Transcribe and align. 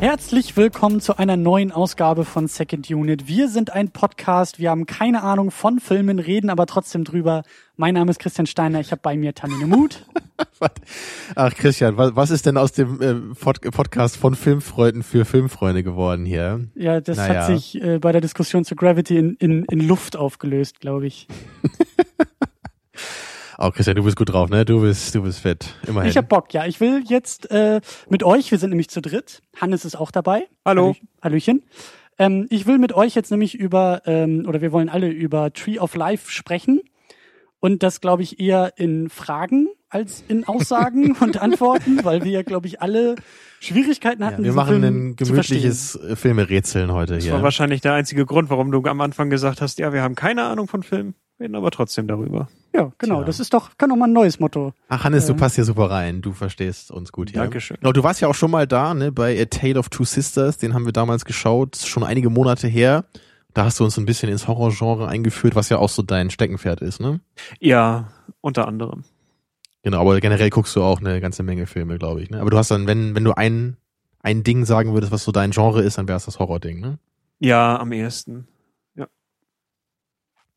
Herzlich 0.00 0.56
willkommen 0.56 1.00
zu 1.00 1.18
einer 1.18 1.36
neuen 1.36 1.72
Ausgabe 1.72 2.24
von 2.24 2.46
Second 2.46 2.88
Unit. 2.88 3.26
Wir 3.26 3.48
sind 3.48 3.72
ein 3.72 3.90
Podcast, 3.90 4.60
wir 4.60 4.70
haben 4.70 4.86
keine 4.86 5.24
Ahnung 5.24 5.50
von 5.50 5.80
Filmen, 5.80 6.20
reden 6.20 6.50
aber 6.50 6.66
trotzdem 6.66 7.02
drüber. 7.02 7.42
Mein 7.76 7.94
Name 7.94 8.10
ist 8.12 8.20
Christian 8.20 8.46
Steiner, 8.46 8.78
ich 8.78 8.92
habe 8.92 9.00
bei 9.02 9.16
mir 9.16 9.34
Tamine 9.34 9.66
Mut. 9.66 10.06
Ach 11.34 11.52
Christian, 11.52 11.96
was, 11.96 12.14
was 12.14 12.30
ist 12.30 12.46
denn 12.46 12.56
aus 12.56 12.70
dem 12.70 13.00
äh, 13.02 13.34
Pod 13.34 13.60
Podcast 13.72 14.16
von 14.16 14.36
Filmfreunden 14.36 15.02
für 15.02 15.24
Filmfreunde 15.24 15.82
geworden 15.82 16.24
hier? 16.24 16.68
Ja, 16.76 17.00
das 17.00 17.16
Naja. 17.16 17.40
hat 17.40 17.46
sich 17.46 17.82
äh, 17.82 17.98
bei 17.98 18.12
der 18.12 18.20
Diskussion 18.20 18.64
zu 18.64 18.76
Gravity 18.76 19.16
in, 19.18 19.34
in, 19.34 19.64
in 19.64 19.80
Luft 19.80 20.16
aufgelöst, 20.16 20.78
glaube 20.78 21.08
ich. 21.08 21.26
Oh 23.60 23.70
Christian, 23.72 23.96
du 23.96 24.04
bist 24.04 24.16
gut 24.16 24.32
drauf, 24.32 24.50
ne? 24.50 24.64
Du 24.64 24.80
bist, 24.82 25.14
du 25.16 25.22
bist 25.22 25.40
fett. 25.40 25.74
Immerhin. 25.86 26.08
Ich 26.10 26.16
habe 26.16 26.28
Bock, 26.28 26.54
ja. 26.54 26.64
Ich 26.66 26.78
will 26.80 27.02
jetzt 27.08 27.50
äh, 27.50 27.80
mit 28.08 28.22
euch, 28.22 28.50
wir 28.52 28.58
sind 28.58 28.70
nämlich 28.70 28.88
zu 28.88 29.00
dritt, 29.00 29.42
Hannes 29.60 29.84
ist 29.84 29.96
auch 29.96 30.12
dabei. 30.12 30.46
Hallo. 30.64 30.90
Hallö- 30.92 30.96
Hallöchen. 31.22 31.62
Ähm, 32.20 32.46
ich 32.50 32.66
will 32.66 32.78
mit 32.78 32.92
euch 32.92 33.16
jetzt 33.16 33.30
nämlich 33.32 33.56
über, 33.56 34.02
ähm, 34.06 34.44
oder 34.46 34.60
wir 34.60 34.70
wollen 34.70 34.88
alle 34.88 35.08
über 35.08 35.52
Tree 35.52 35.78
of 35.80 35.96
Life 35.96 36.30
sprechen. 36.30 36.80
Und 37.60 37.82
das, 37.82 38.00
glaube 38.00 38.22
ich, 38.22 38.38
eher 38.38 38.74
in 38.76 39.10
Fragen 39.10 39.66
als 39.88 40.22
in 40.28 40.46
Aussagen 40.46 41.12
und 41.20 41.42
Antworten, 41.42 42.04
weil 42.04 42.22
wir 42.22 42.30
ja, 42.30 42.42
glaube 42.42 42.68
ich, 42.68 42.80
alle 42.80 43.16
Schwierigkeiten 43.58 44.24
hatten. 44.24 44.42
ja, 44.42 44.50
wir 44.50 44.52
machen 44.52 44.80
Film 44.80 44.84
ein 44.84 45.16
gemütliches 45.16 45.96
äh, 45.96 46.14
Filmerätseln 46.14 46.92
heute 46.92 47.14
Das 47.16 47.24
hier. 47.24 47.32
war 47.32 47.42
wahrscheinlich 47.42 47.80
der 47.80 47.94
einzige 47.94 48.24
Grund, 48.24 48.50
warum 48.50 48.70
du 48.70 48.80
am 48.84 49.00
Anfang 49.00 49.30
gesagt 49.30 49.60
hast, 49.60 49.80
ja, 49.80 49.92
wir 49.92 50.02
haben 50.02 50.14
keine 50.14 50.44
Ahnung 50.44 50.68
von 50.68 50.84
Filmen, 50.84 51.14
reden 51.40 51.54
aber 51.54 51.70
trotzdem 51.70 52.06
darüber. 52.06 52.48
Ja, 52.74 52.92
genau. 52.98 53.16
Tja. 53.16 53.24
Das 53.24 53.40
ist 53.40 53.54
doch, 53.54 53.76
kann 53.78 53.90
doch 53.90 53.96
mal 53.96 54.06
ein 54.06 54.12
neues 54.12 54.40
Motto. 54.40 54.72
Ach 54.88 55.04
Hannes, 55.04 55.26
du 55.26 55.32
äh, 55.32 55.36
passt 55.36 55.54
hier 55.54 55.64
super 55.64 55.90
rein. 55.90 56.20
Du 56.20 56.32
verstehst 56.32 56.90
uns 56.90 57.12
gut 57.12 57.30
hier. 57.30 57.40
Dankeschön. 57.40 57.76
Genau, 57.80 57.92
du 57.92 58.02
warst 58.02 58.20
ja 58.20 58.28
auch 58.28 58.34
schon 58.34 58.50
mal 58.50 58.66
da, 58.66 58.94
ne? 58.94 59.12
Bei 59.12 59.40
A 59.40 59.44
Tale 59.46 59.78
of 59.78 59.88
Two 59.88 60.04
Sisters. 60.04 60.58
Den 60.58 60.74
haben 60.74 60.84
wir 60.84 60.92
damals 60.92 61.24
geschaut, 61.24 61.76
schon 61.76 62.04
einige 62.04 62.30
Monate 62.30 62.68
her. 62.68 63.04
Da 63.54 63.64
hast 63.64 63.80
du 63.80 63.84
uns 63.84 63.96
ein 63.98 64.04
bisschen 64.04 64.28
ins 64.28 64.46
Horrorgenre 64.46 65.08
eingeführt, 65.08 65.54
was 65.54 65.68
ja 65.68 65.78
auch 65.78 65.88
so 65.88 66.02
dein 66.02 66.30
Steckenpferd 66.30 66.80
ist, 66.80 67.00
ne? 67.00 67.20
Ja, 67.60 68.12
unter 68.40 68.68
anderem. 68.68 69.04
Genau, 69.82 70.00
aber 70.00 70.20
generell 70.20 70.50
guckst 70.50 70.76
du 70.76 70.82
auch 70.82 71.00
eine 71.00 71.20
ganze 71.20 71.42
Menge 71.42 71.66
Filme, 71.66 71.98
glaube 71.98 72.22
ich. 72.22 72.30
Ne? 72.30 72.40
Aber 72.40 72.50
du 72.50 72.58
hast 72.58 72.70
dann, 72.70 72.86
wenn, 72.86 73.14
wenn 73.14 73.24
du 73.24 73.32
ein, 73.32 73.76
ein 74.20 74.44
Ding 74.44 74.64
sagen 74.64 74.92
würdest, 74.92 75.12
was 75.12 75.24
so 75.24 75.32
dein 75.32 75.52
Genre 75.52 75.82
ist, 75.82 75.98
dann 75.98 76.08
wäre 76.08 76.16
es 76.16 76.26
das 76.26 76.38
Horror-Ding, 76.38 76.80
ne? 76.80 76.98
Ja, 77.38 77.78
am 77.78 77.92
ehesten. 77.92 78.48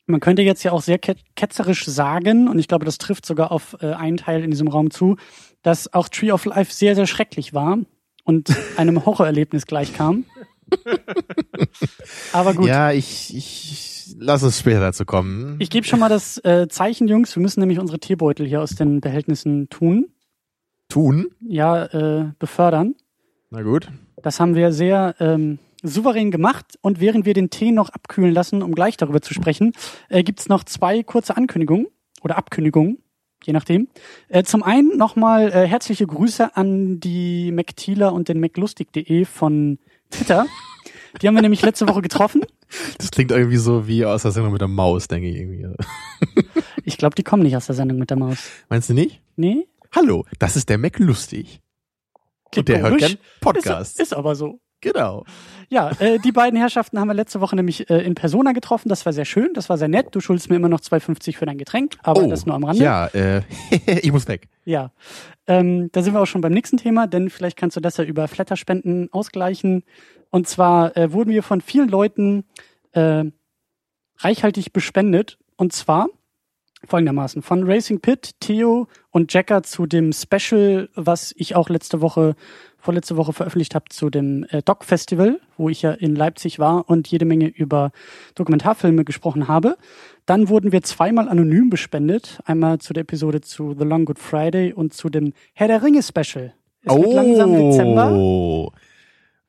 Man 0.06 0.20
könnte 0.20 0.42
jetzt 0.42 0.62
ja 0.64 0.72
auch 0.72 0.82
sehr 0.82 0.98
ket 0.98 1.18
ketzerisch 1.36 1.84
sagen, 1.86 2.48
und 2.48 2.58
ich 2.58 2.68
glaube, 2.68 2.84
das 2.84 2.98
trifft 2.98 3.24
sogar 3.24 3.52
auf 3.52 3.76
äh, 3.80 3.92
einen 3.92 4.16
Teil 4.16 4.42
in 4.42 4.50
diesem 4.50 4.68
Raum 4.68 4.90
zu, 4.90 5.16
dass 5.62 5.92
auch 5.94 6.08
Tree 6.08 6.32
of 6.32 6.44
Life 6.44 6.72
sehr, 6.72 6.94
sehr 6.94 7.06
schrecklich 7.06 7.54
war 7.54 7.78
und 8.24 8.50
einem 8.76 9.04
Horrorerlebnis 9.06 9.66
gleichkam. 9.66 10.24
Aber 12.32 12.54
gut, 12.54 12.66
Ja, 12.66 12.92
ich, 12.92 13.34
ich 13.36 14.14
lass 14.18 14.42
uns 14.42 14.58
später 14.58 14.80
dazu 14.80 15.04
kommen. 15.04 15.56
ich 15.58 15.70
gebe 15.70 15.86
schon 15.86 16.00
mal 16.00 16.08
das 16.08 16.38
äh, 16.44 16.66
Zeichen, 16.68 17.08
Jungs. 17.08 17.34
Wir 17.36 17.42
müssen 17.42 17.60
nämlich 17.60 17.78
unsere 17.78 17.98
Teebeutel 17.98 18.46
hier 18.46 18.62
aus 18.62 18.70
den 18.70 19.00
Behältnissen 19.00 19.68
tun. 19.68 20.06
Tun. 20.88 21.28
Ja, 21.40 21.84
äh, 21.86 22.32
befördern. 22.38 22.94
Na 23.50 23.62
gut. 23.62 23.88
Das 24.22 24.40
haben 24.40 24.54
wir 24.54 24.72
sehr 24.72 25.14
ähm, 25.20 25.58
souverän 25.82 26.30
gemacht. 26.30 26.78
Und 26.80 27.00
während 27.00 27.26
wir 27.26 27.34
den 27.34 27.50
Tee 27.50 27.72
noch 27.72 27.90
abkühlen 27.90 28.32
lassen, 28.32 28.62
um 28.62 28.74
gleich 28.74 28.96
darüber 28.96 29.20
zu 29.20 29.34
sprechen, 29.34 29.72
äh, 30.08 30.22
gibt's 30.22 30.48
noch 30.48 30.64
zwei 30.64 31.02
kurze 31.02 31.36
Ankündigungen 31.36 31.86
oder 32.22 32.36
Abkündigungen, 32.38 32.98
je 33.44 33.52
nachdem. 33.52 33.88
Äh, 34.28 34.44
zum 34.44 34.62
einen 34.62 34.96
nochmal 34.96 35.52
äh, 35.52 35.66
herzliche 35.66 36.06
Grüße 36.06 36.56
an 36.56 37.00
die 37.00 37.52
McTealer 37.52 38.12
und 38.12 38.28
den 38.28 38.40
McLustig.de 38.40 39.24
von 39.24 39.78
Twitter. 40.10 40.46
Die 41.20 41.28
haben 41.28 41.34
wir 41.34 41.42
nämlich 41.42 41.62
letzte 41.62 41.86
Woche 41.88 42.00
getroffen. 42.00 42.42
Das 42.96 43.10
klingt 43.10 43.30
irgendwie 43.30 43.58
so 43.58 43.86
wie 43.86 44.06
aus 44.06 44.22
der 44.22 44.30
Sendung 44.30 44.52
mit 44.52 44.62
der 44.62 44.68
Maus, 44.68 45.08
denke 45.08 45.28
ich 45.28 45.36
irgendwie. 45.36 45.66
Ich 46.84 46.98
glaube, 46.98 47.14
die 47.14 47.22
kommen 47.22 47.44
nicht 47.44 47.56
aus 47.56 47.66
der 47.66 47.76
Sendung 47.76 47.98
mit 47.98 48.10
der 48.10 48.16
Maus. 48.16 48.50
Meinst 48.68 48.88
du 48.88 48.94
nicht? 48.94 49.22
Nee? 49.36 49.68
Hallo, 49.94 50.24
das 50.38 50.56
ist 50.56 50.68
der 50.68 50.78
Mac 50.78 50.98
lustig. 50.98 51.60
Und 52.56 52.68
der 52.68 52.80
hört 52.80 52.98
gern 52.98 53.18
Podcasts. 53.40 53.94
Ist, 53.94 54.00
ist 54.00 54.14
aber 54.14 54.34
so. 54.34 54.60
Genau. 54.82 55.24
Ja, 55.70 55.90
äh, 56.00 56.18
die 56.18 56.32
beiden 56.32 56.58
Herrschaften 56.58 57.00
haben 57.00 57.08
wir 57.08 57.14
letzte 57.14 57.40
Woche 57.40 57.56
nämlich 57.56 57.88
äh, 57.88 58.02
in 58.02 58.14
Persona 58.14 58.52
getroffen. 58.52 58.90
Das 58.90 59.06
war 59.06 59.14
sehr 59.14 59.24
schön, 59.24 59.54
das 59.54 59.70
war 59.70 59.78
sehr 59.78 59.88
nett. 59.88 60.08
Du 60.10 60.20
schuldest 60.20 60.50
mir 60.50 60.56
immer 60.56 60.68
noch 60.68 60.80
2,50 60.80 61.36
für 61.36 61.46
dein 61.46 61.56
Getränk, 61.56 61.96
aber 62.02 62.26
das 62.26 62.44
nur 62.44 62.54
am 62.54 62.64
Rande. 62.64 62.82
Oh, 62.82 62.84
Ja, 62.84 63.06
äh, 63.06 63.42
ich 64.02 64.12
muss 64.12 64.28
weg. 64.28 64.48
Ja, 64.66 64.90
ähm, 65.46 65.88
da 65.92 66.02
sind 66.02 66.12
wir 66.12 66.20
auch 66.20 66.26
schon 66.26 66.42
beim 66.42 66.52
nächsten 66.52 66.76
Thema, 66.76 67.06
denn 67.06 67.30
vielleicht 67.30 67.56
kannst 67.56 67.76
du 67.76 67.80
das 67.80 67.96
ja 67.96 68.04
über 68.04 68.28
Flatterspenden 68.28 69.08
ausgleichen. 69.12 69.84
Und 70.30 70.48
zwar 70.48 70.96
äh, 70.96 71.12
wurden 71.12 71.30
wir 71.30 71.42
von 71.42 71.60
vielen 71.60 71.88
Leuten 71.88 72.44
äh, 72.92 73.24
reichhaltig 74.18 74.72
bespendet. 74.72 75.38
Und 75.56 75.72
zwar 75.72 76.08
folgendermaßen 76.86 77.42
von 77.42 77.64
Racing 77.64 78.00
Pit, 78.00 78.32
Theo 78.40 78.88
und 79.12 79.32
Jacker 79.32 79.62
zu 79.62 79.86
dem 79.86 80.12
Special, 80.12 80.88
was 80.94 81.32
ich 81.36 81.54
auch 81.54 81.68
letzte 81.68 82.00
Woche, 82.00 82.34
vorletzte 82.78 83.16
Woche 83.16 83.32
veröffentlicht 83.32 83.74
habe 83.74 83.84
zu 83.90 84.10
dem 84.10 84.44
äh, 84.50 84.62
Doc 84.62 84.84
Festival, 84.84 85.38
wo 85.56 85.68
ich 85.68 85.82
ja 85.82 85.92
in 85.92 86.16
Leipzig 86.16 86.58
war 86.58 86.88
und 86.88 87.06
jede 87.08 87.26
Menge 87.26 87.46
über 87.46 87.92
Dokumentarfilme 88.34 89.04
gesprochen 89.04 89.46
habe. 89.46 89.76
Dann 90.26 90.48
wurden 90.48 90.72
wir 90.72 90.82
zweimal 90.82 91.28
anonym 91.28 91.70
bespendet. 91.70 92.40
Einmal 92.46 92.78
zu 92.78 92.94
der 92.94 93.02
Episode 93.02 93.42
zu 93.42 93.76
The 93.78 93.84
Long 93.84 94.06
Good 94.06 94.18
Friday 94.18 94.72
und 94.72 94.94
zu 94.94 95.10
dem 95.10 95.34
Herr 95.52 95.68
der 95.68 95.82
Ringe 95.82 96.02
Special. 96.02 96.54
Es 96.84 96.96
wird 96.96 97.12
langsam 97.12 97.52
Dezember. 97.52 98.72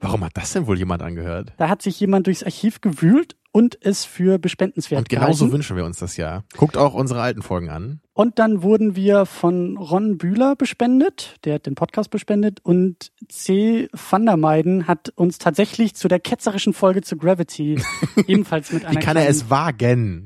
Warum 0.03 0.23
hat 0.25 0.33
das 0.35 0.51
denn 0.51 0.67
wohl 0.67 0.77
jemand 0.77 1.01
angehört? 1.01 1.53
Da 1.57 1.69
hat 1.69 1.81
sich 1.81 1.97
jemand 1.99 2.27
durchs 2.27 2.43
Archiv 2.43 2.81
gewühlt 2.81 3.37
und 3.53 3.77
es 3.81 4.03
für 4.03 4.37
bespendenswert 4.37 4.99
Und 4.99 5.09
genauso 5.09 5.45
gehalten. 5.45 5.53
wünschen 5.53 5.77
wir 5.77 5.85
uns 5.85 5.97
das 5.99 6.17
ja. 6.17 6.43
Guckt 6.57 6.75
auch 6.75 6.93
unsere 6.93 7.21
alten 7.21 7.41
Folgen 7.41 7.69
an. 7.69 8.01
Und 8.13 8.37
dann 8.37 8.63
wurden 8.63 8.95
wir 8.97 9.25
von 9.25 9.77
Ron 9.77 10.17
Bühler 10.17 10.55
bespendet, 10.57 11.37
der 11.45 11.55
hat 11.55 11.65
den 11.67 11.75
Podcast 11.75 12.09
bespendet 12.09 12.59
und 12.63 13.11
C. 13.29 13.87
Van 13.93 14.25
der 14.25 14.37
Meiden 14.37 14.87
hat 14.87 15.13
uns 15.15 15.37
tatsächlich 15.37 15.95
zu 15.95 16.07
der 16.07 16.19
ketzerischen 16.19 16.73
Folge 16.73 17.01
zu 17.01 17.15
Gravity 17.15 17.81
ebenfalls 18.27 18.73
mit 18.73 18.85
einer 18.85 18.99
Wie 18.99 19.03
kann 19.03 19.17
er 19.17 19.29
es 19.29 19.49
wagen, 19.49 20.25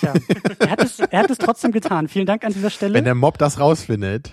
Tja, 0.00 0.14
er 0.58 0.70
hat 0.70 0.82
es, 0.82 0.98
er 1.00 1.18
hat 1.20 1.30
es 1.30 1.38
trotzdem 1.38 1.70
getan. 1.72 2.08
Vielen 2.08 2.26
Dank 2.26 2.44
an 2.44 2.52
dieser 2.52 2.70
Stelle. 2.70 2.94
wenn 2.94 3.04
der 3.04 3.14
Mob 3.14 3.38
das 3.38 3.58
rausfindet? 3.60 4.32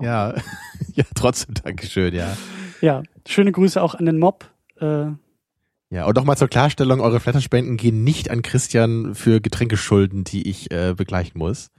Ja, 0.00 0.34
ja, 0.94 1.04
trotzdem 1.14 1.54
Dankeschön, 1.62 2.14
ja. 2.14 2.36
Ja, 2.80 3.02
schöne 3.26 3.52
Grüße 3.52 3.82
auch 3.82 3.94
an 3.94 4.06
den 4.06 4.18
Mob. 4.18 4.50
Äh, 4.80 5.06
Ja, 5.90 6.06
und 6.06 6.16
nochmal 6.16 6.36
zur 6.36 6.48
Klarstellung, 6.48 7.00
eure 7.00 7.20
Flatterspenden 7.20 7.76
gehen 7.76 8.04
nicht 8.04 8.30
an 8.30 8.42
Christian 8.42 9.14
für 9.14 9.40
Getränkeschulden, 9.40 10.24
die 10.24 10.48
ich 10.48 10.70
äh, 10.70 10.94
begleichen 10.94 11.38
muss. 11.38 11.70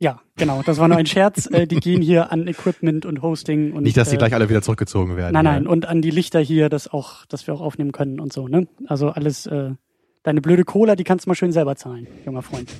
ja, 0.00 0.20
genau, 0.36 0.62
das 0.62 0.78
war 0.78 0.88
nur 0.88 0.96
ein 0.96 1.06
Scherz. 1.06 1.46
äh, 1.52 1.66
die 1.66 1.76
gehen 1.76 2.02
hier 2.02 2.32
an 2.32 2.46
Equipment 2.48 3.06
und 3.06 3.22
Hosting 3.22 3.72
und 3.72 3.82
nicht, 3.84 3.96
dass 3.96 4.10
die 4.10 4.16
äh, 4.16 4.18
gleich 4.18 4.34
alle 4.34 4.48
wieder 4.48 4.62
zurückgezogen 4.62 5.16
werden. 5.16 5.32
Nein, 5.34 5.44
ja. 5.44 5.52
nein, 5.52 5.66
und 5.66 5.86
an 5.86 6.02
die 6.02 6.10
Lichter 6.10 6.40
hier, 6.40 6.68
dass 6.68 6.88
auch, 6.92 7.26
dass 7.26 7.46
wir 7.46 7.54
auch 7.54 7.60
aufnehmen 7.60 7.92
können 7.92 8.20
und 8.20 8.32
so, 8.32 8.48
ne? 8.48 8.66
Also 8.86 9.10
alles, 9.10 9.46
äh, 9.46 9.70
deine 10.24 10.40
blöde 10.40 10.64
Cola, 10.64 10.96
die 10.96 11.04
kannst 11.04 11.26
du 11.26 11.30
mal 11.30 11.34
schön 11.34 11.52
selber 11.52 11.76
zahlen, 11.76 12.06
junger 12.24 12.42
Freund. 12.42 12.70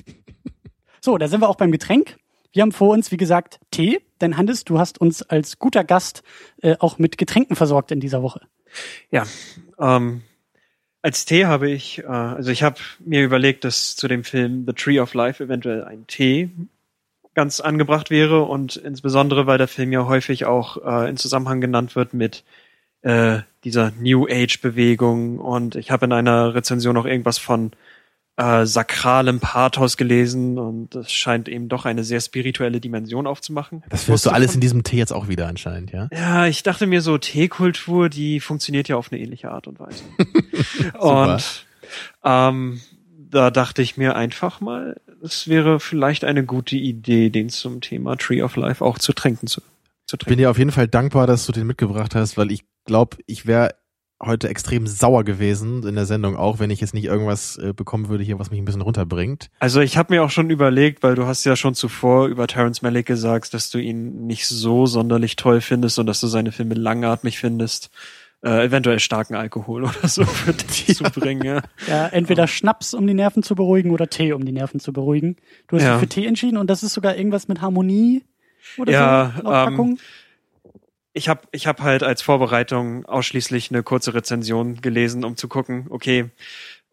So, 1.01 1.17
da 1.17 1.29
sind 1.29 1.41
wir 1.41 1.47
auch 1.47 1.55
beim 1.55 1.71
Getränk. 1.71 2.17
Wir 2.51 2.63
haben 2.63 2.71
vor 2.71 2.89
uns, 2.89 3.11
wie 3.11 3.17
gesagt, 3.17 3.59
Tee, 3.71 4.01
denn 4.21 4.37
Hannes, 4.37 4.63
du 4.63 4.79
hast 4.79 4.99
uns 4.99 5.21
als 5.21 5.59
guter 5.59 5.83
Gast 5.83 6.23
äh, 6.61 6.75
auch 6.79 6.97
mit 6.97 7.17
Getränken 7.17 7.55
versorgt 7.55 7.91
in 7.91 7.99
dieser 7.99 8.23
Woche. 8.23 8.41
Ja, 9.11 9.25
ähm, 9.79 10.21
als 11.01 11.25
Tee 11.25 11.45
habe 11.45 11.69
ich, 11.69 11.99
äh, 11.99 12.07
also 12.07 12.51
ich 12.51 12.63
habe 12.63 12.77
mir 12.99 13.23
überlegt, 13.23 13.63
dass 13.63 13.95
zu 13.95 14.07
dem 14.07 14.23
Film 14.23 14.65
The 14.67 14.73
Tree 14.73 14.99
of 14.99 15.13
Life 15.13 15.43
eventuell 15.43 15.83
ein 15.83 16.07
Tee 16.07 16.49
ganz 17.35 17.59
angebracht 17.59 18.09
wäre 18.09 18.43
und 18.43 18.75
insbesondere, 18.75 19.47
weil 19.47 19.57
der 19.57 19.67
Film 19.67 19.91
ja 19.91 20.05
häufig 20.07 20.45
auch 20.45 20.77
äh, 20.83 21.09
in 21.09 21.17
Zusammenhang 21.17 21.61
genannt 21.61 21.95
wird 21.95 22.13
mit 22.13 22.43
äh, 23.01 23.39
dieser 23.63 23.91
New 23.91 24.27
Age 24.27 24.59
Bewegung 24.61 25.39
und 25.39 25.75
ich 25.75 25.91
habe 25.91 26.05
in 26.05 26.11
einer 26.11 26.53
Rezension 26.53 26.97
auch 26.97 27.05
irgendwas 27.05 27.37
von 27.37 27.71
äh, 28.39 28.65
sakralem 28.65 29.41
Pathos 29.41 29.97
gelesen 29.97 30.57
und 30.57 30.95
das 30.95 31.11
scheint 31.11 31.49
eben 31.49 31.67
doch 31.67 31.83
eine 31.83 32.05
sehr 32.05 32.21
spirituelle 32.21 32.79
Dimension 32.79 33.27
aufzumachen. 33.27 33.83
Das 33.89 34.05
findest 34.05 34.27
du 34.27 34.29
alles 34.29 34.55
in 34.55 34.61
diesem 34.61 34.83
Tee 34.83 34.95
jetzt 34.95 35.11
auch 35.11 35.27
wieder 35.27 35.47
anscheinend, 35.47 35.91
ja? 35.91 36.07
Ja, 36.13 36.47
ich 36.47 36.63
dachte 36.63 36.87
mir 36.87 37.01
so, 37.01 37.17
Teekultur, 37.17 38.07
die 38.07 38.39
funktioniert 38.39 38.87
ja 38.87 38.95
auf 38.95 39.11
eine 39.11 39.19
ähnliche 39.19 39.51
Art 39.51 39.67
und 39.67 39.81
Weise. 39.81 40.03
und 40.99 41.65
ähm, 42.23 42.79
da 43.17 43.51
dachte 43.51 43.81
ich 43.81 43.97
mir 43.97 44.15
einfach 44.15 44.61
mal, 44.61 45.01
es 45.21 45.49
wäre 45.49 45.81
vielleicht 45.81 46.23
eine 46.23 46.45
gute 46.45 46.77
Idee, 46.77 47.29
den 47.29 47.49
zum 47.49 47.81
Thema 47.81 48.15
Tree 48.15 48.41
of 48.41 48.55
Life 48.55 48.85
auch 48.85 48.99
zu 48.99 49.11
trinken 49.11 49.47
zu, 49.47 49.59
zu 49.59 49.65
Ich 50.15 50.19
bin 50.19 50.19
trinken. 50.19 50.37
dir 50.37 50.51
auf 50.51 50.57
jeden 50.57 50.71
Fall 50.71 50.87
dankbar, 50.87 51.27
dass 51.27 51.45
du 51.45 51.51
den 51.51 51.67
mitgebracht 51.67 52.15
hast, 52.15 52.37
weil 52.37 52.51
ich 52.51 52.63
glaube, 52.85 53.17
ich 53.25 53.47
wäre 53.47 53.75
heute 54.21 54.49
extrem 54.49 54.85
sauer 54.85 55.23
gewesen 55.23 55.87
in 55.87 55.95
der 55.95 56.05
Sendung 56.05 56.35
auch, 56.35 56.59
wenn 56.59 56.69
ich 56.69 56.81
jetzt 56.81 56.93
nicht 56.93 57.05
irgendwas 57.05 57.57
äh, 57.57 57.73
bekommen 57.73 58.09
würde 58.09 58.23
hier, 58.23 58.37
was 58.37 58.51
mich 58.51 58.59
ein 58.59 58.65
bisschen 58.65 58.81
runterbringt. 58.81 59.49
Also 59.59 59.79
ich 59.79 59.97
habe 59.97 60.13
mir 60.13 60.23
auch 60.23 60.29
schon 60.29 60.49
überlegt, 60.49 61.03
weil 61.03 61.15
du 61.15 61.25
hast 61.25 61.45
ja 61.45 61.55
schon 61.55 61.73
zuvor 61.73 62.27
über 62.27 62.47
Terrence 62.47 62.81
Malick 62.81 63.05
gesagt, 63.05 63.53
dass 63.53 63.69
du 63.69 63.77
ihn 63.77 64.27
nicht 64.27 64.47
so 64.47 64.85
sonderlich 64.85 65.35
toll 65.35 65.61
findest 65.61 65.99
und 65.99 66.05
dass 66.05 66.19
du 66.19 66.27
seine 66.27 66.51
Filme 66.51 66.75
langatmig 66.75 67.39
findest. 67.39 67.91
Äh, 68.41 68.67
eventuell 68.67 68.99
starken 68.99 69.35
Alkohol 69.35 69.83
oder 69.83 70.07
so 70.07 70.23
für 70.25 70.53
dich 70.53 70.87
ja. 70.87 71.11
zu 71.11 71.19
bringen. 71.19 71.43
Ja. 71.43 71.61
ja, 71.87 72.07
entweder 72.07 72.47
Schnaps, 72.47 72.93
um 72.93 73.05
die 73.05 73.13
Nerven 73.13 73.43
zu 73.43 73.53
beruhigen, 73.53 73.91
oder 73.91 74.09
Tee, 74.09 74.31
um 74.31 74.45
die 74.45 74.53
Nerven 74.53 74.79
zu 74.79 74.93
beruhigen. 74.93 75.35
Du 75.67 75.75
hast 75.75 75.83
ja. 75.83 75.93
dich 75.93 75.99
für 75.99 76.07
Tee 76.07 76.25
entschieden 76.25 76.57
und 76.57 76.69
das 76.69 76.81
ist 76.81 76.93
sogar 76.93 77.17
irgendwas 77.17 77.49
mit 77.49 77.59
Harmonie 77.59 78.23
oder 78.77 78.91
ja, 78.93 79.33
so, 79.35 79.43
laut 79.43 79.67
ähm, 79.67 79.97
ich 81.13 81.27
habe 81.29 81.41
ich 81.51 81.67
hab 81.67 81.81
halt 81.81 82.03
als 82.03 82.21
Vorbereitung 82.21 83.05
ausschließlich 83.05 83.71
eine 83.71 83.83
kurze 83.83 84.13
Rezension 84.13 84.81
gelesen, 84.81 85.25
um 85.25 85.35
zu 85.35 85.47
gucken, 85.47 85.87
okay, 85.89 86.29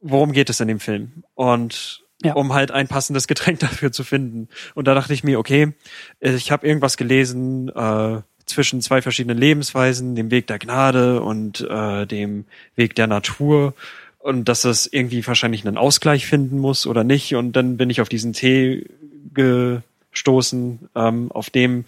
worum 0.00 0.32
geht 0.32 0.50
es 0.50 0.60
in 0.60 0.68
dem 0.68 0.80
Film? 0.80 1.24
Und 1.34 2.02
ja. 2.22 2.34
um 2.34 2.52
halt 2.54 2.70
ein 2.70 2.88
passendes 2.88 3.26
Getränk 3.28 3.60
dafür 3.60 3.92
zu 3.92 4.04
finden. 4.04 4.48
Und 4.74 4.86
da 4.86 4.94
dachte 4.94 5.12
ich 5.12 5.24
mir, 5.24 5.38
okay, 5.38 5.72
ich 6.20 6.50
habe 6.50 6.66
irgendwas 6.66 6.96
gelesen 6.96 7.68
äh, 7.68 8.22
zwischen 8.46 8.80
zwei 8.80 9.02
verschiedenen 9.02 9.38
Lebensweisen, 9.38 10.14
dem 10.14 10.30
Weg 10.30 10.46
der 10.46 10.58
Gnade 10.58 11.20
und 11.20 11.60
äh, 11.60 12.06
dem 12.06 12.44
Weg 12.74 12.94
der 12.94 13.06
Natur. 13.06 13.74
Und 14.18 14.48
dass 14.48 14.62
das 14.62 14.86
irgendwie 14.86 15.24
wahrscheinlich 15.26 15.66
einen 15.66 15.76
Ausgleich 15.76 16.26
finden 16.26 16.58
muss 16.58 16.86
oder 16.86 17.04
nicht. 17.04 17.34
Und 17.34 17.52
dann 17.52 17.76
bin 17.76 17.90
ich 17.90 18.00
auf 18.00 18.08
diesen 18.08 18.32
Tee 18.32 18.86
gestoßen, 19.34 20.88
ähm, 20.94 21.30
auf 21.30 21.50
dem 21.50 21.84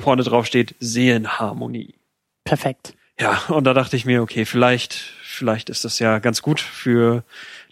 vorne 0.00 0.22
drauf 0.22 0.46
steht 0.46 0.74
Seelenharmonie. 0.80 1.94
Perfekt. 2.44 2.94
Ja, 3.18 3.40
und 3.48 3.64
da 3.64 3.74
dachte 3.74 3.96
ich 3.96 4.04
mir, 4.04 4.22
okay, 4.22 4.44
vielleicht, 4.44 4.92
vielleicht 4.92 5.70
ist 5.70 5.84
das 5.84 5.98
ja 5.98 6.18
ganz 6.18 6.42
gut 6.42 6.60
für 6.60 7.24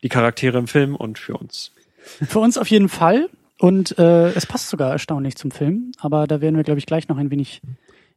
die 0.02 0.08
Charaktere 0.08 0.58
im 0.58 0.66
Film 0.66 0.96
und 0.96 1.18
für 1.18 1.36
uns. 1.36 1.72
Für 2.04 2.38
uns 2.38 2.58
auf 2.58 2.68
jeden 2.68 2.88
Fall. 2.88 3.28
Und 3.58 3.98
äh, 3.98 4.30
es 4.32 4.46
passt 4.46 4.68
sogar 4.68 4.90
erstaunlich 4.90 5.36
zum 5.36 5.50
Film, 5.50 5.92
aber 5.98 6.26
da 6.26 6.40
werden 6.40 6.56
wir, 6.56 6.64
glaube 6.64 6.78
ich, 6.78 6.86
gleich 6.86 7.08
noch 7.08 7.18
ein 7.18 7.30
wenig. 7.30 7.62
Äh, 7.64 7.68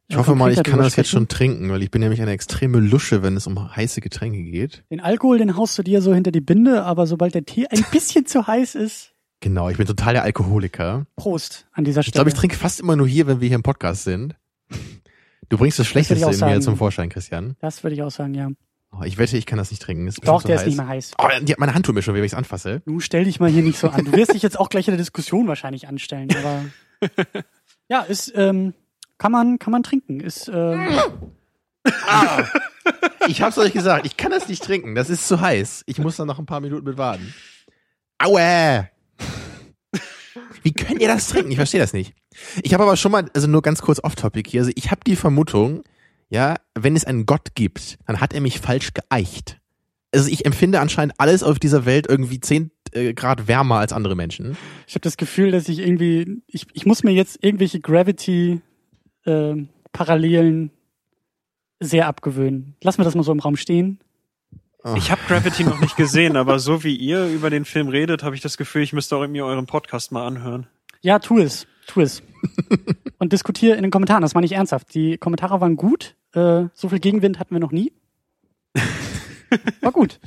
ich 0.08 0.16
hoffe 0.16 0.34
mal, 0.34 0.52
ich 0.52 0.62
kann 0.62 0.80
das 0.80 0.96
jetzt 0.96 1.10
schon 1.10 1.28
trinken, 1.28 1.70
weil 1.70 1.82
ich 1.82 1.90
bin 1.90 2.00
nämlich 2.00 2.20
eine 2.20 2.32
extreme 2.32 2.80
Lusche, 2.80 3.22
wenn 3.22 3.36
es 3.36 3.46
um 3.46 3.76
heiße 3.76 4.00
Getränke 4.00 4.42
geht. 4.42 4.82
Den 4.90 5.00
Alkohol, 5.00 5.38
den 5.38 5.56
haust 5.56 5.78
du 5.78 5.82
dir 5.82 6.02
so 6.02 6.12
hinter 6.12 6.32
die 6.32 6.40
Binde, 6.40 6.82
aber 6.84 7.06
sobald 7.06 7.34
der 7.34 7.44
Tee 7.44 7.66
ein 7.68 7.84
bisschen 7.92 8.26
zu 8.26 8.46
heiß 8.46 8.74
ist, 8.74 9.12
Genau, 9.40 9.68
ich 9.68 9.76
bin 9.76 9.86
total 9.86 10.14
der 10.14 10.24
Alkoholiker. 10.24 11.06
Prost 11.16 11.66
an 11.72 11.84
dieser 11.84 12.02
Stelle. 12.02 12.10
Ich 12.10 12.14
glaube, 12.14 12.30
ich 12.30 12.34
trinke 12.34 12.56
fast 12.56 12.80
immer 12.80 12.96
nur 12.96 13.06
hier, 13.06 13.26
wenn 13.26 13.40
wir 13.40 13.48
hier 13.48 13.56
im 13.56 13.62
Podcast 13.62 14.04
sind. 14.04 14.34
Du 15.48 15.56
bringst 15.56 15.78
das 15.78 15.86
Schlechteste 15.86 16.26
das 16.26 16.40
in 16.40 16.48
mir 16.48 16.60
zum 16.60 16.76
Vorschein, 16.76 17.08
Christian. 17.08 17.56
Das 17.60 17.82
würde 17.82 17.94
ich 17.94 18.02
auch 18.02 18.10
sagen, 18.10 18.34
ja. 18.34 18.50
Oh, 18.90 19.02
ich 19.04 19.18
wette, 19.18 19.36
ich 19.36 19.46
kann 19.46 19.58
das 19.58 19.70
nicht 19.70 19.82
trinken. 19.82 20.12
Doch, 20.22 20.42
der 20.42 20.56
heiß. 20.56 20.62
ist 20.62 20.66
nicht 20.66 20.76
mehr 20.76 20.88
heiß. 20.88 21.12
Oh, 21.18 21.28
die, 21.42 21.54
meine 21.58 21.74
Hand 21.74 21.86
tut 21.86 21.94
mir 21.94 22.02
schon, 22.02 22.14
wenn 22.14 22.24
ich 22.24 22.32
es 22.32 22.38
anfasse. 22.38 22.82
Du 22.86 23.00
stell 23.00 23.24
dich 23.24 23.38
mal 23.38 23.50
hier 23.50 23.62
nicht 23.62 23.78
so 23.78 23.88
an. 23.88 24.04
Du 24.04 24.12
wirst 24.12 24.34
dich 24.34 24.42
jetzt 24.42 24.58
auch 24.58 24.70
gleich 24.70 24.88
in 24.88 24.92
der 24.92 24.98
Diskussion 24.98 25.46
wahrscheinlich 25.46 25.88
anstellen, 25.88 26.28
aber 26.34 26.64
ja, 27.88 28.00
ist 28.00 28.32
ähm, 28.34 28.74
kann 29.18 29.30
man 29.30 29.58
kann 29.58 29.72
man 29.72 29.82
trinken. 29.82 30.20
Ist 30.20 30.48
ähm, 30.52 30.88
ah, 32.06 32.44
ich 33.28 33.42
hab's 33.42 33.58
euch 33.58 33.72
gesagt, 33.72 34.06
ich 34.06 34.16
kann 34.16 34.30
das 34.30 34.48
nicht 34.48 34.64
trinken. 34.64 34.94
Das 34.94 35.10
ist 35.10 35.28
zu 35.28 35.40
heiß. 35.40 35.84
Ich 35.86 35.98
muss 35.98 36.16
da 36.16 36.24
noch 36.24 36.38
ein 36.38 36.46
paar 36.46 36.60
Minuten 36.60 36.84
mit 36.84 36.96
warten. 36.96 37.34
Aue! 38.18 38.88
Wie 40.62 40.72
könnt 40.72 41.00
ihr 41.00 41.08
das 41.08 41.28
trinken? 41.28 41.50
Ich 41.50 41.56
verstehe 41.56 41.80
das 41.80 41.92
nicht. 41.92 42.14
Ich 42.62 42.74
habe 42.74 42.84
aber 42.84 42.96
schon 42.96 43.12
mal, 43.12 43.30
also 43.34 43.46
nur 43.46 43.62
ganz 43.62 43.82
kurz 43.82 44.02
off-topic 44.02 44.50
hier, 44.50 44.60
also 44.60 44.72
ich 44.74 44.90
habe 44.90 45.00
die 45.06 45.16
Vermutung, 45.16 45.82
ja, 46.28 46.56
wenn 46.74 46.96
es 46.96 47.04
einen 47.04 47.26
Gott 47.26 47.54
gibt, 47.54 47.98
dann 48.06 48.20
hat 48.20 48.32
er 48.32 48.40
mich 48.40 48.60
falsch 48.60 48.92
geeicht. 48.94 49.60
Also 50.12 50.30
ich 50.30 50.46
empfinde 50.46 50.80
anscheinend 50.80 51.14
alles 51.18 51.42
auf 51.42 51.58
dieser 51.58 51.84
Welt 51.84 52.06
irgendwie 52.08 52.40
zehn 52.40 52.70
äh, 52.92 53.12
Grad 53.14 53.48
wärmer 53.48 53.76
als 53.76 53.92
andere 53.92 54.16
Menschen. 54.16 54.56
Ich 54.86 54.94
habe 54.94 55.02
das 55.02 55.16
Gefühl, 55.16 55.50
dass 55.50 55.68
ich 55.68 55.80
irgendwie, 55.80 56.42
ich, 56.46 56.66
ich 56.72 56.86
muss 56.86 57.02
mir 57.02 57.12
jetzt 57.12 57.42
irgendwelche 57.42 57.80
Gravity-Parallelen 57.80 60.66
äh, 60.66 60.70
sehr 61.80 62.06
abgewöhnen. 62.06 62.76
Lass 62.82 62.98
mir 62.98 63.04
das 63.04 63.14
mal 63.14 63.22
so 63.22 63.32
im 63.32 63.40
Raum 63.40 63.56
stehen. 63.56 63.98
Ich 64.96 65.10
habe 65.10 65.20
Gravity 65.26 65.64
noch 65.64 65.80
nicht 65.80 65.96
gesehen, 65.96 66.36
aber 66.36 66.58
so 66.60 66.84
wie 66.84 66.94
ihr 66.94 67.26
über 67.26 67.50
den 67.50 67.64
Film 67.64 67.88
redet, 67.88 68.22
habe 68.22 68.36
ich 68.36 68.40
das 68.40 68.56
Gefühl, 68.56 68.82
ich 68.82 68.92
müsste 68.92 69.16
auch 69.16 69.26
mir 69.26 69.44
euren 69.44 69.66
Podcast 69.66 70.12
mal 70.12 70.26
anhören. 70.26 70.68
Ja, 71.00 71.18
tu 71.18 71.38
es. 71.38 71.66
Tu 71.86 72.00
es. 72.00 72.22
Und 73.18 73.32
diskutiere 73.32 73.76
in 73.76 73.82
den 73.82 73.90
Kommentaren. 73.90 74.22
Das 74.22 74.34
meine 74.34 74.46
ich 74.46 74.52
ernsthaft. 74.52 74.94
Die 74.94 75.18
Kommentare 75.18 75.60
waren 75.60 75.76
gut. 75.76 76.14
Äh, 76.32 76.66
so 76.74 76.88
viel 76.88 77.00
Gegenwind 77.00 77.40
hatten 77.40 77.54
wir 77.54 77.60
noch 77.60 77.72
nie. 77.72 77.92
War 79.80 79.92
gut. 79.92 80.20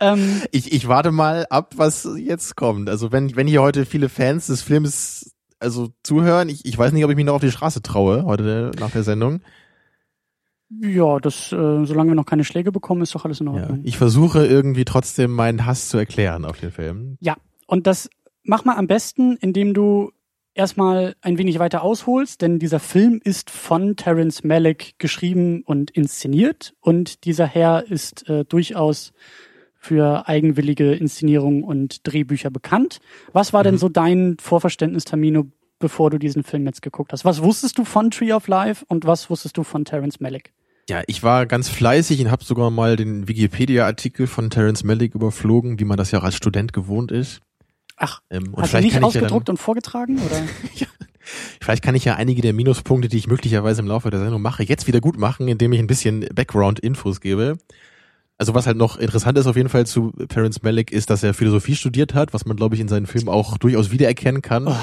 Ähm, 0.00 0.42
ich, 0.50 0.72
ich 0.72 0.88
warte 0.88 1.12
mal 1.12 1.46
ab, 1.50 1.74
was 1.76 2.08
jetzt 2.16 2.56
kommt. 2.56 2.88
Also 2.88 3.12
wenn, 3.12 3.36
wenn 3.36 3.46
hier 3.46 3.62
heute 3.62 3.86
viele 3.86 4.08
Fans 4.08 4.48
des 4.48 4.62
Films 4.62 5.32
also 5.60 5.90
zuhören, 6.02 6.48
ich, 6.48 6.64
ich 6.64 6.76
weiß 6.76 6.92
nicht, 6.92 7.04
ob 7.04 7.10
ich 7.10 7.16
mich 7.16 7.26
noch 7.26 7.34
auf 7.34 7.40
die 7.40 7.52
Straße 7.52 7.82
traue 7.82 8.24
heute 8.24 8.72
nach 8.80 8.90
der 8.90 9.04
Sendung. 9.04 9.42
Ja, 10.80 11.18
das, 11.18 11.52
äh, 11.52 11.84
solange 11.84 12.10
wir 12.10 12.14
noch 12.14 12.26
keine 12.26 12.44
Schläge 12.44 12.72
bekommen, 12.72 13.02
ist 13.02 13.14
doch 13.14 13.24
alles 13.24 13.40
in 13.40 13.48
Ordnung. 13.48 13.78
Ja, 13.78 13.82
ich 13.84 13.98
versuche 13.98 14.46
irgendwie 14.46 14.84
trotzdem 14.84 15.32
meinen 15.32 15.66
Hass 15.66 15.88
zu 15.88 15.98
erklären 15.98 16.44
auf 16.44 16.58
den 16.58 16.70
Film. 16.70 17.16
Ja, 17.20 17.36
und 17.66 17.86
das 17.86 18.08
mach 18.44 18.64
mal 18.64 18.76
am 18.76 18.86
besten, 18.86 19.36
indem 19.36 19.74
du 19.74 20.12
erstmal 20.54 21.14
ein 21.20 21.38
wenig 21.38 21.58
weiter 21.58 21.82
ausholst, 21.82 22.42
denn 22.42 22.58
dieser 22.58 22.80
Film 22.80 23.20
ist 23.22 23.50
von 23.50 23.96
Terence 23.96 24.44
Malick 24.44 24.98
geschrieben 24.98 25.62
und 25.64 25.90
inszeniert 25.90 26.74
und 26.80 27.24
dieser 27.24 27.46
Herr 27.46 27.86
ist 27.86 28.28
äh, 28.28 28.44
durchaus 28.44 29.12
für 29.74 30.28
eigenwillige 30.28 30.94
Inszenierungen 30.94 31.64
und 31.64 32.06
Drehbücher 32.06 32.50
bekannt. 32.50 33.00
Was 33.32 33.52
war 33.52 33.62
mhm. 33.62 33.64
denn 33.64 33.78
so 33.78 33.88
dein 33.88 34.36
Vorverständnis, 34.40 35.04
Tamino, 35.04 35.46
bevor 35.78 36.10
du 36.10 36.18
diesen 36.18 36.44
Film 36.44 36.66
jetzt 36.66 36.82
geguckt 36.82 37.12
hast? 37.12 37.24
Was 37.24 37.42
wusstest 37.42 37.78
du 37.78 37.84
von 37.84 38.10
Tree 38.10 38.32
of 38.32 38.46
Life 38.46 38.84
und 38.86 39.06
was 39.06 39.28
wusstest 39.28 39.56
du 39.56 39.64
von 39.64 39.84
Terence 39.84 40.20
Malick? 40.20 40.52
Ja, 40.88 41.02
ich 41.06 41.22
war 41.22 41.46
ganz 41.46 41.68
fleißig 41.68 42.20
und 42.20 42.30
habe 42.30 42.44
sogar 42.44 42.70
mal 42.70 42.96
den 42.96 43.28
Wikipedia-Artikel 43.28 44.26
von 44.26 44.50
Terence 44.50 44.82
Malick 44.82 45.14
überflogen, 45.14 45.78
wie 45.78 45.84
man 45.84 45.96
das 45.96 46.10
ja 46.10 46.18
auch 46.18 46.24
als 46.24 46.34
Student 46.34 46.72
gewohnt 46.72 47.12
ist. 47.12 47.40
Ach, 47.96 48.20
ähm, 48.30 48.54
und 48.54 48.62
hast 48.62 48.74
du 48.74 48.80
nicht 48.80 49.02
ausgedruckt 49.02 49.32
ja 49.32 49.40
dann, 49.46 49.54
und 49.54 49.58
vorgetragen? 49.58 50.18
Oder? 50.18 50.42
ja. 50.74 50.86
Vielleicht 51.60 51.84
kann 51.84 51.94
ich 51.94 52.04
ja 52.04 52.16
einige 52.16 52.42
der 52.42 52.52
Minuspunkte, 52.52 53.08
die 53.08 53.16
ich 53.16 53.28
möglicherweise 53.28 53.80
im 53.80 53.86
Laufe 53.86 54.10
der 54.10 54.18
Sendung 54.18 54.42
mache, 54.42 54.64
jetzt 54.64 54.88
wieder 54.88 55.00
gut 55.00 55.16
machen, 55.16 55.46
indem 55.46 55.72
ich 55.72 55.78
ein 55.78 55.86
bisschen 55.86 56.26
Background-Infos 56.34 57.20
gebe. 57.20 57.58
Also 58.38 58.54
was 58.54 58.66
halt 58.66 58.76
noch 58.76 58.96
interessant 58.96 59.38
ist 59.38 59.46
auf 59.46 59.54
jeden 59.54 59.68
Fall 59.68 59.86
zu 59.86 60.10
Terence 60.28 60.62
Malick 60.64 60.90
ist, 60.90 61.10
dass 61.10 61.22
er 61.22 61.32
Philosophie 61.32 61.76
studiert 61.76 62.12
hat, 62.14 62.34
was 62.34 62.44
man 62.44 62.56
glaube 62.56 62.74
ich 62.74 62.80
in 62.80 62.88
seinen 62.88 63.06
Filmen 63.06 63.28
auch 63.28 63.56
durchaus 63.56 63.92
wiedererkennen 63.92 64.42
kann. 64.42 64.66
Oh, 64.66 64.74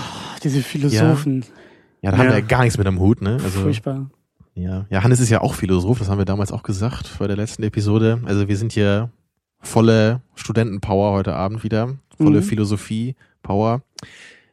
diese 0.42 0.62
Philosophen. 0.64 1.42
Ja, 2.02 2.12
ja 2.12 2.12
da 2.12 2.18
ja. 2.18 2.18
haben 2.18 2.30
wir 2.30 2.40
ja 2.40 2.46
gar 2.46 2.64
nichts 2.64 2.78
mit 2.78 2.88
am 2.88 3.00
Hut, 3.00 3.22
ne? 3.22 3.38
Also, 3.44 3.60
Furchtbar. 3.60 4.10
Ja, 4.56 4.86
ja, 4.90 5.04
Hannes 5.04 5.20
ist 5.20 5.30
ja 5.30 5.42
auch 5.42 5.54
Philosoph, 5.54 6.00
das 6.00 6.10
haben 6.10 6.18
wir 6.18 6.26
damals 6.26 6.52
auch 6.52 6.64
gesagt 6.64 7.18
bei 7.20 7.28
der 7.28 7.38
letzten 7.38 7.64
Episode. 7.64 8.22
Also 8.26 8.48
wir 8.48 8.58
sind 8.58 8.72
hier 8.72 9.10
volle 9.62 10.22
Studentenpower 10.36 11.12
heute 11.12 11.36
Abend 11.36 11.64
wieder, 11.64 11.96
volle 12.18 12.42
mhm. 12.42 12.44
Philosophie-Power. 12.44 13.82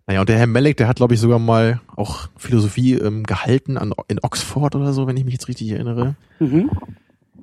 Naja, 0.06 0.20
und 0.20 0.28
der 0.28 0.38
Herr 0.38 0.46
Melek, 0.46 0.76
der 0.76 0.86
hat, 0.86 0.96
glaube 0.96 1.14
ich, 1.14 1.20
sogar 1.20 1.40
mal 1.40 1.80
auch 1.96 2.28
Philosophie 2.36 2.94
ähm, 2.94 3.24
gehalten 3.24 3.76
an, 3.76 3.92
in 4.06 4.20
Oxford 4.22 4.76
oder 4.76 4.92
so, 4.92 5.06
wenn 5.06 5.16
ich 5.16 5.24
mich 5.24 5.34
jetzt 5.34 5.48
richtig 5.48 5.70
erinnere. 5.70 6.14
Mhm. 6.38 6.70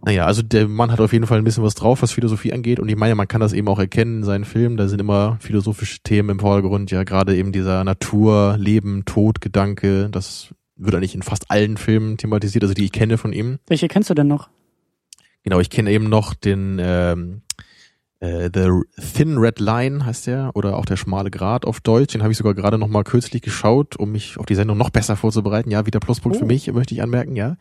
Naja, 0.05 0.25
also 0.25 0.41
der 0.41 0.67
Mann 0.67 0.91
hat 0.91 0.99
auf 0.99 1.13
jeden 1.13 1.27
Fall 1.27 1.37
ein 1.37 1.43
bisschen 1.45 1.63
was 1.63 1.75
drauf, 1.75 2.01
was 2.01 2.11
Philosophie 2.11 2.51
angeht. 2.51 2.79
Und 2.79 2.89
ich 2.89 2.97
meine, 2.97 3.15
man 3.15 3.27
kann 3.27 3.39
das 3.39 3.53
eben 3.53 3.69
auch 3.69 3.79
erkennen 3.79 4.17
in 4.17 4.23
seinen 4.23 4.43
Filmen. 4.43 4.75
Da 4.75 4.87
sind 4.87 4.99
immer 4.99 5.37
philosophische 5.39 5.99
Themen 6.03 6.29
im 6.29 6.39
Vordergrund. 6.39 6.91
Ja, 6.91 7.03
gerade 7.03 7.35
eben 7.35 7.53
dieser 7.53 7.83
Natur, 7.85 8.57
Leben, 8.57 9.05
Tod, 9.05 9.39
Gedanke. 9.39 10.09
Das 10.09 10.53
wird 10.75 10.95
eigentlich 10.95 11.15
in 11.15 11.21
fast 11.21 11.49
allen 11.51 11.77
Filmen 11.77 12.17
thematisiert, 12.17 12.63
also 12.63 12.73
die 12.73 12.85
ich 12.85 12.91
kenne 12.91 13.17
von 13.17 13.33
ihm. 13.33 13.59
Welche 13.67 13.87
kennst 13.87 14.09
du 14.09 14.13
denn 14.13 14.27
noch? 14.27 14.49
Genau, 15.43 15.59
ich 15.59 15.69
kenne 15.69 15.91
eben 15.91 16.09
noch 16.09 16.33
den 16.33 16.79
ähm, 16.81 17.41
äh, 18.23 18.49
The 18.53 18.69
Thin 19.13 19.37
Red 19.37 19.59
Line 19.59 20.05
heißt 20.05 20.27
der 20.27 20.51
oder 20.55 20.77
auch 20.77 20.85
der 20.85 20.95
schmale 20.95 21.29
Grat 21.29 21.65
auf 21.65 21.81
Deutsch. 21.81 22.13
Den 22.13 22.21
habe 22.21 22.31
ich 22.31 22.37
sogar 22.37 22.53
gerade 22.53 22.77
noch 22.77 22.87
mal 22.87 23.03
kürzlich 23.03 23.41
geschaut, 23.41 23.97
um 23.97 24.13
mich 24.13 24.37
auf 24.37 24.45
die 24.45 24.55
Sendung 24.55 24.77
noch 24.77 24.89
besser 24.89 25.17
vorzubereiten. 25.17 25.69
Ja, 25.69 25.85
wieder 25.85 25.99
Pluspunkt 25.99 26.37
oh. 26.37 26.39
für 26.39 26.45
mich, 26.45 26.71
möchte 26.71 26.93
ich 26.93 27.01
anmerken, 27.01 27.35
ja. 27.35 27.57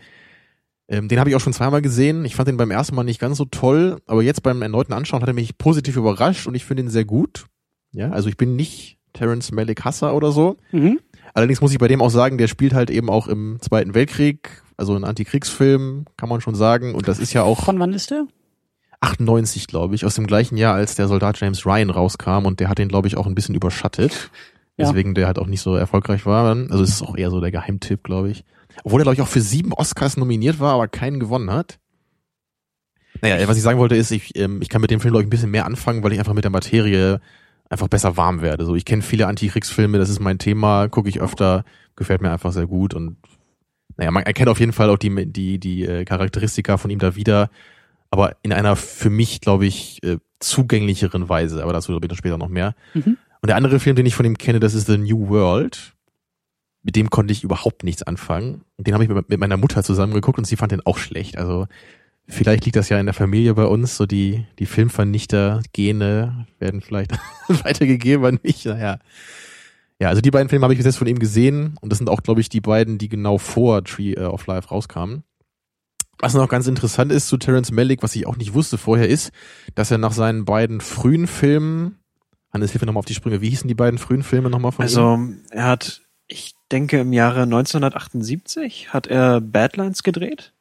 Ähm, 0.88 1.09
den 1.09 1.19
habe 1.19 1.31
ich 1.31 1.37
auch 1.37 1.40
schon 1.40 1.52
zweimal 1.52 1.83
gesehen. 1.83 2.25
Ich 2.25 2.37
fand 2.37 2.49
den 2.49 2.57
beim 2.57 2.71
ersten 2.71 2.95
Mal 2.95 3.02
nicht 3.02 3.21
ganz 3.21 3.38
so 3.38 3.45
toll, 3.45 4.00
aber 4.07 4.23
jetzt 4.23 4.42
beim 4.42 4.62
erneuten 4.62 4.92
Anschauen 4.92 5.23
hat 5.23 5.28
er 5.28 5.35
mich 5.35 5.59
positiv 5.59 5.97
überrascht 5.97 6.47
und 6.47 6.54
ich 6.54 6.64
finde 6.64 6.85
ihn 6.85 6.90
sehr 6.90 7.04
gut. 7.04 7.47
Ja, 7.92 8.11
also 8.11 8.28
ich 8.28 8.37
bin 8.37 8.54
nicht 8.54 8.99
Terence 9.12 9.50
Malick 9.50 9.85
Hasser 9.85 10.14
oder 10.14 10.31
so. 10.31 10.59
Mhm. 10.71 11.00
Allerdings 11.34 11.60
muss 11.60 11.72
ich 11.72 11.78
bei 11.78 11.88
dem 11.88 12.02
auch 12.02 12.10
sagen, 12.10 12.38
der 12.38 12.48
spielt 12.48 12.74
halt 12.74 12.90
eben 12.90 13.08
auch 13.08 13.26
im 13.26 13.58
Zweiten 13.60 13.94
Weltkrieg, 13.94 14.62
also 14.76 14.94
ein 14.94 15.04
Antikriegsfilm, 15.04 16.06
kann 16.16 16.28
man 16.28 16.40
schon 16.40 16.54
sagen. 16.54 16.94
Und 16.94 17.08
das 17.08 17.18
ist 17.18 17.32
ja 17.32 17.42
auch. 17.42 17.64
Von 17.64 17.78
wann 17.78 17.92
ist 17.92 18.10
der? 18.10 18.26
98, 19.00 19.66
glaube 19.66 19.94
ich, 19.94 20.04
aus 20.04 20.14
dem 20.14 20.26
gleichen 20.26 20.56
Jahr, 20.56 20.74
als 20.74 20.94
der 20.94 21.08
Soldat 21.08 21.40
James 21.40 21.66
Ryan 21.66 21.90
rauskam 21.90 22.46
und 22.46 22.60
der 22.60 22.68
hat 22.68 22.78
den, 22.78 22.88
glaube 22.88 23.08
ich, 23.08 23.16
auch 23.16 23.26
ein 23.26 23.34
bisschen 23.34 23.54
überschattet. 23.54 24.30
Ja. 24.78 24.86
Deswegen 24.86 25.14
der 25.14 25.26
halt 25.26 25.38
auch 25.38 25.48
nicht 25.48 25.60
so 25.60 25.76
erfolgreich 25.76 26.24
war. 26.24 26.56
Also 26.56 26.82
es 26.82 26.88
ist 26.88 27.02
auch 27.02 27.14
eher 27.14 27.30
so 27.30 27.42
der 27.42 27.50
Geheimtipp, 27.50 28.02
glaube 28.02 28.30
ich. 28.30 28.42
Obwohl 28.84 29.02
er, 29.02 29.04
glaube 29.04 29.16
ich, 29.16 29.20
auch 29.20 29.28
für 29.28 29.42
sieben 29.42 29.74
Oscars 29.74 30.16
nominiert 30.16 30.60
war, 30.60 30.72
aber 30.72 30.88
keinen 30.88 31.20
gewonnen 31.20 31.50
hat. 31.50 31.78
Naja, 33.20 33.46
was 33.46 33.58
ich 33.58 33.62
sagen 33.62 33.78
wollte 33.78 33.96
ist, 33.96 34.10
ich, 34.12 34.34
ähm, 34.38 34.62
ich 34.62 34.70
kann 34.70 34.80
mit 34.80 34.90
dem 34.90 35.00
Film, 35.00 35.12
glaube 35.12 35.24
ich, 35.24 35.26
ein 35.26 35.30
bisschen 35.30 35.50
mehr 35.50 35.66
anfangen, 35.66 36.02
weil 36.02 36.14
ich 36.14 36.18
einfach 36.18 36.32
mit 36.32 36.44
der 36.44 36.50
Materie 36.50 37.20
einfach 37.72 37.88
besser 37.88 38.16
warm 38.16 38.42
werde. 38.42 38.64
So, 38.64 38.74
ich 38.76 38.84
kenne 38.84 39.02
viele 39.02 39.26
Antikriegsfilme, 39.26 39.98
das 39.98 40.10
ist 40.10 40.20
mein 40.20 40.38
Thema, 40.38 40.88
gucke 40.88 41.08
ich 41.08 41.20
öfter, 41.20 41.64
gefällt 41.96 42.20
mir 42.20 42.30
einfach 42.30 42.52
sehr 42.52 42.66
gut 42.66 42.94
und 42.94 43.16
naja, 43.96 44.10
man 44.10 44.22
erkennt 44.22 44.48
auf 44.48 44.60
jeden 44.60 44.72
Fall 44.72 44.88
auch 44.90 44.98
die, 44.98 45.30
die, 45.32 45.58
die 45.58 45.84
äh, 45.84 46.04
Charakteristika 46.04 46.76
von 46.76 46.90
ihm 46.90 46.98
da 46.98 47.14
wieder, 47.16 47.50
aber 48.10 48.36
in 48.42 48.52
einer 48.52 48.76
für 48.76 49.10
mich, 49.10 49.40
glaube 49.40 49.66
ich, 49.66 50.02
äh, 50.02 50.18
zugänglicheren 50.40 51.28
Weise, 51.28 51.62
aber 51.62 51.72
dazu 51.72 51.92
glaube 51.92 52.06
ich 52.06 52.08
dann 52.08 52.16
später 52.18 52.38
noch 52.38 52.48
mehr. 52.48 52.74
Mhm. 52.94 53.16
Und 53.40 53.48
der 53.48 53.56
andere 53.56 53.80
Film, 53.80 53.96
den 53.96 54.06
ich 54.06 54.14
von 54.14 54.26
ihm 54.26 54.38
kenne, 54.38 54.60
das 54.60 54.74
ist 54.74 54.86
The 54.86 54.98
New 54.98 55.28
World. 55.28 55.94
Mit 56.82 56.96
dem 56.96 57.10
konnte 57.10 57.32
ich 57.32 57.44
überhaupt 57.44 57.84
nichts 57.84 58.02
anfangen. 58.02 58.62
Und 58.76 58.86
den 58.86 58.94
habe 58.94 59.04
ich 59.04 59.10
mit 59.10 59.38
meiner 59.38 59.56
Mutter 59.56 59.82
zusammen 59.82 60.14
geguckt 60.14 60.38
und 60.38 60.46
sie 60.46 60.56
fand 60.56 60.72
den 60.72 60.84
auch 60.84 60.98
schlecht. 60.98 61.38
Also 61.38 61.66
vielleicht 62.28 62.64
liegt 62.64 62.76
das 62.76 62.88
ja 62.88 62.98
in 62.98 63.06
der 63.06 63.14
Familie 63.14 63.54
bei 63.54 63.66
uns, 63.66 63.96
so 63.96 64.06
die, 64.06 64.46
die 64.58 64.66
Filmvernichter-Gene 64.66 66.46
werden 66.58 66.80
vielleicht 66.80 67.12
weitergegeben 67.48 68.24
an 68.24 68.38
mich. 68.42 68.64
Naja. 68.64 68.98
Ja, 70.00 70.08
also 70.08 70.20
die 70.20 70.30
beiden 70.30 70.48
Filme 70.48 70.64
habe 70.64 70.74
ich 70.74 70.78
bis 70.78 70.86
jetzt 70.86 70.96
von 70.96 71.06
ihm 71.06 71.18
gesehen 71.18 71.76
und 71.80 71.90
das 71.90 71.98
sind 71.98 72.08
auch, 72.08 72.22
glaube 72.22 72.40
ich, 72.40 72.48
die 72.48 72.60
beiden, 72.60 72.98
die 72.98 73.08
genau 73.08 73.38
vor 73.38 73.84
Tree 73.84 74.14
äh, 74.14 74.24
of 74.24 74.46
Life 74.46 74.68
rauskamen. 74.68 75.22
Was 76.18 76.34
noch 76.34 76.48
ganz 76.48 76.66
interessant 76.66 77.10
ist 77.12 77.28
zu 77.28 77.36
Terence 77.36 77.72
Malick, 77.72 78.02
was 78.02 78.14
ich 78.14 78.26
auch 78.26 78.36
nicht 78.36 78.54
wusste 78.54 78.78
vorher, 78.78 79.08
ist, 79.08 79.32
dass 79.74 79.90
er 79.90 79.98
nach 79.98 80.12
seinen 80.12 80.44
beiden 80.44 80.80
frühen 80.80 81.26
Filmen, 81.26 81.98
Hannes, 82.52 82.70
hilf 82.70 82.82
mir 82.82 82.86
nochmal 82.86 83.00
auf 83.00 83.06
die 83.06 83.14
Sprünge, 83.14 83.40
wie 83.40 83.50
hießen 83.50 83.68
die 83.68 83.74
beiden 83.74 83.98
frühen 83.98 84.22
Filme 84.22 84.50
nochmal 84.50 84.72
von 84.72 84.82
also, 84.82 85.14
ihm? 85.14 85.42
Also, 85.50 85.54
er 85.54 85.64
hat, 85.64 86.02
ich 86.26 86.54
denke, 86.70 87.00
im 87.00 87.12
Jahre 87.12 87.42
1978 87.42 88.92
hat 88.92 89.06
er 89.06 89.40
Badlands 89.40 90.02
gedreht. 90.02 90.52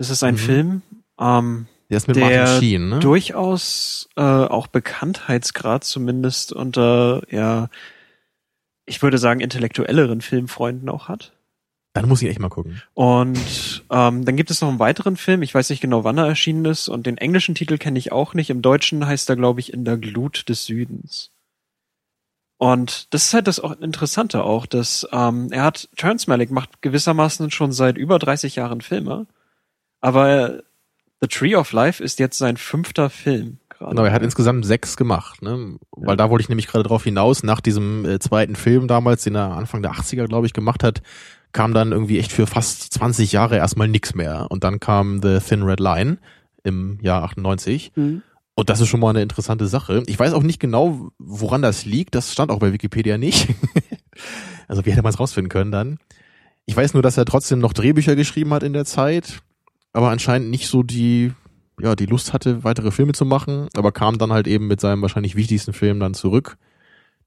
Das 0.00 0.08
ist 0.08 0.22
ein 0.22 0.36
mhm. 0.36 0.38
Film, 0.38 0.82
ähm, 1.20 1.66
der 1.90 1.98
ist 1.98 2.08
mit 2.08 2.16
der 2.16 2.24
Martin 2.24 2.58
Sheen, 2.58 2.88
ne? 2.88 2.98
durchaus 3.00 4.08
äh, 4.16 4.22
auch 4.22 4.66
Bekanntheitsgrad 4.66 5.84
zumindest 5.84 6.54
unter, 6.54 7.20
ja, 7.28 7.68
ich 8.86 9.02
würde 9.02 9.18
sagen, 9.18 9.40
intellektuelleren 9.40 10.22
Filmfreunden 10.22 10.88
auch 10.88 11.08
hat. 11.08 11.34
Dann 11.92 12.08
muss 12.08 12.22
ich 12.22 12.30
echt 12.30 12.38
mal 12.38 12.48
gucken. 12.48 12.80
Und 12.94 13.84
ähm, 13.90 14.24
dann 14.24 14.36
gibt 14.36 14.50
es 14.50 14.62
noch 14.62 14.70
einen 14.70 14.78
weiteren 14.78 15.18
Film, 15.18 15.42
ich 15.42 15.54
weiß 15.54 15.68
nicht 15.68 15.82
genau, 15.82 16.02
wann 16.02 16.16
er 16.16 16.28
erschienen 16.28 16.64
ist, 16.64 16.88
und 16.88 17.04
den 17.04 17.18
englischen 17.18 17.54
Titel 17.54 17.76
kenne 17.76 17.98
ich 17.98 18.10
auch 18.10 18.32
nicht. 18.32 18.48
Im 18.48 18.62
Deutschen 18.62 19.06
heißt 19.06 19.28
er, 19.28 19.36
glaube 19.36 19.60
ich, 19.60 19.70
In 19.70 19.84
der 19.84 19.98
Glut 19.98 20.48
des 20.48 20.64
Südens. 20.64 21.30
Und 22.56 23.12
das 23.12 23.26
ist 23.26 23.34
halt 23.34 23.48
das 23.48 23.60
auch 23.60 23.78
Interessante 23.82 24.44
auch, 24.44 24.64
dass 24.64 25.06
ähm, 25.12 25.48
er 25.50 25.64
hat, 25.64 25.90
Terrence 25.94 26.26
Malick 26.26 26.50
macht 26.50 26.80
gewissermaßen 26.80 27.50
schon 27.50 27.72
seit 27.72 27.98
über 27.98 28.18
30 28.18 28.56
Jahren 28.56 28.80
Filme 28.80 29.26
aber 30.00 30.62
The 31.20 31.28
Tree 31.28 31.54
of 31.54 31.72
Life 31.72 32.02
ist 32.02 32.18
jetzt 32.18 32.38
sein 32.38 32.56
fünfter 32.56 33.10
Film. 33.10 33.58
Gerade. 33.68 33.90
Genau, 33.90 34.04
er 34.04 34.12
hat 34.12 34.22
insgesamt 34.22 34.66
sechs 34.66 34.96
gemacht, 34.96 35.42
ne? 35.42 35.78
Weil 35.92 36.10
ja. 36.10 36.16
da 36.16 36.30
wollte 36.30 36.42
ich 36.42 36.48
nämlich 36.48 36.66
gerade 36.66 36.84
drauf 36.84 37.04
hinaus, 37.04 37.42
nach 37.42 37.60
diesem 37.60 38.04
äh, 38.04 38.18
zweiten 38.18 38.56
Film 38.56 38.88
damals, 38.88 39.24
den 39.24 39.34
er 39.34 39.52
Anfang 39.52 39.82
der 39.82 39.92
80er, 39.92 40.26
glaube 40.26 40.46
ich, 40.46 40.52
gemacht 40.52 40.82
hat, 40.82 41.02
kam 41.52 41.74
dann 41.74 41.92
irgendwie 41.92 42.18
echt 42.18 42.32
für 42.32 42.46
fast 42.46 42.92
20 42.92 43.32
Jahre 43.32 43.56
erstmal 43.56 43.88
nix 43.88 44.14
mehr. 44.14 44.46
Und 44.50 44.64
dann 44.64 44.80
kam 44.80 45.20
The 45.22 45.38
Thin 45.40 45.62
Red 45.62 45.80
Line 45.80 46.18
im 46.62 46.98
Jahr 47.00 47.22
98. 47.22 47.92
Mhm. 47.96 48.22
Und 48.54 48.68
das 48.68 48.80
ist 48.80 48.88
schon 48.88 49.00
mal 49.00 49.10
eine 49.10 49.22
interessante 49.22 49.66
Sache. 49.66 50.02
Ich 50.06 50.18
weiß 50.18 50.34
auch 50.34 50.42
nicht 50.42 50.60
genau, 50.60 51.10
woran 51.18 51.62
das 51.62 51.86
liegt. 51.86 52.14
Das 52.14 52.32
stand 52.32 52.50
auch 52.50 52.58
bei 52.58 52.72
Wikipedia 52.72 53.16
nicht. 53.16 53.48
also 54.68 54.84
wie 54.84 54.90
hätte 54.90 55.02
man 55.02 55.12
es 55.12 55.20
rausfinden 55.20 55.48
können 55.48 55.72
dann? 55.72 55.98
Ich 56.66 56.76
weiß 56.76 56.92
nur, 56.92 57.02
dass 57.02 57.16
er 57.16 57.24
trotzdem 57.24 57.58
noch 57.58 57.72
Drehbücher 57.72 58.16
geschrieben 58.16 58.52
hat 58.52 58.62
in 58.62 58.74
der 58.74 58.84
Zeit 58.84 59.40
aber 59.92 60.10
anscheinend 60.10 60.50
nicht 60.50 60.68
so 60.68 60.82
die, 60.82 61.32
ja, 61.80 61.96
die 61.96 62.06
Lust 62.06 62.32
hatte, 62.32 62.64
weitere 62.64 62.90
Filme 62.90 63.12
zu 63.12 63.24
machen, 63.24 63.68
aber 63.76 63.92
kam 63.92 64.18
dann 64.18 64.32
halt 64.32 64.46
eben 64.46 64.66
mit 64.66 64.80
seinem 64.80 65.02
wahrscheinlich 65.02 65.36
wichtigsten 65.36 65.72
Film 65.72 66.00
dann 66.00 66.14
zurück, 66.14 66.56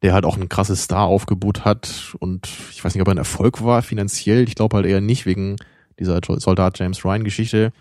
der 0.02 0.14
halt 0.14 0.26
auch 0.26 0.38
ein 0.38 0.50
krasses 0.50 0.84
Star-Aufgebot 0.84 1.66
hat 1.66 2.16
und 2.20 2.50
ich 2.72 2.84
weiß 2.84 2.94
nicht, 2.94 3.02
ob 3.02 3.08
er 3.08 3.16
ein 3.16 3.18
Erfolg 3.18 3.64
war 3.64 3.82
finanziell, 3.82 4.48
ich 4.48 4.56
glaube 4.56 4.78
halt 4.78 4.86
eher 4.86 5.02
nicht 5.02 5.26
wegen 5.26 5.58
dieser 6.00 6.20
Soldat 6.38 6.80
James 6.80 7.04
Ryan 7.06 7.24
Geschichte, 7.24 7.72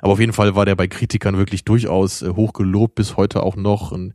aber 0.00 0.12
auf 0.12 0.20
jeden 0.20 0.32
Fall 0.32 0.54
war 0.54 0.66
der 0.66 0.76
bei 0.76 0.88
Kritikern 0.88 1.38
wirklich 1.38 1.64
durchaus 1.64 2.22
äh, 2.22 2.30
hoch 2.30 2.52
gelobt 2.52 2.96
bis 2.96 3.16
heute 3.16 3.42
auch 3.42 3.56
noch 3.56 3.92
und 3.92 4.14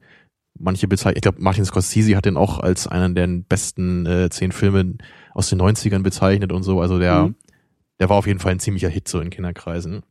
manche 0.59 0.87
bezeichnen, 0.87 1.17
ich 1.17 1.21
glaube 1.21 1.41
Martin 1.41 1.65
Scorsese 1.65 2.15
hat 2.15 2.25
den 2.25 2.37
auch 2.37 2.59
als 2.59 2.87
einen 2.87 3.15
der 3.15 3.27
besten 3.27 4.05
äh, 4.05 4.29
zehn 4.29 4.51
Filme 4.51 4.95
aus 5.33 5.49
den 5.49 5.61
90ern 5.61 6.01
bezeichnet 6.03 6.51
und 6.51 6.63
so, 6.63 6.81
also 6.81 6.99
der, 6.99 7.27
mhm. 7.27 7.35
der 7.99 8.09
war 8.09 8.17
auf 8.17 8.27
jeden 8.27 8.39
Fall 8.39 8.53
ein 8.53 8.59
ziemlicher 8.59 8.89
Hit 8.89 9.07
so 9.07 9.19
in 9.19 9.29
Kinderkreisen. 9.29 10.03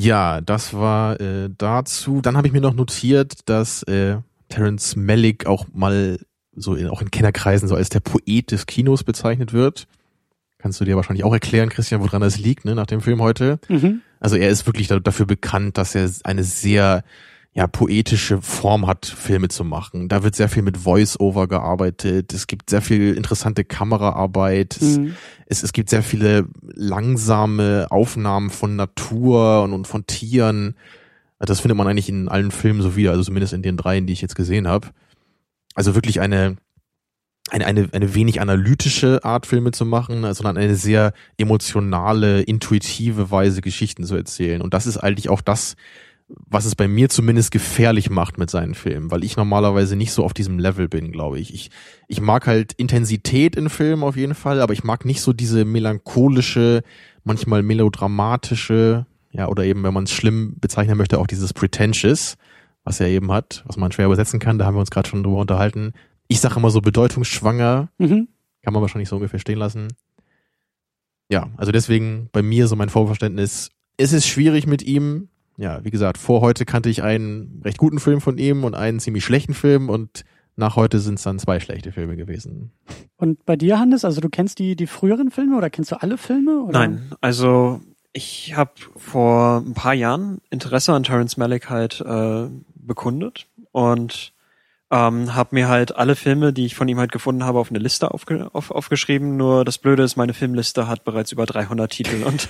Ja, 0.00 0.40
das 0.40 0.74
war 0.74 1.20
äh, 1.20 1.50
dazu. 1.58 2.20
Dann 2.20 2.36
habe 2.36 2.46
ich 2.46 2.52
mir 2.52 2.60
noch 2.60 2.74
notiert, 2.74 3.48
dass 3.48 3.82
äh, 3.82 4.18
Terence 4.48 4.94
Malick 4.94 5.46
auch 5.46 5.66
mal 5.72 6.20
so 6.54 6.76
in, 6.76 6.88
auch 6.88 7.02
in 7.02 7.10
Kennerkreisen 7.10 7.68
so 7.68 7.74
als 7.74 7.88
der 7.88 7.98
Poet 7.98 8.52
des 8.52 8.66
Kinos 8.66 9.02
bezeichnet 9.02 9.52
wird. 9.52 9.88
Kannst 10.58 10.80
du 10.80 10.84
dir 10.84 10.94
wahrscheinlich 10.94 11.24
auch 11.24 11.32
erklären, 11.32 11.68
Christian, 11.68 12.00
woran 12.00 12.20
das 12.20 12.38
liegt, 12.38 12.64
ne, 12.64 12.76
nach 12.76 12.86
dem 12.86 13.00
Film 13.00 13.20
heute. 13.20 13.58
Mhm. 13.68 14.02
Also 14.20 14.36
er 14.36 14.50
ist 14.50 14.66
wirklich 14.66 14.86
dafür 14.86 15.26
bekannt, 15.26 15.78
dass 15.78 15.96
er 15.96 16.08
eine 16.22 16.44
sehr 16.44 17.02
ja, 17.58 17.66
poetische 17.66 18.40
Form 18.40 18.86
hat, 18.86 19.04
Filme 19.04 19.48
zu 19.48 19.64
machen. 19.64 20.08
Da 20.08 20.22
wird 20.22 20.36
sehr 20.36 20.48
viel 20.48 20.62
mit 20.62 20.76
Voice-Over 20.76 21.48
gearbeitet. 21.48 22.32
Es 22.32 22.46
gibt 22.46 22.70
sehr 22.70 22.80
viel 22.80 23.16
interessante 23.16 23.64
Kameraarbeit. 23.64 24.78
Mhm. 24.80 25.16
Es, 25.46 25.64
es 25.64 25.72
gibt 25.72 25.90
sehr 25.90 26.04
viele 26.04 26.46
langsame 26.62 27.88
Aufnahmen 27.90 28.50
von 28.50 28.76
Natur 28.76 29.64
und, 29.64 29.72
und 29.72 29.88
von 29.88 30.06
Tieren. 30.06 30.76
Das 31.40 31.58
findet 31.58 31.76
man 31.76 31.88
eigentlich 31.88 32.08
in 32.08 32.28
allen 32.28 32.52
Filmen 32.52 32.80
so 32.80 32.94
wieder, 32.94 33.10
also 33.10 33.24
zumindest 33.24 33.54
in 33.54 33.62
den 33.62 33.76
dreien, 33.76 34.06
die 34.06 34.12
ich 34.12 34.22
jetzt 34.22 34.36
gesehen 34.36 34.68
habe. 34.68 34.90
Also 35.74 35.96
wirklich 35.96 36.20
eine, 36.20 36.58
eine, 37.50 37.66
eine, 37.66 37.88
eine 37.90 38.14
wenig 38.14 38.40
analytische 38.40 39.24
Art, 39.24 39.46
Filme 39.46 39.72
zu 39.72 39.84
machen, 39.84 40.32
sondern 40.32 40.58
eine 40.58 40.76
sehr 40.76 41.12
emotionale, 41.38 42.40
intuitive 42.40 43.32
Weise, 43.32 43.62
Geschichten 43.62 44.04
zu 44.04 44.14
erzählen. 44.14 44.62
Und 44.62 44.74
das 44.74 44.86
ist 44.86 44.98
eigentlich 44.98 45.28
auch 45.28 45.40
das, 45.40 45.74
was 46.28 46.66
es 46.66 46.74
bei 46.74 46.88
mir 46.88 47.08
zumindest 47.08 47.50
gefährlich 47.50 48.10
macht 48.10 48.38
mit 48.38 48.50
seinen 48.50 48.74
Filmen, 48.74 49.10
weil 49.10 49.24
ich 49.24 49.36
normalerweise 49.36 49.96
nicht 49.96 50.12
so 50.12 50.24
auf 50.24 50.34
diesem 50.34 50.58
Level 50.58 50.88
bin, 50.88 51.10
glaube 51.10 51.38
ich. 51.38 51.54
Ich, 51.54 51.70
ich 52.06 52.20
mag 52.20 52.46
halt 52.46 52.74
Intensität 52.74 53.56
in 53.56 53.70
Filmen 53.70 54.02
auf 54.02 54.16
jeden 54.16 54.34
Fall, 54.34 54.60
aber 54.60 54.74
ich 54.74 54.84
mag 54.84 55.04
nicht 55.04 55.22
so 55.22 55.32
diese 55.32 55.64
melancholische, 55.64 56.82
manchmal 57.24 57.62
melodramatische, 57.62 59.06
ja, 59.32 59.48
oder 59.48 59.64
eben, 59.64 59.82
wenn 59.84 59.94
man 59.94 60.04
es 60.04 60.12
schlimm 60.12 60.56
bezeichnen 60.60 60.98
möchte, 60.98 61.18
auch 61.18 61.26
dieses 61.26 61.54
Pretentious, 61.54 62.36
was 62.84 63.00
er 63.00 63.08
eben 63.08 63.32
hat, 63.32 63.62
was 63.66 63.76
man 63.76 63.92
schwer 63.92 64.06
übersetzen 64.06 64.40
kann, 64.40 64.58
da 64.58 64.66
haben 64.66 64.74
wir 64.74 64.80
uns 64.80 64.90
gerade 64.90 65.08
schon 65.08 65.22
drüber 65.22 65.38
unterhalten. 65.38 65.92
Ich 66.28 66.40
sage 66.40 66.56
immer 66.56 66.70
so 66.70 66.80
bedeutungsschwanger, 66.80 67.88
mhm. 67.98 68.28
kann 68.62 68.72
man 68.72 68.82
wahrscheinlich 68.82 69.08
so 69.08 69.16
ungefähr 69.16 69.38
stehen 69.38 69.58
lassen. 69.58 69.88
Ja, 71.30 71.50
also 71.56 71.72
deswegen 71.72 72.28
bei 72.32 72.42
mir 72.42 72.68
so 72.68 72.76
mein 72.76 72.88
Vorverständnis, 72.88 73.70
es 73.96 74.12
ist 74.12 74.26
schwierig 74.26 74.66
mit 74.66 74.82
ihm, 74.82 75.28
ja, 75.58 75.84
wie 75.84 75.90
gesagt, 75.90 76.18
vor 76.18 76.40
heute 76.40 76.64
kannte 76.64 76.88
ich 76.88 77.02
einen 77.02 77.60
recht 77.64 77.78
guten 77.78 77.98
Film 77.98 78.20
von 78.20 78.38
ihm 78.38 78.64
und 78.64 78.74
einen 78.74 79.00
ziemlich 79.00 79.24
schlechten 79.24 79.54
Film 79.54 79.90
und 79.90 80.24
nach 80.56 80.76
heute 80.76 81.00
sind 81.00 81.14
es 81.14 81.22
dann 81.24 81.38
zwei 81.38 81.60
schlechte 81.60 81.92
Filme 81.92 82.16
gewesen. 82.16 82.72
Und 83.16 83.44
bei 83.44 83.56
dir, 83.56 83.78
Hannes, 83.78 84.04
also 84.04 84.20
du 84.20 84.28
kennst 84.28 84.60
die, 84.60 84.76
die 84.76 84.86
früheren 84.86 85.30
Filme 85.30 85.56
oder 85.56 85.68
kennst 85.68 85.92
du 85.92 86.00
alle 86.00 86.16
Filme? 86.16 86.62
Oder? 86.62 86.78
Nein, 86.78 87.12
also 87.20 87.80
ich 88.12 88.56
habe 88.56 88.72
vor 88.96 89.58
ein 89.66 89.74
paar 89.74 89.94
Jahren 89.94 90.40
Interesse 90.50 90.92
an 90.92 91.02
Terence 91.02 91.36
Malick 91.36 91.68
halt 91.68 92.00
äh, 92.00 92.46
bekundet 92.74 93.48
und 93.72 94.32
ähm, 94.90 95.34
habe 95.34 95.54
mir 95.54 95.68
halt 95.68 95.96
alle 95.96 96.16
Filme, 96.16 96.52
die 96.52 96.64
ich 96.64 96.74
von 96.74 96.88
ihm 96.88 96.98
halt 96.98 97.12
gefunden 97.12 97.44
habe, 97.44 97.58
auf 97.58 97.70
eine 97.70 97.78
Liste 97.78 98.10
aufge 98.10 98.48
auf, 98.52 98.70
aufgeschrieben. 98.70 99.36
Nur 99.36 99.64
das 99.64 99.78
Blöde 99.78 100.02
ist, 100.02 100.16
meine 100.16 100.34
Filmliste 100.34 100.88
hat 100.88 101.04
bereits 101.04 101.32
über 101.32 101.46
300 101.46 101.90
Titel 101.90 102.22
und 102.26 102.48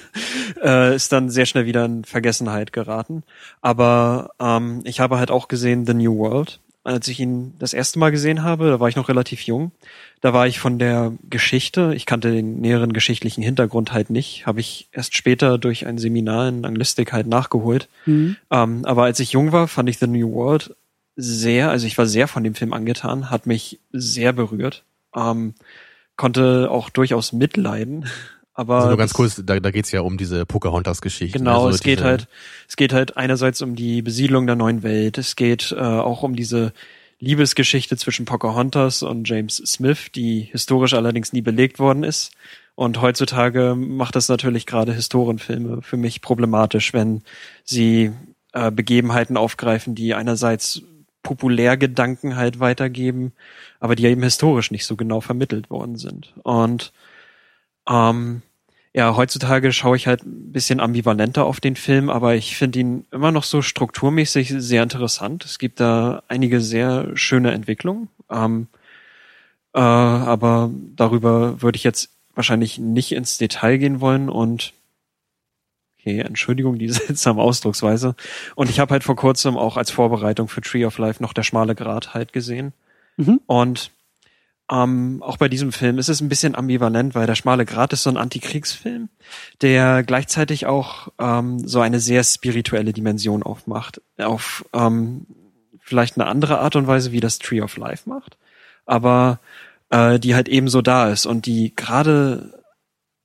äh, 0.62 0.94
ist 0.94 1.12
dann 1.12 1.30
sehr 1.30 1.46
schnell 1.46 1.66
wieder 1.66 1.84
in 1.84 2.04
Vergessenheit 2.04 2.72
geraten. 2.72 3.24
Aber 3.60 4.30
ähm, 4.38 4.82
ich 4.84 5.00
habe 5.00 5.18
halt 5.18 5.30
auch 5.30 5.48
gesehen 5.48 5.86
The 5.86 5.94
New 5.94 6.16
World. 6.18 6.60
Als 6.84 7.08
ich 7.08 7.20
ihn 7.20 7.54
das 7.58 7.74
erste 7.74 7.98
Mal 7.98 8.10
gesehen 8.10 8.44
habe, 8.44 8.70
da 8.70 8.80
war 8.80 8.88
ich 8.88 8.96
noch 8.96 9.08
relativ 9.08 9.42
jung. 9.42 9.72
Da 10.22 10.32
war 10.32 10.46
ich 10.46 10.58
von 10.58 10.78
der 10.78 11.12
Geschichte, 11.28 11.92
ich 11.94 12.06
kannte 12.06 12.32
den 12.32 12.60
näheren 12.60 12.92
geschichtlichen 12.92 13.42
Hintergrund 13.42 13.92
halt 13.92 14.08
nicht, 14.10 14.46
habe 14.46 14.60
ich 14.60 14.88
erst 14.92 15.14
später 15.14 15.58
durch 15.58 15.86
ein 15.86 15.98
Seminar 15.98 16.48
in 16.48 16.64
Anglistik 16.64 17.12
halt 17.12 17.26
nachgeholt. 17.26 17.88
Mhm. 18.06 18.36
Ähm, 18.50 18.84
aber 18.86 19.02
als 19.02 19.20
ich 19.20 19.32
jung 19.32 19.52
war, 19.52 19.68
fand 19.68 19.90
ich 19.90 19.98
The 19.98 20.06
New 20.06 20.32
World 20.32 20.74
sehr, 21.20 21.70
also 21.70 21.86
ich 21.86 21.98
war 21.98 22.06
sehr 22.06 22.28
von 22.28 22.44
dem 22.44 22.54
Film 22.54 22.72
angetan, 22.72 23.28
hat 23.28 23.44
mich 23.44 23.80
sehr 23.92 24.32
berührt, 24.32 24.84
ähm, 25.16 25.54
konnte 26.16 26.68
auch 26.70 26.90
durchaus 26.90 27.32
mitleiden. 27.32 28.06
Aber 28.54 28.76
also 28.76 28.88
nur 28.88 28.96
ganz 28.96 29.14
kurz, 29.14 29.40
da, 29.44 29.60
da 29.60 29.70
geht's 29.70 29.92
ja 29.92 30.00
um 30.00 30.16
diese 30.16 30.44
Pocahontas-Geschichte. 30.44 31.38
Genau, 31.38 31.66
also 31.66 31.76
es 31.76 31.80
geht 31.80 32.02
halt, 32.02 32.26
es 32.68 32.74
geht 32.74 32.92
halt 32.92 33.16
einerseits 33.16 33.62
um 33.62 33.76
die 33.76 34.02
Besiedlung 34.02 34.46
der 34.46 34.56
neuen 34.56 34.82
Welt, 34.82 35.16
es 35.16 35.36
geht 35.36 35.70
äh, 35.70 35.80
auch 35.80 36.24
um 36.24 36.34
diese 36.34 36.72
Liebesgeschichte 37.20 37.96
zwischen 37.96 38.24
Pocahontas 38.24 39.04
und 39.04 39.28
James 39.28 39.56
Smith, 39.56 40.10
die 40.12 40.40
historisch 40.40 40.94
allerdings 40.94 41.32
nie 41.32 41.42
belegt 41.42 41.78
worden 41.78 42.02
ist. 42.02 42.32
Und 42.74 43.00
heutzutage 43.00 43.76
macht 43.76 44.16
das 44.16 44.28
natürlich 44.28 44.66
gerade 44.66 44.92
Historienfilme 44.92 45.82
für 45.82 45.96
mich 45.96 46.20
problematisch, 46.20 46.92
wenn 46.92 47.22
sie 47.64 48.12
äh, 48.52 48.72
Begebenheiten 48.72 49.36
aufgreifen, 49.36 49.94
die 49.94 50.14
einerseits 50.14 50.82
Populärgedanken 51.22 52.36
halt 52.36 52.60
weitergeben, 52.60 53.32
aber 53.80 53.96
die 53.96 54.04
ja 54.04 54.10
eben 54.10 54.22
historisch 54.22 54.70
nicht 54.70 54.86
so 54.86 54.96
genau 54.96 55.20
vermittelt 55.20 55.70
worden 55.70 55.96
sind. 55.96 56.32
Und 56.42 56.92
ähm, 57.88 58.42
ja, 58.94 59.14
heutzutage 59.16 59.72
schaue 59.72 59.96
ich 59.96 60.06
halt 60.06 60.24
ein 60.24 60.52
bisschen 60.52 60.80
ambivalenter 60.80 61.44
auf 61.44 61.60
den 61.60 61.76
Film, 61.76 62.10
aber 62.10 62.34
ich 62.34 62.56
finde 62.56 62.78
ihn 62.80 63.06
immer 63.10 63.30
noch 63.30 63.44
so 63.44 63.62
strukturmäßig 63.62 64.54
sehr 64.56 64.82
interessant. 64.82 65.44
Es 65.44 65.58
gibt 65.58 65.80
da 65.80 66.22
einige 66.28 66.60
sehr 66.60 67.16
schöne 67.16 67.52
Entwicklungen. 67.52 68.08
Ähm, 68.30 68.68
äh, 69.74 69.78
aber 69.80 70.70
darüber 70.96 71.60
würde 71.62 71.76
ich 71.76 71.84
jetzt 71.84 72.10
wahrscheinlich 72.34 72.78
nicht 72.78 73.12
ins 73.12 73.38
Detail 73.38 73.78
gehen 73.78 74.00
wollen 74.00 74.28
und 74.28 74.72
okay, 76.08 76.20
Entschuldigung, 76.20 76.78
die 76.78 76.88
seltsame 76.92 77.42
Ausdrucksweise. 77.42 78.14
Und 78.54 78.70
ich 78.70 78.80
habe 78.80 78.92
halt 78.92 79.04
vor 79.04 79.16
kurzem 79.16 79.56
auch 79.56 79.76
als 79.76 79.90
Vorbereitung 79.90 80.48
für 80.48 80.60
Tree 80.60 80.84
of 80.84 80.98
Life 80.98 81.22
noch 81.22 81.32
der 81.32 81.42
schmale 81.42 81.74
Grat 81.74 82.14
halt 82.14 82.32
gesehen. 82.32 82.72
Mhm. 83.16 83.40
Und 83.46 83.90
ähm, 84.70 85.22
auch 85.22 85.38
bei 85.38 85.48
diesem 85.48 85.72
Film 85.72 85.98
ist 85.98 86.08
es 86.08 86.20
ein 86.20 86.28
bisschen 86.28 86.54
ambivalent, 86.54 87.14
weil 87.14 87.26
der 87.26 87.34
schmale 87.34 87.64
Grat 87.64 87.92
ist 87.92 88.02
so 88.02 88.10
ein 88.10 88.18
Antikriegsfilm, 88.18 89.08
der 89.62 90.02
gleichzeitig 90.02 90.66
auch 90.66 91.08
ähm, 91.18 91.66
so 91.66 91.80
eine 91.80 92.00
sehr 92.00 92.22
spirituelle 92.22 92.92
Dimension 92.92 93.42
aufmacht. 93.42 94.02
Auf 94.18 94.64
ähm, 94.74 95.26
vielleicht 95.80 96.18
eine 96.18 96.26
andere 96.26 96.58
Art 96.58 96.76
und 96.76 96.86
Weise, 96.86 97.12
wie 97.12 97.20
das 97.20 97.38
Tree 97.38 97.62
of 97.62 97.78
Life 97.78 98.08
macht, 98.08 98.36
aber 98.84 99.40
äh, 99.88 100.18
die 100.18 100.34
halt 100.34 100.48
ebenso 100.48 100.82
da 100.82 101.10
ist 101.10 101.24
und 101.24 101.46
die 101.46 101.74
gerade 101.74 102.62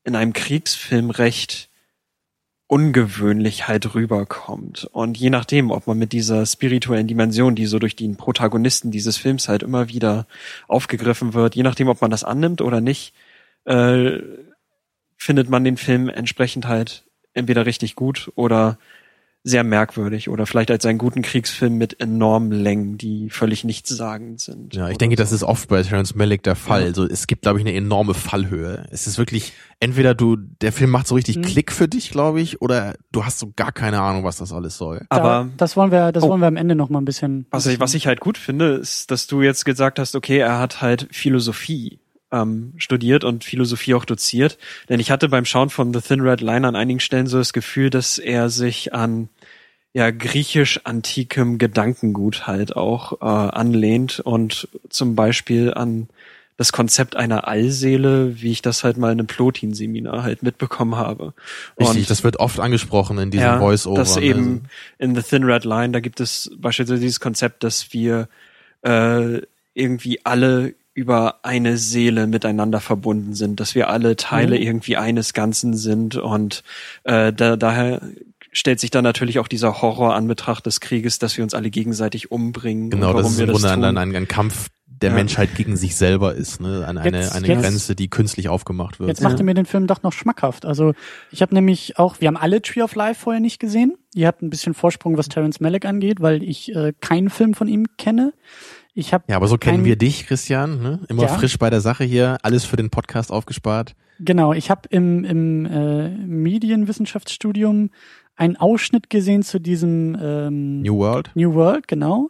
in 0.05 0.15
einem 0.15 0.31
Kriegsfilm 0.31 1.09
recht 1.09 1.69
ungewöhnlich 2.73 3.67
halt 3.67 3.93
rüberkommt. 3.93 4.89
Und 4.91 5.15
je 5.15 5.29
nachdem, 5.29 5.69
ob 5.69 5.85
man 5.85 5.99
mit 5.99 6.11
dieser 6.11 6.43
spirituellen 6.47 7.05
Dimension, 7.05 7.53
die 7.53 7.67
so 7.67 7.77
durch 7.77 7.95
den 7.95 8.15
Protagonisten 8.15 8.89
dieses 8.89 9.15
Films 9.15 9.47
halt 9.47 9.61
immer 9.61 9.89
wieder 9.89 10.25
aufgegriffen 10.67 11.35
wird, 11.35 11.53
je 11.53 11.61
nachdem, 11.61 11.87
ob 11.87 12.01
man 12.01 12.09
das 12.09 12.23
annimmt 12.23 12.61
oder 12.61 12.81
nicht, 12.81 13.13
äh, 13.65 14.17
findet 15.17 15.51
man 15.51 15.63
den 15.63 15.77
Film 15.77 16.09
entsprechend 16.09 16.67
halt 16.67 17.03
entweder 17.35 17.67
richtig 17.67 17.95
gut 17.95 18.31
oder 18.33 18.79
sehr 19.45 19.65
merkwürdig 19.65 20.29
oder 20.29 20.45
vielleicht 20.45 20.71
als 20.71 20.85
einen 20.85 20.97
guten 20.97 21.21
Kriegsfilm 21.21 21.77
mit 21.77 21.99
enormen 21.99 22.51
Längen, 22.51 22.97
die 22.97 23.29
völlig 23.29 23.65
nichtssagend 23.65 24.39
sind. 24.39 24.73
Ja, 24.73 24.87
ich 24.87 24.97
denke, 24.97 25.17
so. 25.17 25.23
das 25.23 25.33
ist 25.33 25.43
oft 25.43 25.67
bei 25.67 25.83
Terrence 25.83 26.15
Malick 26.15 26.43
der 26.43 26.55
Fall. 26.55 26.81
Ja. 26.81 26.87
Also 26.87 27.05
es 27.05 27.27
gibt, 27.27 27.41
glaube 27.41 27.59
ich, 27.59 27.65
eine 27.65 27.75
enorme 27.75 28.13
Fallhöhe. 28.13 28.85
Es 28.89 29.05
ist 29.05 29.17
wirklich, 29.17 29.51
entweder 29.81 30.15
du, 30.15 30.37
der 30.37 30.71
Film 30.71 30.91
macht 30.91 31.07
so 31.07 31.15
richtig 31.15 31.37
mhm. 31.37 31.41
Klick 31.41 31.73
für 31.73 31.89
dich, 31.89 32.09
glaube 32.09 32.39
ich, 32.39 32.61
oder 32.61 32.93
du 33.11 33.25
hast 33.25 33.39
so 33.39 33.51
gar 33.53 33.73
keine 33.73 33.99
Ahnung, 33.99 34.23
was 34.23 34.37
das 34.37 34.53
alles 34.53 34.77
soll. 34.77 35.05
Aber 35.09 35.23
da, 35.23 35.49
das 35.57 35.75
wollen 35.75 35.91
wir, 35.91 36.13
das 36.13 36.23
oh, 36.23 36.29
wollen 36.29 36.39
wir 36.39 36.47
am 36.47 36.55
Ende 36.55 36.75
noch 36.75 36.89
mal 36.89 37.01
ein 37.01 37.05
bisschen. 37.05 37.45
Was 37.51 37.65
ich, 37.65 37.81
was 37.81 37.93
ich 37.95 38.07
halt 38.07 38.21
gut 38.21 38.37
finde, 38.37 38.75
ist, 38.75 39.11
dass 39.11 39.27
du 39.27 39.41
jetzt 39.41 39.65
gesagt 39.65 39.99
hast, 39.99 40.15
okay, 40.15 40.37
er 40.37 40.57
hat 40.59 40.81
halt 40.81 41.09
Philosophie 41.11 41.99
ähm, 42.33 42.73
studiert 42.77 43.23
und 43.23 43.43
Philosophie 43.43 43.93
auch 43.93 44.05
doziert. 44.05 44.57
Denn 44.89 44.99
ich 44.99 45.11
hatte 45.11 45.29
beim 45.29 45.45
Schauen 45.45 45.69
von 45.69 45.93
The 45.93 46.01
Thin 46.01 46.21
Red 46.21 46.41
Line 46.41 46.67
an 46.67 46.75
einigen 46.75 46.99
Stellen 46.99 47.27
so 47.27 47.37
das 47.37 47.53
Gefühl, 47.53 47.89
dass 47.89 48.17
er 48.17 48.49
sich 48.49 48.93
an 48.93 49.29
ja 49.93 50.09
griechisch-antikem 50.09 51.59
Gedankengut 51.59 52.47
halt 52.47 52.75
auch 52.75 53.21
äh, 53.21 53.25
anlehnt 53.25 54.19
und 54.19 54.67
zum 54.89 55.15
Beispiel 55.15 55.73
an 55.73 56.09
das 56.57 56.71
Konzept 56.71 57.15
einer 57.15 57.47
Allseele, 57.47 58.41
wie 58.41 58.51
ich 58.51 58.61
das 58.61 58.83
halt 58.83 58.97
mal 58.97 59.11
in 59.11 59.19
einem 59.19 59.27
Plotin-Seminar 59.27 60.23
halt 60.23 60.43
mitbekommen 60.43 60.95
habe. 60.95 61.33
Richtig, 61.79 61.97
und, 61.97 62.09
das 62.09 62.23
wird 62.23 62.39
oft 62.39 62.59
angesprochen 62.59 63.17
in 63.17 63.31
diesem 63.31 63.45
ja, 63.45 63.59
Voice-Over. 63.59 63.97
Das 63.97 64.17
eben 64.17 64.65
in 64.99 65.15
The 65.15 65.21
Thin 65.21 65.43
Red 65.43 65.65
Line, 65.65 65.91
da 65.91 65.99
gibt 65.99 66.19
es 66.19 66.51
beispielsweise 66.57 67.01
dieses 67.01 67.19
Konzept, 67.19 67.63
dass 67.63 67.91
wir 67.93 68.27
äh, 68.83 69.41
irgendwie 69.73 70.19
alle 70.23 70.75
über 70.93 71.43
eine 71.43 71.77
Seele 71.77 72.27
miteinander 72.27 72.79
verbunden 72.79 73.33
sind, 73.33 73.59
dass 73.59 73.75
wir 73.75 73.89
alle 73.89 74.15
Teile 74.15 74.55
mhm. 74.55 74.61
irgendwie 74.61 74.97
eines 74.97 75.33
Ganzen 75.33 75.75
sind 75.75 76.15
und 76.15 76.63
äh, 77.03 77.33
da, 77.33 77.55
daher 77.55 78.01
stellt 78.51 78.79
sich 78.79 78.91
dann 78.91 79.03
natürlich 79.03 79.39
auch 79.39 79.47
dieser 79.47 79.81
Horror 79.81 80.15
an 80.15 80.27
Betracht 80.27 80.65
des 80.65 80.79
Krieges, 80.79 81.19
dass 81.19 81.35
wir 81.37 81.43
uns 81.43 81.53
alle 81.53 81.71
gegenseitig 81.71 82.31
umbringen. 82.31 82.91
Genau, 82.91 83.13
das 83.13 83.31
ist 83.31 83.39
im 83.39 83.49
Grunde 83.49 83.71
ein, 83.71 83.97
ein, 83.97 84.15
ein 84.15 84.27
Kampf 84.27 84.69
der 85.03 85.09
ja. 85.09 85.15
Menschheit 85.15 85.55
gegen 85.55 85.75
sich 85.75 85.95
selber 85.95 86.33
ist, 86.33 86.61
ne? 86.61 86.85
Eine, 86.87 87.03
jetzt, 87.03 87.35
eine, 87.35 87.45
eine 87.45 87.47
jetzt, 87.47 87.61
Grenze, 87.61 87.95
die 87.95 88.09
künstlich 88.09 88.47
aufgemacht 88.47 88.99
wird. 88.99 89.09
Jetzt 89.09 89.21
macht 89.21 89.37
ihr 89.37 89.43
mir 89.43 89.53
den 89.53 89.65
Film 89.65 89.85
doch 89.85 90.01
noch 90.01 90.13
schmackhaft. 90.13 90.65
Also 90.65 90.93
ich 91.29 91.41
habe 91.41 91.53
nämlich 91.53 91.99
auch, 91.99 92.21
wir 92.21 92.29
haben 92.29 92.37
alle 92.37 92.61
Tree 92.61 92.81
of 92.81 92.95
Life 92.95 93.21
vorher 93.21 93.41
nicht 93.41 93.59
gesehen. 93.59 93.97
Ihr 94.15 94.27
habt 94.27 94.41
ein 94.41 94.49
bisschen 94.49 94.73
Vorsprung, 94.73 95.17
was 95.17 95.27
Terence 95.27 95.59
Malick 95.59 95.85
angeht, 95.85 96.21
weil 96.21 96.41
ich 96.41 96.73
äh, 96.73 96.93
keinen 97.01 97.29
Film 97.29 97.53
von 97.53 97.67
ihm 97.67 97.85
kenne. 97.97 98.33
Ich 98.93 99.13
hab 99.13 99.29
ja, 99.29 99.35
aber 99.35 99.47
so 99.47 99.57
kennen 99.57 99.85
wir 99.85 99.95
dich, 99.95 100.27
Christian. 100.27 100.81
Ne? 100.81 100.99
Immer 101.09 101.23
ja. 101.23 101.27
frisch 101.29 101.57
bei 101.57 101.69
der 101.69 101.81
Sache 101.81 102.03
hier, 102.03 102.37
alles 102.43 102.63
für 102.65 102.75
den 102.75 102.89
Podcast 102.91 103.31
aufgespart. 103.31 103.95
Genau, 104.19 104.53
ich 104.53 104.69
habe 104.69 104.81
im, 104.89 105.23
im 105.23 105.65
äh, 105.65 106.09
Medienwissenschaftsstudium 106.09 107.89
einen 108.35 108.57
Ausschnitt 108.57 109.09
gesehen 109.09 109.41
zu 109.43 109.59
diesem 109.59 110.17
ähm, 110.21 110.81
New 110.81 110.97
World. 110.97 111.31
New 111.33 111.53
World, 111.53 111.87
genau. 111.87 112.29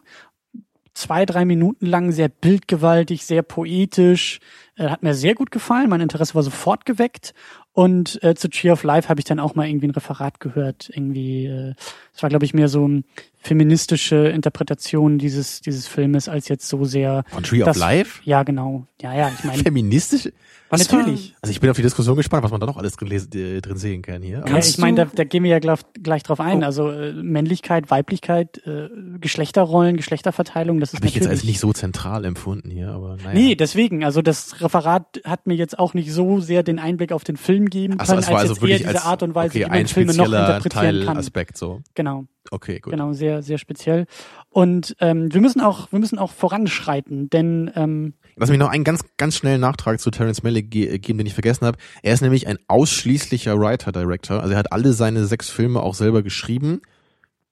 Zwei, 0.94 1.26
drei 1.26 1.44
Minuten 1.44 1.86
lang, 1.86 2.12
sehr 2.12 2.28
bildgewaltig, 2.28 3.26
sehr 3.26 3.42
poetisch. 3.42 4.38
Äh, 4.76 4.88
hat 4.88 5.02
mir 5.02 5.14
sehr 5.14 5.34
gut 5.34 5.50
gefallen. 5.50 5.90
Mein 5.90 6.00
Interesse 6.00 6.34
war 6.34 6.42
sofort 6.42 6.86
geweckt. 6.86 7.34
Und 7.72 8.22
äh, 8.22 8.34
zu 8.34 8.48
Tree 8.48 8.70
of 8.70 8.84
Life 8.84 9.08
habe 9.08 9.20
ich 9.20 9.24
dann 9.24 9.40
auch 9.40 9.56
mal 9.56 9.68
irgendwie 9.68 9.88
ein 9.88 9.92
Referat 9.92 10.40
gehört. 10.40 10.90
Irgendwie, 10.94 11.46
äh, 11.46 11.74
es 12.14 12.22
war, 12.22 12.30
glaube 12.30 12.44
ich, 12.44 12.54
mehr 12.54 12.68
so 12.68 12.86
ein 12.86 13.04
feministische 13.44 14.28
Interpretation 14.28 15.18
dieses 15.18 15.60
dieses 15.60 15.86
Filmes 15.86 16.28
als 16.28 16.48
jetzt 16.48 16.68
so 16.68 16.84
sehr. 16.84 17.24
Von 17.28 17.42
Tree 17.42 17.60
das, 17.60 17.76
of 17.76 17.80
Life? 17.80 18.20
Ja, 18.24 18.42
genau. 18.42 18.86
Ja, 19.00 19.14
ja. 19.14 19.30
Ich 19.38 19.44
meine. 19.44 19.62
Feministische? 19.62 20.32
Was 20.70 20.90
Natürlich. 20.90 21.36
Also 21.40 21.52
ich 21.52 21.60
bin 21.60 21.70
auf 21.70 21.76
die 21.76 21.82
Diskussion 21.82 22.16
gespannt, 22.16 22.42
was 22.42 22.50
man 22.50 22.58
da 22.58 22.66
noch 22.66 22.76
alles 22.76 22.96
drin, 22.96 23.08
lesen, 23.08 23.30
äh, 23.34 23.60
drin 23.60 23.76
sehen 23.76 24.02
kann 24.02 24.22
hier. 24.22 24.44
Ja, 24.48 24.58
ich 24.58 24.78
meine, 24.78 25.04
da, 25.04 25.10
da 25.14 25.24
gehen 25.24 25.44
wir 25.44 25.50
ja 25.50 25.58
gleich, 25.58 25.80
gleich 26.02 26.22
drauf 26.22 26.40
ein. 26.40 26.62
Oh. 26.62 26.66
Also 26.66 26.90
äh, 26.90 27.12
Männlichkeit, 27.12 27.90
Weiblichkeit, 27.90 28.62
äh, 28.66 28.88
Geschlechterrollen, 29.20 29.96
Geschlechterverteilung, 29.96 30.80
das 30.80 30.94
ist 30.94 31.00
Hab 31.00 31.04
ich 31.04 31.14
jetzt 31.14 31.28
als 31.28 31.44
nicht 31.44 31.60
so 31.60 31.72
zentral 31.72 32.24
empfunden 32.24 32.70
hier, 32.70 32.88
aber 32.88 33.16
naja. 33.18 33.34
Nee, 33.34 33.54
deswegen. 33.54 34.04
Also 34.04 34.22
das 34.22 34.60
Referat 34.62 35.20
hat 35.24 35.46
mir 35.46 35.54
jetzt 35.54 35.78
auch 35.78 35.94
nicht 35.94 36.10
so 36.10 36.40
sehr 36.40 36.62
den 36.62 36.78
Einblick 36.78 37.12
auf 37.12 37.24
den 37.24 37.36
Film 37.36 37.68
geben 37.68 37.98
können, 37.98 38.06
so, 38.06 38.14
als 38.14 38.28
also 38.28 38.54
jetzt 38.54 38.62
eher 38.62 38.78
diese 38.78 38.88
als, 38.88 39.04
Art 39.04 39.22
und 39.22 39.34
Weise, 39.34 39.50
okay, 39.50 39.66
wie 39.66 39.78
man 39.78 39.86
Filme 39.86 40.14
noch 40.14 40.26
interpretieren 40.26 40.82
Teil, 40.82 41.04
kann. 41.04 41.16
Aspekt 41.18 41.56
so. 41.56 41.82
Genau. 41.94 42.24
Okay, 42.50 42.80
gut. 42.80 42.92
Genau, 42.92 43.12
sehr, 43.12 43.42
sehr 43.42 43.58
speziell. 43.58 44.06
Und 44.50 44.96
ähm, 45.00 45.32
wir 45.32 45.40
müssen 45.40 45.60
auch, 45.60 45.90
wir 45.92 45.98
müssen 45.98 46.18
auch 46.18 46.32
voranschreiten, 46.32 47.30
denn 47.30 47.70
ähm, 47.74 48.14
Lass 48.36 48.50
mich 48.50 48.58
noch 48.58 48.68
einen 48.68 48.84
ganz, 48.84 49.04
ganz 49.16 49.36
schnellen 49.36 49.60
Nachtrag 49.60 50.00
zu 50.00 50.10
Terence 50.10 50.42
Malick 50.42 50.70
ge 50.70 50.98
geben, 50.98 51.18
den 51.18 51.26
ich 51.26 51.34
vergessen 51.34 51.66
habe. 51.66 51.78
Er 52.02 52.14
ist 52.14 52.20
nämlich 52.20 52.46
ein 52.46 52.58
ausschließlicher 52.66 53.58
Writer-Director. 53.58 54.40
Also 54.40 54.52
er 54.52 54.58
hat 54.58 54.72
alle 54.72 54.92
seine 54.92 55.24
sechs 55.26 55.50
Filme 55.50 55.80
auch 55.80 55.94
selber 55.94 56.22
geschrieben. 56.22 56.82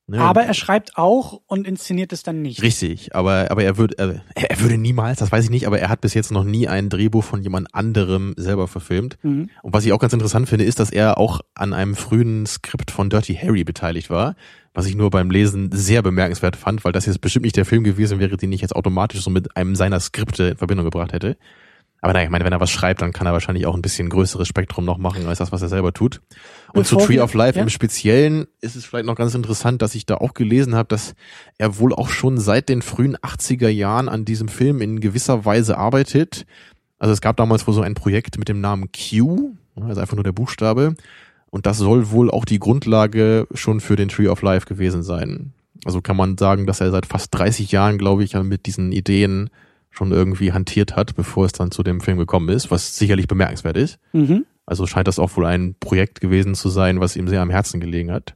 Ne? 0.07 0.21
Aber 0.21 0.43
er 0.43 0.55
schreibt 0.55 0.97
auch 0.97 1.41
und 1.47 1.67
inszeniert 1.67 2.13
es 2.13 2.23
dann 2.23 2.43
nicht. 2.43 2.61
Richtig, 2.63 3.15
aber, 3.15 3.51
aber 3.51 3.63
er 3.63 3.77
würde, 3.77 3.97
er, 3.99 4.23
er 4.35 4.61
würde 4.61 4.77
niemals, 4.77 5.21
das 5.21 5.31
weiß 5.31 5.45
ich 5.45 5.51
nicht, 5.51 5.67
aber 5.67 5.79
er 5.79 5.89
hat 5.89 6.01
bis 6.01 6.15
jetzt 6.15 6.33
noch 6.33 6.45
nie 6.45 6.67
ein 6.67 6.89
Drehbuch 6.89 7.23
von 7.23 7.43
jemand 7.43 7.75
anderem 7.75 8.35
selber 8.37 8.67
verfilmt. 8.69 9.17
Mhm. 9.23 9.49
Und 9.63 9.73
was 9.73 9.85
ich 9.85 9.93
auch 9.93 10.01
ganz 10.01 10.13
interessant 10.13 10.49
finde, 10.49 10.65
ist, 10.65 10.81
dass 10.81 10.91
er 10.91 11.19
auch 11.19 11.41
an 11.55 11.73
einem 11.73 11.95
frühen 11.95 12.47
Skript 12.47 12.91
von 12.91 13.11
Dirty 13.11 13.35
Harry 13.35 13.65
beteiligt 13.65 14.11
war 14.11 14.35
was 14.75 14.87
ich 14.87 14.95
nur 14.95 15.11
beim 15.11 15.31
Lesen 15.31 15.71
sehr 15.73 16.03
bemerkenswert 16.03 16.57
fand, 16.57 16.85
weil 16.85 16.93
das 16.93 17.07
jetzt 17.07 17.21
bestimmt 17.21 17.45
nicht 17.45 17.57
der 17.57 17.65
Film 17.65 17.85
gewesen 17.85 18.19
wäre, 18.19 18.37
den 18.37 18.53
ich 18.53 18.63
jetzt 18.63 18.75
automatisch 18.75 19.21
so 19.21 19.31
mit 19.31 19.57
einem 19.57 19.77
seiner 19.77 20.01
Skripte 20.01 20.45
in 20.45 20.57
Verbindung 20.57 20.85
gebracht 20.85 21.13
hätte. 21.13 21.37
Aber 22.05 22.15
naja, 22.15 22.25
ich 22.25 22.31
meine, 22.31 22.45
wenn 22.45 22.53
er 22.53 22.59
was 22.59 22.73
schreibt, 22.73 23.01
dann 23.01 23.13
kann 23.13 23.29
er 23.29 23.33
wahrscheinlich 23.33 23.65
auch 23.65 23.77
ein 23.77 23.81
bisschen 23.81 24.09
größeres 24.09 24.49
Spektrum 24.49 24.85
noch 24.85 24.99
machen, 24.99 25.25
als 25.29 25.39
das, 25.39 25.53
was 25.53 25.63
er 25.63 25.69
selber 25.69 25.93
tut. 25.93 26.21
Und 26.73 26.83
Bevor 26.83 26.99
zu 26.99 27.07
Tree 27.07 27.21
of 27.21 27.33
Life 27.33 27.57
ja. 27.57 27.63
im 27.63 27.69
Speziellen 27.69 28.49
ist 28.61 28.75
es 28.75 28.85
vielleicht 28.85 29.07
noch 29.07 29.15
ganz 29.15 29.37
interessant, 29.37 29.83
dass 29.83 29.95
ich 29.95 30.05
da 30.05 30.17
auch 30.17 30.35
gelesen 30.35 30.75
habe, 30.75 30.89
dass 30.89 31.15
er 31.59 31.79
wohl 31.79 31.95
auch 31.95 32.09
schon 32.09 32.39
seit 32.39 32.69
den 32.69 32.83
frühen 32.83 33.17
80er 33.19 33.69
Jahren 33.69 34.09
an 34.09 34.25
diesem 34.25 34.49
Film 34.49 34.81
in 34.81 34.99
gewisser 34.99 35.45
Weise 35.45 35.79
arbeitet. 35.79 36.45
Also 36.99 37.13
es 37.13 37.21
gab 37.21 37.37
damals 37.37 37.69
wohl 37.69 37.75
so 37.75 37.83
ein 37.83 37.95
Projekt 37.95 38.37
mit 38.37 38.49
dem 38.49 38.61
Namen 38.61 38.91
Q, 38.91 39.53
also 39.77 40.01
einfach 40.01 40.17
nur 40.17 40.25
der 40.25 40.33
Buchstabe. 40.33 40.95
Und 41.51 41.67
das 41.67 41.79
soll 41.79 42.11
wohl 42.11 42.33
auch 42.33 42.45
die 42.45 42.59
Grundlage 42.59 43.47
schon 43.55 43.79
für 43.79 43.95
den 43.95 44.09
Tree 44.09 44.27
of 44.27 44.43
Life 44.43 44.67
gewesen 44.67 45.05
sein. 45.05 45.53
Also 45.85 46.01
kann 46.01 46.17
man 46.17 46.37
sagen, 46.37 46.67
dass 46.67 46.81
er 46.81 46.91
seit 46.91 47.07
fast 47.07 47.33
30 47.33 47.71
Jahren, 47.71 47.97
glaube 47.97 48.25
ich, 48.25 48.35
mit 48.35 48.67
diesen 48.67 48.91
Ideen 48.91 49.51
schon 49.93 50.11
irgendwie 50.11 50.53
hantiert 50.53 50.97
hat, 50.97 51.15
bevor 51.15 51.47
es 51.47 51.53
dann 51.53 51.71
zu 51.71 51.83
dem 51.83 52.01
Film 52.01 52.19
gekommen 52.19 52.49
ist, 52.49 52.71
was 52.71 52.97
sicherlich 52.97 53.29
bemerkenswert 53.29 53.77
ist. 53.77 53.99
Mhm. 54.13 54.47
Also 54.67 54.87
scheint 54.87 55.07
das 55.07 55.19
auch 55.19 55.37
wohl 55.37 55.47
ein 55.47 55.77
Projekt 55.79 56.21
gewesen 56.21 56.55
zu 56.55 56.69
sein, 56.69 56.99
was 56.99 57.15
ihm 57.15 57.29
sehr 57.29 57.43
am 57.43 57.51
Herzen 57.51 57.81
gelegen 57.81 58.11
hat. 58.11 58.35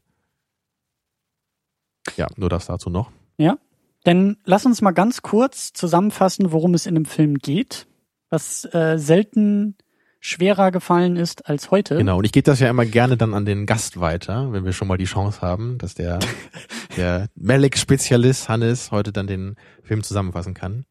Ja, 2.17 2.29
nur 2.37 2.49
das 2.49 2.67
dazu 2.67 2.91
noch. 2.91 3.11
Ja, 3.39 3.59
denn 4.05 4.37
lass 4.45 4.67
uns 4.67 4.83
mal 4.83 4.93
ganz 4.93 5.23
kurz 5.23 5.73
zusammenfassen, 5.73 6.53
worum 6.53 6.75
es 6.75 6.87
in 6.87 6.95
dem 6.95 7.07
Film 7.07 7.39
geht, 7.39 7.87
was 8.31 8.65
äh, 8.73 8.99
selten 8.99 9.77
schwerer 10.21 10.71
gefallen 10.71 11.17
ist 11.17 11.49
als 11.49 11.71
heute. 11.71 11.97
Genau, 11.97 12.19
und 12.19 12.25
ich 12.25 12.33
gebe 12.33 12.45
das 12.45 12.61
ja 12.61 12.69
immer 12.69 12.85
gerne 12.85 13.17
dann 13.17 13.33
an 13.33 13.45
den 13.45 13.65
Gast 13.65 14.01
weiter, 14.01 14.53
wenn 14.53 14.65
wir 14.65 14.73
schon 14.73 14.89
mal 14.89 14.99
die 14.99 15.05
Chance 15.05 15.41
haben, 15.41 15.79
dass 15.79 15.95
der, 15.95 16.19
der 16.97 17.29
Malik-Spezialist 17.37 18.49
Hannes 18.49 18.91
heute 18.91 19.13
dann 19.13 19.27
den 19.27 19.57
Film 19.83 20.03
zusammenfassen 20.03 20.55
kann. 20.55 20.85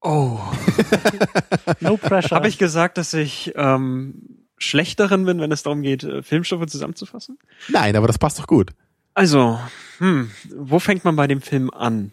Oh. 0.00 0.38
No 1.80 1.96
pressure. 1.96 2.34
Habe 2.36 2.48
ich 2.48 2.58
gesagt, 2.58 2.98
dass 2.98 3.14
ich 3.14 3.52
ähm, 3.56 4.46
schlechterin 4.56 5.24
bin, 5.24 5.40
wenn 5.40 5.52
es 5.52 5.62
darum 5.62 5.82
geht, 5.82 6.02
äh, 6.04 6.22
Filmstoffe 6.22 6.66
zusammenzufassen? 6.66 7.38
Nein, 7.68 7.94
aber 7.96 8.06
das 8.06 8.18
passt 8.18 8.38
doch 8.38 8.46
gut. 8.46 8.70
Also, 9.14 9.58
hm, 9.98 10.30
wo 10.56 10.78
fängt 10.78 11.04
man 11.04 11.16
bei 11.16 11.26
dem 11.26 11.40
Film 11.40 11.70
an? 11.70 12.12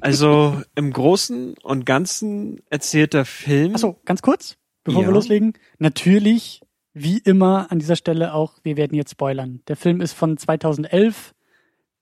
Also 0.00 0.60
im 0.74 0.92
Großen 0.92 1.54
und 1.62 1.86
Ganzen 1.86 2.60
erzählt 2.70 3.14
der 3.14 3.24
Film. 3.24 3.74
Achso, 3.74 3.98
ganz 4.04 4.20
kurz, 4.22 4.56
bevor 4.84 5.02
Ja. 5.02 5.08
wir 5.08 5.14
loslegen. 5.14 5.54
Natürlich, 5.78 6.60
wie 6.92 7.18
immer 7.18 7.70
an 7.70 7.78
dieser 7.78 7.96
Stelle 7.96 8.34
auch, 8.34 8.58
wir 8.62 8.76
werden 8.76 8.94
jetzt 8.94 9.12
spoilern. 9.12 9.60
Der 9.68 9.76
Film 9.76 10.00
ist 10.00 10.12
von 10.12 10.36
2011. 10.36 11.34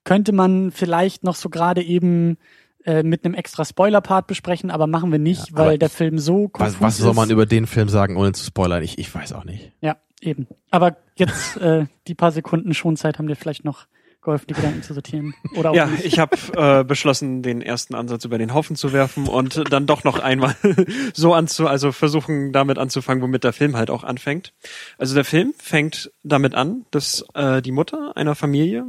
Könnte 0.03 0.31
man 0.31 0.71
vielleicht 0.71 1.23
noch 1.23 1.35
so 1.35 1.49
gerade 1.49 1.81
eben 1.81 2.37
äh, 2.87 3.03
mit 3.03 3.25
einem 3.25 3.33
extra 3.33 3.65
Spoiler-Part 3.65 4.27
besprechen, 4.27 4.71
aber 4.71 4.87
machen 4.87 5.11
wir 5.11 5.19
nicht, 5.19 5.49
Ja, 5.51 5.57
weil 5.57 5.77
der 5.77 5.89
Film 5.89 6.17
so 6.17 6.45
Was, 6.45 6.51
konfus 6.53 6.81
was 6.81 6.97
soll 6.97 7.13
man 7.13 7.25
ist. 7.25 7.33
über 7.33 7.45
den 7.45 7.67
Film 7.67 7.89
sagen, 7.89 8.15
ohne 8.17 8.31
zu 8.31 8.43
spoilern? 8.45 8.81
Ich, 8.81 8.97
ich 8.97 9.13
weiß 9.13 9.33
auch 9.33 9.43
nicht. 9.43 9.71
Ja, 9.81 9.97
eben. 10.21 10.47
Aber 10.71 10.95
jetzt 11.15 11.57
äh, 11.61 11.85
die 12.07 12.15
paar 12.15 12.31
Sekunden 12.31 12.73
Schonzeit 12.73 13.19
haben 13.19 13.27
dir 13.27 13.35
vielleicht 13.35 13.65
noch 13.65 13.87
geholfen, 14.27 14.45
die 14.49 14.53
Gedanken 14.53 14.83
zu 14.83 14.93
sortieren. 14.93 15.33
Oder 15.55 15.71
auch 15.71 15.75
Ja, 15.75 15.87
nicht. 15.87 16.05
ich 16.05 16.19
habe 16.19 16.37
äh, 16.55 16.83
beschlossen, 16.83 17.41
den 17.41 17.61
ersten 17.61 17.95
Ansatz 17.95 18.25
über 18.25 18.37
den 18.37 18.53
Haufen 18.53 18.75
zu 18.75 18.93
werfen 18.93 19.27
und 19.27 19.63
dann 19.71 19.87
doch 19.87 20.03
noch 20.03 20.19
einmal 20.19 20.55
so 21.13 21.33
anzu, 21.33 21.67
also 21.67 21.91
versuchen 21.91 22.51
damit 22.51 22.77
anzufangen, 22.77 23.23
womit 23.23 23.43
der 23.43 23.53
Film 23.53 23.75
halt 23.77 23.89
auch 23.89 24.03
anfängt. 24.03 24.53
Also 24.97 25.15
der 25.15 25.25
Film 25.25 25.53
fängt 25.57 26.11
damit 26.23 26.55
an, 26.55 26.85
dass 26.91 27.25
äh, 27.33 27.61
die 27.61 27.71
Mutter 27.71 28.11
einer 28.15 28.35
Familie 28.35 28.85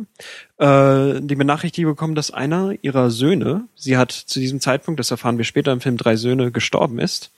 äh, 0.58 1.20
die 1.20 1.36
Benachrichtigung 1.36 1.92
bekommt, 1.92 2.18
dass 2.18 2.30
einer 2.32 2.74
ihrer 2.82 3.10
Söhne, 3.10 3.68
sie 3.76 3.96
hat 3.96 4.12
zu 4.12 4.40
diesem 4.40 4.60
Zeitpunkt, 4.60 4.98
das 4.98 5.10
erfahren 5.10 5.38
wir 5.38 5.44
später 5.44 5.72
im 5.72 5.80
Film, 5.80 5.96
drei 5.96 6.16
Söhne 6.16 6.50
gestorben 6.50 6.98
ist. 6.98 7.32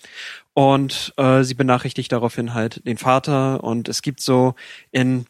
Und 0.54 1.12
äh, 1.16 1.44
sie 1.44 1.54
benachrichtigt 1.54 2.10
daraufhin 2.12 2.54
halt 2.54 2.84
den 2.86 2.98
Vater 2.98 3.62
und 3.62 3.88
es 3.88 4.02
gibt 4.02 4.20
so 4.20 4.54
in 4.90 5.26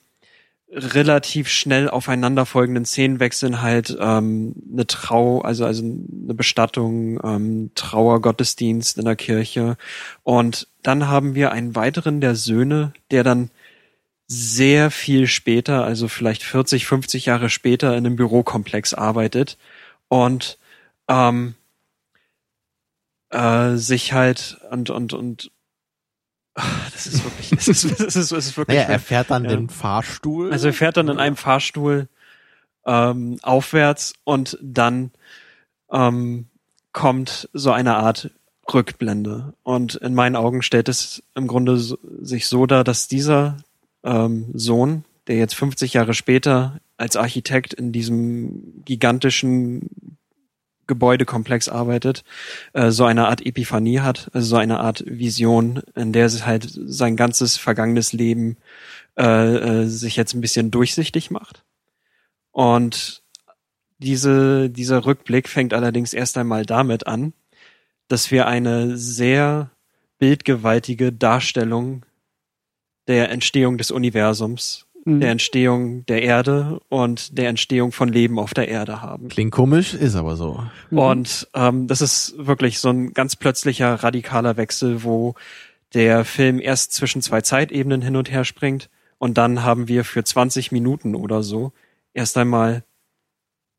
relativ 0.72 1.48
schnell 1.48 1.88
aufeinanderfolgenden 1.88 2.84
Szenenwechseln 2.84 3.60
halt 3.60 3.96
ähm, 3.98 4.54
eine 4.72 4.86
Trau, 4.86 5.40
also 5.40 5.64
also 5.64 5.82
eine 5.82 6.34
Bestattung, 6.34 7.20
ähm, 7.24 7.70
Trauergottesdienst 7.74 8.98
in 8.98 9.04
der 9.04 9.16
Kirche. 9.16 9.76
Und 10.22 10.68
dann 10.82 11.08
haben 11.08 11.34
wir 11.34 11.50
einen 11.50 11.74
weiteren 11.74 12.20
der 12.20 12.36
Söhne, 12.36 12.92
der 13.10 13.24
dann 13.24 13.50
sehr 14.28 14.92
viel 14.92 15.26
später, 15.26 15.84
also 15.84 16.06
vielleicht 16.06 16.44
40, 16.44 16.86
50 16.86 17.26
Jahre 17.26 17.50
später 17.50 17.96
in 17.96 18.06
einem 18.06 18.14
Bürokomplex 18.14 18.94
arbeitet 18.94 19.58
und 20.06 20.56
ähm, 21.08 21.54
äh, 23.30 23.74
sich 23.74 24.12
halt 24.12 24.58
und 24.70 24.90
und 24.90 25.14
und 25.14 25.50
das 26.54 27.06
ist 27.06 27.24
wirklich, 27.24 27.50
das 27.50 27.68
ist, 27.68 27.84
das 28.00 28.16
ist, 28.16 28.32
das 28.32 28.46
ist 28.46 28.56
wirklich 28.56 28.78
Naja, 28.78 28.88
er 28.90 28.98
fährt 29.00 29.30
dann 29.30 29.44
Ja. 29.44 29.50
den 29.50 29.68
Fahrstuhl. 29.68 30.52
also 30.52 30.68
er 30.68 30.72
fährt 30.72 30.96
dann 30.96 31.08
in 31.08 31.18
einem 31.18 31.36
Fahrstuhl 31.36 32.08
ähm, 32.86 33.38
aufwärts 33.42 34.14
und 34.24 34.58
dann 34.62 35.10
ähm, 35.90 36.46
kommt 36.92 37.48
so 37.52 37.70
eine 37.72 37.96
Art 37.96 38.30
Rückblende. 38.72 39.54
Und 39.62 39.96
in 39.96 40.14
meinen 40.14 40.36
Augen 40.36 40.62
stellt 40.62 40.88
es 40.88 41.22
im 41.34 41.46
Grunde 41.46 41.76
so, 41.76 41.98
sich 42.20 42.46
so 42.46 42.66
dar, 42.66 42.84
dass 42.84 43.08
dieser 43.08 43.56
ähm, 44.04 44.46
Sohn, 44.54 45.04
der 45.26 45.36
jetzt 45.36 45.54
50 45.54 45.94
Jahre 45.94 46.14
später 46.14 46.80
als 46.96 47.16
Architekt 47.16 47.72
in 47.74 47.92
diesem 47.92 48.82
gigantischen 48.84 50.18
Gebäudekomplex 50.90 51.68
arbeitet, 51.68 52.24
äh, 52.72 52.90
so 52.90 53.04
eine 53.04 53.28
Art 53.28 53.46
Epiphanie 53.46 54.00
hat, 54.00 54.28
also 54.32 54.48
so 54.48 54.56
eine 54.56 54.80
Art 54.80 55.04
Vision, 55.06 55.82
in 55.94 56.12
der 56.12 56.26
es 56.26 56.44
halt 56.44 56.68
sein 56.68 57.14
ganzes 57.14 57.56
vergangenes 57.56 58.12
Leben 58.12 58.56
äh, 59.16 59.82
äh, 59.82 59.86
sich 59.86 60.16
jetzt 60.16 60.34
ein 60.34 60.40
bisschen 60.40 60.72
durchsichtig 60.72 61.30
macht. 61.30 61.62
Und 62.50 63.22
diese, 63.98 64.68
dieser 64.68 65.06
Rückblick 65.06 65.48
fängt 65.48 65.72
allerdings 65.74 66.12
erst 66.12 66.36
einmal 66.36 66.66
damit 66.66 67.06
an, 67.06 67.34
dass 68.08 68.32
wir 68.32 68.48
eine 68.48 68.96
sehr 68.96 69.70
bildgewaltige 70.18 71.12
Darstellung 71.12 72.04
der 73.06 73.30
Entstehung 73.30 73.78
des 73.78 73.92
Universums, 73.92 74.86
Mhm. 75.04 75.20
der 75.20 75.30
Entstehung 75.30 76.04
der 76.06 76.22
Erde 76.22 76.80
und 76.88 77.38
der 77.38 77.48
Entstehung 77.48 77.90
von 77.92 78.08
Leben 78.10 78.38
auf 78.38 78.52
der 78.54 78.68
Erde 78.68 79.00
haben. 79.00 79.28
Klingt 79.28 79.52
komisch, 79.52 79.94
ist 79.94 80.14
aber 80.14 80.36
so. 80.36 80.62
Mhm. 80.90 80.98
Und 80.98 81.48
ähm, 81.54 81.86
das 81.86 82.00
ist 82.02 82.34
wirklich 82.36 82.78
so 82.80 82.90
ein 82.90 83.12
ganz 83.14 83.34
plötzlicher 83.36 83.94
radikaler 83.94 84.56
Wechsel, 84.58 85.02
wo 85.02 85.34
der 85.94 86.24
Film 86.24 86.60
erst 86.60 86.92
zwischen 86.92 87.22
zwei 87.22 87.40
Zeitebenen 87.40 88.02
hin 88.02 88.16
und 88.16 88.30
her 88.30 88.44
springt 88.44 88.90
und 89.18 89.38
dann 89.38 89.62
haben 89.64 89.88
wir 89.88 90.04
für 90.04 90.22
20 90.22 90.70
Minuten 90.70 91.14
oder 91.14 91.42
so 91.42 91.72
erst 92.14 92.36
einmal 92.36 92.84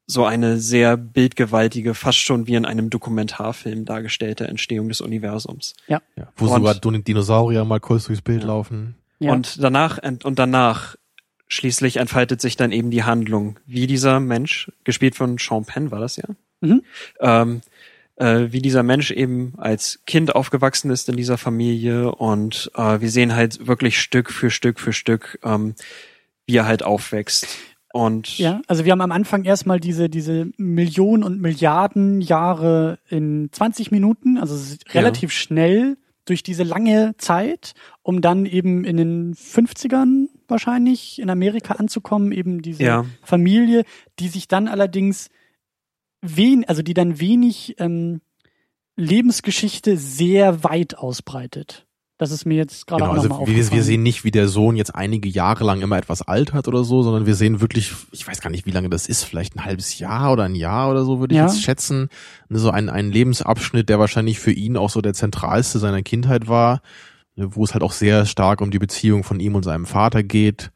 so 0.07 0.25
eine 0.25 0.57
sehr 0.57 0.97
bildgewaltige, 0.97 1.93
fast 1.93 2.17
schon 2.17 2.47
wie 2.47 2.55
in 2.55 2.65
einem 2.65 2.89
Dokumentarfilm 2.89 3.85
dargestellte 3.85 4.47
Entstehung 4.47 4.89
des 4.89 4.99
Universums. 4.99 5.73
Ja, 5.87 6.01
wo 6.35 6.45
Und- 6.47 6.51
sogar 6.57 6.75
Din- 6.75 7.03
Dinosaurier 7.03 7.63
mal 7.63 7.79
kurz 7.79 8.05
durchs 8.07 8.21
Bild 8.21 8.41
Ja. 8.41 8.47
laufen. 8.47 8.95
ja. 9.19 9.31
Und 9.31 9.63
danach 9.63 9.99
und 10.03 10.37
danach 10.39 10.95
schließlich 11.51 11.97
entfaltet 11.97 12.39
sich 12.39 12.55
dann 12.55 12.71
eben 12.71 12.91
die 12.91 13.03
Handlung, 13.03 13.59
wie 13.65 13.85
dieser 13.85 14.19
Mensch, 14.21 14.71
gespielt 14.85 15.15
von 15.15 15.37
Sean 15.37 15.65
Penn 15.65 15.91
war 15.91 15.99
das 15.99 16.15
ja, 16.15 16.23
Mhm. 16.61 16.81
ähm, 17.19 17.61
äh, 18.15 18.47
wie 18.51 18.61
dieser 18.61 18.83
Mensch 18.83 19.11
eben 19.11 19.53
als 19.57 19.99
Kind 20.07 20.33
aufgewachsen 20.35 20.91
ist 20.91 21.09
in 21.09 21.17
dieser 21.17 21.37
Familie 21.37 22.11
und 22.13 22.71
äh, 22.75 23.01
wir 23.01 23.09
sehen 23.09 23.35
halt 23.35 23.67
wirklich 23.67 23.99
Stück 23.99 24.31
für 24.31 24.49
Stück 24.49 24.79
für 24.79 24.93
Stück, 24.93 25.39
ähm, 25.43 25.75
wie 26.45 26.55
er 26.55 26.65
halt 26.65 26.83
aufwächst. 26.83 27.47
Und 27.93 28.37
Ja, 28.37 28.61
also 28.67 28.85
wir 28.85 28.93
haben 28.93 29.01
am 29.01 29.11
Anfang 29.11 29.43
erstmal 29.43 29.81
diese, 29.81 30.07
diese 30.07 30.47
Millionen 30.55 31.23
und 31.23 31.41
Milliarden 31.41 32.21
Jahre 32.21 32.99
in 33.09 33.49
20 33.51 33.91
Minuten, 33.91 34.37
also 34.37 34.55
ist 34.55 34.85
Ja. 34.93 35.01
relativ 35.01 35.33
schnell 35.33 35.97
durch 36.25 36.43
diese 36.43 36.63
lange 36.63 37.15
Zeit, 37.17 37.73
um 38.03 38.21
dann 38.21 38.45
eben 38.45 38.83
in 38.85 38.97
den 38.97 39.33
50ern 39.33 40.27
wahrscheinlich 40.47 41.19
in 41.19 41.29
Amerika 41.29 41.75
anzukommen, 41.75 42.31
eben 42.31 42.61
diese 42.61 42.83
Ja. 42.83 43.05
Familie, 43.23 43.83
die 44.19 44.27
sich 44.27 44.47
dann 44.47 44.67
allerdings 44.67 45.29
wen, 46.21 46.65
also 46.65 46.81
die 46.81 46.93
dann 46.93 47.19
wenig 47.19 47.75
ähm, 47.79 48.21
Lebensgeschichte 48.95 49.97
sehr 49.97 50.63
weit 50.63 50.97
ausbreitet. 50.97 51.87
Das 52.21 52.29
ist 52.29 52.45
mir 52.45 52.53
jetzt 52.53 52.85
gerade 52.85 53.01
Genau, 53.01 53.13
auch 53.13 53.39
also 53.39 53.47
wir, 53.47 53.71
wir 53.71 53.81
sehen 53.81 54.03
nicht, 54.03 54.23
wie 54.23 54.29
der 54.29 54.47
Sohn 54.47 54.75
jetzt 54.75 54.93
einige 54.93 55.27
Jahre 55.27 55.63
lang 55.63 55.81
immer 55.81 55.97
etwas 55.97 56.21
alt 56.21 56.53
hat 56.53 56.67
oder 56.67 56.83
so, 56.83 57.01
sondern 57.01 57.25
wir 57.25 57.33
sehen 57.33 57.61
wirklich, 57.61 57.93
ich 58.11 58.27
weiß 58.27 58.41
gar 58.41 58.51
nicht, 58.51 58.67
wie 58.67 58.71
lange 58.71 58.91
das 58.91 59.07
ist, 59.07 59.23
vielleicht 59.23 59.55
ein 59.55 59.65
halbes 59.65 59.97
Jahr 59.97 60.31
oder 60.31 60.43
ein 60.43 60.53
Jahr 60.53 60.91
oder 60.91 61.03
so, 61.03 61.19
würde 61.19 61.33
ich 61.33 61.39
Ja. 61.39 61.47
jetzt 61.47 61.63
schätzen. 61.63 62.09
So 62.47 62.69
ein, 62.69 62.89
ein 62.89 63.09
Lebensabschnitt, 63.11 63.89
der 63.89 63.97
wahrscheinlich 63.97 64.37
für 64.39 64.51
ihn 64.51 64.77
auch 64.77 64.91
so 64.91 65.01
der 65.01 65.15
zentralste 65.15 65.79
seiner 65.79 66.03
Kindheit 66.03 66.47
war, 66.47 66.83
ne, 67.35 67.55
wo 67.55 67.63
es 67.63 67.73
halt 67.73 67.81
auch 67.81 67.91
sehr 67.91 68.27
stark 68.27 68.61
um 68.61 68.69
die 68.69 68.77
Beziehung 68.77 69.23
von 69.23 69.39
ihm 69.39 69.55
und 69.55 69.63
seinem 69.63 69.87
Vater 69.87 70.21
geht. 70.21 70.69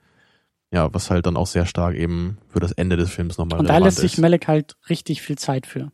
Ja, 0.72 0.92
was 0.96 1.12
halt 1.12 1.28
dann 1.28 1.38
auch 1.38 1.46
sehr 1.46 1.68
stark 1.68 1.94
eben 1.94 2.40
für 2.50 2.60
das 2.60 2.72
Ende 2.72 2.98
des 2.98 3.12
Films 3.12 3.38
nochmal 3.38 3.60
Und 3.60 3.70
da 3.70 3.78
lässt 3.78 4.00
sich 4.00 4.14
ist. 4.14 4.20
Malek 4.20 4.48
halt 4.48 4.78
richtig 4.90 5.22
viel 5.22 5.38
Zeit 5.38 5.68
für. 5.68 5.92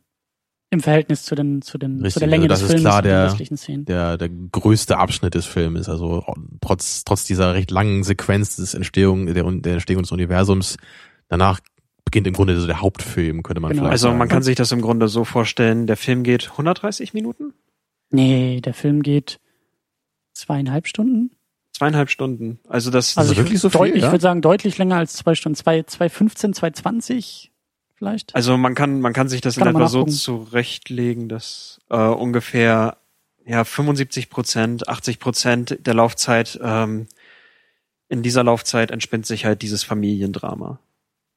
Im 0.72 0.80
Verhältnis 0.80 1.24
zu 1.24 1.34
den, 1.34 1.60
zu 1.60 1.76
den, 1.76 1.98
zu 1.98 2.04
Richtig, 2.04 2.20
der 2.20 2.28
Länge 2.28 2.44
also 2.44 2.48
das 2.48 2.60
des 2.60 2.66
ist 2.68 2.72
Films 2.72 2.82
klar 2.84 3.02
der- 3.02 3.24
restlichen 3.26 3.56
Szenen. 3.58 3.84
der, 3.84 4.16
der 4.16 4.30
größte 4.30 4.96
Abschnitt 4.96 5.34
des 5.34 5.44
Films. 5.44 5.86
Also 5.88 6.24
trotz, 6.62 7.04
trotz 7.04 7.24
dieser 7.26 7.52
recht 7.54 7.70
langen 7.70 8.02
Sequenz 8.04 8.56
des 8.56 8.72
Entstehung, 8.72 9.26
der, 9.26 9.44
der 9.44 9.72
Entstehung 9.74 10.02
des 10.02 10.12
Universums, 10.12 10.78
danach 11.28 11.60
beginnt 12.06 12.26
im 12.26 12.32
Grunde 12.32 12.58
so 12.58 12.66
der 12.66 12.80
Hauptfilm, 12.80 13.42
könnte 13.42 13.60
man 13.60 13.70
Genau. 13.72 13.82
vielleicht 13.82 13.92
also 13.92 14.08
sagen. 14.08 14.18
man 14.18 14.28
kann 14.28 14.42
sich 14.42 14.56
das 14.56 14.72
im 14.72 14.80
Grunde 14.80 15.08
so 15.08 15.24
vorstellen, 15.24 15.86
der 15.86 15.96
Film 15.98 16.22
geht 16.22 16.50
130 16.52 17.12
Minuten, 17.14 17.52
Nee, 18.10 18.60
der 18.62 18.74
Film 18.74 19.02
geht 19.02 19.40
zweieinhalb 20.34 20.86
Stunden. 20.86 21.30
zweieinhalb 21.72 22.08
Stunden. 22.10 22.58
Also 22.68 22.90
das, 22.90 23.16
Also 23.18 23.32
ich 23.32 23.38
wirklich 23.38 23.60
so 23.60 23.68
viel, 23.70 23.94
Ich 23.94 24.02
ja? 24.02 24.10
würde 24.10 24.22
sagen, 24.22 24.40
deutlich 24.42 24.78
länger 24.78 24.96
als 24.96 25.12
zwei 25.14 25.34
Stunden. 25.34 25.56
Zwei, 25.56 25.82
zwei 25.84 26.08
15, 26.08 26.54
zwei 26.54 26.70
20 26.70 27.51
vielleicht. 28.02 28.34
Also 28.34 28.56
man 28.58 28.74
kann, 28.74 29.00
man 29.00 29.12
kann 29.12 29.28
sich 29.28 29.40
das 29.40 29.56
Kann 29.56 29.68
in 29.68 29.76
etwa 29.76 29.86
so 29.86 30.04
zurechtlegen, 30.04 31.28
dass 31.28 31.80
äh, 31.88 31.96
ungefähr 31.96 32.96
ja 33.46 33.62
75 33.64 34.28
Prozent, 34.28 34.88
80 34.88 35.20
Prozent 35.20 35.78
der 35.86 35.94
Laufzeit 35.94 36.58
ähm, 36.62 37.06
in 38.08 38.22
dieser 38.24 38.42
Laufzeit 38.42 38.90
entspinnt 38.90 39.24
sich 39.26 39.44
halt 39.44 39.62
dieses 39.62 39.84
Familiendrama. 39.84 40.80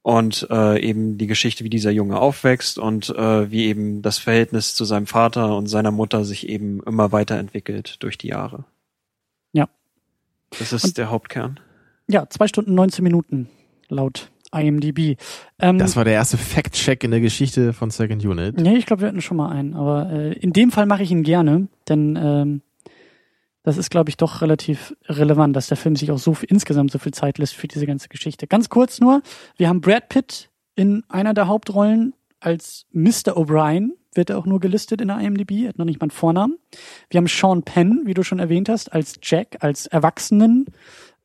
und 0.02 0.46
äh, 0.50 0.80
eben 0.80 1.18
die 1.18 1.26
Geschichte, 1.28 1.62
wie 1.64 1.70
dieser 1.70 1.90
Junge 1.92 2.18
aufwächst 2.20 2.78
und 2.78 3.10
äh, 3.10 3.50
wie 3.50 3.66
eben 3.66 4.02
das 4.02 4.18
Verhältnis 4.18 4.74
zu 4.74 4.84
seinem 4.84 5.06
Vater 5.06 5.56
und 5.56 5.66
seiner 5.68 5.90
Mutter 5.92 6.24
sich 6.24 6.48
eben 6.48 6.80
immer 6.84 7.10
weiterentwickelt 7.12 7.96
durch 8.02 8.16
die 8.18 8.28
Jahre. 8.28 8.64
Ja. 9.52 9.68
Das 10.58 10.72
ist 10.72 10.84
Und- 10.84 10.98
der 10.98 11.10
Hauptkern. 11.10 11.58
Ja, 12.08 12.28
zwei 12.28 12.46
Stunden 12.48 12.74
19 12.74 13.02
Minuten 13.02 13.48
laut 13.88 14.30
IMDb. 14.60 15.16
Ähm, 15.58 15.78
Das 15.78 15.96
war 15.96 16.04
der 16.04 16.14
erste 16.14 16.36
Fact-Check 16.36 17.04
in 17.04 17.10
der 17.10 17.20
Geschichte 17.20 17.72
von 17.72 17.90
Second 17.90 18.24
Unit. 18.24 18.60
Nee, 18.60 18.76
ich 18.76 18.86
glaube, 18.86 19.02
wir 19.02 19.08
hatten 19.08 19.20
schon 19.20 19.36
mal 19.36 19.50
einen, 19.50 19.74
aber 19.74 20.10
äh, 20.10 20.32
in 20.34 20.52
dem 20.52 20.70
Fall 20.70 20.86
mache 20.86 21.02
ich 21.02 21.10
ihn 21.10 21.22
gerne, 21.22 21.68
denn 21.88 22.18
ähm, 22.20 22.62
das 23.62 23.78
ist, 23.78 23.90
glaube 23.90 24.10
ich, 24.10 24.16
doch 24.16 24.42
relativ 24.42 24.94
relevant, 25.08 25.56
dass 25.56 25.66
der 25.66 25.76
Film 25.76 25.96
sich 25.96 26.12
auch 26.12 26.18
so 26.18 26.34
viel, 26.34 26.48
insgesamt 26.50 26.92
so 26.92 26.98
viel 26.98 27.12
Zeit 27.12 27.38
lässt 27.38 27.54
für 27.54 27.66
diese 27.66 27.84
ganze 27.84 28.08
Geschichte. 28.08 28.46
Ganz 28.46 28.68
kurz 28.68 29.00
nur, 29.00 29.22
wir 29.56 29.68
haben 29.68 29.80
Brad 29.80 30.08
Pitt 30.08 30.50
in 30.76 31.02
einer 31.08 31.34
der 31.34 31.48
Hauptrollen 31.48 32.14
als 32.38 32.86
Mr. 32.92 33.36
O'Brien, 33.36 33.88
wird 34.14 34.30
er 34.30 34.38
auch 34.38 34.46
nur 34.46 34.60
gelistet 34.60 35.00
in 35.00 35.08
der 35.08 35.18
IMDb, 35.18 35.62
er 35.64 35.70
hat 35.70 35.78
noch 35.78 35.84
nicht 35.84 36.00
mal 36.00 36.04
einen 36.04 36.10
Vornamen. 36.12 36.58
Wir 37.10 37.18
haben 37.18 37.26
Sean 37.26 37.64
Penn, 37.64 38.02
wie 38.04 38.14
du 38.14 38.22
schon 38.22 38.38
erwähnt 38.38 38.68
hast, 38.68 38.92
als 38.92 39.18
Jack, 39.22 39.56
als 39.60 39.86
Erwachsenen, 39.86 40.66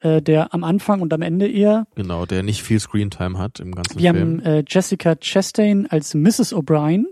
äh, 0.01 0.21
der 0.21 0.53
am 0.53 0.63
Anfang 0.63 1.01
und 1.01 1.13
am 1.13 1.21
Ende 1.21 1.47
eher 1.49 1.87
Genau, 1.95 2.25
der 2.25 2.43
nicht 2.43 2.61
viel 2.63 2.79
Screentime 2.79 3.37
hat 3.37 3.59
im 3.59 3.71
ganzen 3.73 3.99
wir 3.99 4.13
Film. 4.13 4.39
haben 4.39 4.45
äh, 4.45 4.63
Jessica 4.67 5.15
Chastain 5.15 5.87
als 5.89 6.13
Mrs. 6.13 6.53
O'Brien, 6.53 7.05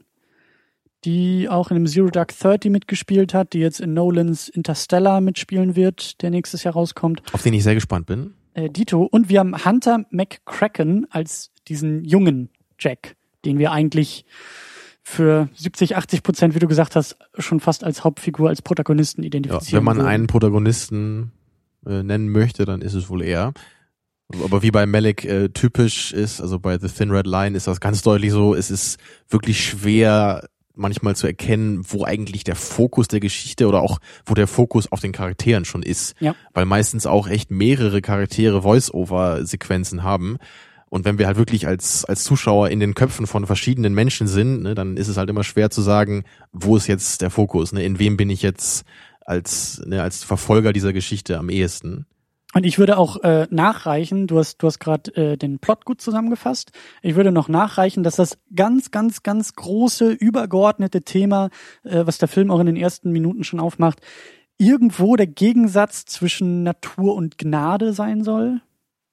die 1.06 1.47
auch 1.47 1.71
in 1.71 1.75
dem 1.75 1.88
Zero 1.88 2.10
Dark 2.10 2.38
Thirty 2.38 2.69
mitgespielt 2.69 3.34
hat, 3.34 3.54
die 3.54 3.60
jetzt 3.60 3.80
in 3.80 3.93
Nolans 3.93 4.49
Interstellar 4.49 5.21
mitspielen 5.21 5.75
wird, 5.75 6.21
der 6.21 6.30
nächstes 6.30 6.63
Jahr 6.63 6.73
rauskommt. 6.73 7.21
auf 7.34 7.41
den 7.41 7.54
ich 7.54 7.63
sehr 7.63 7.75
gespannt 7.75 8.06
bin. 8.06 8.34
Äh, 8.54 8.69
Dito. 8.69 9.04
Und 9.04 9.30
wir 9.30 9.39
haben 9.39 9.63
Hunter 9.63 10.04
McCracken 10.10 11.08
als 11.12 11.52
diesen 11.67 12.04
jungen 12.04 12.49
Jack, 12.80 13.15
den 13.45 13.60
wir 13.60 13.71
eigentlich 13.71 14.25
für 15.04 15.47
70, 15.56 15.95
80 15.95 16.23
Prozent, 16.23 16.54
wie 16.56 16.60
du 16.60 16.67
gesagt 16.67 16.95
hast, 16.95 17.15
schon 17.38 17.60
fast 17.62 17.84
als 17.84 18.04
Hauptfigur, 18.04 18.49
als 18.49 18.62
Protagonisten 18.62 19.23
Ja, 19.23 19.28
identifizieren. 19.28 19.78
wenn 19.80 19.84
man 19.86 19.97
würden. 19.97 20.08
einen 20.10 20.28
Protagonisten 20.28 21.32
äh, 21.85 22.03
nennen 22.03 22.29
möchte, 22.29 22.65
dann 22.65 22.81
ist 22.81 22.93
es 22.93 23.09
wohl 23.09 23.23
er. 23.23 23.53
Aber 24.43 24.61
wie 24.61 24.71
bei 24.71 24.85
Malik 24.85 25.25
äh, 25.25 25.49
typisch 25.49 26.13
ist, 26.13 26.39
also 26.39 26.59
bei 26.59 26.77
The 26.77 26.87
Thin 26.87 27.09
Red 27.09 27.25
Line 27.25 27.57
ist 27.57 27.67
das 27.67 27.79
ganz 27.79 28.03
deutlich 28.03 28.31
so, 28.31 28.53
es 28.53 28.69
ist 28.69 28.99
wirklich 29.27 29.63
schwer 29.63 30.47
manchmal 30.75 31.15
zu 31.15 31.27
erkennen, 31.27 31.83
wo 31.89 32.05
eigentlich 32.05 32.43
der 32.43 32.55
Fokus 32.55 33.07
der 33.07 33.19
Geschichte 33.19 33.67
oder 33.67 33.81
auch 33.81 33.99
wo 34.25 34.33
der 34.33 34.47
Fokus 34.47 34.91
auf 34.91 35.01
den 35.01 35.11
Charakteren 35.11 35.65
schon 35.65 35.83
ist. 35.83 36.15
Ja. 36.19 36.35
Weil 36.53 36.65
meistens 36.65 37.05
auch 37.05 37.27
echt 37.27 37.51
mehrere 37.51 38.01
Charaktere 38.01 38.61
Voice-Over-Sequenzen 38.61 40.03
haben. 40.03 40.37
Und 40.89 41.05
wenn 41.05 41.19
wir 41.19 41.27
halt 41.27 41.37
wirklich 41.37 41.67
als, 41.67 42.05
als 42.05 42.23
Zuschauer 42.23 42.69
in 42.69 42.79
den 42.79 42.95
Köpfen 42.95 43.27
von 43.27 43.45
verschiedenen 43.45 43.93
Menschen 43.93 44.27
sind, 44.27 44.63
ne, 44.63 44.73
dann 44.73 44.95
ist 44.97 45.07
es 45.07 45.17
halt 45.17 45.29
immer 45.29 45.43
schwer 45.43 45.69
zu 45.69 45.81
sagen, 45.81 46.23
wo 46.51 46.77
ist 46.77 46.87
jetzt 46.87 47.21
der 47.21 47.29
Fokus, 47.29 47.73
ne, 47.73 47.83
in 47.83 47.99
wem 47.99 48.17
bin 48.17 48.29
ich 48.29 48.41
jetzt 48.41 48.85
als, 49.29 49.81
ne, 49.85 50.01
als 50.01 50.23
Verfolger 50.23 50.73
dieser 50.73 50.91
Geschichte 50.91 51.37
am 51.37 51.49
ehesten. 51.49 52.07
Und 52.55 52.65
ich 52.65 52.79
würde 52.79 52.97
auch 52.97 53.17
äh, 53.23 53.47
nachreichen, 53.51 54.25
du 54.25 54.39
hast, 54.39 54.57
du 54.57 54.65
hast 54.65 54.79
gerade 54.79 55.15
äh, 55.15 55.37
den 55.37 55.59
Plot 55.59 55.85
gut 55.85 56.01
zusammengefasst. 56.01 56.71
Ich 57.03 57.15
würde 57.15 57.31
noch 57.31 57.47
nachreichen, 57.47 58.03
dass 58.03 58.15
das 58.15 58.39
ganz, 58.55 58.89
ganz, 58.89 59.21
ganz 59.21 59.53
große, 59.53 60.09
übergeordnete 60.09 61.03
Thema, 61.03 61.49
äh, 61.83 62.07
was 62.07 62.17
der 62.17 62.27
Film 62.27 62.49
auch 62.49 62.59
in 62.59 62.65
den 62.65 62.75
ersten 62.75 63.11
Minuten 63.11 63.43
schon 63.43 63.59
aufmacht, 63.59 64.01
irgendwo 64.57 65.15
der 65.15 65.27
Gegensatz 65.27 66.05
zwischen 66.05 66.63
Natur 66.63 67.13
und 67.13 67.37
Gnade 67.37 67.93
sein 67.93 68.23
soll. 68.23 68.61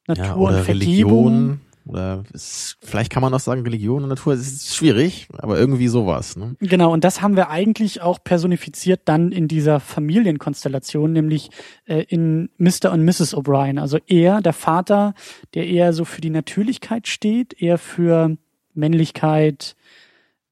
Natur 0.09 0.50
Ja, 0.52 0.59
und 0.59 0.64
Vergebung. 0.64 1.26
Religion. 1.26 1.61
Oder 1.87 2.25
es, 2.35 2.77
vielleicht 2.83 3.12
kann 3.12 3.22
man 3.22 3.33
auch 3.33 3.40
sagen, 3.40 3.62
Religion 3.62 4.03
und 4.03 4.09
Natur, 4.09 4.35
es 4.35 4.40
ist 4.40 4.75
schwierig, 4.75 5.29
aber 5.38 5.57
irgendwie 5.57 5.87
sowas. 5.87 6.37
Ne? 6.37 6.57
Genau, 6.59 6.92
und 6.92 7.05
das 7.05 7.22
haben 7.22 7.37
wir 7.37 7.49
eigentlich 7.49 8.03
auch 8.03 8.18
personifiziert 8.22 9.03
dann 9.05 9.31
in 9.31 9.46
dieser 9.46 9.79
Familienkonstellation, 9.79 11.12
nämlich 11.12 11.51
äh, 11.85 12.05
in 12.09 12.51
Mr. 12.59 12.90
und 12.92 13.05
Mrs. 13.05 13.37
O'Brien. 13.37 13.81
Also 13.81 13.99
er, 14.07 14.40
der 14.40 14.53
Vater, 14.53 15.14
der 15.55 15.66
eher 15.68 15.92
so 15.92 16.05
für 16.05 16.20
die 16.20 16.31
Natürlichkeit 16.31 17.07
steht, 17.07 17.61
eher 17.62 17.79
für 17.79 18.37
Männlichkeit. 18.75 19.77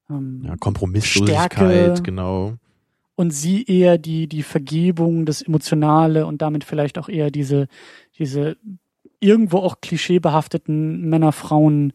Ähm, 0.09 0.41
Ja, 0.45 0.55
Kompromisslosigkeit, 0.55 1.51
Stärke. 1.53 2.01
genau. 2.01 2.53
und 3.15 3.31
sie 3.31 3.65
eher 3.65 3.97
die, 3.97 4.27
die 4.27 4.43
Vergebung, 4.43 5.25
das 5.25 5.41
Emotionale 5.41 6.25
und 6.25 6.41
damit 6.41 6.63
vielleicht 6.63 6.97
auch 6.97 7.09
eher 7.09 7.29
diese, 7.29 7.67
diese 8.17 8.55
irgendwo 9.25 9.57
auch 9.57 9.81
klischeebehafteten 9.81 11.09
Männer-Frauen 11.09 11.93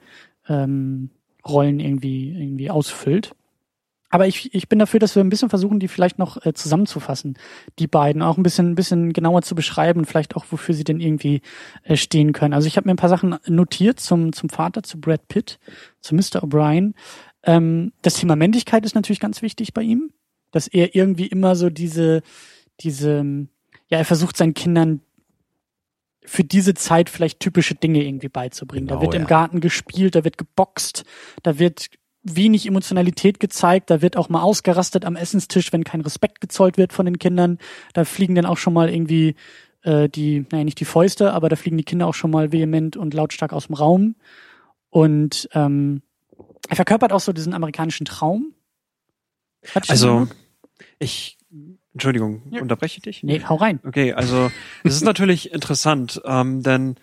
ähm, 0.48 1.10
irgendwie, 1.46 2.30
irgendwie 2.30 2.70
ausfüllt. 2.70 3.34
Aber 4.12 4.26
ich, 4.26 4.52
ich 4.52 4.68
bin 4.68 4.80
dafür, 4.80 4.98
dass 4.98 5.14
wir 5.14 5.22
ein 5.22 5.30
bisschen 5.30 5.50
versuchen, 5.50 5.78
die 5.78 5.86
vielleicht 5.86 6.18
noch 6.18 6.44
äh, 6.44 6.52
zusammenzufassen, 6.52 7.38
die 7.78 7.86
beiden, 7.86 8.22
auch 8.22 8.36
ein 8.36 8.42
bisschen, 8.42 8.72
ein 8.72 8.74
bisschen 8.74 9.12
genauer 9.12 9.42
zu 9.42 9.54
beschreiben, 9.54 10.04
vielleicht 10.04 10.34
auch, 10.34 10.44
wofür 10.50 10.74
sie 10.74 10.82
denn 10.82 10.98
irgendwie 10.98 11.42
äh, 11.84 11.96
stehen 11.96 12.32
können. 12.32 12.52
Also 12.52 12.66
ich 12.66 12.76
habe 12.76 12.88
mir 12.88 12.94
ein 12.94 12.96
paar 12.98 13.08
Sachen 13.08 13.36
notiert 13.46 14.00
zum, 14.00 14.32
zum 14.32 14.48
Vater, 14.48 14.82
zu 14.82 15.00
Brad 15.00 15.28
Pitt, 15.28 15.60
zu 16.00 16.16
Mr. 16.16 16.42
O'Brien. 16.42 16.94
Ähm, 17.44 17.92
das 18.02 18.14
Thema 18.14 18.34
Männlichkeit 18.34 18.84
ist 18.84 18.96
natürlich 18.96 19.20
ganz 19.20 19.42
wichtig 19.42 19.72
bei 19.74 19.82
ihm, 19.82 20.10
dass 20.50 20.66
er 20.66 20.96
irgendwie 20.96 21.26
immer 21.26 21.54
so 21.54 21.70
diese, 21.70 22.22
diese, 22.80 23.46
ja, 23.88 23.98
er 23.98 24.04
versucht 24.04 24.36
seinen 24.36 24.54
Kindern 24.54 25.02
für 26.30 26.44
diese 26.44 26.74
Zeit 26.74 27.10
vielleicht 27.10 27.40
typische 27.40 27.74
Dinge 27.74 28.04
irgendwie 28.04 28.28
beizubringen. 28.28 28.86
da 28.86 28.94
Genau, 28.94 29.02
wird 29.02 29.14
im 29.14 29.22
ja. 29.22 29.26
Garten 29.26 29.60
gespielt, 29.60 30.14
da 30.14 30.22
wird 30.22 30.38
geboxt, 30.38 31.04
da 31.42 31.58
wird 31.58 31.88
wenig 32.22 32.66
Emotionalität 32.66 33.40
gezeigt, 33.40 33.90
da 33.90 34.00
wird 34.00 34.16
auch 34.16 34.28
mal 34.28 34.40
ausgerastet 34.40 35.04
am 35.04 35.16
Essenstisch, 35.16 35.72
wenn 35.72 35.82
kein 35.82 36.02
Respekt 36.02 36.40
gezollt 36.40 36.78
wird 36.78 36.92
von 36.92 37.04
den 37.04 37.18
Kindern. 37.18 37.58
Da 37.94 38.04
fliegen 38.04 38.36
dann 38.36 38.46
auch 38.46 38.58
schon 38.58 38.74
mal 38.74 38.88
irgendwie 38.88 39.34
äh, 39.82 40.08
die, 40.08 40.46
naja, 40.52 40.62
nicht 40.62 40.78
die 40.78 40.84
Fäuste, 40.84 41.32
aber 41.32 41.48
da 41.48 41.56
fliegen 41.56 41.76
die 41.78 41.84
Kinder 41.84 42.06
auch 42.06 42.14
schon 42.14 42.30
mal 42.30 42.52
vehement 42.52 42.96
und 42.96 43.12
lautstark 43.12 43.52
aus 43.52 43.66
dem 43.66 43.74
Raum. 43.74 44.14
Und 44.88 45.48
ähm, 45.52 46.02
er 46.68 46.76
verkörpert 46.76 47.12
auch 47.12 47.18
so 47.18 47.32
diesen 47.32 47.54
amerikanischen 47.54 48.04
Traum. 48.04 48.54
Also, 49.88 50.28
ich, 51.00 51.38
Entschuldigung, 51.94 52.42
Ja. 52.50 52.62
unterbreche 52.62 52.98
ich 52.98 53.02
dich? 53.02 53.22
Nee, 53.22 53.42
hau 53.48 53.56
rein. 53.56 53.80
Okay, 53.84 54.12
also 54.12 54.50
es 54.84 54.94
ist 54.94 55.04
natürlich 55.04 55.52
interessant, 55.52 56.20
ähm, 56.24 56.62
denn 56.62 56.96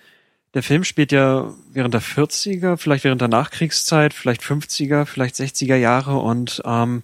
der 0.53 0.63
Film 0.63 0.83
spielt 0.85 1.11
ja 1.11 1.53
während 1.73 1.93
der 1.93 2.01
40er, 2.01 2.77
vielleicht 2.77 3.03
während 3.03 3.21
der 3.21 3.27
Nachkriegszeit, 3.27 4.13
vielleicht 4.13 4.41
50er, 4.41 5.05
vielleicht 5.05 5.35
60er 5.35 5.75
Jahre 5.75 6.17
und 6.17 6.61
ähm, 6.65 7.03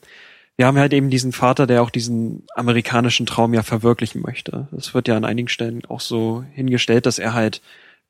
wir 0.56 0.68
haben 0.68 0.78
halt 0.78 0.94
eben 0.94 1.10
diesen 1.10 1.32
Vater, 1.32 1.66
der 1.68 1.82
auch 1.82 1.90
diesen 1.90 2.44
amerikanischen 2.56 3.26
Traum 3.26 3.54
ja 3.56 3.64
verwirklichen 3.64 4.22
möchte. 4.22 4.68
Es 4.78 4.94
wird 4.94 5.08
ja 5.08 5.18
an 5.18 5.26
einigen 5.26 5.48
Stellen 5.50 5.84
auch 5.88 6.00
so 6.00 6.46
hingestellt, 6.54 7.06
dass 7.08 7.18
er 7.20 7.34
halt, 7.34 7.58
äh, 7.58 7.60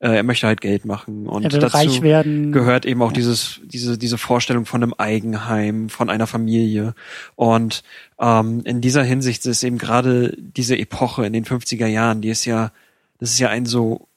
er 0.00 0.22
möchte 0.22 0.46
halt 0.46 0.60
Geld 0.60 0.84
machen 0.84 1.26
und 1.26 1.44
dazu 1.52 1.66
reich 1.76 2.02
werden. 2.02 2.52
gehört 2.52 2.84
eben 2.84 3.00
auch 3.00 3.08
Ja. 3.10 3.14
dieses, 3.14 3.60
diese, 3.64 3.96
diese 3.96 4.18
Vorstellung 4.18 4.66
von 4.66 4.82
einem 4.82 4.94
Eigenheim, 4.98 5.88
von 5.88 6.10
einer 6.10 6.26
Familie. 6.26 6.94
Und 7.36 7.82
ähm, 8.18 8.60
in 8.64 8.80
dieser 8.80 9.02
Hinsicht 9.02 9.46
ist 9.46 9.62
eben 9.62 9.78
gerade 9.78 10.36
diese 10.38 10.76
Epoche 10.76 11.24
in 11.24 11.32
den 11.32 11.44
50er 11.44 11.86
Jahren, 11.86 12.20
die 12.20 12.28
ist 12.28 12.44
ja, 12.44 12.70
das 13.18 13.30
ist 13.30 13.38
ja 13.38 13.48
ein 13.48 13.64
so 13.66 14.08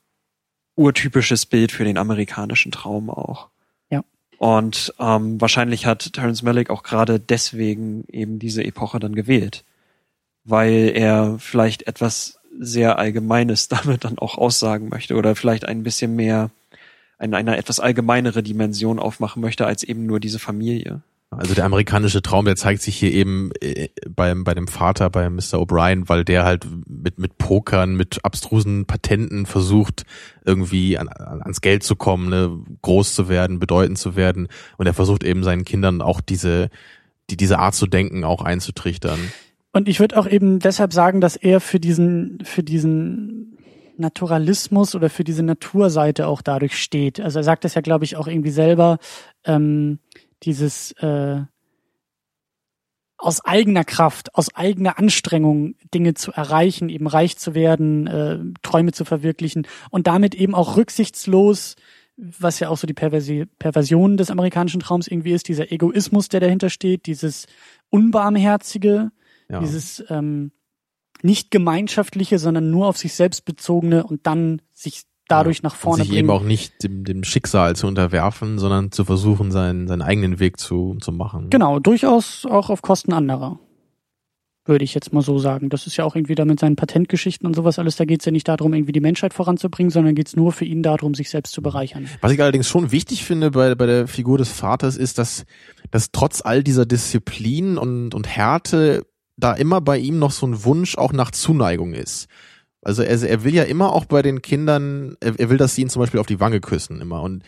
urtypisches 0.75 1.45
Bild 1.45 1.71
für 1.71 1.85
den 1.85 1.97
amerikanischen 1.97 2.71
Traum 2.71 3.09
auch. 3.09 3.47
Ja. 3.89 4.03
Und 4.37 4.93
ähm, 4.99 5.39
wahrscheinlich 5.41 5.85
hat 5.85 6.13
Terence 6.13 6.43
Malick 6.43 6.69
auch 6.69 6.83
gerade 6.83 7.19
deswegen 7.19 8.03
eben 8.11 8.39
diese 8.39 8.63
Epoche 8.63 8.99
dann 8.99 9.15
gewählt, 9.15 9.63
weil 10.43 10.91
er 10.93 11.37
vielleicht 11.39 11.87
etwas 11.87 12.36
sehr 12.59 12.99
Allgemeines 12.99 13.67
damit 13.69 14.03
dann 14.03 14.17
auch 14.17 14.37
aussagen 14.37 14.89
möchte 14.89 15.15
oder 15.15 15.35
vielleicht 15.35 15.65
ein 15.65 15.83
bisschen 15.83 16.15
mehr 16.15 16.49
eine, 17.17 17.35
eine 17.37 17.57
etwas 17.57 17.79
allgemeinere 17.79 18.43
Dimension 18.43 18.99
aufmachen 18.99 19.41
möchte 19.41 19.65
als 19.65 19.83
eben 19.83 20.05
nur 20.05 20.19
diese 20.19 20.39
Familie. 20.39 21.01
Also 21.29 21.53
der 21.53 21.65
amerikanische 21.65 22.21
Traum, 22.21 22.45
der 22.45 22.55
zeigt 22.55 22.81
sich 22.81 22.95
hier 22.95 23.11
eben 23.11 23.51
äh, 23.59 23.89
beim, 24.09 24.45
bei 24.45 24.53
dem 24.53 24.67
Vater, 24.67 25.09
bei 25.09 25.29
Mr. 25.29 25.55
O'Brien, 25.55 26.07
weil 26.07 26.23
der 26.23 26.45
halt 26.45 26.65
mit, 26.87 27.19
mit 27.19 27.37
Pokern, 27.37 27.95
mit 27.95 28.23
abstrusen 28.23 28.85
Patenten 28.85 29.45
versucht, 29.45 30.05
irgendwie 30.45 30.97
an, 30.97 31.09
an, 31.09 31.41
ans 31.41 31.59
Geld 31.59 31.83
zu 31.83 31.97
kommen, 31.97 32.29
ne, 32.29 32.57
groß 32.81 33.13
zu 33.13 33.27
werden, 33.27 33.59
bedeutend 33.59 33.97
zu 33.97 34.15
werden. 34.15 34.47
Und 34.77 34.87
er 34.87 34.93
versucht 34.93 35.23
eben 35.23 35.43
seinen 35.43 35.65
Kindern 35.65 36.01
auch 36.01 36.21
diese, 36.21 36.69
die, 37.29 37.35
diese 37.35 37.59
Art 37.59 37.75
zu 37.75 37.87
denken 37.87 38.23
auch 38.23 38.41
einzutrichtern. 38.41 39.19
Und 39.77 39.87
ich 39.87 39.99
würde 39.99 40.17
auch 40.17 40.25
eben 40.25 40.57
deshalb 40.57 40.91
sagen, 40.91 41.21
dass 41.21 41.35
er 41.35 41.61
für 41.61 41.79
diesen, 41.79 42.39
für 42.43 42.63
diesen 42.63 43.59
Naturalismus 43.95 44.95
oder 44.95 45.07
für 45.07 45.23
diese 45.23 45.43
Naturseite 45.43 46.25
auch 46.25 46.41
dadurch 46.41 46.81
steht. 46.81 47.19
Also 47.19 47.37
er 47.37 47.43
sagt 47.43 47.63
das 47.63 47.75
ja, 47.75 47.81
glaube 47.81 48.03
ich, 48.03 48.15
auch 48.15 48.25
irgendwie 48.25 48.49
selber, 48.49 48.97
ähm, 49.45 49.99
dieses 50.41 50.93
äh, 50.93 51.41
aus 53.19 53.45
eigener 53.45 53.83
Kraft, 53.83 54.33
aus 54.33 54.55
eigener 54.55 54.97
Anstrengung 54.97 55.75
Dinge 55.93 56.15
zu 56.15 56.31
erreichen, 56.31 56.89
eben 56.89 57.05
reich 57.05 57.37
zu 57.37 57.53
werden, 57.53 58.07
äh, 58.07 58.39
Träume 58.63 58.93
zu 58.93 59.05
verwirklichen 59.05 59.67
und 59.91 60.07
damit 60.07 60.33
eben 60.33 60.55
auch 60.55 60.75
rücksichtslos 60.75 61.75
was 62.17 62.59
ja 62.59 62.69
auch 62.69 62.77
so 62.77 62.87
die 62.87 62.95
Perversi 62.95 63.45
Perversion 63.59 64.17
des 64.17 64.31
amerikanischen 64.31 64.79
Traums 64.79 65.07
irgendwie 65.07 65.33
ist, 65.33 65.47
dieser 65.47 65.71
Egoismus, 65.71 66.29
der 66.29 66.39
dahinter 66.39 66.71
steht, 66.71 67.05
dieses 67.05 67.45
Unbarmherzige, 67.89 69.11
Ja. 69.49 69.59
dieses 69.59 70.03
ähm, 70.09 70.51
nicht 71.21 71.51
gemeinschaftliche, 71.51 72.39
sondern 72.39 72.69
nur 72.69 72.87
auf 72.87 72.97
sich 72.97 73.13
selbst 73.13 73.45
bezogene 73.45 74.05
und 74.05 74.27
dann 74.27 74.61
sich 74.73 75.03
dadurch 75.27 75.63
nach 75.63 75.75
vorne 75.75 76.03
sich 76.03 76.09
bringen. 76.09 76.25
eben 76.25 76.29
auch 76.29 76.43
nicht 76.43 76.83
dem, 76.83 77.03
dem 77.03 77.23
Schicksal 77.23 77.75
zu 77.75 77.87
unterwerfen, 77.87 78.59
sondern 78.59 78.91
zu 78.91 79.05
versuchen, 79.05 79.51
seinen, 79.51 79.87
seinen 79.87 80.01
eigenen 80.01 80.39
Weg 80.39 80.59
zu, 80.59 80.95
zu 81.01 81.11
machen. 81.11 81.49
Genau, 81.49 81.79
durchaus 81.79 82.45
auch 82.45 82.69
auf 82.69 82.81
Kosten 82.81 83.13
anderer. 83.13 83.59
Würde 84.65 84.83
ich 84.83 84.93
jetzt 84.93 85.13
mal 85.13 85.21
so 85.21 85.39
sagen. 85.39 85.69
Das 85.69 85.87
ist 85.87 85.95
ja 85.95 86.03
auch 86.03 86.15
irgendwie 86.15 86.35
da 86.35 86.43
mit 86.43 86.59
seinen 86.59 86.75
Patentgeschichten 86.75 87.47
und 87.47 87.55
sowas 87.55 87.79
alles, 87.79 87.95
da 87.95 88.03
geht 88.03 88.19
es 88.19 88.25
ja 88.25 88.33
nicht 88.33 88.49
darum, 88.49 88.73
irgendwie 88.73 88.91
die 88.91 88.99
Menschheit 88.99 89.33
voranzubringen, 89.33 89.91
sondern 89.91 90.13
geht 90.13 90.27
es 90.27 90.35
nur 90.35 90.51
für 90.51 90.65
ihn 90.65 90.83
darum, 90.83 91.13
sich 91.13 91.29
selbst 91.29 91.53
zu 91.53 91.61
bereichern. 91.61 92.07
Was 92.19 92.33
ich 92.33 92.41
allerdings 92.41 92.67
schon 92.67 92.91
wichtig 92.91 93.23
finde 93.23 93.51
bei, 93.51 93.75
bei 93.75 93.85
der 93.85 94.07
Figur 94.07 94.37
des 94.37 94.49
Vaters 94.49 94.97
ist, 94.97 95.19
dass, 95.19 95.45
dass 95.89 96.11
trotz 96.11 96.41
all 96.41 96.63
dieser 96.63 96.85
Disziplin 96.85 97.77
und, 97.77 98.13
und 98.13 98.27
Härte 98.27 99.05
da 99.37 99.53
immer 99.53 99.81
bei 99.81 99.97
ihm 99.97 100.19
noch 100.19 100.31
so 100.31 100.45
ein 100.45 100.63
Wunsch 100.63 100.97
auch 100.97 101.13
nach 101.13 101.31
Zuneigung 101.31 101.93
ist. 101.93 102.27
Also 102.81 103.03
er, 103.03 103.21
er 103.21 103.43
will 103.43 103.53
ja 103.53 103.63
immer 103.63 103.93
auch 103.93 104.05
bei 104.05 104.21
den 104.21 104.41
Kindern, 104.41 105.15
er, 105.19 105.39
er 105.39 105.49
will, 105.49 105.57
dass 105.57 105.75
sie 105.75 105.81
ihn 105.81 105.89
zum 105.89 106.01
Beispiel 106.01 106.19
auf 106.19 106.27
die 106.27 106.39
Wange 106.39 106.59
küssen 106.59 107.01
immer 107.01 107.21
und 107.21 107.43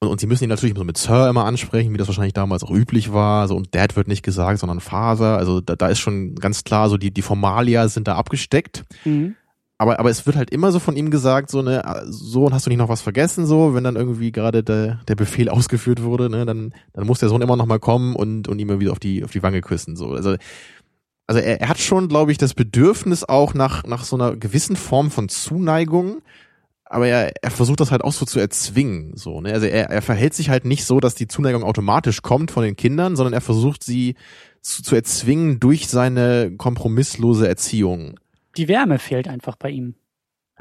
und, 0.00 0.08
und 0.08 0.20
sie 0.20 0.26
müssen 0.26 0.44
ihn 0.44 0.50
natürlich 0.50 0.76
so 0.76 0.84
mit 0.84 0.98
Sir 0.98 1.28
immer 1.30 1.46
ansprechen, 1.46 1.92
wie 1.94 1.96
das 1.96 2.06
wahrscheinlich 2.06 2.34
damals 2.34 2.62
auch 2.62 2.70
üblich 2.70 3.14
war. 3.14 3.48
So, 3.48 3.56
und 3.56 3.74
Dad 3.74 3.96
wird 3.96 4.08
nicht 4.08 4.22
gesagt, 4.22 4.58
sondern 4.58 4.80
Father. 4.80 5.38
Also 5.38 5.62
da, 5.62 5.74
da 5.74 5.88
ist 5.88 6.00
schon 6.00 6.34
ganz 6.34 6.64
klar, 6.64 6.90
so 6.90 6.98
die, 6.98 7.10
die 7.10 7.22
Formalia 7.22 7.88
sind 7.88 8.06
da 8.06 8.16
abgesteckt 8.16 8.84
Mhm. 9.06 9.36
aber, 9.78 9.98
aber 9.98 10.10
es 10.10 10.26
wird 10.26 10.36
halt 10.36 10.50
immer 10.50 10.70
so 10.70 10.80
von 10.80 10.96
ihm 10.96 11.10
gesagt, 11.10 11.50
so, 11.50 11.62
ne, 11.62 11.82
so, 12.08 12.44
und 12.44 12.52
hast 12.52 12.66
du 12.66 12.70
nicht 12.70 12.78
noch 12.78 12.90
was 12.90 13.00
vergessen, 13.00 13.46
so, 13.46 13.74
wenn 13.74 13.84
dann 13.84 13.96
irgendwie 13.96 14.32
gerade 14.32 14.62
der, 14.62 15.00
der 15.08 15.14
Befehl 15.14 15.48
ausgeführt 15.50 16.02
wurde, 16.02 16.28
ne, 16.28 16.44
dann, 16.44 16.74
dann 16.92 17.06
muss 17.06 17.20
der 17.20 17.30
Sohn 17.30 17.40
immer 17.40 17.56
noch 17.56 17.66
mal 17.66 17.80
kommen 17.80 18.14
und, 18.16 18.48
und 18.48 18.58
ihm 18.58 18.78
wieder 18.78 18.92
auf 18.92 18.98
die, 18.98 19.24
auf 19.24 19.32
die 19.32 19.42
Wange 19.42 19.62
küssen, 19.62 19.96
so. 19.96 20.10
Also, 20.12 20.36
also 21.26 21.40
er, 21.40 21.60
er 21.60 21.68
hat 21.68 21.78
schon, 21.78 22.08
glaube 22.08 22.32
ich, 22.32 22.38
das 22.38 22.54
Bedürfnis 22.54 23.24
auch 23.24 23.54
nach, 23.54 23.84
nach 23.84 24.04
so 24.04 24.16
einer 24.16 24.36
gewissen 24.36 24.76
Form 24.76 25.10
von 25.10 25.28
Zuneigung, 25.28 26.22
aber 26.84 27.08
er, 27.08 27.32
er 27.42 27.50
versucht 27.50 27.80
das 27.80 27.90
halt 27.90 28.04
auch 28.04 28.12
so 28.12 28.24
zu 28.26 28.38
erzwingen, 28.38 29.16
so, 29.16 29.40
ne, 29.40 29.52
also 29.52 29.66
er, 29.66 29.90
er 29.90 30.02
verhält 30.02 30.34
sich 30.34 30.50
halt 30.50 30.64
nicht 30.64 30.84
so, 30.84 31.00
dass 31.00 31.14
die 31.14 31.26
Zuneigung 31.26 31.64
automatisch 31.64 32.22
kommt 32.22 32.50
von 32.50 32.62
den 32.62 32.76
Kindern, 32.76 33.16
sondern 33.16 33.32
er 33.32 33.40
versucht 33.40 33.82
sie 33.82 34.14
zu, 34.60 34.82
zu 34.82 34.94
erzwingen 34.94 35.58
durch 35.58 35.88
seine 35.88 36.52
kompromisslose 36.56 37.48
Erziehung. 37.48 38.18
Die 38.56 38.68
Wärme 38.68 38.98
fehlt 38.98 39.28
einfach 39.28 39.56
bei 39.56 39.70
ihm. 39.70 39.94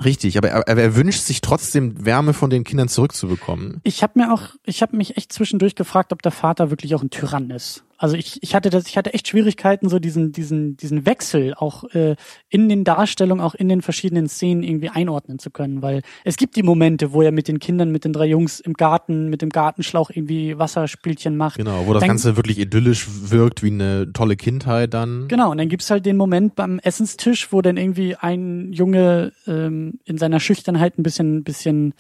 Richtig, 0.04 0.38
aber 0.38 0.50
er, 0.50 0.68
er 0.68 0.96
wünscht 0.96 1.22
sich 1.22 1.40
trotzdem 1.40 2.06
Wärme 2.06 2.34
von 2.34 2.50
den 2.50 2.66
Kindern 2.66 2.90
zurückzubekommen. 2.90 3.80
Ich 3.84 4.04
habe 4.04 4.20
mir 4.20 4.34
auch, 4.34 4.50
ich 4.66 4.82
habe 4.82 4.98
mich 4.98 5.16
echt 5.16 5.32
zwischendurch 5.32 5.76
gefragt, 5.76 6.12
ob 6.12 6.22
der 6.22 6.34
Vater 6.34 6.70
wirklich 6.70 6.96
auch 6.96 7.02
ein 7.02 7.10
Tyrann 7.10 7.50
ist. 7.50 7.86
Also 7.98 8.16
ich, 8.18 8.42
ich 8.44 8.56
hatte 8.56 8.70
das, 8.70 8.88
ich 8.88 8.98
hatte 8.98 9.14
echt 9.14 9.28
Schwierigkeiten, 9.28 9.88
so 9.90 10.00
diesen, 10.00 10.32
diesen, 10.32 10.76
diesen 10.78 11.06
Wechsel 11.06 11.54
auch 11.54 11.86
äh, 11.94 12.16
in 12.50 12.68
den 12.68 12.84
Darstellungen, 12.84 13.44
auch 13.44 13.56
in 13.56 13.70
den 13.70 13.82
verschiedenen 13.82 14.28
Szenen 14.28 14.64
irgendwie 14.64 14.90
einordnen 14.90 15.40
zu 15.40 15.50
können, 15.50 15.82
weil 15.82 16.02
es 16.24 16.36
gibt 16.36 16.56
die 16.56 16.64
Momente, 16.64 17.14
wo 17.14 17.22
er 17.22 17.32
mit 17.32 17.48
den 17.48 17.60
Kindern, 17.60 17.92
mit 17.92 18.04
den 18.04 18.14
drei 18.14 18.26
Jungs 18.26 18.60
im 18.60 18.74
Garten, 18.74 19.30
mit 19.30 19.42
dem 19.42 19.50
Gartenschlauch 19.50 20.10
irgendwie 20.10 20.58
Wasserspielchen 20.58 21.38
macht. 21.38 21.58
Genau, 21.58 21.86
wo 21.88 21.94
das 21.94 22.02
Dann- 22.02 22.10
Ganze 22.10 22.36
wirklich 22.36 22.60
idyllisch 22.60 23.08
wirkt, 23.30 23.64
wie 23.64 23.72
eine 23.72 24.12
tolle 24.12 24.36
Kindheit 24.36 24.94
dann. 24.94 25.28
Genau, 25.28 25.52
und 25.52 25.58
dann 25.58 25.70
gibt's 25.70 25.90
halt 25.90 26.06
den 26.06 26.18
Moment 26.18 26.56
beim 26.56 26.80
Essenstisch, 26.80 27.52
wo 27.52 27.62
dann 27.62 27.78
irgendwie 27.78 28.16
ein 28.16 28.74
Junge 28.74 29.32
ähm, 29.48 30.00
in 30.06 30.18
seiner 30.18 30.40
Schüchternheit 30.40 30.98
ein 30.98 31.04
bisschen, 31.04 31.44
bisschen 31.44 31.94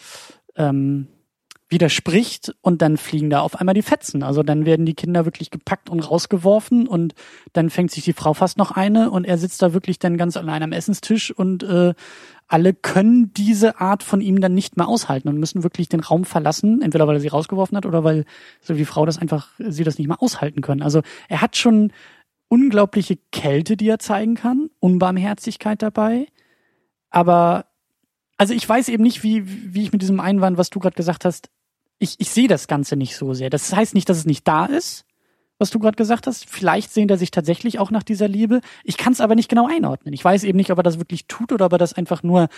ähm, 0.57 1.07
widerspricht 1.67 2.53
und 2.61 2.81
dann 2.81 2.97
fliegen 2.97 3.31
da 3.31 3.39
auf 3.39 3.59
einmal 3.59 3.73
die 3.73 3.81
Fetzen. 3.81 4.21
Also 4.21 4.43
dann 4.43 4.65
werden 4.65 4.85
die 4.85 4.93
Kinder 4.93 5.25
wirklich 5.25 5.49
gepackt 5.49 5.89
und 5.89 5.99
rausgeworfen 5.99 6.87
und 6.87 7.15
dann 7.53 7.71
fängt 7.71 7.89
sich 7.91 8.03
die 8.03 8.13
Frau 8.13 8.33
fast 8.35 8.57
noch 8.57 8.71
eine 8.71 9.09
und 9.09 9.25
er 9.25 9.37
sitzt 9.39 9.61
da 9.61 9.73
wirklich 9.73 9.97
dann 9.97 10.17
ganz 10.17 10.37
allein 10.37 10.61
am 10.61 10.71
Essenstisch 10.71 11.31
und 11.31 11.63
äh, 11.63 11.95
alle 12.47 12.73
können 12.75 13.33
diese 13.33 13.79
Art 13.79 14.03
von 14.03 14.21
ihm 14.21 14.39
dann 14.39 14.53
nicht 14.53 14.77
mehr 14.77 14.87
aushalten 14.87 15.27
und 15.27 15.39
müssen 15.39 15.63
wirklich 15.63 15.89
den 15.89 16.01
Raum 16.01 16.25
verlassen, 16.25 16.83
entweder 16.83 17.07
weil 17.07 17.15
er 17.15 17.21
sie 17.21 17.29
rausgeworfen 17.29 17.75
hat 17.75 17.87
oder 17.87 18.03
weil 18.03 18.25
so 18.61 18.75
die 18.75 18.85
Frau 18.85 19.07
das 19.07 19.17
einfach, 19.17 19.49
sie 19.57 19.83
das 19.83 19.97
nicht 19.97 20.07
mehr 20.07 20.21
aushalten 20.21 20.61
können. 20.61 20.83
Also 20.83 21.01
er 21.27 21.41
hat 21.41 21.57
schon 21.57 21.91
unglaubliche 22.47 23.17
Kälte, 23.31 23.75
die 23.75 23.89
er 23.89 23.97
zeigen 23.97 24.35
kann, 24.35 24.69
Unbarmherzigkeit 24.79 25.81
dabei. 25.81 26.27
Aber 27.09 27.65
also 28.37 28.53
ich 28.53 28.67
weiß 28.67 28.89
eben 28.89 29.03
nicht, 29.03 29.23
wie, 29.23 29.73
wie 29.73 29.83
ich 29.83 29.91
mit 29.91 30.01
diesem 30.01 30.19
Einwand, 30.19 30.57
was 30.57 30.69
du 30.69 30.79
gerade 30.79 30.95
gesagt 30.95 31.25
hast, 31.25 31.49
ich, 31.99 32.15
ich 32.19 32.29
sehe 32.29 32.47
das 32.47 32.67
Ganze 32.67 32.95
nicht 32.95 33.15
so 33.15 33.33
sehr. 33.33 33.49
Das 33.49 33.73
heißt 33.73 33.93
nicht, 33.93 34.09
dass 34.09 34.17
es 34.17 34.25
nicht 34.25 34.47
da 34.47 34.65
ist, 34.65 35.05
was 35.57 35.69
du 35.69 35.79
gerade 35.79 35.95
gesagt 35.95 36.27
hast. 36.27 36.49
Vielleicht 36.49 36.91
sehnt 36.91 37.09
er 37.11 37.17
sich 37.17 37.31
tatsächlich 37.31 37.79
auch 37.79 37.89
nach 37.91 38.03
dieser 38.03 38.27
Liebe. 38.27 38.59
Ich 38.83 38.97
kann 38.97 39.13
es 39.13 39.21
aber 39.21 39.35
nicht 39.35 39.47
genau 39.47 39.67
einordnen. 39.67 40.13
Ich 40.13 40.23
weiß 40.23 40.43
eben 40.43 40.57
nicht, 40.57 40.71
ob 40.71 40.79
er 40.79 40.83
das 40.83 40.99
wirklich 40.99 41.27
tut 41.27 41.53
oder 41.53 41.67
ob 41.67 41.71
er 41.71 41.77
das 41.77 41.93
einfach 41.93 42.23
nur 42.23 42.49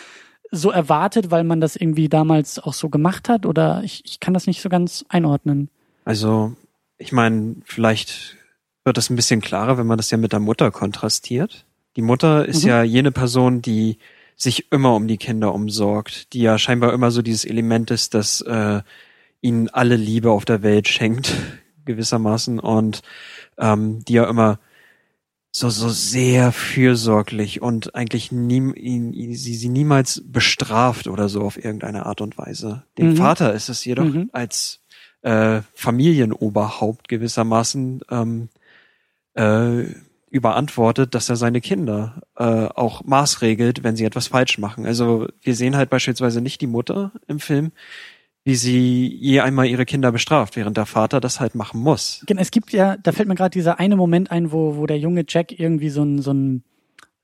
so 0.52 0.72
erwartet, 0.72 1.30
weil 1.30 1.44
man 1.44 1.62
das 1.62 1.76
irgendwie 1.76 2.10
damals 2.10 2.58
auch 2.58 2.74
so 2.74 2.90
gemacht 2.90 3.30
hat. 3.30 3.46
Oder 3.46 3.84
ich, 3.84 4.02
ich 4.06 4.20
kann 4.20 4.34
das 4.34 4.48
nicht 4.48 4.62
so 4.62 4.70
ganz 4.70 5.06
einordnen. 5.10 5.70
Also, 6.06 6.54
ich 6.98 7.12
meine, 7.12 7.58
vielleicht 7.66 8.38
wird 8.84 8.98
das 8.98 9.12
ein 9.12 9.16
bisschen 9.16 9.42
klarer, 9.42 9.78
wenn 9.78 9.86
man 9.86 9.98
das 9.98 10.10
ja 10.10 10.18
mit 10.18 10.32
der 10.32 10.40
Mutter 10.40 10.72
kontrastiert. 10.72 11.66
Die 11.98 12.02
Mutter 12.02 12.46
ist 12.48 12.64
Mhm. 12.64 12.70
ja 12.70 12.82
jene 12.84 13.12
Person, 13.12 13.62
die 13.62 14.00
sich 14.38 14.72
immer 14.72 14.96
um 14.96 15.08
die 15.08 15.18
Kinder 15.18 15.54
umsorgt, 15.54 16.32
die 16.34 16.42
ja 16.42 16.58
scheinbar 16.58 16.94
immer 16.94 17.12
so 17.12 17.22
dieses 17.22 17.44
Element 17.44 17.92
ist, 17.92 18.14
dass 18.14 18.40
äh, 18.42 18.82
ihnen 19.42 19.68
alle 19.70 19.96
Liebe 19.96 20.32
auf 20.32 20.46
der 20.46 20.62
Welt 20.62 20.88
schenkt, 20.88 21.36
gewissermaßen, 21.86 22.60
und 22.60 23.02
ähm, 23.58 24.06
die 24.06 24.14
ja 24.14 24.30
immer 24.30 24.60
so 25.52 25.70
so 25.70 25.90
sehr 25.90 26.52
fürsorglich 26.52 27.62
und 27.64 27.96
eigentlich 27.96 28.32
nie, 28.32 28.58
ihn, 28.76 29.14
ihn, 29.14 29.34
sie 29.34 29.56
sie 29.56 29.70
niemals 29.70 30.22
bestraft 30.24 31.08
oder 31.08 31.30
so 31.30 31.42
auf 31.42 31.58
irgendeine 31.58 32.06
Art 32.06 32.22
und 32.22 32.38
Weise. 32.38 32.84
Dem 33.00 33.12
Mhm. 33.12 33.16
Vater 33.18 33.54
ist 33.54 33.70
es 33.70 33.84
jedoch 33.84 34.06
Mhm. 34.06 34.30
als 34.34 34.82
äh, 35.24 35.62
Familienoberhaupt 35.74 37.08
gewissermaßen 37.08 38.02
ähm, 38.12 38.50
äh, 39.34 39.86
überantwortet, 40.30 41.16
dass 41.16 41.30
er 41.30 41.36
seine 41.36 41.62
Kinder 41.62 42.22
äh, 42.36 42.44
auch 42.44 43.04
maßregelt, 43.04 43.84
wenn 43.84 43.96
sie 43.96 44.06
etwas 44.06 44.28
falsch 44.28 44.58
machen. 44.58 44.86
Also 44.86 45.28
wir 45.42 45.56
sehen 45.56 45.76
halt 45.76 45.90
beispielsweise 45.90 46.42
nicht 46.42 46.62
die 46.62 46.68
Mutter 46.68 47.12
im 47.28 47.40
Film, 47.40 47.72
wie 48.44 48.56
sie 48.56 49.08
je 49.08 49.42
einmal 49.42 49.66
ihre 49.68 49.86
Kinder 49.86 50.12
bestraft, 50.12 50.56
während 50.56 50.78
der 50.78 50.86
Vater 50.86 51.20
das 51.20 51.40
halt 51.40 51.56
machen 51.56 51.82
muss. 51.82 52.24
Genau, 52.28 52.42
Es 52.42 52.52
gibt 52.52 52.72
ja, 52.74 52.98
da 52.98 53.12
fällt 53.12 53.28
mir 53.28 53.36
gerade 53.36 53.52
dieser 53.52 53.80
eine 53.80 53.96
Moment 53.96 54.32
ein, 54.32 54.52
wo, 54.52 54.78
wo 54.78 54.86
der 54.86 54.98
junge 55.00 55.26
Jack 55.28 55.58
irgendwie 55.58 55.90
so 55.90 56.04
ein, 56.04 56.22
so 56.22 56.32
ein, 56.34 56.64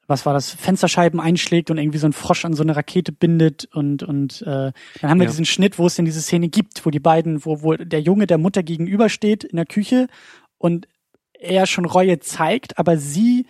was 0.08 0.26
war 0.26 0.34
das, 0.34 0.50
Fensterscheiben 0.52 1.22
einschlägt 1.22 1.72
und 1.72 1.78
irgendwie 1.78 1.98
so 1.98 2.08
ein 2.08 2.14
Frosch 2.14 2.44
an 2.44 2.54
so 2.54 2.64
eine 2.64 2.76
Rakete 2.76 3.14
bindet 3.14 3.70
und, 3.74 4.04
und 4.04 4.42
äh, 4.42 4.72
dann 5.02 5.10
haben 5.10 5.20
wir 5.20 5.26
Ja. 5.26 5.32
diesen 5.32 5.46
Schnitt, 5.46 5.80
wo 5.80 5.86
es 5.88 5.96
denn 5.96 6.04
diese 6.06 6.22
Szene 6.22 6.50
gibt, 6.50 6.86
wo 6.86 6.90
die 6.90 7.00
beiden, 7.00 7.46
wo, 7.46 7.62
wo 7.64 7.74
der 7.76 8.02
Junge 8.02 8.28
der 8.28 8.38
Mutter 8.38 8.64
gegenübersteht 8.64 9.46
in 9.46 9.56
der 9.56 9.66
Küche 9.66 10.08
und 10.58 10.88
er 11.44 11.66
schon 11.68 11.86
Reue 11.86 12.20
zeigt, 12.20 12.78
aber 12.80 12.98
sie 12.98 13.46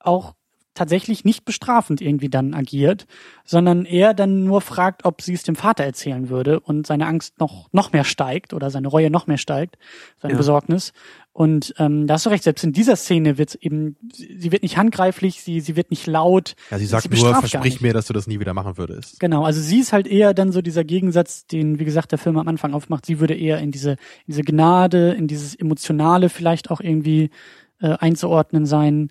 auch 0.00 0.34
tatsächlich 0.74 1.24
nicht 1.24 1.44
bestrafend 1.44 2.00
irgendwie 2.00 2.30
dann 2.30 2.54
agiert, 2.54 3.06
sondern 3.44 3.84
er 3.84 4.14
dann 4.14 4.44
nur 4.44 4.62
fragt, 4.62 5.04
ob 5.04 5.20
sie 5.20 5.34
es 5.34 5.42
dem 5.42 5.54
Vater 5.54 5.84
erzählen 5.84 6.30
würde 6.30 6.60
und 6.60 6.86
seine 6.86 7.06
Angst 7.06 7.38
noch, 7.40 7.68
noch 7.72 7.92
mehr 7.92 8.04
steigt 8.04 8.54
oder 8.54 8.70
seine 8.70 8.88
Reue 8.88 9.10
noch 9.10 9.26
mehr 9.26 9.36
steigt, 9.36 9.76
seine 10.20 10.32
Ja. 10.32 10.38
Besorgnis. 10.38 10.92
Und 11.34 11.74
ähm, 11.78 12.06
da 12.06 12.14
hast 12.14 12.26
du 12.26 12.30
recht, 12.30 12.44
selbst 12.44 12.62
in 12.62 12.72
dieser 12.72 12.94
Szene 12.94 13.38
wird 13.38 13.54
eben, 13.54 13.96
sie 14.12 14.36
sie 14.38 14.52
wird 14.52 14.62
nicht 14.62 14.76
handgreiflich, 14.76 15.42
sie, 15.42 15.60
sie 15.60 15.76
wird 15.76 15.90
nicht 15.90 16.06
laut. 16.06 16.54
Ja, 16.70 16.78
sie 16.78 16.84
sagt 16.84 17.06
nur, 17.06 17.10
bestraft 17.10 17.32
gar 17.32 17.40
versprich 17.40 17.80
mir, 17.80 17.94
dass 17.94 18.06
du 18.06 18.12
das 18.12 18.26
nie 18.26 18.38
wieder 18.38 18.52
machen 18.52 18.76
würdest. 18.76 19.18
Genau, 19.18 19.42
also 19.42 19.58
sie 19.58 19.80
ist 19.80 19.94
halt 19.94 20.06
eher 20.06 20.34
dann 20.34 20.52
so 20.52 20.60
dieser 20.60 20.84
Gegensatz, 20.84 21.46
den, 21.46 21.78
wie 21.78 21.86
gesagt, 21.86 22.12
der 22.12 22.18
Film 22.18 22.36
am 22.36 22.48
Anfang 22.48 22.74
aufmacht. 22.74 23.06
Sie 23.06 23.18
würde 23.18 23.34
eher 23.34 23.58
in 23.60 23.70
diese, 23.70 23.92
in 23.92 23.98
diese 24.28 24.42
Gnade, 24.42 25.12
in 25.12 25.26
dieses 25.26 25.54
Emotionale 25.54 26.28
vielleicht 26.28 26.70
auch 26.70 26.82
irgendwie 26.82 27.30
äh, 27.80 27.88
einzuordnen 27.88 28.66
sein. 28.66 29.10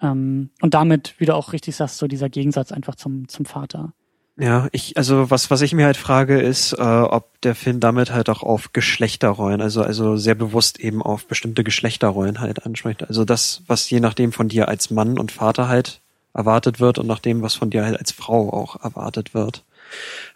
Ähm, 0.00 0.50
und 0.60 0.74
damit, 0.74 1.14
wie 1.18 1.26
du 1.26 1.34
auch 1.34 1.52
richtig 1.52 1.74
sagst, 1.74 1.98
so 1.98 2.06
dieser 2.06 2.28
Gegensatz 2.28 2.70
einfach 2.70 2.94
zum, 2.94 3.26
zum 3.26 3.44
Vater. 3.44 3.92
Ja, 4.38 4.68
ich, 4.72 4.98
also 4.98 5.30
was, 5.30 5.50
was 5.50 5.62
ich 5.62 5.72
mir 5.72 5.86
halt 5.86 5.96
frage, 5.96 6.38
ist, 6.38 6.74
äh, 6.74 6.82
ob 6.82 7.40
der 7.40 7.54
Film 7.54 7.80
damit 7.80 8.12
halt 8.12 8.28
auch 8.28 8.42
auf 8.42 8.74
Geschlechterrollen, 8.74 9.62
also, 9.62 9.82
also 9.82 10.18
sehr 10.18 10.34
bewusst 10.34 10.78
eben 10.78 11.00
auf 11.02 11.26
bestimmte 11.26 11.64
Geschlechterrollen 11.64 12.40
halt 12.40 12.66
anspricht. 12.66 13.08
Also 13.08 13.24
das, 13.24 13.62
was 13.66 13.88
je 13.88 14.00
nachdem 14.00 14.32
von 14.32 14.48
dir 14.48 14.68
als 14.68 14.90
Mann 14.90 15.18
und 15.18 15.32
Vater 15.32 15.68
halt 15.68 16.00
erwartet 16.34 16.80
wird 16.80 16.98
und 16.98 17.06
nach 17.06 17.18
dem, 17.18 17.40
was 17.40 17.54
von 17.54 17.70
dir 17.70 17.86
halt 17.86 17.98
als 17.98 18.12
Frau 18.12 18.52
auch 18.52 18.82
erwartet 18.84 19.32
wird. 19.32 19.64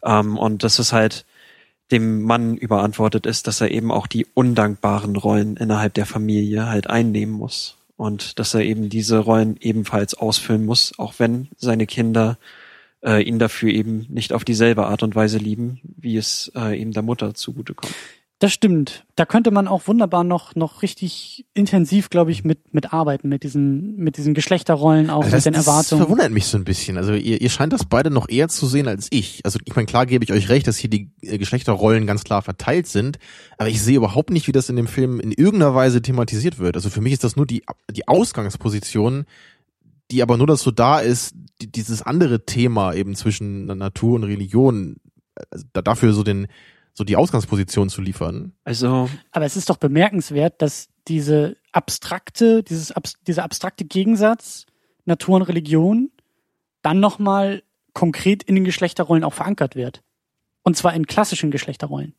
Ähm, 0.02 0.38
und 0.38 0.64
dass 0.64 0.78
es 0.78 0.94
halt 0.94 1.26
dem 1.90 2.22
Mann 2.22 2.56
überantwortet 2.56 3.26
ist, 3.26 3.46
dass 3.46 3.60
er 3.60 3.70
eben 3.70 3.92
auch 3.92 4.06
die 4.06 4.26
undankbaren 4.32 5.14
Rollen 5.16 5.56
innerhalb 5.58 5.92
der 5.92 6.06
Familie 6.06 6.66
halt 6.66 6.88
einnehmen 6.88 7.34
muss. 7.34 7.76
Und 7.98 8.38
dass 8.38 8.54
er 8.54 8.62
eben 8.62 8.88
diese 8.88 9.18
Rollen 9.18 9.58
ebenfalls 9.60 10.14
ausfüllen 10.14 10.64
muss, 10.64 10.94
auch 10.98 11.14
wenn 11.18 11.48
seine 11.58 11.86
Kinder 11.86 12.38
äh, 13.04 13.22
ihn 13.22 13.38
dafür 13.38 13.70
eben 13.72 14.06
nicht 14.08 14.32
auf 14.32 14.44
dieselbe 14.44 14.86
Art 14.86 15.02
und 15.02 15.14
Weise 15.14 15.38
lieben, 15.38 15.80
wie 15.82 16.16
es 16.16 16.50
äh, 16.54 16.80
eben 16.80 16.92
der 16.92 17.02
Mutter 17.02 17.34
zugutekommt. 17.34 17.94
Das 18.42 18.54
stimmt. 18.54 19.04
Da 19.16 19.26
könnte 19.26 19.50
man 19.50 19.68
auch 19.68 19.86
wunderbar 19.86 20.24
noch 20.24 20.54
noch 20.54 20.80
richtig 20.80 21.44
intensiv, 21.52 22.08
glaube 22.08 22.30
ich, 22.30 22.42
mit 22.42 22.72
mit 22.72 22.90
arbeiten 22.90 23.28
mit 23.28 23.42
diesen 23.42 23.96
mit 23.96 24.16
diesen 24.16 24.32
Geschlechterrollen 24.32 25.10
auch 25.10 25.24
Also 25.24 25.32
das, 25.32 25.44
mit 25.44 25.54
den 25.54 25.58
das 25.58 25.66
Erwartungen. 25.66 26.02
verwundert 26.02 26.30
mich 26.32 26.46
so 26.46 26.56
ein 26.56 26.64
bisschen. 26.64 26.96
Also 26.96 27.12
ihr, 27.12 27.38
ihr 27.38 27.50
scheint 27.50 27.74
das 27.74 27.84
beide 27.84 28.08
noch 28.08 28.30
eher 28.30 28.48
zu 28.48 28.66
sehen 28.66 28.88
als 28.88 29.08
ich. 29.10 29.42
Also 29.44 29.58
ich 29.66 29.76
meine, 29.76 29.84
klar 29.84 30.06
gebe 30.06 30.24
ich 30.24 30.32
euch 30.32 30.48
recht, 30.48 30.66
dass 30.66 30.78
hier 30.78 30.88
die 30.88 31.10
äh, 31.20 31.36
Geschlechterrollen 31.36 32.06
ganz 32.06 32.24
klar 32.24 32.40
verteilt 32.40 32.86
sind, 32.86 33.18
aber 33.58 33.68
ich 33.68 33.82
sehe 33.82 33.98
überhaupt 33.98 34.30
nicht, 34.30 34.46
wie 34.46 34.52
das 34.52 34.70
in 34.70 34.76
dem 34.76 34.86
Film 34.86 35.20
in 35.20 35.32
irgendeiner 35.32 35.74
Weise 35.74 36.00
thematisiert 36.00 36.58
wird. 36.58 36.76
Also 36.76 36.88
für 36.88 37.02
mich 37.02 37.12
ist 37.12 37.24
das 37.24 37.36
nur 37.36 37.44
die, 37.44 37.62
die 37.90 38.08
Ausgangsposition, 38.08 39.26
die 40.10 40.22
aber 40.22 40.36
nur 40.36 40.46
dazu 40.46 40.70
da 40.70 40.98
ist, 41.00 41.34
die, 41.60 41.70
dieses 41.70 42.02
andere 42.02 42.44
Thema 42.44 42.92
eben 42.94 43.14
zwischen 43.14 43.66
Natur 43.66 44.14
und 44.16 44.24
Religion, 44.24 44.96
also 45.50 45.64
da- 45.72 45.82
dafür 45.82 46.12
so 46.12 46.22
den, 46.22 46.46
so 46.94 47.04
die 47.04 47.16
Ausgangsposition 47.16 47.88
zu 47.88 48.00
liefern. 48.02 48.52
Also 48.64 49.08
Aber 49.30 49.44
es 49.44 49.56
ist 49.56 49.70
doch 49.70 49.76
bemerkenswert, 49.76 50.60
dass 50.60 50.88
diese 51.08 51.56
abstrakte, 51.72 52.62
dieses 52.62 52.92
dieser 53.26 53.44
abstrakte 53.44 53.84
Gegensatz 53.84 54.66
Natur 55.04 55.36
und 55.36 55.42
Religion 55.42 56.10
dann 56.82 57.00
nochmal 57.00 57.62
konkret 57.94 58.42
in 58.42 58.54
den 58.54 58.64
Geschlechterrollen 58.64 59.24
auch 59.24 59.32
verankert 59.34 59.76
wird. 59.76 60.02
Und 60.62 60.76
zwar 60.76 60.94
in 60.94 61.06
klassischen 61.06 61.50
Geschlechterrollen. 61.50 62.14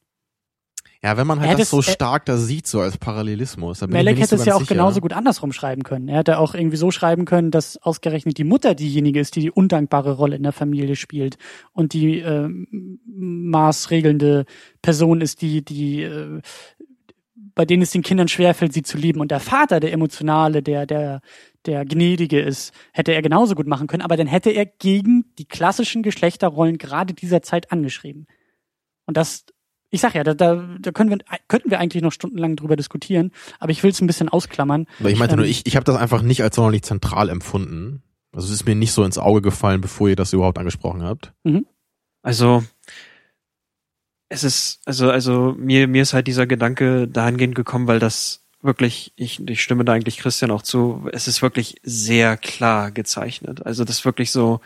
Ja, 1.04 1.18
wenn 1.18 1.26
man 1.26 1.40
halt 1.40 1.58
das 1.58 1.72
so 1.72 1.78
er- 1.78 1.84
stark 1.84 2.26
da 2.26 2.38
sieht, 2.38 2.68
so 2.68 2.80
als 2.80 2.98
Parallelismus. 2.98 3.80
Da 3.80 3.88
nicht 3.88 4.06
hätte 4.06 4.28
so 4.28 4.36
es 4.36 4.46
ja 4.46 4.54
auch 4.54 4.60
sicher. 4.60 4.76
genauso 4.76 5.02
gut 5.02 5.14
andersrum 5.14 5.52
schreiben 5.52 5.82
können. 5.82 6.08
Er 6.08 6.20
hätte 6.20 6.38
auch 6.38 6.54
irgendwie 6.54 6.78
so 6.78 6.92
schreiben 6.92 7.26
können, 7.26 7.50
dass 7.50 7.78
ausgerechnet 7.78 8.38
die 8.38 8.44
Mutter 8.44 8.76
diejenige 8.76 9.20
ist, 9.20 9.36
die 9.36 9.40
die 9.42 9.52
undankbare 9.52 10.12
Rolle 10.12 10.36
in 10.36 10.44
der 10.44 10.52
Familie 10.52 10.96
spielt 10.96 11.38
und 11.74 11.94
die 11.94 12.20
ähm, 12.20 13.00
maßregelnde 13.08 14.46
Person 14.84 15.22
ist, 15.22 15.42
die 15.42 15.66
die 15.66 16.04
äh, 16.04 16.42
bei 17.56 17.66
denen 17.66 17.82
es 17.84 17.92
den 17.92 18.04
Kindern 18.04 18.28
schwerfällt, 18.28 18.72
sie 18.72 18.84
zu 18.84 18.98
lieben. 18.98 19.20
Und 19.20 19.32
der 19.32 19.40
Vater, 19.40 19.80
der 19.80 19.94
emotionale, 19.94 20.62
der 20.62 20.86
der 20.86 21.22
der 21.66 21.84
gnädige 21.86 22.40
ist, 22.40 22.74
hätte 22.94 23.12
er 23.14 23.22
genauso 23.24 23.56
gut 23.56 23.68
machen 23.68 23.88
können. 23.88 24.04
Aber 24.04 24.18
dann 24.18 24.28
hätte 24.28 24.52
er 24.52 24.66
gegen 24.68 25.26
die 25.40 25.46
klassischen 25.46 26.04
Geschlechterrollen 26.04 26.78
gerade 26.78 27.14
dieser 27.16 27.42
Zeit 27.42 27.72
angeschrieben. 27.72 28.28
Und 29.06 29.18
das 29.18 29.46
ich 29.92 30.02
sag 30.02 30.16
ja, 30.16 30.24
da, 30.24 30.34
da, 30.34 30.68
da 30.80 30.92
können 30.92 31.10
wir, 31.10 31.20
könnten 31.48 31.70
wir 31.70 31.80
eigentlich 31.80 32.02
noch 32.02 32.14
stundenlang 32.14 32.56
drüber 32.56 32.76
diskutieren, 32.78 33.32
aber 33.60 33.72
ich 33.72 33.84
will 33.84 33.92
es 33.92 34.02
ein 34.02 34.08
bisschen 34.08 34.30
ausklammern. 34.30 34.88
Aber 35.00 35.10
ich 35.10 35.20
meinte 35.20 35.36
nur, 35.36 35.46
Ähm, 35.46 35.52
ich, 35.52 35.66
ich 35.66 35.76
habe 35.76 35.84
das 35.84 35.98
einfach 35.98 36.22
nicht 36.22 36.42
als 36.42 36.56
sonderlich 36.56 36.84
zentral 36.84 37.30
empfunden. 37.30 38.02
Also 38.32 38.48
es 38.48 38.54
ist 38.54 38.66
mir 38.66 38.76
nicht 38.76 38.94
so 38.94 39.04
ins 39.04 39.18
Auge 39.18 39.42
gefallen, 39.42 39.82
bevor 39.82 40.08
ihr 40.08 40.16
das 40.16 40.32
überhaupt 40.32 40.58
angesprochen 40.58 41.04
habt. 41.04 41.34
Also 42.24 42.64
es 44.30 44.46
ist, 44.46 44.80
also, 44.86 45.12
also 45.12 45.54
mir, 45.58 45.90
mir 45.90 46.04
ist 46.04 46.14
halt 46.14 46.28
dieser 46.28 46.48
Gedanke 46.48 47.10
dahingehend 47.10 47.56
gekommen, 47.56 47.88
weil 47.88 48.00
das 48.00 48.46
wirklich, 48.62 49.12
ich, 49.18 49.46
ich 49.50 49.62
stimme 49.62 49.84
da 49.84 49.92
eigentlich 49.92 50.18
Christian 50.18 50.52
auch 50.52 50.62
zu, 50.62 51.10
es 51.12 51.28
ist 51.28 51.42
wirklich 51.42 51.76
sehr 51.84 52.38
klar 52.38 52.92
gezeichnet. 52.92 53.66
Also 53.66 53.84
das 53.84 53.98
ist 54.00 54.06
wirklich 54.06 54.32
so 54.32 54.62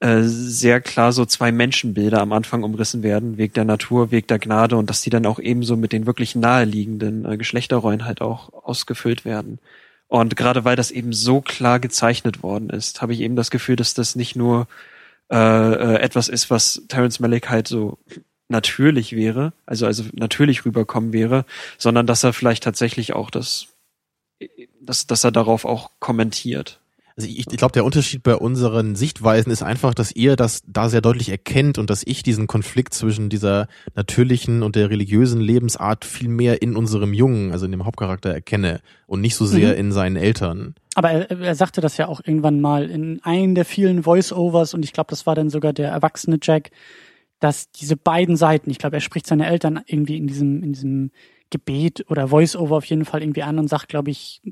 äh, 0.00 0.22
sehr 0.22 0.80
klar 0.80 1.12
so 1.12 1.24
zwei 1.24 1.52
Menschenbilder 1.52 2.20
am 2.20 2.32
Anfang 2.32 2.62
umrissen 2.62 3.02
werden, 3.02 3.38
Weg 3.38 3.54
der 3.54 3.64
Natur, 3.64 4.10
Weg 4.10 4.28
der 4.28 4.38
Gnade 4.38 4.76
und 4.76 4.90
dass 4.90 5.00
die 5.00 5.10
dann 5.10 5.24
auch 5.24 5.38
ebenso 5.38 5.76
mit 5.76 5.92
den 5.92 6.06
wirklich 6.06 6.34
naheliegenden 6.34 7.24
äh, 7.24 7.36
Geschlechterrollen 7.38 8.04
halt 8.04 8.20
auch 8.20 8.52
ausgefüllt 8.52 9.24
werden. 9.24 9.58
Und 10.08 10.36
gerade 10.36 10.64
weil 10.64 10.76
das 10.76 10.90
eben 10.90 11.12
so 11.12 11.40
klar 11.40 11.80
gezeichnet 11.80 12.42
worden 12.42 12.70
ist, 12.70 13.02
habe 13.02 13.12
ich 13.14 13.20
eben 13.20 13.36
das 13.36 13.50
Gefühl, 13.50 13.76
dass 13.76 13.94
das 13.94 14.16
nicht 14.16 14.36
nur 14.36 14.68
äh, 15.32 15.36
äh, 15.36 15.98
etwas 16.00 16.28
ist, 16.28 16.50
was 16.50 16.82
Terence 16.88 17.18
Malick 17.18 17.48
halt 17.48 17.66
so 17.66 17.98
natürlich 18.48 19.16
wäre, 19.16 19.52
also 19.64 19.86
also 19.86 20.04
natürlich 20.12 20.64
rüberkommen 20.64 21.12
wäre, 21.12 21.44
sondern 21.78 22.06
dass 22.06 22.22
er 22.22 22.32
vielleicht 22.32 22.62
tatsächlich 22.62 23.14
auch 23.14 23.30
das, 23.30 23.68
dass, 24.80 25.06
dass 25.06 25.24
er 25.24 25.32
darauf 25.32 25.64
auch 25.64 25.90
kommentiert. 25.98 26.80
Also 27.18 27.30
ich, 27.30 27.46
ich 27.50 27.56
glaube, 27.56 27.72
der 27.72 27.86
Unterschied 27.86 28.22
bei 28.22 28.34
unseren 28.36 28.94
Sichtweisen 28.94 29.50
ist 29.50 29.62
einfach, 29.62 29.94
dass 29.94 30.14
ihr 30.14 30.36
das 30.36 30.60
da 30.66 30.90
sehr 30.90 31.00
deutlich 31.00 31.30
erkennt 31.30 31.78
und 31.78 31.88
dass 31.88 32.02
ich 32.04 32.22
diesen 32.22 32.46
Konflikt 32.46 32.92
zwischen 32.92 33.30
dieser 33.30 33.68
natürlichen 33.94 34.62
und 34.62 34.76
der 34.76 34.90
religiösen 34.90 35.40
Lebensart 35.40 36.04
viel 36.04 36.28
mehr 36.28 36.60
in 36.60 36.76
unserem 36.76 37.14
Jungen, 37.14 37.52
also 37.52 37.64
in 37.64 37.72
dem 37.72 37.86
Hauptcharakter 37.86 38.28
erkenne 38.28 38.80
und 39.06 39.22
nicht 39.22 39.34
so 39.34 39.46
sehr 39.46 39.72
Mhm. 39.72 39.78
in 39.78 39.92
seinen 39.92 40.16
Eltern. 40.16 40.74
Aber 40.94 41.10
er, 41.10 41.30
er 41.40 41.54
sagte 41.54 41.80
das 41.80 41.96
ja 41.96 42.06
auch 42.06 42.20
irgendwann 42.22 42.60
mal 42.60 42.90
in 42.90 43.22
einem 43.22 43.54
der 43.54 43.64
vielen 43.64 44.02
Voice-Overs 44.02 44.74
und 44.74 44.84
ich 44.84 44.92
glaube, 44.92 45.08
das 45.08 45.24
war 45.24 45.34
dann 45.34 45.48
sogar 45.48 45.72
der 45.72 45.88
erwachsene 45.88 46.38
Jack, 46.42 46.70
dass 47.40 47.70
diese 47.70 47.96
beiden 47.96 48.36
Seiten, 48.36 48.70
ich 48.70 48.78
glaube, 48.78 48.96
er 48.96 49.00
spricht 49.00 49.26
seine 49.26 49.46
Eltern 49.46 49.80
irgendwie 49.86 50.18
in 50.18 50.26
diesem, 50.26 50.62
in 50.62 50.72
diesem 50.74 51.10
Gebet 51.50 52.04
oder 52.08 52.28
Voice-Over 52.28 52.76
auf 52.76 52.84
jeden 52.86 53.04
Fall 53.04 53.22
irgendwie 53.22 53.42
an 53.42 53.58
und 53.58 53.68
sagt, 53.68 53.88
glaube 53.88 54.10
ich, 54.10 54.42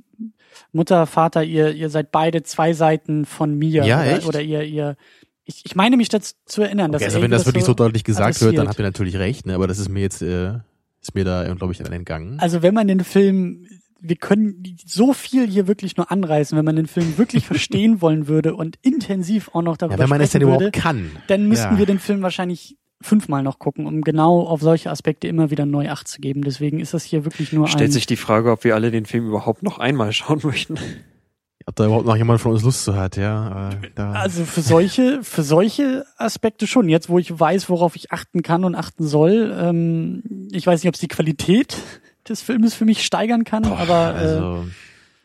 Mutter, 0.72 1.06
Vater, 1.06 1.42
ihr, 1.42 1.72
ihr 1.72 1.90
seid 1.90 2.12
beide 2.12 2.42
zwei 2.42 2.72
Seiten 2.72 3.24
von 3.24 3.56
mir. 3.56 3.84
Ja, 3.84 4.00
oder, 4.00 4.16
echt? 4.16 4.26
oder 4.26 4.40
ihr, 4.40 4.62
ihr, 4.62 4.96
ich, 5.44 5.62
ich 5.66 5.74
meine 5.74 5.96
mich 5.96 6.08
das 6.08 6.36
zu 6.46 6.62
erinnern, 6.62 6.92
dass 6.92 7.00
Okay, 7.00 7.06
also 7.06 7.18
er 7.18 7.22
wenn 7.24 7.30
das 7.30 7.46
wirklich 7.46 7.64
so, 7.64 7.74
deutlich 7.74 8.04
gesagt 8.04 8.40
wird, 8.40 8.56
dann 8.56 8.68
habt 8.68 8.78
ihr 8.78 8.84
natürlich 8.84 9.16
recht, 9.16 9.46
ne? 9.46 9.54
aber 9.54 9.66
das 9.66 9.78
ist 9.78 9.88
mir 9.88 10.00
jetzt, 10.00 10.22
äh, 10.22 10.54
ist 11.00 11.14
mir 11.14 11.24
da, 11.24 11.52
glaube 11.54 11.72
ich, 11.72 11.78
dann 11.78 11.92
entgangen. 11.92 12.38
Also 12.40 12.62
wenn 12.62 12.72
man 12.74 12.86
den 12.88 13.00
Film, 13.00 13.66
wir 14.00 14.16
können 14.16 14.62
so 14.86 15.12
viel 15.12 15.46
hier 15.48 15.66
wirklich 15.66 15.96
nur 15.96 16.10
anreißen, 16.10 16.56
wenn 16.56 16.64
man 16.64 16.76
den 16.76 16.86
Film 16.86 17.18
wirklich 17.18 17.46
verstehen 17.48 18.00
wollen 18.00 18.28
würde 18.28 18.54
und 18.54 18.76
intensiv 18.82 19.50
auch 19.52 19.62
noch 19.62 19.76
darüber 19.76 19.96
ja, 19.96 19.98
wenn 19.98 20.08
man 20.08 20.20
es 20.20 20.30
denn 20.30 20.42
würde, 20.42 20.56
überhaupt 20.56 20.76
kann. 20.76 21.10
dann 21.26 21.48
müssten 21.48 21.72
Ja. 21.74 21.78
wir 21.78 21.86
den 21.86 21.98
Film 21.98 22.22
wahrscheinlich 22.22 22.76
fünfmal 23.04 23.42
noch 23.42 23.58
gucken, 23.58 23.86
um 23.86 24.00
genau 24.02 24.40
auf 24.40 24.60
solche 24.60 24.90
Aspekte 24.90 25.28
immer 25.28 25.50
wieder 25.50 25.66
neu 25.66 25.90
Acht 25.90 26.08
zu 26.08 26.20
geben. 26.20 26.42
Deswegen 26.42 26.80
ist 26.80 26.94
das 26.94 27.04
hier 27.04 27.24
wirklich 27.24 27.52
nur 27.52 27.68
Stellt 27.68 27.90
ein. 27.90 27.92
sich 27.92 28.06
die 28.06 28.16
Frage, 28.16 28.50
ob 28.50 28.64
wir 28.64 28.74
alle 28.74 28.90
den 28.90 29.06
Film 29.06 29.26
überhaupt 29.28 29.62
noch 29.62 29.78
einmal 29.78 30.12
schauen 30.12 30.40
möchten. 30.42 30.78
Ob 31.66 31.76
da 31.76 31.86
überhaupt 31.86 32.06
noch 32.06 32.16
jemand 32.16 32.40
von 32.40 32.52
uns 32.52 32.62
Lust 32.62 32.84
zu 32.84 32.94
hat, 32.94 33.16
ja. 33.16 33.70
Äh, 33.70 33.90
da. 33.94 34.12
Also 34.12 34.44
für 34.44 34.60
solche, 34.60 35.22
für 35.22 35.42
solche 35.42 36.04
Aspekte 36.18 36.66
schon. 36.66 36.88
Jetzt, 36.88 37.08
wo 37.08 37.18
ich 37.18 37.38
weiß, 37.38 37.70
worauf 37.70 37.96
ich 37.96 38.12
achten 38.12 38.42
kann 38.42 38.64
und 38.64 38.74
achten 38.74 39.06
soll, 39.06 39.54
ähm, 39.58 40.22
ich 40.52 40.66
weiß 40.66 40.82
nicht, 40.82 40.88
ob 40.88 40.94
es 40.94 41.00
die 41.00 41.08
Qualität 41.08 41.78
des 42.28 42.42
Filmes 42.42 42.74
für 42.74 42.84
mich 42.84 43.04
steigern 43.04 43.44
kann, 43.44 43.62
Boah, 43.62 43.78
aber 43.78 44.14
äh, 44.14 44.18
also, 44.18 44.64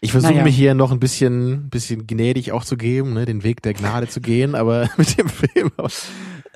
ich 0.01 0.11
versuche 0.11 0.31
naja. 0.31 0.43
mich 0.45 0.55
hier 0.55 0.73
noch 0.75 0.91
ein 0.91 0.99
bisschen, 0.99 1.69
bisschen 1.69 2.07
gnädig 2.07 2.53
auch 2.53 2.63
zu 2.63 2.77
geben, 2.77 3.13
ne, 3.13 3.25
den 3.25 3.43
Weg 3.43 3.61
der 3.61 3.73
Gnade 3.73 4.07
zu 4.07 4.21
gehen, 4.21 4.55
aber 4.55 4.89
mit 4.97 5.17
dem 5.17 5.27
Film. 5.27 5.71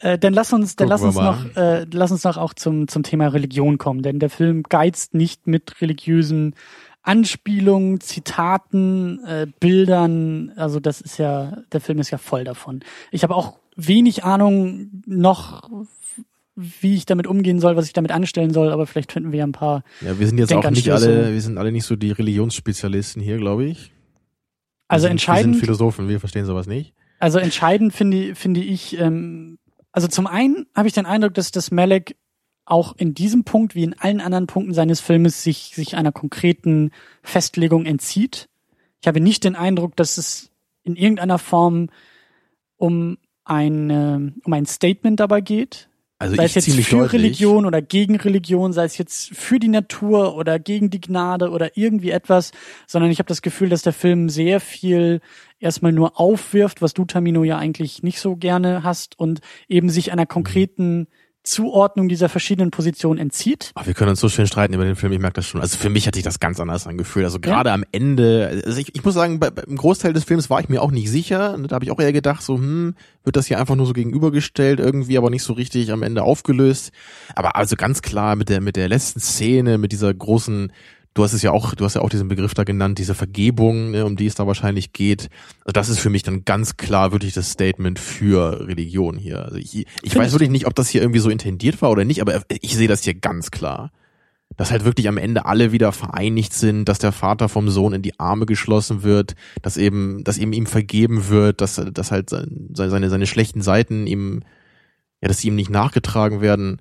Äh, 0.03 0.19
dann 0.19 0.33
lass 0.33 0.51
uns, 0.51 0.75
dann 0.75 0.89
lass 0.89 1.01
uns 1.01 1.15
wir 1.15 1.23
noch, 1.23 1.55
äh, 1.55 1.85
lass 1.91 2.11
uns 2.11 2.25
noch 2.25 2.35
auch 2.35 2.53
zum 2.53 2.89
zum 2.89 3.03
Thema 3.03 3.27
Religion 3.27 3.77
kommen, 3.77 4.01
denn 4.01 4.19
der 4.19 4.29
Film 4.29 4.63
geizt 4.63 5.13
nicht 5.13 5.47
mit 5.47 5.81
religiösen 5.81 6.55
Anspielungen, 7.03 8.01
Zitaten, 8.01 9.23
äh, 9.25 9.47
Bildern. 9.61 10.51
Also 10.57 10.81
das 10.81 10.99
ist 10.99 11.17
ja, 11.19 11.57
der 11.71 11.79
Film 11.79 11.99
ist 11.99 12.11
ja 12.11 12.17
voll 12.17 12.43
davon. 12.43 12.81
Ich 13.11 13.23
habe 13.23 13.33
auch 13.33 13.59
wenig 13.77 14.25
Ahnung 14.25 15.03
noch, 15.05 15.69
wie 16.57 16.95
ich 16.95 17.05
damit 17.05 17.25
umgehen 17.25 17.61
soll, 17.61 17.77
was 17.77 17.85
ich 17.85 17.93
damit 17.93 18.11
anstellen 18.11 18.51
soll, 18.51 18.73
aber 18.73 18.85
vielleicht 18.85 19.13
finden 19.13 19.31
wir 19.31 19.39
ja 19.39 19.47
ein 19.47 19.53
paar. 19.53 19.83
Ja, 20.01 20.19
wir 20.19 20.27
sind 20.27 20.37
jetzt 20.37 20.53
auch 20.53 20.69
nicht 20.69 20.91
alle, 20.91 21.33
wir 21.33 21.41
sind 21.41 21.57
alle 21.57 21.71
nicht 21.71 21.85
so 21.85 21.95
die 21.95 22.11
Religionsspezialisten 22.11 23.21
hier, 23.21 23.37
glaube 23.37 23.63
ich. 23.65 23.87
Wir 23.87 23.91
Also 24.89 25.03
sind, 25.03 25.07
Wir 25.07 25.11
entscheidend, 25.11 25.55
sind 25.55 25.61
Philosophen, 25.61 26.09
wir 26.09 26.19
verstehen 26.19 26.45
sowas 26.45 26.67
nicht. 26.67 26.93
Also 27.19 27.39
entscheidend 27.39 27.93
finde 27.93 28.35
finde 28.35 28.59
ich, 28.59 28.99
ähm, 28.99 29.59
also 29.93 30.07
zum 30.07 30.27
einen 30.27 30.65
habe 30.75 30.87
ich 30.87 30.93
den 30.93 31.05
Eindruck, 31.05 31.35
dass 31.35 31.51
das 31.51 31.71
Malek 31.71 32.17
auch 32.65 32.95
in 32.97 33.13
diesem 33.13 33.43
Punkt 33.43 33.75
wie 33.75 33.83
in 33.83 33.93
allen 33.93 34.21
anderen 34.21 34.47
Punkten 34.47 34.73
seines 34.73 34.99
Filmes 34.99 35.43
sich 35.43 35.73
sich 35.75 35.95
einer 35.95 36.11
konkreten 36.11 36.91
Festlegung 37.21 37.85
entzieht. 37.85 38.49
Ich 39.01 39.07
habe 39.07 39.21
nicht 39.21 39.43
den 39.43 39.55
Eindruck, 39.55 39.95
dass 39.95 40.17
es 40.17 40.51
in 40.83 40.95
irgendeiner 40.95 41.37
Form 41.37 41.89
um 42.77 43.17
ein 43.43 43.89
ähm, 43.89 44.41
um 44.43 44.53
ein 44.53 44.65
Statement 44.65 45.19
dabei 45.19 45.41
geht, 45.41 45.89
Also 46.23 46.37
sei 46.37 46.45
ich 46.45 46.51
es 46.51 46.55
jetzt 46.55 46.65
ziemlich 46.65 46.87
für 46.87 46.97
deutlich. 46.97 47.21
Religion 47.21 47.65
oder 47.65 47.81
gegen 47.81 48.15
Religion, 48.15 48.71
sei 48.71 48.85
es 48.85 48.97
jetzt 48.97 49.35
für 49.35 49.59
die 49.59 49.67
Natur 49.67 50.37
oder 50.37 50.57
gegen 50.57 50.89
die 50.89 51.01
Gnade 51.01 51.49
oder 51.49 51.75
irgendwie 51.75 52.11
etwas, 52.11 52.51
sondern 52.87 53.11
ich 53.11 53.19
habe 53.19 53.27
das 53.27 53.41
Gefühl, 53.41 53.67
dass 53.67 53.81
der 53.81 53.91
Film 53.91 54.29
sehr 54.29 54.61
viel 54.61 55.19
erstmal 55.59 55.91
nur 55.91 56.17
aufwirft, 56.17 56.81
was 56.81 56.93
du, 56.93 57.03
Tamino, 57.03 57.43
ja 57.43 57.57
eigentlich 57.57 58.03
nicht 58.03 58.21
so 58.21 58.37
gerne 58.37 58.83
hast 58.83 59.19
und 59.19 59.41
eben 59.67 59.89
sich 59.89 60.13
einer 60.13 60.25
konkreten 60.25 61.07
Zuordnung 61.43 62.07
dieser 62.07 62.29
verschiedenen 62.29 62.71
Positionen 62.71 63.19
entzieht. 63.19 63.71
Ach, 63.75 63.85
wir 63.85 63.93
können 63.93 64.11
uns 64.11 64.19
so 64.21 64.29
schön 64.29 64.47
streiten 64.47 64.73
über 64.73 64.85
den 64.85 64.95
Film, 64.95 65.11
ich 65.11 65.19
merke 65.19 65.35
das 65.35 65.45
schon. 65.45 65.61
Also 65.61 65.77
für 65.77 65.89
mich 65.89 66.07
hat 66.07 66.15
sich 66.15 66.23
das 66.23 66.39
ganz 66.39 66.59
anders 66.59 66.87
angefühlt. 66.87 67.25
Also 67.25 67.39
gerade 67.39 67.71
am 67.71 67.83
Ende, 67.91 68.63
also 68.65 68.79
ich, 68.79 68.95
ich 68.95 69.03
muss 69.03 69.13
sagen, 69.13 69.39
bei, 69.39 69.49
beim 69.49 69.75
Großteil 69.75 70.13
des 70.13 70.23
Films 70.23 70.49
war 70.49 70.61
ich 70.61 70.69
mir 70.69 70.81
auch 70.81 70.91
nicht 70.91 71.09
sicher. 71.09 71.57
Da 71.67 71.75
habe 71.75 71.85
ich 71.85 71.91
auch 71.91 71.99
eher 71.99 72.13
gedacht, 72.13 72.41
so, 72.41 72.55
hm, 72.55 72.95
wird 73.23 73.35
das 73.35 73.47
hier 73.47 73.59
einfach 73.59 73.75
nur 73.75 73.85
so 73.85 73.93
gegenübergestellt, 73.93 74.79
irgendwie 74.79 75.17
aber 75.17 75.29
nicht 75.29 75.43
so 75.43 75.53
richtig 75.53 75.91
am 75.91 76.03
Ende 76.03 76.23
aufgelöst. 76.23 76.91
Aber 77.35 77.55
also 77.55 77.75
ganz 77.75 78.01
klar 78.01 78.35
mit 78.35 78.49
der, 78.49 78.61
mit 78.61 78.75
der 78.75 78.87
letzten 78.87 79.19
Szene, 79.19 79.77
mit 79.77 79.91
dieser 79.91 80.13
großen 80.13 80.71
du 81.13 81.23
hast 81.23 81.33
es 81.33 81.41
ja 81.41 81.51
auch, 81.51 81.75
du 81.75 81.85
hast 81.85 81.95
ja 81.95 82.01
auch 82.01 82.09
diesen 82.09 82.27
Begriff 82.27 82.53
da 82.53 82.63
genannt, 82.63 82.97
diese 82.97 83.13
Vergebung, 83.13 83.91
ne, 83.91 84.05
um 84.05 84.15
die 84.15 84.25
es 84.25 84.35
da 84.35 84.47
wahrscheinlich 84.47 84.93
geht. 84.93 85.29
Also 85.59 85.73
das 85.73 85.89
ist 85.89 85.99
für 85.99 86.09
mich 86.09 86.23
dann 86.23 86.45
ganz 86.45 86.77
klar 86.77 87.11
wirklich 87.11 87.33
das 87.33 87.51
Statement 87.51 87.99
für 87.99 88.67
Religion 88.67 89.17
hier. 89.17 89.43
Also 89.43 89.57
ich, 89.57 89.85
ich 90.01 90.15
weiß 90.15 90.31
wirklich 90.31 90.49
nicht, 90.49 90.67
ob 90.67 90.75
das 90.75 90.89
hier 90.89 91.01
irgendwie 91.01 91.19
so 91.19 91.29
intendiert 91.29 91.81
war 91.81 91.91
oder 91.91 92.05
nicht, 92.05 92.21
aber 92.21 92.41
ich 92.49 92.75
sehe 92.75 92.87
das 92.87 93.03
hier 93.03 93.13
ganz 93.13 93.51
klar. 93.51 93.91
Dass 94.55 94.69
halt 94.69 94.85
wirklich 94.85 95.07
am 95.07 95.17
Ende 95.17 95.45
alle 95.45 95.71
wieder 95.71 95.91
vereinigt 95.91 96.53
sind, 96.53 96.85
dass 96.85 96.99
der 96.99 97.11
Vater 97.11 97.49
vom 97.49 97.69
Sohn 97.69 97.93
in 97.93 98.03
die 98.03 98.19
Arme 98.19 98.45
geschlossen 98.45 99.01
wird, 99.01 99.33
dass 99.63 99.77
eben, 99.77 100.23
dass 100.23 100.37
eben 100.37 100.53
ihm 100.53 100.67
vergeben 100.67 101.27
wird, 101.29 101.59
dass, 101.59 101.81
dass 101.91 102.11
halt 102.11 102.29
seine, 102.29 103.09
seine 103.09 103.25
schlechten 103.25 103.63
Seiten 103.63 104.05
ihm, 104.05 104.43
ja, 105.21 105.27
dass 105.27 105.39
sie 105.39 105.47
ihm 105.47 105.55
nicht 105.55 105.71
nachgetragen 105.71 106.41
werden 106.41 106.79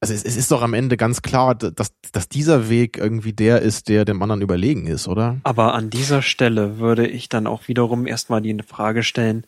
also 0.00 0.12
es, 0.12 0.24
es 0.24 0.36
ist 0.36 0.50
doch 0.50 0.62
am 0.62 0.74
Ende 0.74 0.96
ganz 0.96 1.22
klar, 1.22 1.54
dass, 1.54 1.92
dass 2.12 2.28
dieser 2.28 2.68
Weg 2.68 2.98
irgendwie 2.98 3.32
der 3.32 3.62
ist, 3.62 3.88
der 3.88 4.04
dem 4.04 4.22
anderen 4.22 4.42
überlegen 4.42 4.86
ist, 4.86 5.08
oder? 5.08 5.38
Aber 5.42 5.74
an 5.74 5.88
dieser 5.88 6.22
Stelle 6.22 6.78
würde 6.78 7.06
ich 7.06 7.28
dann 7.28 7.46
auch 7.46 7.68
wiederum 7.68 8.06
erstmal 8.06 8.42
die 8.42 8.56
Frage 8.66 9.02
stellen, 9.02 9.46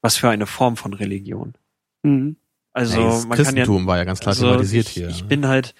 was 0.00 0.16
für 0.16 0.30
eine 0.30 0.46
Form 0.46 0.76
von 0.76 0.94
Religion? 0.94 1.54
Mhm. 2.02 2.36
Also 2.72 3.00
ja, 3.00 3.06
das 3.06 3.26
man 3.26 3.36
Christentum 3.36 3.76
kann 3.76 3.84
ja, 3.84 3.86
war 3.88 3.96
ja 3.98 4.04
ganz 4.04 4.20
klar 4.20 4.30
also 4.30 4.46
thematisiert 4.46 4.86
ich, 4.86 4.92
hier. 4.92 5.08
Ich 5.08 5.24
bin 5.24 5.46
halt, 5.46 5.74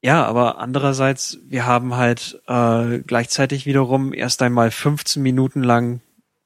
ja, 0.00 0.24
aber 0.24 0.58
andererseits, 0.58 1.38
wir 1.44 1.66
haben 1.66 1.96
halt 1.96 2.40
äh, 2.46 3.00
gleichzeitig 3.00 3.66
wiederum 3.66 4.12
erst 4.12 4.42
einmal 4.42 4.70
15 4.70 5.22
Minuten 5.22 5.62
lang 5.62 6.02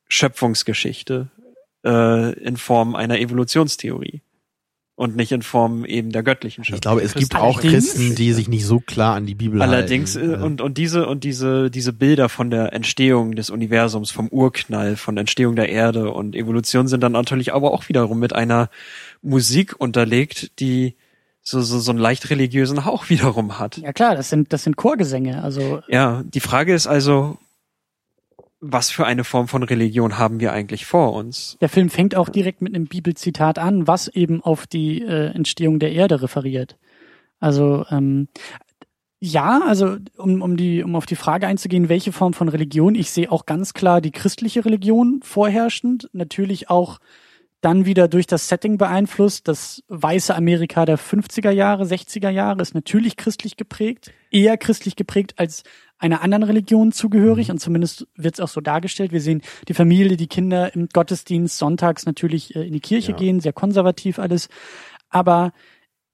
Schöpfungsgeschichte 0.07 1.29
äh, 1.85 2.33
in 2.39 2.57
Form 2.57 2.95
einer 2.95 3.19
Evolutionstheorie 3.19 4.23
und 4.99 5.15
nicht 5.15 5.31
in 5.31 5.43
Form 5.43 5.85
eben 5.85 6.11
der 6.11 6.25
göttlichen 6.25 6.65
Schöpfung. 6.65 6.75
Ich 6.75 6.81
glaube, 6.81 7.03
es 7.03 7.15
gibt 7.15 7.37
auch 7.37 7.61
Christen, 7.61 8.17
die 8.17 8.33
sich 8.33 8.49
nicht 8.49 8.67
so 8.67 8.81
klar 8.81 9.15
an 9.15 9.27
die 9.27 9.37
Bibel 9.37 9.63
Allerdings, 9.63 10.17
halten. 10.17 10.31
Allerdings, 10.31 10.43
äh, 10.43 10.45
und, 10.45 10.61
und 10.61 10.77
diese, 10.77 11.07
und 11.07 11.23
diese, 11.23 11.71
diese 11.71 11.93
Bilder 11.93 12.29
von 12.29 12.51
der 12.51 12.73
Entstehung 12.73 13.37
des 13.37 13.49
Universums, 13.49 14.11
vom 14.11 14.27
Urknall, 14.27 14.97
von 14.97 15.15
der 15.15 15.21
Entstehung 15.21 15.55
der 15.55 15.69
Erde 15.69 16.11
und 16.11 16.35
Evolution 16.35 16.89
sind 16.89 17.01
dann 17.01 17.13
natürlich 17.13 17.55
aber 17.55 17.73
auch 17.73 17.89
wiederum 17.89 18.19
mit 18.19 18.33
einer 18.33 18.71
Musik 19.23 19.77
unterlegt, 19.79 20.59
die 20.59 20.97
so, 21.43 21.61
so, 21.61 21.79
so 21.79 21.93
einen 21.93 22.01
leicht 22.01 22.29
religiösen 22.31 22.85
Hauch 22.85 23.09
wiederum 23.09 23.61
hat. 23.61 23.77
Ja 23.77 23.93
klar, 23.93 24.17
das 24.17 24.31
sind, 24.31 24.53
das 24.53 24.65
sind 24.65 24.77
Chorgesänge, 24.77 25.45
also. 25.45 25.81
Ja, 25.87 26.25
die 26.25 26.41
Frage 26.41 26.75
ist 26.75 26.89
also, 26.89 27.39
was 28.61 28.91
für 28.91 29.07
eine 29.07 29.25
Form 29.25 29.49
von 29.49 29.63
Religion 29.63 30.19
haben 30.19 30.41
wir 30.41 30.53
eigentlich 30.53 30.87
vor 30.87 31.13
uns? 31.13 31.57
Der 31.61 31.69
Film 31.69 31.91
fängt 31.91 32.15
auch 32.15 32.29
direkt 32.29 32.61
mit 32.63 32.75
einem 32.75 32.87
Bibelzitat 32.87 33.59
an, 33.59 33.87
was 33.87 34.09
eben 34.09 34.43
auf 34.43 34.67
die 34.67 35.03
äh, 35.03 35.27
Entstehung 35.29 35.79
der 35.79 35.93
Erde 35.93 36.23
referiert. 36.23 36.77
Also 37.41 37.85
ähm, 37.91 38.29
ja, 39.21 39.63
also 39.67 39.97
um, 40.17 40.43
um 40.43 40.57
die 40.57 40.83
um 40.83 40.95
auf 40.95 41.07
die 41.07 41.17
Frage 41.17 41.47
einzugehen, 41.47 41.89
welche 41.89 42.13
Form 42.13 42.35
von 42.35 42.49
Religion, 42.49 42.95
ich 42.95 43.11
sehe 43.11 43.31
auch 43.31 43.47
ganz 43.47 43.75
klar 43.75 44.01
die 44.01 44.13
christliche 44.13 44.65
Religion 44.65 45.21
vorherrschend, 45.25 46.09
natürlich 46.13 46.71
auch 46.71 46.99
dann 47.61 47.87
wieder 47.87 48.07
durch 48.07 48.29
das 48.29 48.49
Setting 48.49 48.79
beeinflusst. 48.79 49.49
Das 49.49 49.83
weiße 49.89 50.35
Amerika 50.35 50.85
der 50.85 50.99
50er 50.99 51.51
Jahre, 51.51 51.85
60er 51.85 52.31
Jahre 52.31 52.63
ist 52.63 52.75
natürlich 52.75 53.17
christlich 53.17 53.57
geprägt, 53.57 54.13
eher 54.31 54.57
christlich 54.57 54.95
geprägt 54.95 55.35
als 55.37 55.65
einer 55.99 56.23
anderen 56.23 56.45
Religion 56.45 56.93
zugehörig 56.93 57.49
mhm. 57.49 57.53
und 57.53 57.59
zumindest 57.59 58.07
wird 58.15 58.35
es 58.35 58.41
auch 58.41 58.49
so 58.49 58.61
dargestellt. 58.61 59.13
Wir 59.13 59.21
sehen 59.21 59.43
die 59.67 59.75
Familie, 59.75 60.17
die 60.17 60.29
Kinder 60.29 60.75
im 60.75 60.89
Gottesdienst 60.89 61.59
sonntags 61.59 62.07
natürlich 62.07 62.55
äh, 62.55 62.67
in 62.67 62.73
die 62.73 62.81
Kirche 62.81 63.13
ja. 63.13 63.19
gehen, 63.19 63.41
sehr 63.41 63.53
konservativ 63.53 64.19
alles. 64.19 64.49
Aber 65.09 65.53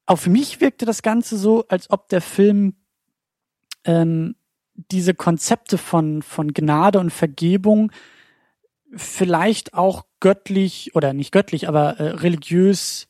auf 0.05 0.27
mich 0.27 0.61
wirkte 0.61 0.85
das 0.85 1.01
Ganze 1.01 1.37
so, 1.37 1.67
als 1.67 1.89
ob 1.89 2.09
der 2.09 2.21
Film 2.21 2.75
ähm, 3.83 4.35
diese 4.73 5.13
Konzepte 5.13 5.77
von, 5.77 6.21
von 6.21 6.53
Gnade 6.53 6.99
und 6.99 7.11
Vergebung 7.11 7.91
vielleicht 8.95 9.73
auch 9.73 10.05
göttlich 10.19 10.95
oder 10.95 11.13
nicht 11.13 11.31
göttlich, 11.31 11.67
aber 11.67 11.99
äh, 11.99 12.09
religiös 12.09 13.07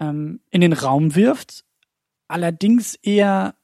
ähm, 0.00 0.40
in 0.50 0.60
den 0.60 0.72
Raum 0.72 1.14
wirft. 1.14 1.64
Allerdings 2.28 2.94
eher 2.94 3.54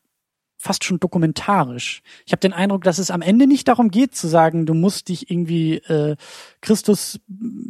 fast 0.65 0.83
schon 0.83 0.99
dokumentarisch. 0.99 2.01
Ich 2.25 2.33
habe 2.33 2.41
den 2.41 2.55
Eindruck, 2.55 2.85
dass 2.85 2.97
es 2.97 3.11
am 3.11 3.21
Ende 3.21 3.47
nicht 3.47 3.69
darum 3.69 3.91
geht 3.91 4.15
zu 4.15 4.29
sagen, 4.29 4.65
du 4.65 4.73
musst 4.73 5.11
dich 5.11 5.31
irgendwie 5.31 5.75
äh, 5.75 6.17
Christus 6.63 7.21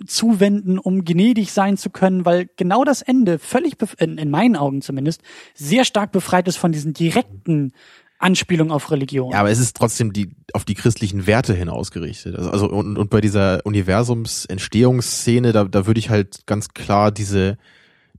zuwenden, 0.06 0.78
um 0.78 1.04
gnädig 1.04 1.52
sein 1.52 1.76
zu 1.76 1.90
können, 1.90 2.24
weil 2.24 2.48
genau 2.56 2.84
das 2.84 3.02
Ende 3.02 3.40
völlig, 3.40 3.78
in, 3.98 4.16
in 4.16 4.30
meinen 4.30 4.54
Augen 4.54 4.80
zumindest, 4.80 5.22
sehr 5.54 5.84
stark 5.84 6.12
befreit 6.12 6.46
ist 6.46 6.56
von 6.56 6.70
diesen 6.70 6.92
direkten 6.92 7.72
Anspielungen 8.20 8.72
auf 8.72 8.92
Religion. 8.92 9.32
Ja, 9.32 9.40
aber 9.40 9.50
es 9.50 9.58
ist 9.58 9.76
trotzdem 9.76 10.12
die 10.12 10.30
auf 10.52 10.64
die 10.64 10.74
christlichen 10.74 11.26
Werte 11.26 11.52
hin 11.52 11.68
ausgerichtet. 11.68 12.36
Also, 12.36 12.50
also 12.50 12.70
und, 12.70 12.96
und 12.96 13.10
bei 13.10 13.20
dieser 13.20 13.66
Universumsentstehungsszene, 13.66 15.50
da, 15.50 15.64
da 15.64 15.88
würde 15.88 15.98
ich 15.98 16.10
halt 16.10 16.46
ganz 16.46 16.68
klar 16.68 17.10
diese 17.10 17.58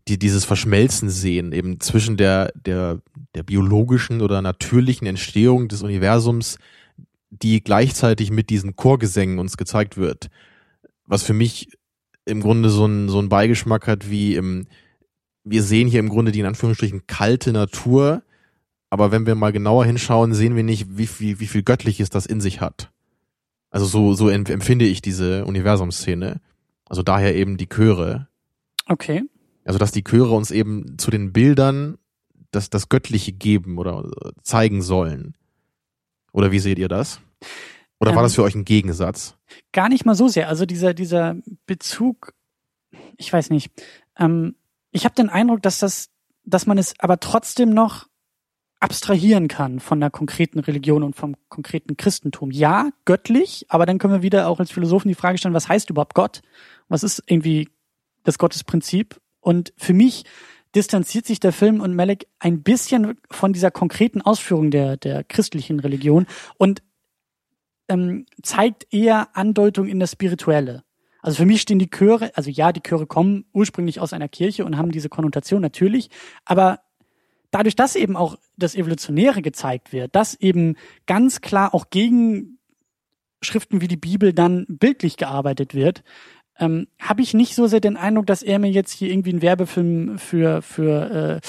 die 0.07 0.19
dieses 0.19 0.45
Verschmelzen 0.45 1.09
sehen, 1.09 1.51
eben 1.51 1.79
zwischen 1.79 2.15
der, 2.15 2.51
der, 2.53 2.99
der 3.33 3.43
biologischen 3.43 4.21
oder 4.21 4.41
natürlichen 4.41 5.07
Entstehung 5.07 5.67
des 5.67 5.81
Universums, 5.81 6.59
die 7.29 7.63
gleichzeitig 7.63 8.31
mit 8.31 8.49
diesen 8.49 8.75
Chorgesängen 8.75 9.39
uns 9.39 9.57
gezeigt 9.57 9.97
wird. 9.97 10.29
Was 11.07 11.23
für 11.23 11.33
mich 11.33 11.69
im 12.25 12.41
Grunde 12.41 12.69
so 12.69 12.85
ein, 12.85 13.09
so 13.09 13.19
ein 13.19 13.29
Beigeschmack 13.29 13.87
hat 13.87 14.09
wie 14.09 14.35
im, 14.35 14.67
wir 15.43 15.63
sehen 15.63 15.87
hier 15.87 15.99
im 15.99 16.09
Grunde 16.09 16.31
die 16.31 16.39
in 16.39 16.45
Anführungsstrichen 16.45 17.07
kalte 17.07 17.51
Natur, 17.51 18.23
aber 18.89 19.11
wenn 19.11 19.25
wir 19.25 19.35
mal 19.35 19.51
genauer 19.51 19.85
hinschauen, 19.85 20.33
sehen 20.33 20.55
wir 20.55 20.63
nicht, 20.63 20.97
wie, 20.97 21.09
wie, 21.19 21.39
wie 21.39 21.47
viel 21.47 21.63
Göttliches 21.63 22.09
das 22.09 22.25
in 22.25 22.41
sich 22.41 22.61
hat. 22.61 22.91
Also 23.69 23.85
so, 23.85 24.13
so 24.13 24.29
empfinde 24.29 24.85
ich 24.85 25.01
diese 25.01 25.45
Universumsszene. 25.45 26.39
Also 26.87 27.03
daher 27.03 27.35
eben 27.35 27.57
die 27.57 27.67
Chöre. 27.67 28.27
Okay. 28.85 29.23
Also 29.65 29.79
dass 29.79 29.91
die 29.91 30.03
Chöre 30.03 30.33
uns 30.33 30.51
eben 30.51 30.97
zu 30.97 31.11
den 31.11 31.33
Bildern 31.33 31.97
das, 32.51 32.69
das 32.69 32.87
Göttliche 32.87 33.33
geben 33.33 33.77
oder 33.77 34.09
zeigen 34.41 34.81
sollen. 34.81 35.35
Oder 36.31 36.51
wie 36.51 36.59
seht 36.59 36.79
ihr 36.79 36.87
das? 36.87 37.19
Oder 37.99 38.11
war 38.11 38.19
ähm, 38.19 38.25
das 38.25 38.35
für 38.35 38.43
euch 38.43 38.55
ein 38.55 38.65
Gegensatz? 38.65 39.35
Gar 39.71 39.89
nicht 39.89 40.05
mal 40.05 40.15
so 40.15 40.27
sehr. 40.27 40.49
Also 40.49 40.65
dieser, 40.65 40.93
dieser 40.93 41.35
Bezug, 41.65 42.33
ich 43.17 43.31
weiß 43.31 43.49
nicht. 43.49 43.71
Ähm, 44.17 44.55
ich 44.91 45.05
habe 45.05 45.15
den 45.15 45.29
Eindruck, 45.29 45.61
dass 45.61 45.79
das, 45.79 46.09
dass 46.43 46.65
man 46.67 46.77
es 46.77 46.93
aber 46.99 47.19
trotzdem 47.19 47.71
noch 47.71 48.07
abstrahieren 48.79 49.47
kann 49.47 49.79
von 49.79 49.99
der 49.99 50.09
konkreten 50.09 50.59
Religion 50.59 51.03
und 51.03 51.15
vom 51.15 51.35
konkreten 51.49 51.97
Christentum. 51.97 52.51
Ja, 52.51 52.89
göttlich, 53.05 53.65
aber 53.69 53.85
dann 53.85 53.97
können 53.97 54.13
wir 54.13 54.21
wieder 54.21 54.47
auch 54.47 54.59
als 54.59 54.71
Philosophen 54.71 55.07
die 55.07 55.15
Frage 55.15 55.37
stellen, 55.37 55.53
was 55.53 55.67
heißt 55.67 55.89
überhaupt 55.89 56.13
Gott? 56.13 56.41
Was 56.87 57.03
ist 57.03 57.23
irgendwie 57.25 57.69
das 58.23 58.37
Gottesprinzip? 58.37 59.19
Und 59.45 59.73
für 59.77 59.93
mich 59.93 60.23
distanziert 60.73 61.27
sich 61.27 61.39
der 61.39 61.53
Film 61.53 61.79
und 61.79 61.95
Malek 61.95 62.25
ein 62.39 62.63
bisschen 62.63 63.15
von 63.29 63.53
dieser 63.53 63.69
konkreten 63.69 64.23
Ausführung 64.23 64.71
der, 64.71 64.97
der 64.97 65.23
christlichen 65.23 65.79
Religion 65.79 66.25
und 66.57 66.81
ähm, 67.87 68.25
zeigt 68.41 68.91
eher 68.91 69.37
Andeutung 69.37 69.85
in 69.87 69.99
das 69.99 70.13
Spirituelle. 70.13 70.83
Also 71.21 71.37
für 71.37 71.45
mich 71.45 71.61
stehen 71.61 71.77
die 71.77 71.91
Chöre, 71.91 72.35
also 72.35 72.49
ja, 72.49 72.71
die 72.71 72.81
Chöre 72.81 73.05
kommen 73.05 73.45
ursprünglich 73.53 73.99
aus 73.99 74.13
einer 74.13 74.27
Kirche 74.27 74.65
und 74.65 74.79
haben 74.79 74.91
diese 74.91 75.09
Konnotation 75.09 75.61
natürlich, 75.61 76.09
aber 76.43 76.79
dadurch, 77.51 77.75
dass 77.75 77.95
eben 77.95 78.15
auch 78.17 78.37
das 78.57 78.73
Evolutionäre 78.73 79.43
gezeigt 79.43 79.93
wird, 79.93 80.15
dass 80.15 80.33
eben 80.33 80.75
ganz 81.05 81.41
klar 81.41 81.75
auch 81.75 81.91
gegen 81.91 82.57
Schriften 83.43 83.79
wie 83.79 83.87
die 83.87 83.95
Bibel 83.95 84.33
dann 84.33 84.65
bildlich 84.67 85.17
gearbeitet 85.17 85.75
wird, 85.75 86.03
ähm, 86.59 86.87
habe 86.99 87.21
ich 87.21 87.33
nicht 87.33 87.55
so 87.55 87.67
sehr 87.67 87.79
den 87.79 87.97
Eindruck, 87.97 88.27
dass 88.27 88.43
er 88.43 88.59
mir 88.59 88.71
jetzt 88.71 88.91
hier 88.91 89.09
irgendwie 89.09 89.31
einen 89.31 89.41
Werbefilm 89.41 90.17
für 90.17 90.61
für 90.61 91.41
äh, 91.41 91.47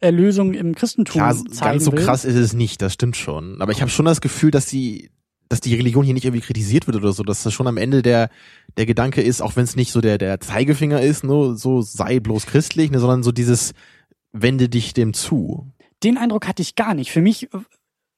Erlösung 0.00 0.54
im 0.54 0.74
Christentum 0.74 1.20
ja, 1.20 1.32
zeigen 1.34 1.72
ganz 1.72 1.84
so 1.84 1.92
will. 1.92 2.04
krass 2.04 2.24
ist 2.24 2.36
es 2.36 2.52
nicht, 2.52 2.82
das 2.82 2.92
stimmt 2.92 3.16
schon. 3.16 3.60
Aber 3.62 3.72
ich 3.72 3.80
habe 3.80 3.90
schon 3.90 4.04
das 4.04 4.20
Gefühl, 4.20 4.50
dass 4.50 4.66
die 4.66 5.10
dass 5.48 5.60
die 5.60 5.74
Religion 5.74 6.04
hier 6.04 6.14
nicht 6.14 6.24
irgendwie 6.24 6.44
kritisiert 6.44 6.86
wird 6.86 6.96
oder 6.96 7.12
so, 7.12 7.22
dass 7.22 7.42
das 7.42 7.52
schon 7.52 7.66
am 7.66 7.76
Ende 7.76 8.02
der 8.02 8.30
der 8.76 8.86
Gedanke 8.86 9.22
ist, 9.22 9.42
auch 9.42 9.56
wenn 9.56 9.64
es 9.64 9.76
nicht 9.76 9.92
so 9.92 10.00
der 10.00 10.18
der 10.18 10.40
Zeigefinger 10.40 11.00
ist, 11.00 11.24
nur 11.24 11.56
so 11.56 11.82
sei 11.82 12.20
bloß 12.20 12.46
christlich, 12.46 12.90
ne, 12.90 13.00
sondern 13.00 13.22
so 13.22 13.32
dieses 13.32 13.74
wende 14.32 14.68
dich 14.68 14.94
dem 14.94 15.14
zu. 15.14 15.70
Den 16.02 16.16
Eindruck 16.16 16.48
hatte 16.48 16.62
ich 16.62 16.74
gar 16.74 16.94
nicht. 16.94 17.12
Für 17.12 17.20
mich 17.20 17.48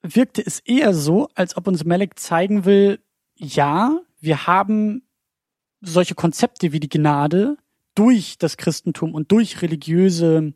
wirkte 0.02 0.42
es 0.46 0.60
eher 0.60 0.94
so, 0.94 1.28
als 1.34 1.56
ob 1.56 1.66
uns 1.66 1.84
Malek 1.84 2.18
zeigen 2.18 2.64
will, 2.64 3.00
ja, 3.36 4.00
wir 4.20 4.46
haben 4.46 5.02
solche 5.84 6.14
Konzepte 6.14 6.72
wie 6.72 6.80
die 6.80 6.88
Gnade 6.88 7.56
durch 7.94 8.36
das 8.38 8.56
Christentum 8.56 9.14
und 9.14 9.30
durch 9.30 9.62
religiöse 9.62 10.52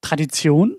Tradition, 0.00 0.76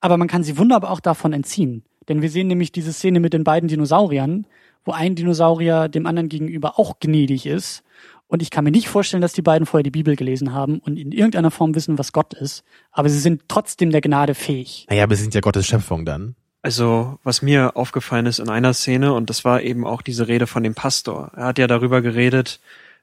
aber 0.00 0.16
man 0.16 0.28
kann 0.28 0.44
sie 0.44 0.58
wunderbar 0.58 0.90
auch 0.90 1.00
davon 1.00 1.32
entziehen. 1.32 1.84
Denn 2.08 2.22
wir 2.22 2.30
sehen 2.30 2.48
nämlich 2.48 2.72
diese 2.72 2.92
Szene 2.92 3.20
mit 3.20 3.32
den 3.32 3.44
beiden 3.44 3.68
Dinosauriern, 3.68 4.46
wo 4.84 4.92
ein 4.92 5.14
Dinosaurier 5.14 5.88
dem 5.88 6.06
anderen 6.06 6.28
gegenüber 6.28 6.78
auch 6.78 6.98
gnädig 6.98 7.46
ist. 7.46 7.84
Und 8.26 8.42
ich 8.42 8.50
kann 8.50 8.64
mir 8.64 8.70
nicht 8.70 8.88
vorstellen, 8.88 9.20
dass 9.20 9.34
die 9.34 9.42
beiden 9.42 9.66
vorher 9.66 9.84
die 9.84 9.90
Bibel 9.90 10.16
gelesen 10.16 10.52
haben 10.52 10.78
und 10.78 10.98
in 10.98 11.12
irgendeiner 11.12 11.50
Form 11.50 11.74
wissen, 11.74 11.98
was 11.98 12.12
Gott 12.12 12.34
ist. 12.34 12.64
Aber 12.90 13.08
sie 13.08 13.20
sind 13.20 13.42
trotzdem 13.46 13.90
der 13.90 14.00
Gnade 14.00 14.34
fähig. 14.34 14.86
Naja, 14.88 15.04
aber 15.04 15.14
sie 15.14 15.22
sind 15.22 15.34
ja 15.34 15.40
Gottes 15.40 15.66
Schöpfung 15.66 16.04
dann. 16.04 16.34
Also, 16.62 17.18
was 17.24 17.42
mir 17.42 17.76
aufgefallen 17.76 18.26
ist 18.26 18.38
in 18.38 18.48
einer 18.48 18.72
Szene, 18.72 19.12
und 19.12 19.28
das 19.30 19.44
war 19.44 19.62
eben 19.62 19.84
auch 19.84 20.00
diese 20.00 20.28
Rede 20.28 20.46
von 20.46 20.62
dem 20.62 20.74
Pastor. 20.74 21.32
Er 21.36 21.46
hat 21.46 21.58
ja 21.58 21.66
darüber 21.66 22.02
geredet, 22.02 22.60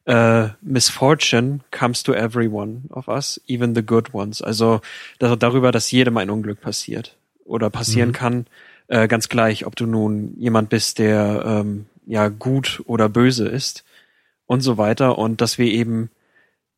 äh, 0.09 0.49
Misfortune 0.61 1.59
comes 1.69 2.01
to 2.01 2.13
every 2.13 2.47
one 2.47 2.85
of 2.89 3.07
us, 3.07 3.39
even 3.47 3.75
the 3.75 3.83
good 3.83 4.11
ones. 4.11 4.41
Also 4.41 4.81
da, 5.19 5.35
darüber, 5.35 5.71
dass 5.71 5.91
jedem 5.91 6.17
ein 6.17 6.31
Unglück 6.31 6.61
passiert 6.61 7.15
oder 7.45 7.69
passieren 7.69 8.09
mhm. 8.09 8.13
kann, 8.13 8.47
äh, 8.87 9.07
ganz 9.07 9.29
gleich, 9.29 9.67
ob 9.67 9.75
du 9.75 9.85
nun 9.85 10.33
jemand 10.39 10.69
bist, 10.69 10.97
der 10.97 11.43
ähm, 11.45 11.85
ja 12.07 12.29
gut 12.29 12.81
oder 12.87 13.07
böse 13.07 13.47
ist 13.47 13.85
und 14.47 14.61
so 14.61 14.79
weiter. 14.79 15.19
Und 15.19 15.41
dass 15.41 15.59
wir 15.59 15.67
eben 15.67 16.09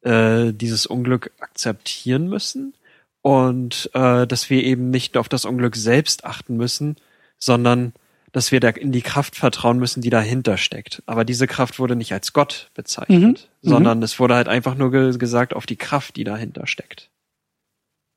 äh, 0.01 0.51
dieses 0.51 0.85
Unglück 0.85 1.31
akzeptieren 1.39 2.27
müssen 2.27 2.73
und 3.21 3.89
äh, 3.93 4.27
dass 4.27 4.49
wir 4.49 4.61
eben 4.61 4.89
nicht 4.89 5.15
auf 5.15 5.29
das 5.29 5.45
Unglück 5.45 5.77
selbst 5.77 6.25
achten 6.25 6.57
müssen, 6.57 6.97
sondern 7.37 7.93
dass 8.31 8.51
wir 8.51 8.59
da 8.59 8.69
in 8.69 8.91
die 8.91 9.01
Kraft 9.01 9.35
vertrauen 9.35 9.77
müssen, 9.77 10.01
die 10.01 10.09
dahinter 10.09 10.57
steckt. 10.57 11.03
Aber 11.05 11.25
diese 11.25 11.47
Kraft 11.47 11.79
wurde 11.79 11.95
nicht 11.95 12.13
als 12.13 12.33
Gott 12.33 12.69
bezeichnet, 12.73 13.49
mhm. 13.61 13.69
sondern 13.69 13.97
mhm. 13.97 14.03
es 14.03 14.19
wurde 14.19 14.35
halt 14.35 14.47
einfach 14.47 14.75
nur 14.75 14.91
ge 14.91 15.17
gesagt 15.17 15.53
auf 15.53 15.65
die 15.65 15.75
Kraft, 15.75 16.15
die 16.15 16.23
dahinter 16.23 16.67
steckt. 16.67 17.09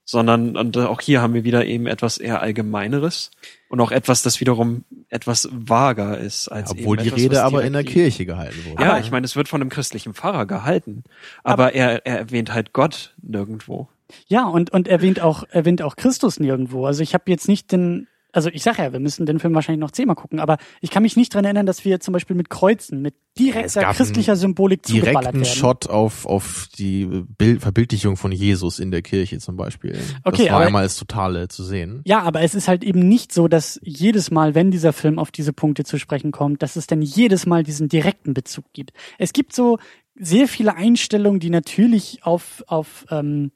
Sondern, 0.06 0.56
und 0.56 0.76
auch 0.76 1.00
hier 1.00 1.22
haben 1.22 1.32
wir 1.32 1.44
wieder 1.44 1.64
eben 1.64 1.86
etwas 1.86 2.18
eher 2.18 2.42
Allgemeineres 2.42 3.30
und 3.70 3.80
auch 3.80 3.90
etwas, 3.90 4.20
das 4.20 4.38
wiederum 4.38 4.84
etwas 5.08 5.48
vager 5.50 6.18
ist 6.18 6.48
als 6.48 6.70
ja, 6.70 6.76
Obwohl 6.78 6.98
eben 6.98 7.04
die 7.04 7.08
etwas, 7.08 7.22
Rede 7.22 7.42
aber 7.42 7.64
in 7.64 7.72
der 7.72 7.84
Kirche 7.84 8.26
gehalten 8.26 8.66
wurde. 8.66 8.82
Ja, 8.82 8.98
ich 8.98 9.10
meine, 9.10 9.24
es 9.24 9.34
wird 9.34 9.48
von 9.48 9.62
einem 9.62 9.70
christlichen 9.70 10.12
Pfarrer 10.12 10.44
gehalten, 10.44 11.04
aber, 11.42 11.64
aber 11.64 11.74
er, 11.74 12.06
er 12.06 12.18
erwähnt 12.18 12.52
halt 12.52 12.74
Gott 12.74 13.14
nirgendwo. 13.22 13.88
Ja, 14.26 14.44
und, 14.44 14.70
und 14.70 14.88
erwähnt 14.88 15.20
auch, 15.20 15.44
erwähnt 15.48 15.80
auch 15.80 15.96
Christus 15.96 16.38
nirgendwo. 16.38 16.84
Also 16.86 17.02
ich 17.02 17.14
habe 17.14 17.24
jetzt 17.28 17.48
nicht 17.48 17.72
den, 17.72 18.06
also 18.34 18.50
ich 18.52 18.62
sage 18.62 18.82
ja, 18.82 18.92
wir 18.92 19.00
müssen 19.00 19.26
den 19.26 19.38
Film 19.38 19.54
wahrscheinlich 19.54 19.80
noch 19.80 19.92
zehnmal 19.92 20.16
gucken, 20.16 20.40
aber 20.40 20.58
ich 20.80 20.90
kann 20.90 21.04
mich 21.04 21.16
nicht 21.16 21.32
dran 21.32 21.44
erinnern, 21.44 21.66
dass 21.66 21.84
wir 21.84 22.00
zum 22.00 22.12
Beispiel 22.12 22.34
mit 22.34 22.50
Kreuzen, 22.50 23.00
mit 23.00 23.14
direkter 23.38 23.82
ja, 23.82 23.92
christlicher 23.92 24.34
Symbolik 24.34 24.84
zugeballert 24.84 25.24
werden. 25.26 25.42
Direkten 25.42 25.58
Shot 25.58 25.88
auf, 25.88 26.26
auf 26.26 26.68
die 26.76 27.06
Bild, 27.06 27.62
Verbildlichung 27.62 28.16
von 28.16 28.32
Jesus 28.32 28.80
in 28.80 28.90
der 28.90 29.02
Kirche 29.02 29.38
zum 29.38 29.56
Beispiel. 29.56 29.98
Okay, 30.24 30.42
das 30.42 30.46
war 30.48 30.56
aber, 30.56 30.66
einmal 30.66 30.82
als 30.82 30.96
Totale 30.96 31.46
zu 31.48 31.62
sehen. 31.62 32.02
Ja, 32.04 32.22
aber 32.22 32.42
es 32.42 32.54
ist 32.54 32.66
halt 32.66 32.82
eben 32.82 33.08
nicht 33.08 33.32
so, 33.32 33.46
dass 33.46 33.80
jedes 33.82 34.32
Mal, 34.32 34.54
wenn 34.56 34.72
dieser 34.72 34.92
Film 34.92 35.18
auf 35.20 35.30
diese 35.30 35.52
Punkte 35.52 35.84
zu 35.84 35.98
sprechen 35.98 36.32
kommt, 36.32 36.62
dass 36.62 36.74
es 36.74 36.88
dann 36.88 37.02
jedes 37.02 37.46
Mal 37.46 37.62
diesen 37.62 37.88
direkten 37.88 38.34
Bezug 38.34 38.64
gibt. 38.72 38.92
Es 39.18 39.32
gibt 39.32 39.54
so 39.54 39.78
sehr 40.16 40.48
viele 40.48 40.74
Einstellungen, 40.74 41.40
die 41.40 41.50
natürlich 41.50 42.20
auf, 42.22 42.64
auf 42.66 43.06
ähm, 43.10 43.52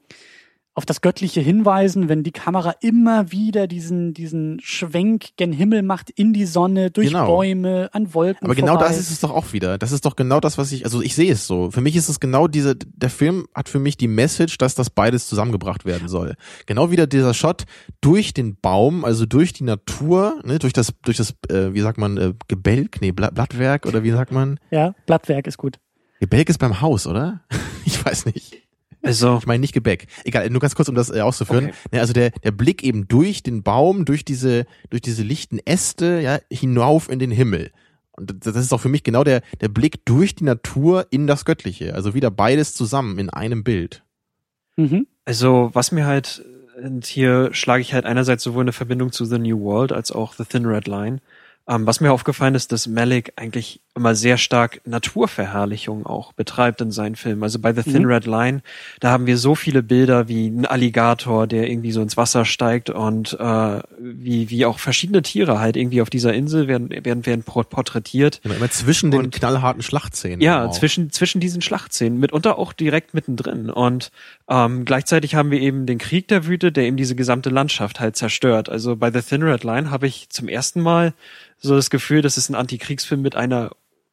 auf 0.79 0.85
das 0.85 1.01
Göttliche 1.01 1.41
hinweisen, 1.41 2.07
wenn 2.07 2.23
die 2.23 2.31
Kamera 2.31 2.73
immer 2.79 3.33
wieder 3.33 3.67
diesen, 3.67 4.13
diesen 4.13 4.61
Schwenk 4.61 5.35
gen 5.35 5.51
Himmel 5.51 5.83
macht, 5.83 6.09
in 6.09 6.31
die 6.31 6.45
Sonne, 6.45 6.89
durch 6.89 7.07
genau. 7.07 7.25
Bäume, 7.25 7.89
an 7.91 8.13
Wolken. 8.13 8.45
Aber 8.45 8.55
genau 8.55 8.75
vorbei. 8.75 8.87
das 8.87 8.97
ist 8.97 9.11
es 9.11 9.19
doch 9.19 9.31
auch 9.31 9.51
wieder. 9.51 9.77
Das 9.77 9.91
ist 9.91 10.05
doch 10.05 10.15
genau 10.15 10.39
das, 10.39 10.57
was 10.57 10.71
ich, 10.71 10.85
also 10.85 11.01
ich 11.01 11.15
sehe 11.15 11.33
es 11.33 11.47
so. 11.47 11.69
Für 11.69 11.81
mich 11.81 11.97
ist 11.97 12.07
es 12.07 12.21
genau 12.21 12.47
diese, 12.47 12.77
der 12.77 13.09
Film 13.09 13.45
hat 13.53 13.67
für 13.67 13.79
mich 13.79 13.97
die 13.97 14.07
Message, 14.07 14.57
dass 14.57 14.73
das 14.73 14.89
beides 14.89 15.27
zusammengebracht 15.27 15.83
werden 15.83 16.07
soll. 16.07 16.35
Genau 16.65 16.91
wieder 16.91 17.07
dieser 17.07 17.33
Shot 17.33 17.65
durch 17.99 18.33
den 18.33 18.55
Baum, 18.55 19.03
also 19.03 19.25
durch 19.25 19.51
die 19.51 19.65
Natur, 19.65 20.39
ne, 20.45 20.59
durch 20.59 20.71
das, 20.71 20.93
durch 21.03 21.17
das, 21.17 21.31
äh, 21.49 21.73
wie 21.73 21.81
sagt 21.81 21.97
man, 21.97 22.15
äh, 22.15 22.33
Gebälk, 22.47 23.01
nee, 23.01 23.11
Blattwerk 23.11 23.85
oder 23.85 24.03
wie 24.03 24.11
sagt 24.11 24.31
man? 24.31 24.61
Ja, 24.71 24.95
Blattwerk 25.05 25.45
ist 25.45 25.57
gut. 25.57 25.77
Gebälk 26.21 26.47
ist 26.47 26.59
beim 26.59 26.79
Haus, 26.79 27.05
oder? 27.05 27.41
ich 27.83 28.05
weiß 28.05 28.27
nicht. 28.27 28.68
Also, 29.01 29.37
ich 29.37 29.45
meine 29.45 29.61
nicht 29.61 29.73
Gebäck. 29.73 30.07
Egal, 30.25 30.49
nur 30.49 30.59
ganz 30.59 30.75
kurz, 30.75 30.89
um 30.89 30.95
das 30.95 31.09
äh, 31.09 31.21
auszuführen. 31.21 31.65
Okay. 31.65 31.75
Ne, 31.91 31.99
also 32.01 32.13
der, 32.13 32.31
der 32.31 32.51
Blick 32.51 32.83
eben 32.83 33.07
durch 33.07 33.43
den 33.43 33.63
Baum, 33.63 34.05
durch 34.05 34.25
diese, 34.25 34.65
durch 34.89 35.01
diese 35.01 35.23
lichten 35.23 35.59
Äste, 35.59 36.19
ja, 36.21 36.39
hinauf 36.51 37.09
in 37.09 37.19
den 37.19 37.31
Himmel. 37.31 37.71
Und 38.11 38.45
das 38.45 38.55
ist 38.57 38.73
auch 38.73 38.81
für 38.81 38.89
mich 38.89 39.03
genau 39.03 39.23
der, 39.23 39.41
der 39.61 39.69
Blick 39.69 40.05
durch 40.05 40.35
die 40.35 40.43
Natur 40.43 41.07
in 41.09 41.27
das 41.27 41.45
Göttliche. 41.45 41.95
Also 41.95 42.13
wieder 42.13 42.29
beides 42.29 42.73
zusammen 42.73 43.17
in 43.17 43.29
einem 43.29 43.63
Bild. 43.63 44.03
Mhm. 44.75 45.07
Also, 45.23 45.69
was 45.73 45.93
mir 45.93 46.05
halt, 46.05 46.43
und 46.83 47.05
hier 47.05 47.53
schlage 47.53 47.81
ich 47.81 47.93
halt 47.93 48.05
einerseits 48.05 48.43
sowohl 48.43 48.63
eine 48.63 48.73
Verbindung 48.73 49.13
zu 49.13 49.23
The 49.23 49.39
New 49.39 49.61
World 49.61 49.93
als 49.93 50.11
auch 50.11 50.33
The 50.33 50.43
Thin 50.43 50.65
Red 50.65 50.87
Line. 50.87 51.19
Ähm, 51.69 51.85
was 51.85 52.01
mir 52.01 52.11
aufgefallen 52.11 52.55
ist, 52.55 52.71
dass 52.71 52.87
Malik 52.87 53.33
eigentlich 53.35 53.79
immer 53.95 54.15
sehr 54.15 54.37
stark 54.37 54.81
Naturverherrlichung 54.85 56.05
auch 56.05 56.33
betreibt 56.33 56.81
in 56.81 56.91
seinen 56.91 57.15
Filmen. 57.15 57.43
Also 57.43 57.59
bei 57.59 57.73
The 57.73 57.83
Thin 57.83 58.03
mhm. 58.03 58.11
Red 58.11 58.25
Line, 58.25 58.61
da 59.01 59.11
haben 59.11 59.27
wir 59.27 59.37
so 59.37 59.53
viele 59.53 59.83
Bilder 59.83 60.27
wie 60.27 60.47
ein 60.47 60.65
Alligator, 60.65 61.45
der 61.45 61.69
irgendwie 61.69 61.91
so 61.91 62.01
ins 62.01 62.17
Wasser 62.17 62.43
steigt 62.45 62.89
und 62.89 63.37
äh, 63.39 63.81
wie, 63.99 64.49
wie 64.49 64.65
auch 64.65 64.79
verschiedene 64.79 65.21
Tiere 65.21 65.59
halt 65.59 65.77
irgendwie 65.77 66.01
auf 66.01 66.09
dieser 66.09 66.33
Insel 66.33 66.67
werden, 66.67 66.89
werden, 66.89 67.25
werden 67.25 67.43
porträtiert. 67.43 68.41
Immer, 68.43 68.55
immer 68.55 68.71
zwischen 68.71 69.11
den 69.11 69.29
knallharten 69.29 69.83
Schlachtszenen. 69.83 70.41
Ja, 70.41 70.71
zwischen, 70.71 71.11
zwischen 71.11 71.39
diesen 71.39 71.61
Schlachtszenen, 71.61 72.19
mitunter 72.19 72.57
auch 72.57 72.73
direkt 72.73 73.13
mittendrin. 73.13 73.69
Und 73.69 74.11
ähm, 74.49 74.85
gleichzeitig 74.85 75.35
haben 75.35 75.51
wir 75.51 75.59
eben 75.59 75.85
den 75.85 75.99
Krieg 75.99 76.27
der 76.29 76.47
Wüte, 76.47 76.71
der 76.71 76.85
eben 76.85 76.97
diese 76.97 77.15
gesamte 77.15 77.51
Landschaft 77.51 77.99
halt 77.99 78.15
zerstört. 78.15 78.69
Also 78.69 78.95
bei 78.95 79.11
The 79.11 79.21
Thin 79.21 79.43
Red 79.43 79.63
Line 79.63 79.91
habe 79.91 80.07
ich 80.07 80.29
zum 80.29 80.47
ersten 80.47 80.81
Mal 80.81 81.13
so 81.59 81.75
das 81.75 81.89
Gefühl, 81.89 82.21
das 82.21 82.37
ist 82.37 82.49
ein 82.49 82.55
Antikriegsfilm 82.55 83.21
mit 83.21 83.35
einer 83.35 83.71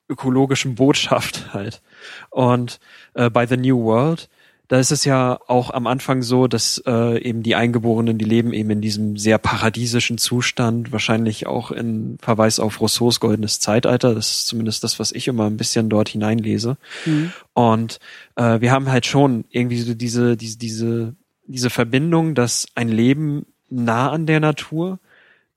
ökologischen 0.09 0.75
Botschaft 0.75 1.47
halt. 1.55 1.83
Und 2.31 2.81
äh, 3.15 3.31
bei 3.31 3.47
The 3.47 3.57
New 3.57 3.85
World, 3.85 4.29
da 4.69 4.81
ist 4.81 4.91
es 4.91 5.05
ja 5.05 5.39
auch 5.47 5.71
am 5.71 5.87
Anfang 5.87 6.23
so, 6.23 6.49
dass 6.49 6.83
äh, 6.87 7.23
eben 7.23 7.45
die 7.45 7.55
Eingeborenen, 7.55 8.19
die 8.19 8.25
leben 8.25 8.53
eben 8.53 8.71
in 8.71 8.81
diesem 8.81 9.17
sehr 9.17 9.39
paradiesischen 9.39 10.19
Zustand, 10.19 10.91
wahrscheinlich 10.91 11.47
auch 11.47 11.71
in 11.71 12.19
Verweis 12.21 12.59
auf 12.59 12.81
Rousseaus 12.81 13.21
goldenes 13.21 13.61
Zeitalter. 13.61 14.13
Das 14.15 14.33
ist 14.33 14.47
zumindest 14.49 14.83
das, 14.83 14.99
was 14.99 15.13
ich 15.13 15.29
immer 15.29 15.47
ein 15.47 15.57
bisschen 15.57 15.89
dort 15.89 16.09
hineinlese. 16.09 16.79
Mhm. 17.05 17.33
Und 17.53 18.01
äh, 18.35 18.61
wir 18.61 18.73
haben 18.73 18.91
halt 18.91 19.07
schon 19.07 19.45
irgendwie 19.51 19.81
so 19.81 19.95
diese, 19.95 20.37
diese, 20.37 20.59
diese, 20.59 21.15
diese 21.47 21.71
Verbindung, 21.71 22.35
dass 22.35 22.67
ein 22.75 22.89
Leben 22.89 23.47
nah 23.69 24.11
an 24.11 24.27
der 24.27 24.41
Natur 24.41 24.99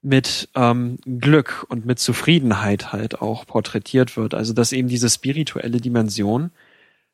mit 0.01 0.49
ähm, 0.55 0.97
Glück 1.05 1.65
und 1.69 1.85
mit 1.85 1.99
Zufriedenheit 1.99 2.93
halt 2.93 3.21
auch 3.21 3.45
porträtiert 3.45 4.17
wird. 4.17 4.33
Also 4.33 4.53
dass 4.53 4.71
eben 4.71 4.87
diese 4.87 5.09
spirituelle 5.09 5.81
Dimension 5.81 6.51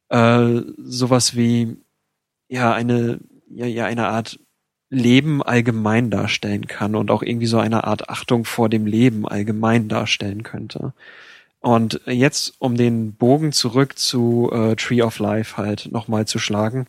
äh, 0.10 0.62
sowas 0.78 1.36
wie 1.36 1.78
ja 2.48 2.74
eine 2.74 3.20
ja, 3.50 3.66
ja 3.66 3.86
eine 3.86 4.08
Art 4.08 4.40
Leben 4.90 5.42
allgemein 5.42 6.12
darstellen 6.12 6.68
kann 6.68 6.96
und 6.96 7.10
auch 7.12 7.24
irgendwie 7.24 7.48
so 7.48 7.60
eine 7.60 7.86
Art 7.86 8.10
Achtung 8.10 8.46
vor 8.46 8.70
dem 8.70 8.86
Leben 8.86 9.28
allgemein 9.28 9.88
darstellen 9.88 10.44
könnte. 10.44 10.94
Und 11.60 12.02
jetzt, 12.06 12.54
um 12.60 12.78
den 12.78 13.14
Bogen 13.16 13.52
zurück 13.52 13.98
zu 13.98 14.52
äh, 14.54 14.76
Tree 14.76 15.02
of 15.02 15.18
Life 15.18 15.58
halt 15.58 15.92
nochmal 15.92 16.28
zu 16.28 16.38
schlagen, 16.38 16.86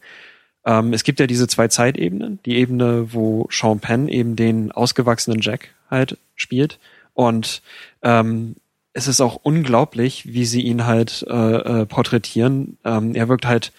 ähm, 0.66 0.92
es 0.92 1.02
gibt 1.04 1.18
ja 1.18 1.26
diese 1.26 1.48
zwei 1.48 1.68
Zeitebenen. 1.68 2.40
Die 2.44 2.56
Ebene, 2.56 3.14
wo 3.14 3.48
Sean 3.50 3.80
Penn 3.80 4.08
eben 4.08 4.36
den 4.36 4.72
ausgewachsenen 4.72 5.40
Jack 5.40 5.74
halt 5.90 6.18
spielt. 6.34 6.78
Und 7.14 7.62
ähm, 8.02 8.56
es 8.92 9.08
ist 9.08 9.20
auch 9.20 9.36
unglaublich, 9.42 10.26
wie 10.32 10.46
sie 10.46 10.62
ihn 10.62 10.86
halt 10.86 11.24
äh, 11.28 11.32
äh, 11.82 11.86
porträtieren. 11.86 12.78
Ähm, 12.84 13.14
er 13.14 13.28
wirkt 13.28 13.46
halt 13.46 13.72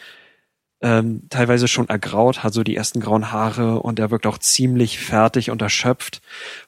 ähm, 0.81 1.23
teilweise 1.29 1.67
schon 1.67 1.89
ergraut, 1.89 2.43
hat 2.43 2.53
so 2.53 2.63
die 2.63 2.75
ersten 2.75 2.99
grauen 2.99 3.31
Haare 3.31 3.79
und 3.79 3.99
er 3.99 4.11
wirkt 4.11 4.27
auch 4.27 4.37
ziemlich 4.37 4.99
fertig 4.99 5.49
und 5.49 5.61
erschöpft. 5.61 6.21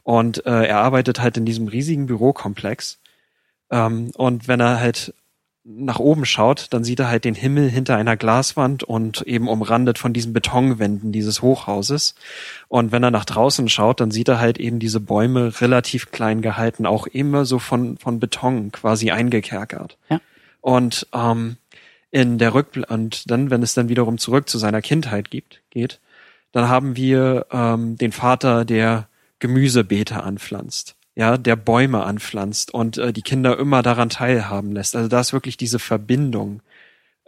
Und 0.04 0.46
äh, 0.46 0.66
er 0.66 0.80
arbeitet 0.80 1.20
halt 1.20 1.38
in 1.38 1.46
diesem 1.46 1.68
riesigen 1.68 2.08
Bürokomplex. 2.08 3.00
Ähm, 3.70 4.12
und 4.16 4.48
wenn 4.48 4.60
er 4.60 4.80
halt 4.80 5.14
nach 5.72 6.00
oben 6.00 6.26
schaut, 6.26 6.68
dann 6.72 6.84
sieht 6.84 7.00
er 7.00 7.10
halt 7.10 7.26
den 7.26 7.36
Himmel 7.36 7.70
hinter 7.70 7.96
einer 7.96 8.18
Glaswand 8.18 8.84
und 8.84 9.22
eben 9.22 9.48
umrandet 9.48 10.00
von 10.00 10.14
diesen 10.14 10.34
Betonwänden 10.34 11.12
dieses 11.12 11.44
Hochhauses. 11.44 12.16
Und 12.68 12.92
wenn 12.92 13.04
er 13.04 13.12
nach 13.12 13.26
draußen 13.26 13.70
schaut, 13.70 14.00
dann 14.00 14.10
sieht 14.10 14.28
er 14.30 14.40
halt 14.40 14.60
eben 14.60 14.80
diese 14.80 15.00
Bäume 15.00 15.62
relativ 15.62 16.12
klein 16.12 16.42
gehalten, 16.42 16.88
auch 16.88 17.06
immer 17.06 17.46
so 17.46 17.60
von, 17.60 17.98
von 17.98 18.20
Beton 18.20 18.72
quasi 18.72 19.12
eingekerkert. 19.12 19.98
Ja. 20.10 20.20
Und 20.62 21.08
ähm, 21.14 21.58
in 22.10 22.40
der 22.40 22.56
Rückblick, 22.56 22.90
und 22.90 23.30
dann, 23.30 23.52
wenn 23.52 23.62
es 23.62 23.76
dann 23.76 23.90
wiederum 23.90 24.18
zurück 24.18 24.50
zu 24.50 24.58
seiner 24.58 24.82
Kindheit 24.82 25.30
gibt, 25.30 25.62
geht, 25.70 26.00
dann 26.52 26.68
haben 26.68 26.96
wir 26.96 27.46
ähm, 27.52 27.96
den 27.96 28.12
Vater, 28.12 28.66
der 28.66 29.08
Gemüsebeete 29.38 30.24
anpflanzt 30.24 30.96
ja, 31.20 31.38
der 31.38 31.58
Bäume 31.58 32.06
anpflanzt 32.06 32.74
und 32.74 32.98
äh, 32.98 33.12
die 33.12 33.24
Kinder 33.24 33.60
immer 33.60 33.82
daran 33.82 34.08
teilhaben 34.08 34.72
lässt. 34.72 34.96
Also 34.96 35.10
da 35.10 35.20
ist 35.20 35.34
wirklich 35.34 35.58
diese 35.58 35.78
Verbindung 35.78 36.62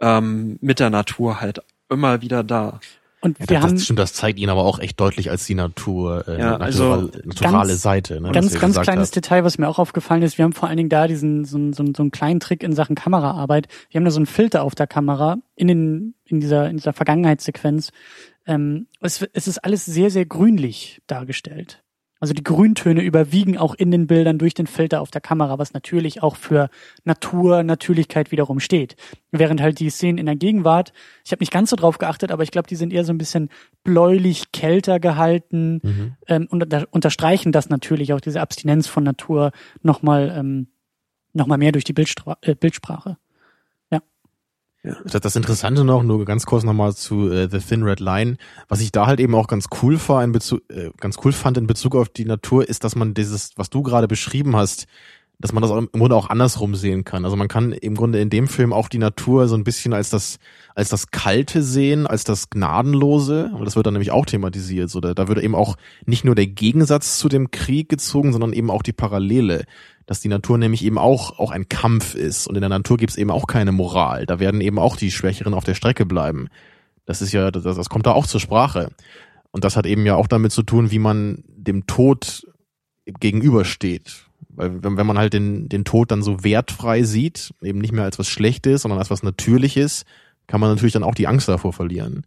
ähm, 0.00 0.56
mit 0.62 0.80
der 0.80 0.88
Natur 0.88 1.42
halt 1.42 1.60
immer 1.90 2.22
wieder 2.22 2.42
da. 2.42 2.80
Und 3.20 3.38
ja, 3.38 3.50
wir 3.50 3.56
das, 3.56 3.64
haben, 3.64 3.74
das 3.74 3.84
stimmt, 3.84 3.98
das 3.98 4.14
zeigt 4.14 4.38
ihn 4.38 4.48
aber 4.48 4.64
auch 4.64 4.78
echt 4.78 4.98
deutlich 4.98 5.28
als 5.28 5.44
die 5.44 5.54
Natur, 5.54 6.26
äh, 6.26 6.40
ja, 6.40 6.56
also 6.56 7.10
naturale 7.22 7.68
ganz, 7.68 7.82
Seite. 7.82 8.18
Ne, 8.18 8.32
ganz, 8.32 8.58
ganz 8.58 8.80
kleines 8.80 9.08
hat. 9.08 9.16
Detail, 9.16 9.44
was 9.44 9.58
mir 9.58 9.68
auch 9.68 9.78
aufgefallen 9.78 10.22
ist, 10.22 10.38
wir 10.38 10.46
haben 10.46 10.54
vor 10.54 10.70
allen 10.70 10.78
Dingen 10.78 10.88
da 10.88 11.06
diesen 11.06 11.44
so, 11.44 11.58
so, 11.72 11.84
so 11.94 12.02
einen 12.02 12.12
kleinen 12.12 12.40
Trick 12.40 12.62
in 12.62 12.72
Sachen 12.72 12.96
Kameraarbeit. 12.96 13.68
Wir 13.90 13.98
haben 13.98 14.06
da 14.06 14.10
so 14.10 14.20
einen 14.20 14.26
Filter 14.26 14.62
auf 14.62 14.74
der 14.74 14.86
Kamera 14.86 15.36
in 15.54 15.68
den 15.68 16.14
in 16.24 16.40
dieser 16.40 16.70
in 16.70 16.78
dieser 16.78 16.94
Vergangenheitssequenz. 16.94 17.90
Ähm, 18.46 18.86
es, 19.02 19.20
es 19.34 19.46
ist 19.46 19.58
alles 19.58 19.84
sehr 19.84 20.10
sehr 20.10 20.24
grünlich 20.24 21.02
dargestellt. 21.06 21.81
Also 22.22 22.34
die 22.34 22.44
Grüntöne 22.44 23.02
überwiegen 23.02 23.58
auch 23.58 23.74
in 23.74 23.90
den 23.90 24.06
Bildern 24.06 24.38
durch 24.38 24.54
den 24.54 24.68
Filter 24.68 25.00
auf 25.00 25.10
der 25.10 25.20
Kamera, 25.20 25.58
was 25.58 25.72
natürlich 25.72 26.22
auch 26.22 26.36
für 26.36 26.70
Natur, 27.02 27.64
Natürlichkeit 27.64 28.30
wiederum 28.30 28.60
steht. 28.60 28.94
Während 29.32 29.60
halt 29.60 29.80
die 29.80 29.90
Szenen 29.90 30.18
in 30.18 30.26
der 30.26 30.36
Gegenwart, 30.36 30.92
ich 31.24 31.32
habe 31.32 31.42
nicht 31.42 31.50
ganz 31.50 31.70
so 31.70 31.74
drauf 31.74 31.98
geachtet, 31.98 32.30
aber 32.30 32.44
ich 32.44 32.52
glaube, 32.52 32.68
die 32.68 32.76
sind 32.76 32.92
eher 32.92 33.04
so 33.04 33.12
ein 33.12 33.18
bisschen 33.18 33.48
bläulich 33.82 34.52
kälter 34.52 35.00
gehalten 35.00 35.80
mhm. 35.82 36.16
ähm, 36.28 36.46
und 36.48 36.72
da 36.72 36.84
unterstreichen 36.92 37.50
das 37.50 37.70
natürlich 37.70 38.12
auch 38.12 38.20
diese 38.20 38.40
Abstinenz 38.40 38.86
von 38.86 39.02
Natur 39.02 39.50
nochmal 39.82 40.32
ähm, 40.38 40.68
noch 41.32 41.48
mehr 41.48 41.72
durch 41.72 41.82
die 41.82 41.92
Bildstra 41.92 42.38
äh, 42.42 42.54
Bildsprache. 42.54 43.16
Ja. 44.84 44.96
Das 45.04 45.36
Interessante 45.36 45.84
noch, 45.84 46.02
nur 46.02 46.24
ganz 46.24 46.44
kurz 46.44 46.64
nochmal 46.64 46.94
zu 46.94 47.30
äh, 47.30 47.48
The 47.48 47.60
Thin 47.60 47.84
Red 47.84 48.00
Line. 48.00 48.36
Was 48.68 48.80
ich 48.80 48.90
da 48.90 49.06
halt 49.06 49.20
eben 49.20 49.34
auch 49.36 49.46
ganz 49.46 49.66
cool 49.80 49.98
war 50.08 50.24
in 50.24 50.32
Bezug, 50.32 50.62
äh, 50.70 50.90
ganz 50.98 51.18
cool 51.24 51.32
fand 51.32 51.56
in 51.56 51.68
Bezug 51.68 51.94
auf 51.94 52.08
die 52.08 52.24
Natur, 52.24 52.68
ist, 52.68 52.82
dass 52.82 52.96
man 52.96 53.14
dieses, 53.14 53.52
was 53.56 53.70
du 53.70 53.82
gerade 53.82 54.08
beschrieben 54.08 54.56
hast, 54.56 54.86
dass 55.42 55.52
man 55.52 55.60
das 55.60 55.70
im 55.72 55.88
Grunde 55.90 56.16
auch 56.16 56.30
andersrum 56.30 56.76
sehen 56.76 57.04
kann. 57.04 57.24
Also 57.24 57.36
man 57.36 57.48
kann 57.48 57.72
im 57.72 57.96
Grunde 57.96 58.20
in 58.20 58.30
dem 58.30 58.46
Film 58.46 58.72
auch 58.72 58.88
die 58.88 58.98
Natur 58.98 59.48
so 59.48 59.56
ein 59.56 59.64
bisschen 59.64 59.92
als 59.92 60.08
das, 60.08 60.38
als 60.74 60.88
das 60.88 61.10
Kalte 61.10 61.62
sehen, 61.62 62.06
als 62.06 62.22
das 62.22 62.48
Gnadenlose. 62.48 63.50
Und 63.52 63.64
das 63.64 63.74
wird 63.74 63.84
dann 63.84 63.94
nämlich 63.94 64.12
auch 64.12 64.24
thematisiert. 64.24 64.88
So, 64.88 65.00
da, 65.00 65.14
da 65.14 65.26
würde 65.26 65.42
eben 65.42 65.56
auch 65.56 65.76
nicht 66.06 66.24
nur 66.24 66.36
der 66.36 66.46
Gegensatz 66.46 67.18
zu 67.18 67.28
dem 67.28 67.50
Krieg 67.50 67.88
gezogen, 67.88 68.32
sondern 68.32 68.52
eben 68.52 68.70
auch 68.70 68.82
die 68.82 68.92
Parallele 68.92 69.64
dass 70.04 70.20
die 70.20 70.28
Natur 70.28 70.58
nämlich 70.58 70.84
eben 70.84 70.98
auch, 70.98 71.38
auch 71.38 71.52
ein 71.52 71.68
Kampf 71.68 72.16
ist 72.16 72.48
und 72.48 72.56
in 72.56 72.60
der 72.60 72.68
Natur 72.68 72.96
gibt 72.96 73.12
es 73.12 73.16
eben 73.16 73.30
auch 73.30 73.46
keine 73.46 73.70
Moral. 73.70 74.26
Da 74.26 74.40
werden 74.40 74.60
eben 74.60 74.78
auch 74.78 74.96
die 74.96 75.12
Schwächeren 75.12 75.54
auf 75.54 75.62
der 75.64 75.74
Strecke 75.74 76.04
bleiben. 76.04 76.48
Das 77.06 77.22
ist 77.22 77.32
ja, 77.32 77.50
das, 77.50 77.62
das 77.62 77.88
kommt 77.88 78.06
da 78.06 78.12
auch 78.12 78.26
zur 78.26 78.40
Sprache. 78.40 78.90
Und 79.52 79.64
das 79.64 79.76
hat 79.76 79.86
eben 79.86 80.04
ja 80.04 80.16
auch 80.16 80.26
damit 80.26 80.50
zu 80.52 80.64
tun, 80.64 80.90
wie 80.90 80.98
man 80.98 81.44
dem 81.46 81.86
Tod 81.86 82.46
gegenübersteht. 83.06 84.26
Weil 84.52 84.82
wenn, 84.82 84.96
wenn 84.96 85.06
man 85.06 85.18
halt 85.18 85.32
den, 85.32 85.68
den 85.68 85.84
Tod 85.84 86.10
dann 86.10 86.22
so 86.22 86.44
wertfrei 86.44 87.02
sieht, 87.02 87.54
eben 87.62 87.78
nicht 87.78 87.92
mehr 87.92 88.04
als 88.04 88.18
was 88.18 88.28
Schlechtes, 88.28 88.82
sondern 88.82 88.98
als 88.98 89.10
was 89.10 89.22
Natürliches, 89.22 90.04
kann 90.46 90.60
man 90.60 90.70
natürlich 90.70 90.92
dann 90.92 91.04
auch 91.04 91.14
die 91.14 91.26
Angst 91.26 91.48
davor 91.48 91.72
verlieren. 91.72 92.24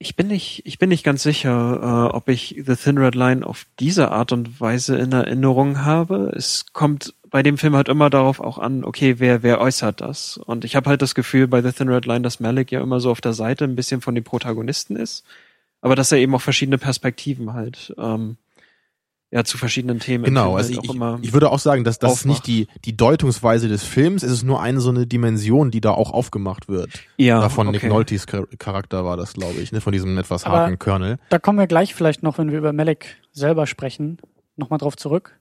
Ich 0.00 0.14
bin 0.14 0.28
nicht, 0.28 0.62
ich 0.64 0.78
bin 0.78 0.90
nicht 0.90 1.02
ganz 1.02 1.24
sicher, 1.24 2.10
äh, 2.12 2.14
ob 2.14 2.28
ich 2.28 2.62
The 2.64 2.76
Thin 2.76 2.98
Red 2.98 3.16
Line 3.16 3.44
auf 3.44 3.66
diese 3.80 4.12
Art 4.12 4.30
und 4.30 4.60
Weise 4.60 4.96
in 4.96 5.10
Erinnerung 5.10 5.84
habe. 5.84 6.32
Es 6.36 6.66
kommt 6.72 7.14
bei 7.30 7.42
dem 7.42 7.58
Film 7.58 7.74
halt 7.74 7.88
immer 7.88 8.08
darauf 8.08 8.38
auch 8.38 8.58
an, 8.58 8.84
okay, 8.84 9.16
wer, 9.18 9.42
wer 9.42 9.60
äußert 9.60 10.00
das? 10.00 10.36
Und 10.36 10.64
ich 10.64 10.76
habe 10.76 10.88
halt 10.88 11.02
das 11.02 11.16
Gefühl 11.16 11.48
bei 11.48 11.62
The 11.62 11.72
Thin 11.72 11.88
Red 11.88 12.06
Line, 12.06 12.22
dass 12.22 12.38
Malik 12.38 12.70
ja 12.70 12.80
immer 12.80 13.00
so 13.00 13.10
auf 13.10 13.20
der 13.20 13.32
Seite 13.32 13.64
ein 13.64 13.74
bisschen 13.74 14.00
von 14.00 14.14
den 14.14 14.24
Protagonisten 14.24 14.94
ist, 14.94 15.24
aber 15.80 15.96
dass 15.96 16.12
er 16.12 16.18
eben 16.18 16.34
auch 16.34 16.42
verschiedene 16.42 16.78
Perspektiven 16.78 17.52
halt 17.52 17.94
ähm, 17.98 18.36
ja 19.30 19.44
zu 19.44 19.58
verschiedenen 19.58 20.00
Themen. 20.00 20.24
Genau, 20.24 20.56
also 20.56 20.74
halt 20.74 20.84
ich, 20.84 21.26
ich, 21.26 21.32
würde 21.32 21.50
auch 21.50 21.58
sagen, 21.58 21.84
dass 21.84 21.98
das 21.98 22.12
aufmacht. 22.12 22.26
nicht 22.26 22.46
die 22.46 22.66
die 22.84 22.96
Deutungsweise 22.96 23.68
des 23.68 23.84
Films, 23.84 24.22
es 24.22 24.32
ist 24.32 24.42
nur 24.42 24.60
eine 24.62 24.80
so 24.80 24.90
eine 24.90 25.06
Dimension, 25.06 25.70
die 25.70 25.80
da 25.80 25.90
auch 25.90 26.10
aufgemacht 26.10 26.68
wird. 26.68 26.90
Ja, 27.16 27.48
von 27.48 27.68
okay. 27.68 27.78
Nick 27.82 27.88
Noltys 27.88 28.26
Charakter 28.26 29.04
war 29.04 29.16
das, 29.16 29.34
glaube 29.34 29.60
ich, 29.60 29.72
ne, 29.72 29.80
von 29.80 29.92
diesem 29.92 30.16
etwas 30.18 30.46
harten 30.46 30.78
Kernel. 30.78 31.18
Da 31.28 31.38
kommen 31.38 31.58
wir 31.58 31.66
gleich 31.66 31.94
vielleicht 31.94 32.22
noch, 32.22 32.38
wenn 32.38 32.50
wir 32.50 32.58
über 32.58 32.72
Malek 32.72 33.16
selber 33.32 33.66
sprechen, 33.66 34.18
nochmal 34.56 34.78
drauf 34.78 34.96
zurück. 34.96 35.38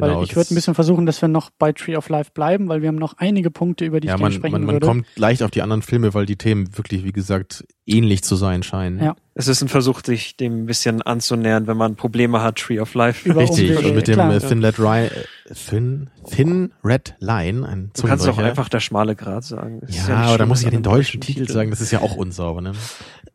Weil 0.00 0.10
genau, 0.10 0.22
ich 0.22 0.36
würde 0.36 0.52
ein 0.52 0.54
bisschen 0.54 0.74
versuchen, 0.74 1.06
dass 1.06 1.20
wir 1.20 1.28
noch 1.28 1.50
bei 1.50 1.72
Tree 1.72 1.96
of 1.96 2.08
Life 2.08 2.30
bleiben, 2.32 2.68
weil 2.68 2.82
wir 2.82 2.88
haben 2.88 2.96
noch 2.96 3.14
einige 3.18 3.50
Punkte, 3.50 3.84
über 3.84 4.00
die 4.00 4.08
ja, 4.08 4.14
ich 4.14 4.20
man, 4.20 4.32
sprechen 4.32 4.52
man, 4.52 4.64
man 4.64 4.74
würde. 4.76 4.86
Man 4.86 4.96
kommt 5.04 5.18
leicht 5.18 5.42
auf 5.42 5.50
die 5.50 5.62
anderen 5.62 5.82
Filme, 5.82 6.14
weil 6.14 6.26
die 6.26 6.36
Themen 6.36 6.76
wirklich, 6.76 7.04
wie 7.04 7.12
gesagt, 7.12 7.64
ähnlich 7.86 8.22
zu 8.22 8.36
sein 8.36 8.62
scheinen. 8.62 9.02
Ja. 9.02 9.16
Es 9.34 9.48
ist 9.48 9.62
ein 9.62 9.68
Versuch, 9.68 10.02
sich 10.04 10.36
dem 10.36 10.62
ein 10.62 10.66
bisschen 10.66 11.02
anzunähern, 11.02 11.66
wenn 11.66 11.76
man 11.76 11.96
Probleme 11.96 12.42
hat, 12.42 12.56
Tree 12.56 12.80
of 12.80 12.94
Life. 12.94 13.28
Über 13.28 13.40
Richtig, 13.42 13.76
und 13.76 13.94
mit 13.94 14.08
dem 14.08 14.14
Klar. 14.14 14.34
Äh, 14.34 14.40
Thin, 14.40 14.64
Red 14.64 14.78
Line, 14.78 15.10
äh, 15.10 15.54
Thin, 15.54 16.10
Thin 16.28 16.72
Red 16.84 17.14
Line, 17.20 17.66
ein 17.66 17.90
Du 17.96 18.06
kannst 18.06 18.26
doch 18.26 18.38
einfach 18.38 18.68
der 18.68 18.80
schmale 18.80 19.16
Grat 19.16 19.44
sagen. 19.44 19.80
Ja, 19.88 20.08
ja 20.08 20.16
aber 20.16 20.38
da 20.38 20.46
muss 20.46 20.60
ich 20.60 20.66
ja 20.66 20.70
den 20.70 20.82
deutschen 20.82 21.20
Titel 21.20 21.48
sagen, 21.48 21.70
das 21.70 21.80
ist 21.80 21.90
ja 21.90 22.00
auch 22.00 22.16
unsauber, 22.16 22.60
ne? 22.60 22.72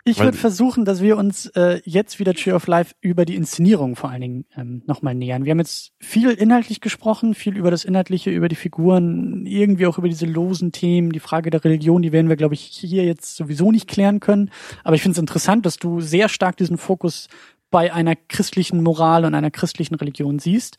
Ich 0.07 0.19
würde 0.19 0.37
versuchen, 0.37 0.85
dass 0.85 1.01
wir 1.01 1.17
uns 1.17 1.47
äh, 1.55 1.81
jetzt 1.83 2.19
wieder 2.19 2.35
Tree 2.35 2.51
of 2.51 2.67
Life 2.67 2.93
über 3.01 3.25
die 3.25 3.33
Inszenierung 3.33 3.95
vor 3.95 4.11
allen 4.11 4.21
Dingen 4.21 4.45
ähm, 4.55 4.83
nochmal 4.85 5.15
nähern. 5.15 5.45
Wir 5.45 5.51
haben 5.51 5.57
jetzt 5.57 5.93
viel 5.99 6.29
inhaltlich 6.29 6.79
gesprochen, 6.79 7.33
viel 7.33 7.57
über 7.57 7.71
das 7.71 7.85
Inhaltliche, 7.85 8.29
über 8.29 8.47
die 8.47 8.55
Figuren, 8.55 9.47
irgendwie 9.47 9.87
auch 9.87 9.97
über 9.97 10.07
diese 10.07 10.27
losen 10.27 10.71
Themen, 10.71 11.11
die 11.11 11.19
Frage 11.19 11.49
der 11.49 11.63
Religion, 11.63 12.03
die 12.03 12.11
werden 12.11 12.29
wir, 12.29 12.35
glaube 12.35 12.53
ich, 12.53 12.61
hier 12.61 13.03
jetzt 13.03 13.35
sowieso 13.35 13.71
nicht 13.71 13.87
klären 13.87 14.19
können. 14.19 14.51
Aber 14.83 14.95
ich 14.95 15.01
finde 15.01 15.13
es 15.13 15.19
interessant, 15.19 15.65
dass 15.65 15.77
du 15.77 16.01
sehr 16.01 16.29
stark 16.29 16.55
diesen 16.57 16.77
Fokus 16.77 17.27
bei 17.71 17.91
einer 17.91 18.15
christlichen 18.15 18.83
Moral 18.83 19.25
und 19.25 19.33
einer 19.33 19.49
christlichen 19.49 19.95
Religion 19.95 20.37
siehst. 20.37 20.77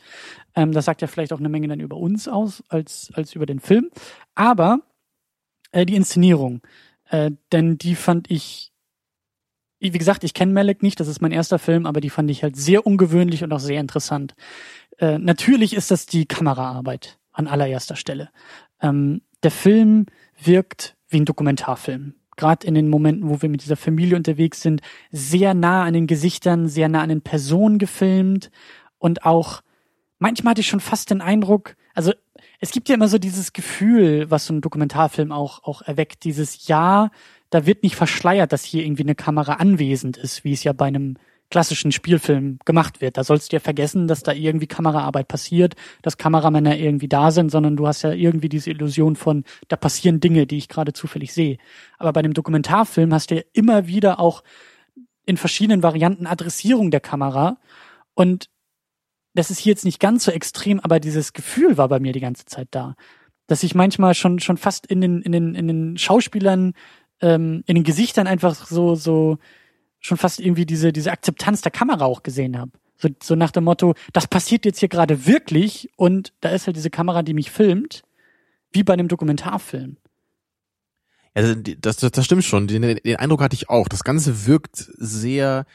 Ähm, 0.55 0.70
das 0.70 0.85
sagt 0.85 1.03
ja 1.03 1.09
vielleicht 1.09 1.33
auch 1.33 1.41
eine 1.41 1.49
Menge 1.49 1.66
dann 1.66 1.81
über 1.81 1.97
uns 1.97 2.29
aus, 2.29 2.62
als, 2.68 3.11
als 3.14 3.35
über 3.35 3.47
den 3.47 3.59
Film. 3.59 3.91
Aber 4.37 4.83
äh, 5.72 5.85
die 5.85 5.97
Inszenierung, 5.97 6.62
äh, 7.11 7.33
denn 7.51 7.77
die 7.77 7.97
fand 7.97 8.31
ich 8.31 8.72
wie 9.93 9.99
gesagt, 9.99 10.24
ich 10.24 10.34
kenne 10.34 10.53
Malek 10.53 10.82
nicht, 10.82 11.01
das 11.01 11.09
ist 11.09 11.20
mein 11.20 11.32
erster 11.32 11.59
Film, 11.59 11.87
aber 11.87 12.01
die 12.01 12.11
fand 12.11 12.30
ich 12.30 12.43
halt 12.43 12.57
sehr 12.57 12.87
ungewöhnlich 12.87 13.45
und 13.45 13.53
auch 13.53 13.61
sehr 13.61 13.80
interessant. 13.80 14.34
Äh, 14.99 15.18
natürlich 15.18 15.74
ist 15.74 15.91
das 15.91 16.07
die 16.07 16.26
Kameraarbeit 16.26 17.18
an 17.32 17.47
allererster 17.47 17.97
Stelle. 17.97 18.30
Ähm, 18.80 19.22
der 19.43 19.51
Film 19.51 20.07
wirkt 20.43 20.97
wie 21.09 21.20
ein 21.20 21.24
Dokumentarfilm. 21.24 22.14
Gerade 22.37 22.66
in 22.66 22.74
den 22.74 22.89
Momenten, 22.89 23.28
wo 23.30 23.41
wir 23.41 23.49
mit 23.49 23.62
dieser 23.62 23.76
Familie 23.76 24.16
unterwegs 24.16 24.61
sind, 24.61 24.82
sehr 25.11 25.55
nah 25.55 25.84
an 25.84 25.95
den 25.95 26.07
Gesichtern, 26.07 26.68
sehr 26.68 26.89
nah 26.89 27.03
an 27.03 27.09
den 27.09 27.22
Personen 27.22 27.78
gefilmt 27.78 28.51
und 28.99 29.24
auch 29.24 29.62
manchmal 30.18 30.53
hatte 30.53 30.61
ich 30.61 30.68
schon 30.68 30.80
fast 30.80 31.11
den 31.11 31.20
Eindruck, 31.20 31.76
also 31.95 32.12
es 32.61 32.70
gibt 32.70 32.89
ja 32.89 32.95
immer 32.95 33.09
so 33.09 33.18
dieses 33.18 33.53
Gefühl, 33.53 34.30
was 34.30 34.47
so 34.47 34.55
ein 34.55 34.61
Dokumentarfilm 34.61 35.32
auch, 35.32 35.62
auch 35.64 35.82
erweckt, 35.82 36.24
dieses 36.24 36.66
Ja, 36.68 37.11
da 37.51 37.67
wird 37.67 37.83
nicht 37.83 37.97
verschleiert, 37.97 38.53
dass 38.53 38.65
hier 38.65 38.85
irgendwie 38.85 39.03
eine 39.03 39.15
Kamera 39.15 39.55
anwesend 39.55 40.17
ist, 40.17 40.45
wie 40.45 40.53
es 40.53 40.65
ja 40.65 40.73
bei 40.73 40.87
einem 40.87 41.17
klassischen 41.51 41.93
Spielfilm 41.93 42.59
gemacht 42.65 43.01
wird. 43.01 43.17
Da 43.17 43.25
sollst 43.25 43.53
du 43.53 43.57
ja 43.57 43.61
vergessen, 43.61 44.09
dass 44.09 44.23
da 44.23 44.33
irgendwie 44.33 44.67
Kameraarbeit 44.67 45.29
passiert, 45.29 45.75
dass 46.03 46.19
Kameramänner 46.19 46.77
irgendwie 46.77 47.09
da 47.09 47.31
sind, 47.31 47.51
sondern 47.51 47.77
du 47.77 47.87
hast 47.87 48.03
ja 48.03 48.13
irgendwie 48.13 48.49
diese 48.49 48.71
Illusion 48.71 49.15
von, 49.15 49.45
da 49.69 49.77
passieren 49.77 50.19
Dinge, 50.21 50.47
die 50.47 50.59
ich 50.59 50.69
gerade 50.69 50.93
zufällig 50.93 51.33
sehe. 51.33 51.59
Aber 51.99 52.13
bei 52.13 52.21
einem 52.21 52.35
Dokumentarfilm 52.35 53.15
hast 53.15 53.31
du 53.31 53.37
ja 53.37 53.43
immer 53.53 53.87
wieder 53.87 54.19
auch 54.19 54.43
in 55.25 55.37
verschiedenen 55.37 55.83
Varianten 55.83 56.27
Adressierung 56.27 56.91
der 56.91 57.01
Kamera 57.01 57.59
und 58.15 58.49
das 59.35 59.51
ist 59.51 59.59
hier 59.59 59.73
jetzt 59.73 59.85
nicht 59.85 60.01
ganz 60.01 60.25
so 60.25 60.31
extrem, 60.31 60.81
aber 60.81 60.99
dieses 60.99 61.33
Gefühl 61.33 61.77
war 61.77 61.89
bei 61.89 62.01
mir 62.01 62.13
die 62.13 62.21
ganze 62.21 62.47
Zeit 62.47 62.69
da, 62.71 62.95
dass 63.47 63.63
ich 63.63 63.75
manchmal 63.75 64.15
schon 64.15 64.39
schon 64.39 64.57
fast 64.57 64.87
in 64.87 65.01
den 65.01 65.21
in 65.21 65.33
den 65.33 65.55
in 65.55 65.69
den 65.69 65.99
Schauspielern 65.99 66.73
ähm, 67.21 67.62
in 67.67 67.77
den 67.77 67.85
Gesichtern 67.85 68.27
einfach 68.27 68.67
so, 68.67 68.95
so 68.95 69.39
schon 70.01 70.19
fast 70.19 70.41
irgendwie 70.41 70.67
diese, 70.67 70.93
diese 70.93 71.12
Akzeptanz 71.12 71.62
der 71.62 71.73
Kamera 71.73 72.05
auch 72.05 72.23
gesehen 72.23 72.59
habe. 72.59 72.73
So, 72.99 73.09
so 73.23 73.35
nach 73.35 73.51
dem 73.51 73.64
Motto, 73.64 73.95
das 74.12 74.27
passiert 74.27 74.64
jetzt 74.64 74.81
hier 74.81 74.89
gerade 74.89 75.27
wirklich 75.27 75.91
und 75.97 76.33
da 76.41 76.51
ist 76.51 76.67
halt 76.67 76.77
diese 76.77 76.91
Kamera, 76.91 77.23
die 77.23 77.35
mich 77.35 77.51
filmt, 77.51 78.03
wie 78.73 78.83
bei 78.83 78.95
einem 78.95 79.09
Dokumentarfilm. 79.09 79.97
Also 81.35 81.55
das, 81.55 81.99
das, 81.99 82.12
das 82.12 82.25
stimmt 82.25 82.45
schon. 82.45 82.67
Den, 82.67 82.83
den 82.83 83.17
Eindruck 83.17 83.43
hatte 83.43 83.55
ich 83.55 83.69
auch. 83.69 83.89
Das 83.89 84.05
Ganze 84.05 84.47
wirkt 84.47 84.77
sehr 84.77 85.67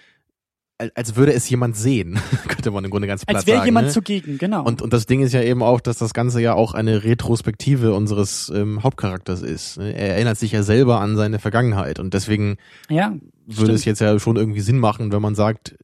als 0.96 1.16
würde 1.16 1.34
es 1.34 1.50
jemand 1.50 1.76
sehen, 1.76 2.20
könnte 2.48 2.72
man 2.72 2.84
im 2.84 2.92
Grunde 2.92 3.08
ganz 3.08 3.26
platt 3.26 3.38
Als 3.38 3.48
wäre 3.48 3.66
jemand 3.66 3.88
ne? 3.88 3.94
zugegen, 3.94 4.38
genau. 4.38 4.64
Und, 4.64 4.82
und 4.82 4.94
das 4.94 5.06
Ding 5.06 5.22
ist 5.22 5.34
ja 5.34 5.42
eben 5.42 5.64
auch, 5.64 5.82
dass 5.82 5.98
das 5.98 6.14
Ganze 6.14 6.42
ja 6.42 6.54
auch 6.54 6.74
eine 6.74 7.04
Retrospektive 7.04 7.94
unseres 7.94 8.52
ähm, 8.54 8.84
Hauptcharakters 8.84 9.42
ist. 9.42 9.78
Ne? 9.78 9.94
Er 9.94 10.16
erinnert 10.16 10.38
sich 10.38 10.52
ja 10.52 10.64
selber 10.64 11.00
an 11.00 11.16
seine 11.16 11.40
Vergangenheit 11.40 12.00
und 12.00 12.14
deswegen 12.14 12.58
ja, 12.90 13.10
würde 13.46 13.54
stimmt. 13.54 13.70
es 13.72 13.86
jetzt 13.86 14.02
ja 14.02 14.20
schon 14.20 14.38
irgendwie 14.38 14.62
Sinn 14.62 14.80
machen, 14.80 15.12
wenn 15.12 15.22
man 15.22 15.36
sagt, 15.36 15.76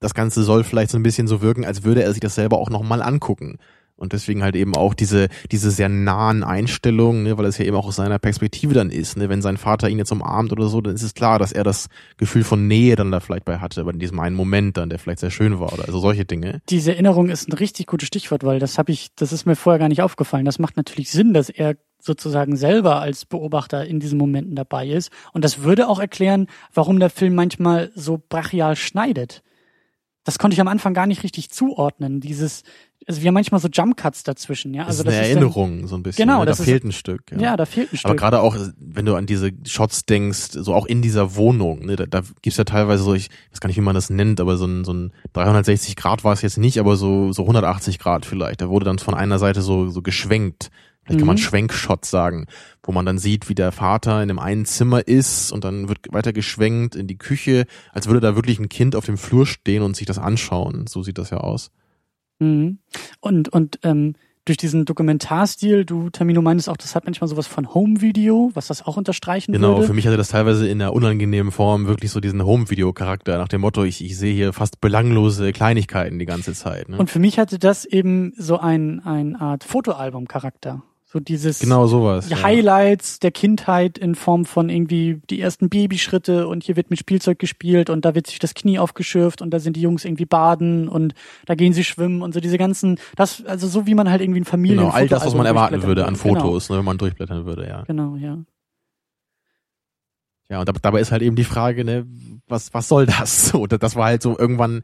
das 0.00 0.14
Ganze 0.14 0.42
soll 0.42 0.64
vielleicht 0.64 0.90
so 0.90 0.98
ein 0.98 1.02
bisschen 1.02 1.26
so 1.26 1.40
wirken, 1.42 1.64
als 1.64 1.84
würde 1.84 2.02
er 2.02 2.12
sich 2.12 2.20
das 2.20 2.34
selber 2.34 2.58
auch 2.58 2.70
nochmal 2.70 3.02
angucken. 3.02 3.58
Und 4.02 4.12
deswegen 4.12 4.42
halt 4.42 4.56
eben 4.56 4.74
auch 4.74 4.94
diese, 4.94 5.28
diese 5.52 5.70
sehr 5.70 5.88
nahen 5.88 6.42
Einstellungen, 6.42 7.22
ne, 7.22 7.38
weil 7.38 7.44
es 7.44 7.58
ja 7.58 7.64
eben 7.64 7.76
auch 7.76 7.86
aus 7.86 7.94
seiner 7.94 8.18
Perspektive 8.18 8.74
dann 8.74 8.90
ist. 8.90 9.16
Ne? 9.16 9.28
Wenn 9.28 9.42
sein 9.42 9.56
Vater 9.56 9.88
ihn 9.88 9.98
jetzt 9.98 10.10
umarmt 10.10 10.50
oder 10.50 10.66
so, 10.66 10.80
dann 10.80 10.92
ist 10.92 11.04
es 11.04 11.14
klar, 11.14 11.38
dass 11.38 11.52
er 11.52 11.62
das 11.62 11.86
Gefühl 12.16 12.42
von 12.42 12.66
Nähe 12.66 12.96
dann 12.96 13.12
da 13.12 13.20
vielleicht 13.20 13.44
bei 13.44 13.58
hatte, 13.58 13.80
aber 13.80 13.92
in 13.92 14.00
diesem 14.00 14.18
einen 14.18 14.34
Moment 14.34 14.76
dann, 14.76 14.90
der 14.90 14.98
vielleicht 14.98 15.20
sehr 15.20 15.30
schön 15.30 15.60
war 15.60 15.72
oder 15.72 15.84
also 15.84 16.00
solche 16.00 16.24
Dinge. 16.24 16.62
Diese 16.68 16.90
Erinnerung 16.90 17.28
ist 17.28 17.48
ein 17.48 17.52
richtig 17.52 17.86
gutes 17.86 18.08
Stichwort, 18.08 18.42
weil 18.42 18.58
das 18.58 18.76
habe 18.76 18.90
ich, 18.90 19.14
das 19.14 19.32
ist 19.32 19.46
mir 19.46 19.54
vorher 19.54 19.78
gar 19.78 19.88
nicht 19.88 20.02
aufgefallen. 20.02 20.46
Das 20.46 20.58
macht 20.58 20.76
natürlich 20.76 21.08
Sinn, 21.08 21.32
dass 21.32 21.48
er 21.48 21.76
sozusagen 22.00 22.56
selber 22.56 23.00
als 23.00 23.24
Beobachter 23.24 23.86
in 23.86 24.00
diesen 24.00 24.18
Momenten 24.18 24.56
dabei 24.56 24.88
ist. 24.88 25.12
Und 25.32 25.44
das 25.44 25.62
würde 25.62 25.86
auch 25.86 26.00
erklären, 26.00 26.48
warum 26.74 26.98
der 26.98 27.10
Film 27.10 27.36
manchmal 27.36 27.92
so 27.94 28.20
brachial 28.28 28.74
schneidet 28.74 29.44
das 30.24 30.38
konnte 30.38 30.54
ich 30.54 30.60
am 30.60 30.68
Anfang 30.68 30.94
gar 30.94 31.06
nicht 31.06 31.24
richtig 31.24 31.50
zuordnen. 31.50 32.20
Dieses, 32.20 32.62
also 33.08 33.22
wir 33.22 33.28
haben 33.28 33.34
manchmal 33.34 33.60
so 33.60 33.68
Jump 33.68 33.96
Cuts 33.96 34.22
dazwischen, 34.22 34.72
ja. 34.72 34.84
Also 34.86 35.02
das 35.02 35.14
ist 35.14 35.18
eine 35.18 35.28
das 35.28 35.34
Erinnerung 35.34 35.78
dann, 35.80 35.88
so 35.88 35.96
ein 35.96 36.02
bisschen. 36.02 36.26
Genau, 36.26 36.40
ne? 36.40 36.44
da 36.46 36.50
das 36.52 36.60
ist- 36.60 36.66
fehlt 36.66 36.84
ein 36.84 36.92
Stück. 36.92 37.32
Ja. 37.32 37.38
ja. 37.38 37.56
da 37.56 37.66
fehlt 37.66 37.92
ein 37.92 37.96
Stück. 37.96 38.08
Aber 38.10 38.16
gerade 38.16 38.40
auch, 38.40 38.56
wenn 38.78 39.04
du 39.04 39.16
an 39.16 39.26
diese 39.26 39.50
Shots 39.66 40.04
denkst, 40.04 40.50
so 40.52 40.74
auch 40.74 40.86
in 40.86 41.02
dieser 41.02 41.34
Wohnung, 41.34 41.86
ne, 41.86 41.96
da, 41.96 42.06
da 42.06 42.22
gibt's 42.40 42.56
ja 42.56 42.64
teilweise 42.64 43.02
so, 43.02 43.14
ich 43.14 43.30
weiß 43.50 43.60
gar 43.60 43.66
nicht, 43.68 43.76
wie 43.76 43.82
man 43.82 43.94
das 43.94 44.10
nennt, 44.10 44.40
aber 44.40 44.56
so 44.56 44.66
ein, 44.66 44.84
so 44.84 44.92
ein 44.92 45.12
360 45.32 45.96
Grad 45.96 46.22
war 46.22 46.32
es 46.32 46.42
jetzt 46.42 46.58
nicht, 46.58 46.78
aber 46.78 46.96
so, 46.96 47.32
so 47.32 47.42
180 47.42 47.98
Grad 47.98 48.24
vielleicht. 48.24 48.60
Da 48.60 48.68
wurde 48.68 48.84
dann 48.84 48.98
von 48.98 49.14
einer 49.14 49.38
Seite 49.38 49.62
so, 49.62 49.88
so 49.88 50.02
geschwenkt. 50.02 50.70
Vielleicht 51.04 51.18
kann 51.18 51.26
man 51.26 51.36
Mhm. 51.36 51.40
Schwenkshots 51.40 52.10
sagen, 52.10 52.46
wo 52.82 52.92
man 52.92 53.04
dann 53.04 53.18
sieht, 53.18 53.48
wie 53.48 53.54
der 53.56 53.72
Vater 53.72 54.22
in 54.22 54.28
dem 54.28 54.38
einen 54.38 54.64
Zimmer 54.64 55.06
ist 55.06 55.50
und 55.52 55.64
dann 55.64 55.88
wird 55.88 55.98
weiter 56.12 56.32
geschwenkt 56.32 56.94
in 56.94 57.06
die 57.08 57.18
Küche, 57.18 57.64
als 57.92 58.06
würde 58.06 58.20
da 58.20 58.36
wirklich 58.36 58.58
ein 58.60 58.68
Kind 58.68 58.94
auf 58.94 59.04
dem 59.06 59.18
Flur 59.18 59.46
stehen 59.46 59.82
und 59.82 59.96
sich 59.96 60.06
das 60.06 60.18
anschauen. 60.18 60.86
So 60.86 61.02
sieht 61.02 61.18
das 61.18 61.30
ja 61.30 61.38
aus. 61.38 61.70
Mhm. 62.38 62.78
Und, 63.20 63.48
und 63.48 63.80
ähm, 63.82 64.14
durch 64.44 64.58
diesen 64.58 64.84
Dokumentarstil, 64.84 65.84
du, 65.84 66.10
Termino, 66.10 66.42
meintest 66.42 66.68
auch, 66.68 66.76
das 66.76 66.96
hat 66.96 67.04
manchmal 67.04 67.28
sowas 67.28 67.46
von 67.46 67.72
Home-Video, 67.74 68.50
was 68.54 68.66
das 68.66 68.84
auch 68.84 68.96
unterstreichen 68.96 69.52
Genau, 69.52 69.74
würde. 69.76 69.86
für 69.86 69.92
mich 69.92 70.04
hatte 70.06 70.16
das 70.16 70.30
teilweise 70.30 70.68
in 70.68 70.82
einer 70.82 70.92
unangenehmen 70.92 71.52
Form 71.52 71.86
wirklich 71.86 72.10
so 72.10 72.18
diesen 72.18 72.44
Home-Video-Charakter, 72.44 73.38
nach 73.38 73.46
dem 73.46 73.60
Motto, 73.60 73.84
ich, 73.84 74.04
ich 74.04 74.18
sehe 74.18 74.34
hier 74.34 74.52
fast 74.52 74.80
belanglose 74.80 75.52
Kleinigkeiten 75.52 76.18
die 76.18 76.26
ganze 76.26 76.54
Zeit. 76.54 76.88
Ne? 76.88 76.96
Und 76.98 77.08
für 77.10 77.20
mich 77.20 77.38
hatte 77.38 77.60
das 77.60 77.84
eben 77.84 78.32
so 78.36 78.58
ein, 78.58 79.00
ein 79.04 79.36
Art 79.36 79.62
Fotoalbum-Charakter. 79.62 80.82
So 81.12 81.20
dieses 81.20 81.58
genau 81.58 81.86
sowas. 81.86 82.24
die 82.28 82.30
ja. 82.32 82.42
Highlights 82.42 83.18
der 83.20 83.32
Kindheit 83.32 83.98
in 83.98 84.14
Form 84.14 84.46
von 84.46 84.70
irgendwie 84.70 85.20
die 85.28 85.42
ersten 85.42 85.68
Babyschritte 85.68 86.48
und 86.48 86.64
hier 86.64 86.74
wird 86.76 86.88
mit 86.88 86.98
Spielzeug 86.98 87.38
gespielt 87.38 87.90
und 87.90 88.06
da 88.06 88.14
wird 88.14 88.26
sich 88.28 88.38
das 88.38 88.54
Knie 88.54 88.78
aufgeschürft 88.78 89.42
und 89.42 89.50
da 89.50 89.60
sind 89.60 89.76
die 89.76 89.82
Jungs 89.82 90.06
irgendwie 90.06 90.24
baden 90.24 90.88
und 90.88 91.12
da 91.44 91.54
gehen 91.54 91.74
sie 91.74 91.84
schwimmen 91.84 92.22
und 92.22 92.32
so 92.32 92.40
diese 92.40 92.56
ganzen, 92.56 92.98
das, 93.14 93.44
also 93.44 93.68
so 93.68 93.86
wie 93.86 93.94
man 93.94 94.10
halt 94.10 94.22
irgendwie 94.22 94.40
ein 94.40 94.46
Familien 94.46 94.78
Genau, 94.78 94.90
all 94.90 95.06
das, 95.06 95.20
was 95.26 95.34
man 95.34 95.46
Fotoalbum 95.46 95.56
erwarten 95.56 95.86
würde 95.86 96.06
an 96.06 96.14
Genau. 96.14 96.34
Fotos, 96.40 96.70
ne, 96.70 96.78
wenn 96.78 96.84
man 96.86 96.96
durchblättern 96.96 97.44
würde, 97.44 97.66
ja. 97.68 97.82
Genau, 97.82 98.16
ja. 98.16 98.38
Ja, 100.48 100.60
und 100.60 100.68
dab- 100.68 100.80
dabei 100.82 101.00
ist 101.00 101.12
halt 101.12 101.22
eben 101.22 101.36
die 101.36 101.44
Frage, 101.44 101.84
ne, 101.84 102.06
was, 102.48 102.72
was 102.74 102.88
soll 102.88 103.04
das? 103.06 103.48
So, 103.52 103.66
da- 103.66 103.76
das 103.78 103.96
war 103.96 104.06
halt 104.06 104.22
so 104.22 104.38
irgendwann, 104.38 104.82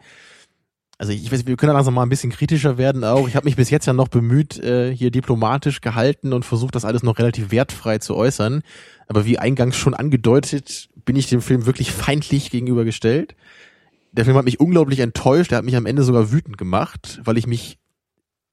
also 0.99 1.13
ich 1.13 1.31
weiß, 1.31 1.47
wir 1.47 1.57
können 1.57 1.73
langsam 1.73 1.95
mal 1.95 2.03
ein 2.03 2.09
bisschen 2.09 2.33
kritischer 2.33 2.77
werden 2.77 3.05
auch. 3.05 3.29
Ich 3.29 3.37
habe 3.37 3.45
mich 3.45 3.55
bis 3.55 3.71
jetzt 3.71 3.87
ja 3.87 3.93
noch 3.93 4.09
bemüht, 4.09 4.59
äh, 4.59 4.93
hier 4.95 5.13
diplomatisch 5.13 5.81
gehalten 5.81 6.33
und 6.33 6.45
versucht, 6.45 6.75
das 6.75 6.85
alles 6.85 7.05
noch 7.05 7.19
relativ 7.19 7.53
wertfrei 7.53 7.99
zu 7.99 8.17
äußern. 8.17 8.63
Aber 9.07 9.25
wie 9.25 9.39
eingangs 9.39 9.77
schon 9.77 9.95
angedeutet, 9.95 10.89
bin 11.05 11.15
ich 11.15 11.29
dem 11.29 11.41
Film 11.41 11.67
wirklich 11.67 11.93
feindlich 11.93 12.51
gegenübergestellt. 12.51 13.37
Der 14.11 14.25
Film 14.25 14.37
hat 14.37 14.45
mich 14.45 14.59
unglaublich 14.59 14.99
enttäuscht, 14.99 15.53
der 15.53 15.59
hat 15.59 15.65
mich 15.65 15.77
am 15.77 15.87
Ende 15.87 16.03
sogar 16.03 16.33
wütend 16.33 16.59
gemacht, 16.59 17.21
weil 17.23 17.39
ich 17.39 17.47
mich, 17.47 17.79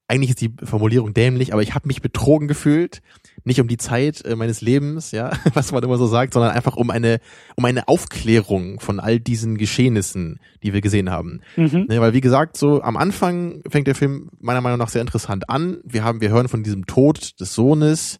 eigentlich 0.06 0.30
ist 0.30 0.40
die 0.40 0.54
Formulierung 0.62 1.14
dämlich, 1.14 1.52
aber 1.52 1.62
ich 1.62 1.74
habe 1.74 1.88
mich 1.88 2.00
betrogen 2.00 2.46
gefühlt, 2.46 3.02
nicht 3.44 3.60
um 3.60 3.68
die 3.68 3.76
Zeit 3.76 4.24
äh, 4.24 4.36
meines 4.36 4.60
Lebens, 4.60 5.12
ja, 5.12 5.30
was 5.54 5.72
man 5.72 5.82
immer 5.82 5.98
so 5.98 6.06
sagt, 6.06 6.34
sondern 6.34 6.52
einfach 6.52 6.76
um 6.76 6.90
eine, 6.90 7.20
um 7.56 7.64
eine 7.64 7.88
Aufklärung 7.88 8.80
von 8.80 9.00
all 9.00 9.20
diesen 9.20 9.58
Geschehnissen, 9.58 10.40
die 10.62 10.72
wir 10.72 10.80
gesehen 10.80 11.10
haben. 11.10 11.40
Mhm. 11.56 11.86
Ne, 11.88 12.00
weil 12.00 12.12
wie 12.12 12.20
gesagt, 12.20 12.56
so 12.56 12.82
am 12.82 12.96
Anfang 12.96 13.62
fängt 13.68 13.86
der 13.86 13.94
Film 13.94 14.30
meiner 14.40 14.60
Meinung 14.60 14.78
nach 14.78 14.88
sehr 14.88 15.00
interessant 15.00 15.48
an. 15.48 15.78
Wir 15.84 16.04
haben, 16.04 16.20
wir 16.20 16.30
hören 16.30 16.48
von 16.48 16.62
diesem 16.62 16.86
Tod 16.86 17.40
des 17.40 17.54
Sohnes, 17.54 18.18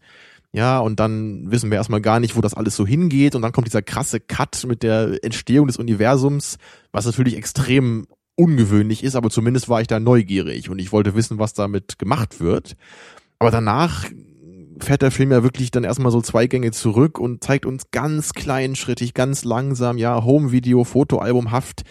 ja, 0.53 0.79
und 0.79 1.01
dann 1.01 1.51
wissen 1.51 1.71
wir 1.71 1.77
erstmal 1.77 2.01
gar 2.01 2.19
nicht, 2.19 2.35
wo 2.35 2.41
das 2.41 2.55
alles 2.55 2.77
so 2.77 2.87
hingeht. 2.87 3.35
Und 3.35 3.43
dann 3.43 3.53
kommt 3.53 3.67
dieser 3.67 3.83
krasse 3.83 4.21
Cut 4.21 4.65
mit 4.67 4.83
der 4.83 5.23
Entstehung 5.23 5.67
des 5.67 5.77
Universums, 5.77 6.57
was 6.93 7.05
natürlich 7.05 7.37
extrem 7.37 8.07
ungewöhnlich 8.37 9.03
ist, 9.03 9.17
aber 9.17 9.31
zumindest 9.31 9.69
war 9.69 9.81
ich 9.81 9.87
da 9.87 9.99
neugierig 9.99 10.71
und 10.71 10.79
ich 10.79 10.93
wollte 10.93 11.15
wissen, 11.15 11.39
was 11.39 11.55
damit 11.55 11.99
gemacht 11.99 12.41
wird. 12.41 12.77
Aber 13.39 13.51
danach 13.51 14.05
fährt 14.81 15.03
der 15.03 15.11
Film 15.11 15.33
ja 15.33 15.43
wirklich 15.43 15.71
dann 15.71 15.85
erstmal 15.85 16.13
so 16.13 16.21
zwei 16.21 16.47
Gänge 16.47 16.71
zurück 16.73 17.19
und 17.19 17.43
zeigt 17.43 17.67
uns 17.67 17.91
ganz 17.91 18.33
kleinschrittig, 18.33 19.15
ganz 19.15 19.45
langsam, 19.45 19.99
ja, 19.99 20.23
Home-Video, 20.25 20.85
Fotoalbumhaft, 20.85 21.83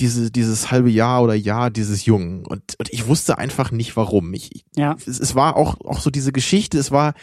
diese, 0.00 0.30
dieses 0.30 0.70
halbe 0.70 0.90
Jahr 0.90 1.22
oder 1.22 1.34
Jahr 1.34 1.70
dieses 1.70 2.04
Jungen. 2.04 2.44
Und, 2.44 2.74
und 2.78 2.92
ich 2.92 3.06
wusste 3.06 3.38
einfach 3.38 3.70
nicht 3.70 3.96
warum. 3.96 4.32
Ich, 4.34 4.64
Ja. 4.76 4.96
es, 5.06 5.18
es 5.18 5.34
war 5.34 5.56
auch, 5.56 5.80
auch 5.80 6.00
so 6.00 6.10
diese 6.10 6.32
Geschichte, 6.32 6.78
es 6.78 6.90
war, 6.90 7.14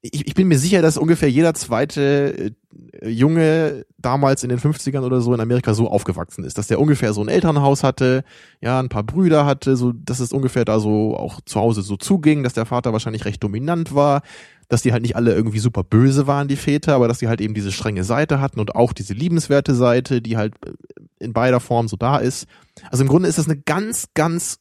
ich, 0.00 0.26
ich 0.26 0.34
bin 0.34 0.48
mir 0.48 0.58
sicher, 0.58 0.80
dass 0.80 0.96
ungefähr 0.96 1.30
jeder 1.30 1.54
zweite 1.54 2.52
äh, 3.00 3.08
Junge 3.08 3.84
damals 3.98 4.44
in 4.44 4.48
den 4.48 4.60
50ern 4.60 5.02
oder 5.02 5.20
so 5.20 5.34
in 5.34 5.40
Amerika 5.40 5.74
so 5.74 5.88
aufgewachsen 5.88 6.44
ist, 6.44 6.56
dass 6.56 6.68
der 6.68 6.80
ungefähr 6.80 7.12
so 7.12 7.20
ein 7.20 7.28
Elternhaus 7.28 7.82
hatte, 7.82 8.22
ja, 8.60 8.78
ein 8.78 8.88
paar 8.88 9.02
Brüder 9.02 9.44
hatte, 9.44 9.76
so, 9.76 9.92
dass 9.92 10.20
es 10.20 10.32
ungefähr 10.32 10.64
da 10.64 10.78
so 10.78 11.16
auch 11.16 11.40
zu 11.40 11.58
Hause 11.58 11.82
so 11.82 11.96
zuging, 11.96 12.44
dass 12.44 12.52
der 12.52 12.66
Vater 12.66 12.92
wahrscheinlich 12.92 13.24
recht 13.24 13.42
dominant 13.42 13.94
war, 13.94 14.22
dass 14.68 14.82
die 14.82 14.92
halt 14.92 15.02
nicht 15.02 15.16
alle 15.16 15.34
irgendwie 15.34 15.58
super 15.58 15.82
böse 15.82 16.26
waren, 16.26 16.46
die 16.46 16.56
Väter, 16.56 16.94
aber 16.94 17.08
dass 17.08 17.18
die 17.18 17.28
halt 17.28 17.40
eben 17.40 17.54
diese 17.54 17.72
strenge 17.72 18.04
Seite 18.04 18.40
hatten 18.40 18.60
und 18.60 18.76
auch 18.76 18.92
diese 18.92 19.14
liebenswerte 19.14 19.74
Seite, 19.74 20.22
die 20.22 20.36
halt 20.36 20.54
äh, 20.64 20.72
in 21.18 21.32
beider 21.32 21.58
Form 21.58 21.88
so 21.88 21.96
da 21.96 22.18
ist. 22.18 22.46
Also 22.90 23.02
im 23.02 23.08
Grunde 23.08 23.28
ist 23.28 23.38
das 23.38 23.48
eine 23.48 23.60
ganz, 23.60 24.08
ganz 24.14 24.60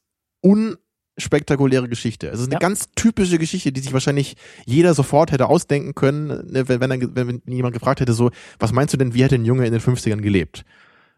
unspektakuläre 1.18 1.90
Geschichte. 1.90 2.28
Es 2.30 2.40
ist 2.40 2.46
eine 2.46 2.54
Ja. 2.54 2.60
ganz 2.60 2.90
typische 2.96 3.38
Geschichte, 3.40 3.72
die 3.72 3.82
sich 3.82 3.94
wahrscheinlich 3.94 4.36
jeder 4.66 4.94
sofort 4.94 5.32
hätte 5.32 5.48
ausdenken 5.48 5.96
können, 5.96 6.28
ne, 6.52 6.68
wenn, 6.70 6.80
wenn, 6.80 7.16
wenn 7.16 7.42
jemand 7.48 7.74
gefragt 7.74 8.00
hätte, 8.00 8.14
so, 8.14 8.32
was 8.60 8.72
meinst 8.72 8.94
du 8.94 8.98
denn, 8.98 9.14
wie 9.14 9.24
hätte 9.24 9.36
ein 9.36 9.46
Junge 9.46 9.66
in 9.66 9.72
den 9.72 9.82
50ern 9.82 10.22
gelebt? 10.22 10.64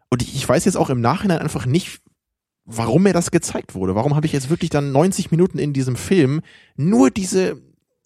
Und 0.08 0.22
ich, 0.22 0.34
ich 0.34 0.48
weiß 0.48 0.64
jetzt 0.64 0.76
auch 0.76 0.90
im 0.90 1.00
Nachhinein 1.00 1.38
einfach 1.38 1.66
nicht, 1.66 2.00
warum 2.64 3.02
mir 3.02 3.12
das 3.12 3.30
gezeigt 3.30 3.74
wurde. 3.74 3.94
Warum 3.94 4.16
habe 4.16 4.26
ich 4.26 4.32
jetzt 4.32 4.50
wirklich 4.50 4.70
dann 4.70 4.92
90 4.92 5.30
Minuten 5.30 5.58
in 5.58 5.72
diesem 5.72 5.96
Film 5.96 6.40
nur 6.76 7.10
diese, 7.10 7.60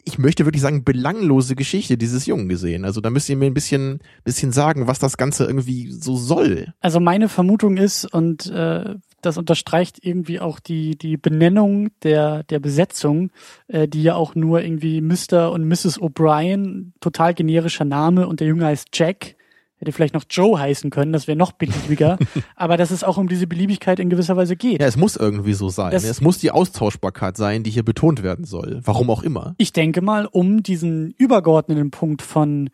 ich 0.04 0.18
möchte 0.18 0.44
wirklich 0.46 0.62
sagen, 0.62 0.84
belanglose 0.84 1.54
Geschichte 1.54 1.96
dieses 1.96 2.26
Jungen 2.26 2.48
gesehen. 2.48 2.84
Also 2.84 3.00
da 3.00 3.10
müsst 3.10 3.28
ihr 3.28 3.36
mir 3.36 3.46
ein 3.46 3.54
bisschen, 3.54 4.00
bisschen 4.24 4.52
sagen, 4.52 4.86
was 4.86 4.98
das 4.98 5.16
Ganze 5.16 5.44
irgendwie 5.44 5.90
so 5.92 6.16
soll. 6.16 6.72
Also 6.80 6.98
meine 7.00 7.28
Vermutung 7.28 7.76
ist, 7.76 8.04
und 8.12 8.46
äh, 8.50 8.94
das 9.26 9.38
unterstreicht 9.38 9.98
irgendwie 10.04 10.40
auch 10.40 10.60
die, 10.60 10.96
die 10.96 11.16
Benennung 11.16 11.90
der, 12.02 12.42
der 12.44 12.58
Besetzung, 12.60 13.30
äh, 13.68 13.88
die 13.88 14.02
ja 14.02 14.14
auch 14.14 14.34
nur 14.34 14.62
irgendwie 14.62 15.00
Mr. 15.00 15.50
und 15.52 15.66
Mrs. 15.68 16.00
O'Brien, 16.00 16.92
total 17.00 17.34
generischer 17.34 17.84
Name, 17.84 18.26
und 18.28 18.40
der 18.40 18.48
Junge 18.48 18.66
heißt 18.66 18.88
Jack. 18.92 19.36
Hätte 19.76 19.90
vielleicht 19.90 20.14
noch 20.14 20.24
Joe 20.30 20.56
heißen 20.58 20.90
können, 20.90 21.12
das 21.12 21.26
wäre 21.26 21.36
noch 21.36 21.50
beliebiger. 21.52 22.16
aber 22.56 22.76
dass 22.76 22.92
es 22.92 23.02
auch 23.02 23.16
um 23.18 23.28
diese 23.28 23.48
Beliebigkeit 23.48 23.98
in 23.98 24.08
gewisser 24.08 24.36
Weise 24.36 24.54
geht. 24.56 24.80
Ja, 24.80 24.86
es 24.86 24.96
muss 24.96 25.16
irgendwie 25.16 25.52
so 25.52 25.68
sein. 25.68 25.90
Das- 25.90 26.04
es 26.04 26.20
muss 26.20 26.38
die 26.38 26.52
Austauschbarkeit 26.52 27.36
sein, 27.36 27.64
die 27.64 27.70
hier 27.70 27.82
betont 27.82 28.22
werden 28.22 28.44
soll. 28.44 28.80
Warum 28.84 29.10
auch 29.10 29.22
immer. 29.24 29.54
Ich 29.58 29.72
denke 29.72 30.00
mal, 30.00 30.26
um 30.26 30.62
diesen 30.62 31.10
übergeordneten 31.18 31.90
Punkt 31.90 32.22
von 32.22 32.70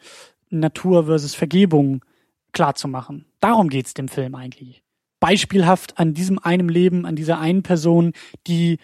Natur 0.50 1.06
versus 1.06 1.34
Vergebung 1.34 2.04
klarzumachen. 2.52 3.24
Darum 3.40 3.68
geht's 3.70 3.94
dem 3.94 4.08
Film 4.08 4.34
eigentlich. 4.34 4.82
Beispielhaft 5.20 5.98
an 5.98 6.14
diesem 6.14 6.38
einen 6.38 6.68
Leben, 6.68 7.06
an 7.06 7.16
dieser 7.16 7.38
einen 7.38 7.62
Person, 7.62 8.12
die 8.46 8.78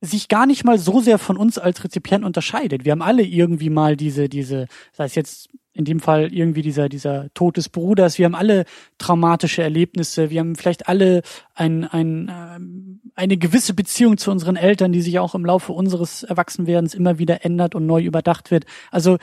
sich 0.00 0.28
gar 0.28 0.46
nicht 0.46 0.64
mal 0.64 0.78
so 0.78 1.00
sehr 1.00 1.18
von 1.18 1.36
uns 1.36 1.58
als 1.58 1.82
Rezipient 1.84 2.24
unterscheidet. 2.24 2.84
Wir 2.84 2.92
haben 2.92 3.02
alle 3.02 3.22
irgendwie 3.22 3.70
mal 3.70 3.96
diese, 3.96 4.28
diese, 4.28 4.66
sei 4.92 5.04
es 5.04 5.14
jetzt 5.14 5.48
in 5.72 5.84
dem 5.84 6.00
Fall 6.00 6.32
irgendwie 6.32 6.62
dieser, 6.62 6.88
dieser 6.88 7.32
Tod 7.34 7.56
des 7.58 7.68
Bruders. 7.68 8.18
Wir 8.18 8.24
haben 8.24 8.34
alle 8.34 8.64
traumatische 8.98 9.62
Erlebnisse. 9.62 10.30
Wir 10.30 10.40
haben 10.40 10.56
vielleicht 10.56 10.88
alle 10.88 11.22
ein, 11.54 11.84
ein, 11.84 12.30
ähm, 12.32 13.00
eine 13.14 13.36
gewisse 13.36 13.74
Beziehung 13.74 14.16
zu 14.16 14.30
unseren 14.30 14.56
Eltern, 14.56 14.92
die 14.92 15.02
sich 15.02 15.18
auch 15.18 15.34
im 15.34 15.44
Laufe 15.44 15.72
unseres 15.72 16.22
Erwachsenwerdens 16.22 16.94
immer 16.94 17.18
wieder 17.18 17.44
ändert 17.44 17.74
und 17.74 17.84
neu 17.84 18.02
überdacht 18.02 18.50
wird. 18.50 18.64
Also 18.90 19.18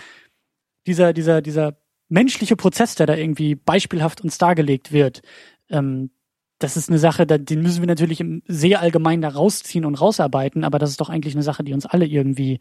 dieser, 0.85 1.13
dieser, 1.13 1.41
dieser 1.41 1.77
menschliche 2.09 2.55
Prozess, 2.55 2.93
der 2.93 3.07
da 3.07 3.15
irgendwie 3.15 3.55
beispielhaft 3.55 4.21
uns 4.21 4.37
dargelegt 4.37 4.91
wird, 4.91 5.21
ähm, 5.69 6.11
das 6.63 6.77
ist 6.77 6.89
eine 6.89 6.99
Sache, 6.99 7.25
da, 7.25 7.37
den 7.37 7.61
müssen 7.61 7.81
wir 7.81 7.87
natürlich 7.87 8.23
sehr 8.47 8.79
allgemein 8.79 9.21
da 9.21 9.29
rausziehen 9.29 9.83
und 9.85 9.95
rausarbeiten, 9.95 10.63
aber 10.63 10.79
das 10.79 10.91
ist 10.91 11.01
doch 11.01 11.09
eigentlich 11.09 11.35
eine 11.35 11.43
Sache, 11.43 11.63
die 11.63 11.73
uns 11.73 11.85
alle 11.85 12.05
irgendwie 12.05 12.59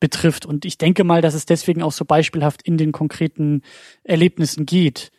betrifft. 0.00 0.44
Und 0.44 0.64
ich 0.64 0.76
denke 0.76 1.04
mal, 1.04 1.22
dass 1.22 1.34
es 1.34 1.46
deswegen 1.46 1.82
auch 1.82 1.92
so 1.92 2.04
beispielhaft 2.04 2.62
in 2.62 2.78
den 2.78 2.90
konkreten 2.90 3.62
Erlebnissen 4.02 4.66
geht, 4.66 5.12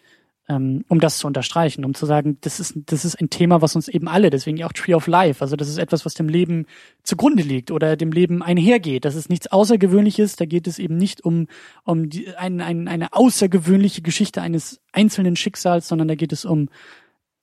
ähm, 0.49 0.83
um 0.89 0.99
das 0.99 1.17
zu 1.17 1.27
unterstreichen, 1.27 1.85
um 1.85 1.93
zu 1.93 2.05
sagen, 2.05 2.37
das 2.41 2.59
ist, 2.59 2.75
das 2.87 3.05
ist 3.05 3.15
ein 3.19 3.29
Thema, 3.29 3.61
was 3.61 3.75
uns 3.75 3.87
eben 3.87 4.07
alle, 4.09 4.29
deswegen 4.29 4.61
auch 4.63 4.73
Tree 4.73 4.93
of 4.93 5.07
Life, 5.07 5.41
also 5.41 5.55
das 5.55 5.69
ist 5.69 5.77
etwas, 5.77 6.05
was 6.05 6.13
dem 6.13 6.27
Leben 6.27 6.65
zugrunde 7.03 7.41
liegt 7.41 7.71
oder 7.71 7.95
dem 7.95 8.11
Leben 8.11 8.43
einhergeht. 8.43 9.05
Das 9.05 9.15
ist 9.15 9.29
nichts 9.29 9.47
Außergewöhnliches, 9.47 10.35
da 10.35 10.45
geht 10.45 10.67
es 10.67 10.77
eben 10.77 10.97
nicht 10.97 11.23
um, 11.23 11.47
um 11.83 12.09
die, 12.09 12.35
ein, 12.35 12.59
ein, 12.59 12.87
eine 12.87 13.13
außergewöhnliche 13.13 14.01
Geschichte 14.01 14.41
eines 14.41 14.81
einzelnen 14.91 15.35
Schicksals, 15.35 15.87
sondern 15.87 16.09
da 16.09 16.15
geht 16.15 16.33
es 16.33 16.43
um 16.43 16.67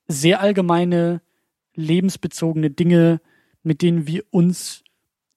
sehr 0.07 0.41
allgemeine, 0.41 1.21
lebensbezogene 1.75 2.69
Dinge, 2.69 3.21
mit 3.63 3.81
denen 3.81 4.07
wir 4.07 4.23
uns 4.31 4.83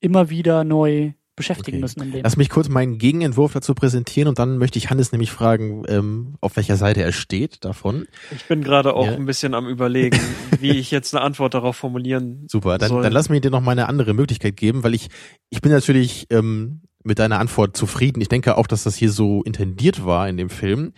immer 0.00 0.30
wieder 0.30 0.64
neu 0.64 1.12
beschäftigen 1.34 1.76
Okay. 1.76 1.82
müssen 1.82 2.02
im 2.02 2.10
Leben. 2.12 2.24
Lass 2.24 2.36
mich 2.38 2.48
kurz 2.48 2.68
meinen 2.70 2.96
Gegenentwurf 2.96 3.52
dazu 3.52 3.74
präsentieren 3.74 4.26
und 4.28 4.38
dann 4.38 4.56
möchte 4.56 4.78
ich 4.78 4.88
Hannes 4.88 5.12
nämlich 5.12 5.30
fragen, 5.30 5.84
ähm, 5.86 6.36
auf 6.40 6.56
welcher 6.56 6.76
Seite 6.76 7.02
er 7.02 7.12
steht 7.12 7.62
davon. 7.64 8.06
Ich 8.34 8.44
bin 8.46 8.62
gerade 8.62 8.94
auch 8.94 9.04
Ja. 9.06 9.12
ein 9.14 9.26
bisschen 9.26 9.52
am 9.52 9.68
überlegen, 9.68 10.18
wie 10.60 10.70
ich 10.70 10.90
jetzt 10.90 11.14
eine 11.14 11.22
Antwort 11.22 11.52
darauf 11.52 11.76
formulieren 11.76 12.46
Super, 12.50 12.78
dann, 12.78 12.88
soll. 12.88 13.02
dann 13.02 13.12
lass 13.12 13.28
mir 13.28 13.40
dir 13.42 13.50
noch 13.50 13.60
mal 13.60 13.72
eine 13.72 13.86
andere 13.88 14.14
Möglichkeit 14.14 14.56
geben, 14.56 14.82
weil 14.82 14.94
ich, 14.94 15.08
ich 15.50 15.60
bin 15.60 15.72
natürlich 15.72 16.26
ähm, 16.30 16.80
mit 17.04 17.18
deiner 17.18 17.38
Antwort 17.38 17.76
zufrieden. 17.76 18.22
Ich 18.22 18.28
denke 18.28 18.56
auch, 18.56 18.66
dass 18.66 18.84
das 18.84 18.96
hier 18.96 19.10
so 19.12 19.42
intendiert 19.42 20.06
war 20.06 20.28
in 20.30 20.38
dem 20.38 20.48
Film. 20.48 20.94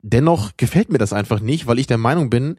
Dennoch 0.00 0.52
gefällt 0.56 0.90
mir 0.90 0.98
das 0.98 1.12
einfach 1.12 1.40
nicht, 1.40 1.66
weil 1.66 1.78
ich 1.78 1.86
der 1.86 1.98
Meinung 1.98 2.30
bin, 2.30 2.56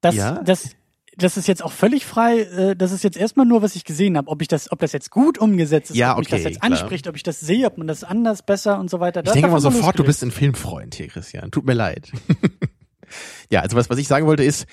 Das, 0.00 0.14
Ja. 0.14 0.42
das, 0.42 0.70
das 1.16 1.36
ist 1.36 1.46
jetzt 1.48 1.62
auch 1.62 1.72
völlig 1.72 2.06
frei. 2.06 2.40
Äh, 2.40 2.76
das 2.76 2.92
ist 2.92 3.04
jetzt 3.04 3.16
erstmal 3.16 3.46
nur, 3.46 3.62
was 3.62 3.76
ich 3.76 3.84
gesehen 3.84 4.16
habe. 4.16 4.28
Ob 4.28 4.40
ich 4.42 4.48
das, 4.48 4.70
ob 4.72 4.78
das 4.78 4.92
jetzt 4.92 5.10
gut 5.10 5.38
umgesetzt 5.38 5.90
ist, 5.90 5.96
Ja, 5.96 6.12
ob 6.12 6.20
mich 6.20 6.28
das 6.28 6.40
okay, 6.40 6.48
jetzt 6.50 6.60
klar. 6.60 6.72
anspricht, 6.72 7.08
ob 7.08 7.16
ich 7.16 7.22
das 7.22 7.40
sehe, 7.40 7.66
ob 7.66 7.78
man 7.78 7.86
das 7.86 8.04
anders, 8.04 8.42
besser 8.42 8.78
und 8.78 8.88
so 8.90 9.00
weiter. 9.00 9.22
ich 9.24 9.32
denke 9.32 9.48
mal 9.48 9.60
sofort, 9.60 9.98
du 9.98 10.04
bist 10.04 10.22
ein 10.22 10.30
Filmfreund 10.30 10.94
hier, 10.94 11.08
Christian. 11.08 11.50
Tut 11.50 11.66
mir 11.66 11.74
leid. 11.74 12.10
ja, 13.50 13.60
also 13.60 13.76
was, 13.76 13.90
was 13.90 13.98
ich 13.98 14.08
sagen 14.08 14.26
wollte 14.26 14.44
ist, 14.44 14.66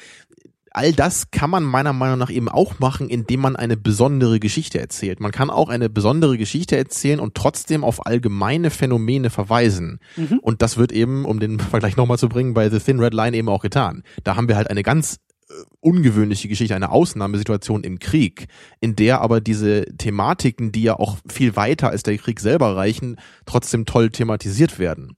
all 0.71 0.93
das 0.93 1.31
kann 1.31 1.49
man 1.49 1.63
meiner 1.63 1.93
Meinung 1.93 2.19
nach 2.19 2.29
eben 2.29 2.49
auch 2.49 2.79
machen, 2.79 3.09
indem 3.09 3.41
man 3.41 3.55
eine 3.55 3.77
besondere 3.77 4.39
Geschichte 4.39 4.79
erzählt. 4.79 5.19
Man 5.19 5.31
kann 5.31 5.49
auch 5.49 5.69
eine 5.69 5.89
besondere 5.89 6.37
Geschichte 6.37 6.77
erzählen 6.77 7.19
und 7.19 7.35
trotzdem 7.35 7.83
auf 7.83 8.05
allgemeine 8.05 8.69
Phänomene 8.69 9.29
verweisen. 9.29 9.99
Mhm. 10.15 10.39
Und 10.39 10.61
das 10.61 10.77
wird 10.77 10.91
eben, 10.91 11.25
um 11.25 11.39
den 11.39 11.59
Vergleich 11.59 11.97
nochmal 11.97 12.17
zu 12.17 12.29
bringen, 12.29 12.53
bei 12.53 12.69
The 12.69 12.79
Thin 12.79 12.99
Red 12.99 13.13
Line 13.13 13.35
eben 13.35 13.49
auch 13.49 13.61
getan. 13.61 14.03
Da 14.23 14.35
haben 14.35 14.47
wir 14.47 14.55
halt 14.55 14.69
eine 14.69 14.83
ganz 14.83 15.17
äh, 15.49 15.53
ungewöhnliche 15.79 16.47
Geschichte, 16.47 16.75
eine 16.75 16.91
Ausnahmesituation 16.91 17.83
im 17.83 17.99
Krieg, 17.99 18.47
in 18.79 18.95
der 18.95 19.21
aber 19.21 19.41
diese 19.41 19.85
Thematiken, 19.97 20.71
die 20.71 20.83
ja 20.83 20.99
auch 20.99 21.17
viel 21.27 21.55
weiter 21.55 21.89
als 21.89 22.03
der 22.03 22.17
Krieg 22.17 22.39
selber 22.39 22.75
reichen, 22.75 23.17
trotzdem 23.45 23.85
toll 23.85 24.09
thematisiert 24.09 24.79
werden. 24.79 25.15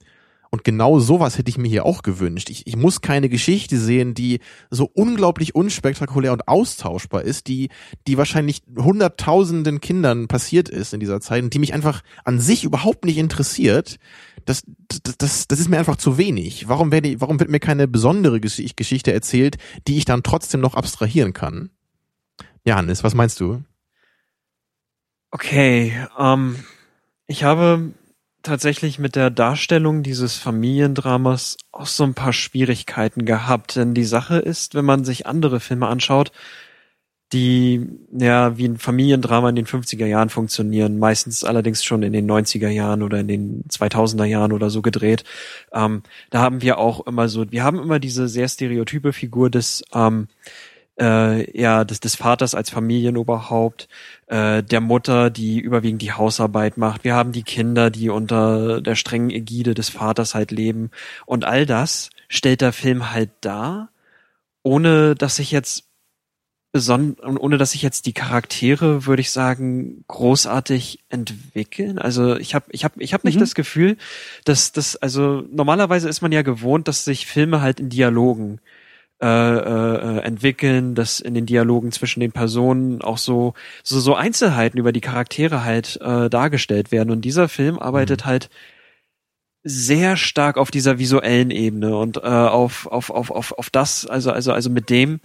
Und 0.52 0.64
genau 0.64 1.00
sowas 1.00 1.38
hätte 1.38 1.50
ich 1.50 1.60
mir 1.60 1.68
hier 1.68 1.86
auch 1.86 2.02
gewünscht. 2.02 2.50
Ich, 2.50 2.66
ich 2.66 2.76
muss 2.76 3.02
keine 3.02 3.30
Geschichte 3.30 3.78
sehen, 3.78 4.16
die 4.16 4.40
so 4.72 4.90
unglaublich 4.92 5.54
unspektakulär 5.54 6.34
und 6.34 6.48
austauschbar 6.48 7.22
ist, 7.22 7.48
die, 7.48 7.70
die 8.08 8.18
wahrscheinlich 8.18 8.64
hunderttausenden 8.76 9.80
Kindern 9.80 10.28
passiert 10.28 10.68
ist 10.68 10.94
in 10.94 11.00
dieser 11.00 11.22
Zeit 11.22 11.44
und 11.44 11.54
die 11.54 11.60
mich 11.60 11.76
einfach 11.76 12.02
an 12.24 12.40
sich 12.40 12.64
überhaupt 12.64 13.06
nicht 13.06 13.20
interessiert. 13.20 13.98
Das, 14.46 14.64
das, 15.04 15.18
das, 15.20 15.48
das 15.48 15.60
ist 15.60 15.70
mir 15.70 15.78
einfach 15.78 15.98
zu 15.98 16.18
wenig. 16.18 16.68
Warum, 16.68 16.92
werde, 16.92 17.22
warum 17.22 17.40
wird 17.40 17.52
mir 17.52 17.60
keine 17.60 17.88
besondere 17.88 18.38
Gesch- 18.38 18.76
Geschichte 18.76 19.14
erzählt, 19.14 19.58
die 19.88 19.98
ich 19.98 20.06
dann 20.06 20.24
trotzdem 20.24 20.62
noch 20.62 20.74
abstrahieren 20.74 21.34
kann? 21.34 21.70
Ja, 22.66 22.78
Hannes, 22.78 23.04
was 23.04 23.14
meinst 23.14 23.40
du? 23.40 23.64
Okay, 25.30 25.94
ähm, 26.18 26.56
ich 27.28 27.44
habe 27.44 27.94
tatsächlich 28.44 29.00
mit 29.00 29.16
der 29.16 29.30
Darstellung 29.30 30.04
dieses 30.04 30.36
Familiendramas 30.36 31.58
auch 31.72 31.88
so 31.88 32.04
ein 32.04 32.14
paar 32.14 32.34
Schwierigkeiten 32.34 33.26
gehabt. 33.26 33.76
Denn 33.76 33.94
die 33.94 34.06
Sache 34.06 34.38
ist, 34.38 34.76
wenn 34.76 34.86
man 34.86 35.04
sich 35.04 35.28
andere 35.28 35.60
Filme 35.60 35.88
anschaut, 35.88 36.32
die 37.32 37.88
ja 38.12 38.58
wie 38.58 38.68
ein 38.68 38.78
Familiendrama 38.80 39.50
in 39.50 39.56
den 39.56 39.68
50er 39.68 40.08
Jahren 40.08 40.30
funktionieren, 40.30 40.98
meistens 40.98 41.44
allerdings 41.44 41.84
schon 41.84 42.02
in 42.02 42.12
den 42.12 42.30
90er 42.30 42.70
Jahren 42.70 43.04
oder 43.04 43.20
in 43.20 43.28
den 43.28 43.64
2000er 43.70 44.26
Jahren 44.26 44.52
oder 44.52 44.72
so 44.72 44.82
gedreht. 44.82 45.24
Ähm, 45.72 46.02
da 46.32 46.40
haben 46.42 46.64
wir 46.64 46.80
auch 46.80 47.06
immer 47.06 47.30
so, 47.30 47.52
wir 47.52 47.64
haben 47.64 47.80
immer 47.80 48.00
diese 48.00 48.28
sehr 48.28 48.48
stereotype 48.48 49.14
Figur 49.14 49.52
des 49.52 49.84
ähm, 49.94 50.28
äh, 51.00 51.60
ja 51.60 51.84
des, 51.84 52.00
des 52.00 52.16
Vaters 52.16 52.56
als 52.56 52.70
Familienoberhaupt, 52.70 53.88
äh, 54.28 54.64
der 54.64 54.82
Mutter, 54.82 55.30
die 55.30 55.60
überwiegend 55.60 56.02
die 56.02 56.12
Hausarbeit 56.14 56.78
macht. 56.78 57.04
Wir 57.04 57.16
haben 57.16 57.32
die 57.32 57.44
Kinder, 57.44 57.90
die 57.90 58.10
unter 58.10 58.82
der 58.82 58.96
strengen 58.96 59.30
Ägide 59.30 59.74
des 59.74 59.90
Vaters 59.90 60.36
halt 60.36 60.52
leben. 60.52 60.92
Und 61.26 61.46
all 61.46 61.66
das 61.66 62.10
stellt 62.28 62.62
der 62.62 62.74
Film 62.74 63.12
halt 63.12 63.32
dar, 63.42 63.90
ohne 64.64 65.16
dass 65.16 65.38
sich 65.38 65.52
jetzt 65.52 65.86
beson 66.72 67.16
ohne 67.20 67.58
dass 67.58 67.72
sich 67.72 67.82
jetzt 67.82 68.06
die 68.06 68.14
Charaktere, 68.14 69.08
würde 69.08 69.22
ich 69.22 69.32
sagen, 69.32 70.04
großartig 70.08 71.00
entwickeln. 71.10 71.98
Also 71.98 72.36
ich 72.38 72.54
habe 72.54 72.66
ich 72.70 72.84
habe 72.84 73.02
ich 73.02 73.14
habe 73.14 73.26
nicht 73.26 73.38
Mhm. 73.38 73.40
das 73.40 73.56
Gefühl, 73.56 73.98
dass 74.46 74.72
das 74.72 74.96
also 74.96 75.44
normalerweise 75.52 76.08
ist 76.08 76.22
man 76.22 76.32
ja 76.32 76.44
gewohnt, 76.44 76.88
dass 76.88 77.06
sich 77.06 77.26
Filme 77.26 77.62
halt 77.62 77.80
in 77.80 77.90
Dialogen 77.90 78.60
äh, 79.22 79.28
äh, 79.28 80.20
entwickeln, 80.20 80.96
dass 80.96 81.20
in 81.20 81.34
den 81.34 81.46
Dialogen 81.46 81.92
zwischen 81.92 82.20
den 82.22 82.32
Personen 82.32 83.02
auch 83.02 83.18
so 83.18 83.54
so 83.84 84.00
so 84.00 84.16
Einzelheiten 84.16 84.78
über 84.78 84.92
die 84.92 85.02
Charaktere 85.02 85.64
halt 85.64 86.00
äh, 86.02 86.30
dargestellt 86.30 86.92
werden. 86.92 87.12
Und 87.12 87.22
dieser 87.22 87.50
Film 87.50 87.80
arbeitet 87.80 88.26
halt 88.26 88.50
sehr 89.64 90.16
stark 90.18 90.58
auf 90.58 90.72
dieser 90.72 91.00
visuellen 91.00 91.52
Ebene 91.52 91.98
und 91.98 92.18
äh, 92.18 92.22
auf, 92.22 92.88
auf, 92.88 93.10
auf, 93.10 93.30
auf, 93.30 93.52
auf 93.52 93.70
das, 93.70 94.06
also, 94.06 94.32
also, 94.32 94.54
also 94.54 94.70
mit 94.70 94.90
dem, 94.90 95.20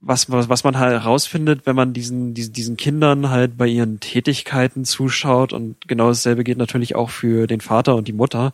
was, 0.00 0.30
was, 0.30 0.48
was 0.48 0.64
man 0.64 0.78
halt 0.78 0.92
herausfindet, 0.92 1.66
wenn 1.66 1.74
man 1.74 1.92
diesen, 1.92 2.34
diesen, 2.34 2.52
diesen 2.52 2.76
Kindern 2.76 3.30
halt 3.30 3.56
bei 3.56 3.66
ihren 3.66 4.00
Tätigkeiten 4.00 4.84
zuschaut. 4.84 5.52
Und 5.52 5.88
genau 5.88 6.08
dasselbe 6.08 6.44
geht 6.44 6.58
natürlich 6.58 6.94
auch 6.94 7.10
für 7.10 7.46
den 7.46 7.60
Vater 7.60 7.96
und 7.96 8.06
die 8.06 8.12
Mutter. 8.12 8.52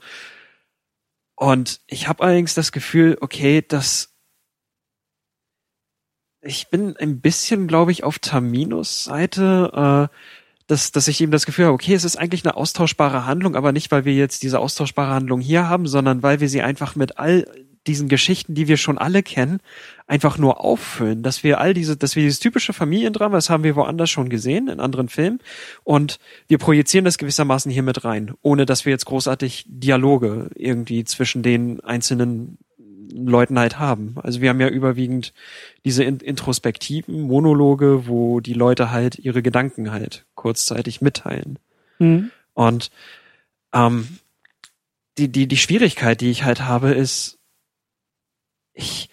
Und 1.34 1.80
ich 1.86 2.08
habe 2.08 2.22
allerdings 2.22 2.54
das 2.54 2.72
Gefühl, 2.72 3.18
okay, 3.20 3.64
dass 3.66 4.10
ich 6.42 6.68
bin 6.68 6.96
ein 6.96 7.20
bisschen, 7.20 7.66
glaube 7.66 7.92
ich, 7.92 8.04
auf 8.04 8.18
Taminos 8.18 9.04
Seite, 9.04 10.08
äh, 10.10 10.16
dass, 10.66 10.92
dass 10.92 11.08
ich 11.08 11.20
ihm 11.20 11.30
das 11.30 11.46
Gefühl 11.46 11.66
habe, 11.66 11.74
okay, 11.74 11.94
es 11.94 12.04
ist 12.04 12.16
eigentlich 12.16 12.44
eine 12.44 12.56
austauschbare 12.56 13.26
Handlung, 13.26 13.56
aber 13.56 13.72
nicht, 13.72 13.90
weil 13.90 14.04
wir 14.04 14.14
jetzt 14.14 14.42
diese 14.42 14.60
austauschbare 14.60 15.12
Handlung 15.12 15.40
hier 15.40 15.68
haben, 15.68 15.86
sondern 15.86 16.22
weil 16.22 16.40
wir 16.40 16.48
sie 16.48 16.62
einfach 16.62 16.94
mit 16.94 17.18
all 17.18 17.44
diesen 17.86 18.08
Geschichten, 18.08 18.54
die 18.54 18.68
wir 18.68 18.76
schon 18.76 18.98
alle 18.98 19.22
kennen, 19.22 19.60
einfach 20.06 20.38
nur 20.38 20.62
auffüllen, 20.62 21.22
dass 21.22 21.42
wir 21.42 21.60
all 21.60 21.74
diese, 21.74 21.96
dass 21.96 22.14
wir 22.14 22.22
dieses 22.22 22.38
typische 22.38 22.72
Familiendrama, 22.72 23.36
das 23.36 23.50
haben 23.50 23.64
wir 23.64 23.74
woanders 23.74 24.10
schon 24.10 24.28
gesehen, 24.28 24.68
in 24.68 24.80
anderen 24.80 25.08
Filmen, 25.08 25.40
und 25.82 26.18
wir 26.46 26.58
projizieren 26.58 27.04
das 27.04 27.18
gewissermaßen 27.18 27.72
hier 27.72 27.82
mit 27.82 28.04
rein, 28.04 28.34
ohne 28.42 28.66
dass 28.66 28.84
wir 28.84 28.90
jetzt 28.90 29.06
großartig 29.06 29.64
Dialoge 29.66 30.50
irgendwie 30.54 31.04
zwischen 31.04 31.42
den 31.42 31.80
einzelnen 31.80 32.58
Leuten 33.12 33.58
halt 33.58 33.78
haben. 33.78 34.16
Also 34.22 34.40
wir 34.40 34.50
haben 34.50 34.60
ja 34.60 34.68
überwiegend 34.68 35.32
diese 35.84 36.04
in 36.04 36.18
introspektiven 36.18 37.22
Monologe, 37.22 38.06
wo 38.06 38.40
die 38.40 38.54
Leute 38.54 38.90
halt 38.90 39.18
ihre 39.18 39.42
Gedanken 39.42 39.90
halt 39.90 40.24
kurzzeitig 40.34 41.00
mitteilen. 41.00 41.58
Mhm. 41.98 42.30
Und 42.54 42.90
ähm, 43.72 44.18
die, 45.18 45.28
die, 45.28 45.46
die 45.46 45.56
Schwierigkeit, 45.56 46.20
die 46.20 46.30
ich 46.30 46.44
halt 46.44 46.62
habe, 46.62 46.90
ist, 46.92 47.38
ich, 48.72 49.10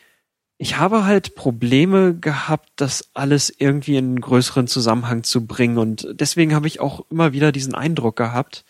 ich 0.58 0.78
habe 0.78 1.06
halt 1.06 1.36
Probleme 1.36 2.16
gehabt, 2.16 2.70
das 2.78 3.10
alles 3.14 3.54
irgendwie 3.56 3.98
in 3.98 4.06
einen 4.06 4.22
größeren 4.22 4.68
Zusammenhang 4.68 5.24
zu 5.24 5.46
bringen. 5.46 5.78
Und 5.78 6.08
deswegen 6.14 6.56
habe 6.56 6.68
ich 6.68 6.80
auch 6.80 7.06
immer 7.12 7.34
wieder 7.34 7.52
diesen 7.52 7.76
Eindruck 7.76 8.16
gehabt, 8.16 8.64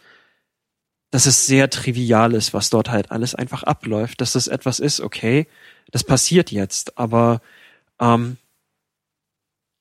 dass 1.12 1.26
es 1.26 1.46
sehr 1.46 1.70
trivial 1.70 2.34
ist, 2.34 2.54
was 2.54 2.70
dort 2.70 2.90
halt 2.90 3.12
alles 3.12 3.36
einfach 3.36 3.64
abläuft, 3.64 4.22
dass 4.22 4.34
das 4.34 4.48
etwas 4.48 4.80
ist, 4.80 5.00
okay, 5.00 5.48
das 5.92 6.04
passiert 6.04 6.52
jetzt, 6.52 6.98
aber 6.98 7.42
ähm, 8.00 8.38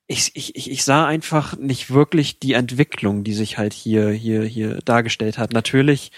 ich, 0.09 0.37
ich, 0.37 0.71
ich 0.71 0.85
sah 0.85 1.05
einfach 1.07 1.57
nicht 1.57 1.91
wirklich 1.91 2.39
die 2.39 2.53
Entwicklung, 2.53 3.25
die 3.25 3.35
sich 3.35 3.59
halt 3.59 3.73
hier, 3.73 4.11
hier, 4.11 4.45
hier 4.45 4.79
dargestellt 4.85 5.37
hat. 5.37 5.53
Natürlich 5.53 6.13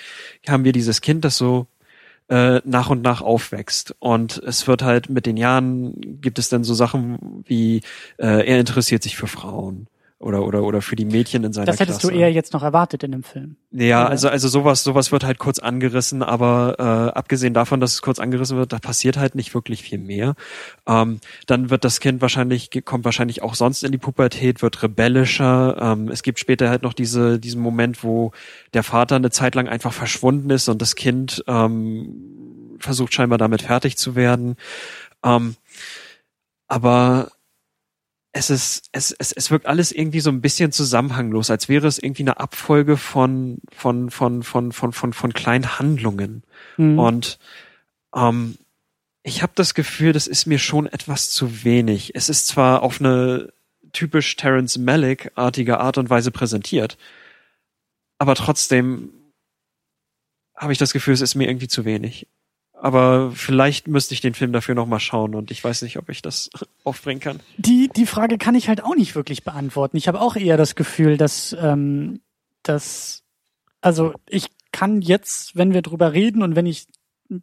haben 0.46 0.64
wir 0.64 0.72
dieses 0.72 1.00
Kind, 1.00 1.24
das 1.24 1.38
so 1.38 1.66
äh, 2.28 2.61
nach 2.64 2.90
und 2.90 3.00
nach 3.02 3.22
aufwächst. 3.22 3.94
Und 3.98 4.38
es 4.44 4.66
wird 4.66 4.82
halt 4.82 5.09
mit 5.09 5.24
den 5.24 5.38
Jahren 5.38 6.20
gibt 6.20 6.38
es 6.38 6.50
dann 6.50 6.64
so 6.64 6.74
Sachen 6.74 7.42
wie 7.46 7.78
äh, 8.18 8.46
er 8.46 8.61
interessiert 8.61 9.02
sich 9.02 9.16
für 9.16 9.26
Frauen 9.26 9.88
oder 10.20 10.44
oder 10.44 10.64
oder 10.64 10.82
für 10.82 10.96
die 10.96 11.04
Mädchen 11.04 11.44
in 11.44 11.52
seiner 11.52 11.66
Das 11.66 11.78
hättest 11.78 12.00
Klasse. 12.00 12.12
du 12.12 12.18
eher 12.18 12.32
jetzt 12.32 12.52
noch 12.52 12.64
erwartet 12.64 13.04
in 13.04 13.12
dem 13.12 13.22
Film. 13.22 13.56
Ja, 13.70 14.02
Oder? 14.02 14.10
also 14.10 14.28
also 14.28 14.48
sowas 14.48 14.82
sowas 14.82 15.12
wird 15.12 15.22
halt 15.22 15.38
kurz 15.38 15.60
angerissen, 15.60 16.24
aber 16.24 16.74
äh, 16.78 17.16
abgesehen 17.16 17.54
davon, 17.54 17.78
dass 17.78 17.92
es 17.92 18.02
kurz 18.02 18.18
angerissen 18.18 18.56
wird, 18.56 18.72
da 18.72 18.80
passiert 18.80 19.16
halt 19.16 19.36
nicht 19.36 19.54
wirklich 19.54 19.82
viel 19.82 19.98
mehr. 19.98 20.34
Ähm, 20.88 21.20
dann 21.46 21.70
wird 21.70 21.84
das 21.84 22.00
Kind 22.00 22.20
wahrscheinlich 22.20 22.70
kommt 22.84 23.04
wahrscheinlich 23.04 23.42
auch 23.42 23.54
sonst 23.54 23.84
in 23.84 23.92
die 23.92 23.98
Pubertät, 23.98 24.60
wird 24.60 24.82
rebellischer. 24.82 25.76
Ähm, 25.80 26.08
es 26.08 26.24
gibt 26.24 26.40
später 26.40 26.68
halt 26.68 26.82
noch 26.82 26.94
diese 26.94 27.38
diesen 27.38 27.62
Moment, 27.62 28.02
wo 28.02 28.32
der 28.74 28.82
Vater 28.82 29.16
eine 29.16 29.30
Zeit 29.30 29.54
lang 29.54 29.68
einfach 29.68 29.92
verschwunden 29.92 30.50
ist 30.50 30.68
und 30.68 30.82
das 30.82 30.96
Kind 30.96 31.44
ähm, 31.46 32.76
versucht 32.80 33.14
scheinbar 33.14 33.38
damit 33.38 33.62
fertig 33.62 33.96
zu 33.96 34.16
werden. 34.16 34.56
Ähm, 35.24 35.54
aber 36.66 37.30
es 38.39 38.51
ist, 38.51 38.89
es, 38.93 39.11
es, 39.11 39.32
es 39.32 39.51
wirkt 39.51 39.66
alles 39.66 39.91
irgendwie 39.91 40.20
so 40.20 40.30
ein 40.30 40.41
bisschen 40.41 40.70
zusammenhanglos, 40.70 41.51
als 41.51 41.68
wäre 41.68 41.89
es 41.89 41.99
irgendwie 41.99 42.22
eine 42.22 42.39
Abfolge 42.39 42.97
von, 42.97 43.59
von, 43.72 44.11
von, 44.11 44.45
von, 44.45 44.70
von, 44.70 44.93
von, 44.93 45.12
von 45.12 45.32
kleinen 45.32 45.78
Handlungen. 45.80 46.45
Mhm. 46.76 46.99
Und 47.01 47.39
ähm, 48.14 48.57
ich 49.24 49.43
habe 49.43 49.53
das 49.57 49.74
Gefühl, 49.74 50.12
das 50.12 50.28
ist 50.28 50.47
mir 50.47 50.61
schon 50.61 50.86
etwas 50.86 51.30
zu 51.30 51.64
wenig. 51.64 52.14
Es 52.14 52.28
ist 52.28 52.47
zwar 52.47 52.84
auf 52.84 53.01
eine 53.01 53.53
typisch 53.93 54.36
Terence 54.36 54.78
Malick-artige 54.78 55.80
Art 55.80 55.99
und 55.99 56.09
Weise 56.09 56.30
präsentiert, 56.30 56.97
aber 58.18 58.36
trotzdem 58.36 59.11
habe 60.55 60.72
ich 60.72 60.78
das 60.78 60.93
Gefühl, 60.93 61.14
es 61.14 61.20
ist 61.20 61.34
mir 61.34 61.49
irgendwie 61.49 61.68
zu 61.68 61.84
wenig. 61.84 62.28
Aber 62.81 63.33
vielleicht 63.33 63.89
müsste 63.89 64.14
ich 64.14 64.20
den 64.20 64.35
Film 64.35 64.53
dafür 64.53 64.74
nochmal 64.74 65.01
schauen 65.01 65.35
und 65.35 65.51
ich 65.51 65.62
weiß 65.62 65.83
nicht, 65.83 65.99
ob 65.99 66.09
ich 66.09 66.22
das 66.22 66.51
aufbringen 66.85 67.20
kann. 67.20 67.41
Die, 67.57 67.89
die 67.89 68.07
Frage 68.07 68.39
kann 68.39 68.55
ich 68.55 68.68
halt 68.68 68.83
auch 68.83 68.95
nicht 68.95 69.14
wirklich 69.14 69.45
beantworten. 69.45 69.97
Ich 69.97 70.09
habe 70.09 70.20
auch 70.20 70.37
eher 70.37 70.57
das 70.57 70.74
Gefühl, 70.74 71.16
dass, 71.16 71.57
ähm, 71.61 72.20
dass, 72.62 73.24
also 73.81 74.12
ich 74.29 74.47
kann 74.72 75.03
jetzt, 75.03 75.57
wenn 75.57 75.74
wir 75.74 75.83
drüber 75.83 76.12
reden 76.12 76.43
und 76.43 76.55
wenn 76.55 76.66
ich 76.66 76.87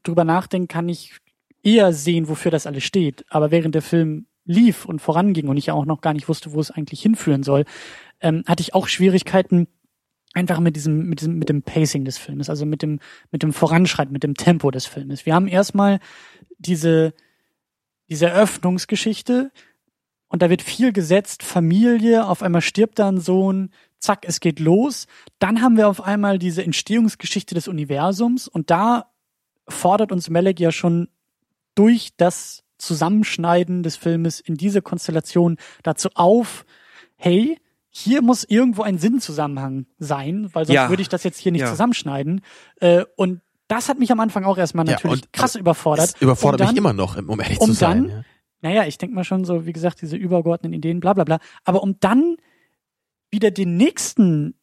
drüber 0.03 0.23
nachdenke, 0.23 0.67
kann 0.67 0.87
ich 0.87 1.15
eher 1.63 1.91
sehen, 1.93 2.29
wofür 2.29 2.51
das 2.51 2.67
alles 2.67 2.83
steht. 2.83 3.25
Aber 3.29 3.51
während 3.51 3.75
der 3.75 3.81
Film 3.81 4.27
lief 4.45 4.85
und 4.85 4.99
voranging 5.01 5.47
und 5.47 5.57
ich 5.57 5.71
auch 5.71 5.85
noch 5.85 6.01
gar 6.01 6.13
nicht 6.13 6.29
wusste, 6.29 6.53
wo 6.53 6.59
es 6.59 6.71
eigentlich 6.71 7.01
hinführen 7.01 7.43
soll, 7.43 7.65
ähm, 8.21 8.43
hatte 8.47 8.61
ich 8.61 8.73
auch 8.73 8.87
Schwierigkeiten, 8.87 9.67
einfach 10.35 10.59
mit 10.59 10.75
diesem, 10.75 11.07
mit 11.07 11.21
diesem, 11.21 11.37
mit 11.39 11.49
dem 11.49 11.63
Pacing 11.63 12.05
des 12.05 12.17
Filmes, 12.17 12.49
also 12.49 12.65
mit 12.65 12.81
dem, 12.81 12.99
mit 13.31 13.41
dem 13.41 13.53
Voranschreiten, 13.53 14.13
mit 14.13 14.23
dem 14.23 14.35
Tempo 14.35 14.69
des 14.69 14.85
Filmes. 14.85 15.25
Wir 15.25 15.33
haben 15.33 15.47
erstmal 15.47 15.99
diese, 16.59 17.13
diese 18.09 18.27
Eröffnungsgeschichte 18.27 19.51
und 20.27 20.41
da 20.41 20.49
wird 20.49 20.61
viel 20.61 20.91
gesetzt, 20.91 21.41
Familie, 21.41 22.27
auf 22.27 22.43
einmal 22.43 22.61
stirbt 22.61 22.99
da 22.99 23.07
ein 23.07 23.19
Sohn, 23.19 23.69
zack, 23.99 24.25
es 24.27 24.39
geht 24.41 24.59
los. 24.59 25.07
Dann 25.39 25.61
haben 25.61 25.77
wir 25.77 25.87
auf 25.87 26.01
einmal 26.01 26.37
diese 26.37 26.63
Entstehungsgeschichte 26.63 27.55
des 27.55 27.67
Universums 27.67 28.47
und 28.47 28.69
da 28.69 29.11
fordert 29.67 30.11
uns 30.11 30.29
Malek 30.29 30.59
ja 30.59 30.71
schon 30.71 31.07
durch 31.75 32.11
das 32.17 32.63
Zusammenschneiden 32.77 33.83
des 33.83 33.95
Filmes 33.95 34.41
in 34.41 34.55
diese 34.55 34.81
Konstellation 34.81 35.57
dazu 35.81 36.09
auf, 36.13 36.65
hey, 37.15 37.57
hier 37.97 38.21
muss 38.21 38.43
irgendwo 38.43 38.81
ein 38.81 38.97
Sinnzusammenhang 38.97 39.85
sein, 39.99 40.49
weil 40.51 40.65
sonst 40.65 40.75
ja. 40.75 40.89
würde 40.89 41.01
ich 41.01 41.07
das 41.07 41.23
jetzt 41.23 41.39
hier 41.39 41.53
nicht 41.53 41.61
ja. 41.61 41.69
zusammenschneiden. 41.69 42.41
Äh, 42.81 43.05
und 43.15 43.39
das 43.69 43.87
hat 43.87 43.99
mich 43.99 44.11
am 44.11 44.19
Anfang 44.19 44.43
auch 44.43 44.57
erstmal 44.57 44.83
natürlich 44.83 45.21
ja, 45.21 45.27
krass 45.31 45.55
überfordert. 45.55 46.13
Überfordert 46.19 46.59
dann, 46.59 46.67
mich 46.69 46.77
immer 46.77 46.91
noch, 46.91 47.17
um 47.17 47.39
ehrlich 47.39 47.61
um 47.61 47.69
zu 47.69 47.73
sein. 47.73 48.09
Dann, 48.09 48.09
ja. 48.09 48.23
Naja, 48.61 48.85
ich 48.85 48.97
denke 48.97 49.15
mal 49.15 49.23
schon 49.23 49.45
so, 49.45 49.65
wie 49.65 49.71
gesagt, 49.71 50.01
diese 50.01 50.17
übergeordneten 50.17 50.73
Ideen, 50.73 50.99
bla 50.99 51.13
bla 51.13 51.23
bla. 51.23 51.39
Aber 51.63 51.83
um 51.83 51.97
dann 52.01 52.35
wieder 53.31 53.49
den 53.49 53.77
nächsten, 53.77 54.55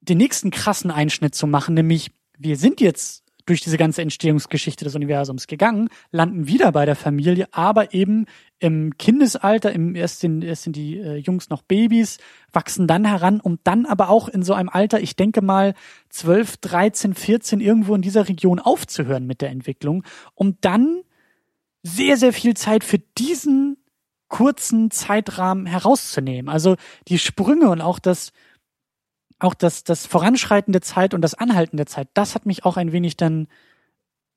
den 0.00 0.18
nächsten 0.18 0.50
krassen 0.50 0.90
Einschnitt 0.90 1.36
zu 1.36 1.46
machen, 1.46 1.74
nämlich 1.74 2.10
wir 2.36 2.56
sind 2.56 2.80
jetzt 2.80 3.21
durch 3.46 3.60
diese 3.60 3.76
ganze 3.76 4.02
Entstehungsgeschichte 4.02 4.84
des 4.84 4.94
Universums 4.94 5.46
gegangen, 5.46 5.88
landen 6.10 6.46
wieder 6.46 6.72
bei 6.72 6.86
der 6.86 6.96
Familie, 6.96 7.48
aber 7.52 7.94
eben 7.94 8.26
im 8.58 8.96
Kindesalter, 8.96 9.72
im, 9.72 9.94
erst, 9.94 10.20
sind, 10.20 10.42
erst 10.42 10.62
sind 10.62 10.76
die 10.76 10.98
äh, 10.98 11.16
Jungs 11.16 11.50
noch 11.50 11.62
Babys, 11.62 12.18
wachsen 12.52 12.86
dann 12.86 13.04
heran, 13.04 13.40
um 13.40 13.58
dann 13.64 13.86
aber 13.86 14.08
auch 14.08 14.28
in 14.28 14.42
so 14.42 14.54
einem 14.54 14.68
Alter, 14.68 15.00
ich 15.00 15.16
denke 15.16 15.42
mal 15.42 15.74
12, 16.10 16.58
13, 16.58 17.14
14 17.14 17.60
irgendwo 17.60 17.94
in 17.94 18.02
dieser 18.02 18.28
Region 18.28 18.60
aufzuhören 18.60 19.26
mit 19.26 19.40
der 19.40 19.50
Entwicklung, 19.50 20.04
um 20.34 20.58
dann 20.60 21.02
sehr, 21.82 22.16
sehr 22.16 22.32
viel 22.32 22.54
Zeit 22.54 22.84
für 22.84 22.98
diesen 22.98 23.76
kurzen 24.28 24.90
Zeitrahmen 24.90 25.66
herauszunehmen. 25.66 26.48
Also 26.48 26.76
die 27.08 27.18
Sprünge 27.18 27.68
und 27.68 27.80
auch 27.80 27.98
das, 27.98 28.32
auch 29.42 29.54
das, 29.54 29.84
das 29.84 30.06
Voranschreiten 30.06 30.72
der 30.72 30.82
Zeit 30.82 31.14
und 31.14 31.22
das 31.22 31.34
Anhalten 31.34 31.76
der 31.76 31.86
Zeit, 31.86 32.08
das 32.14 32.34
hat 32.34 32.46
mich 32.46 32.64
auch 32.64 32.76
ein 32.76 32.92
wenig 32.92 33.16
dann, 33.16 33.48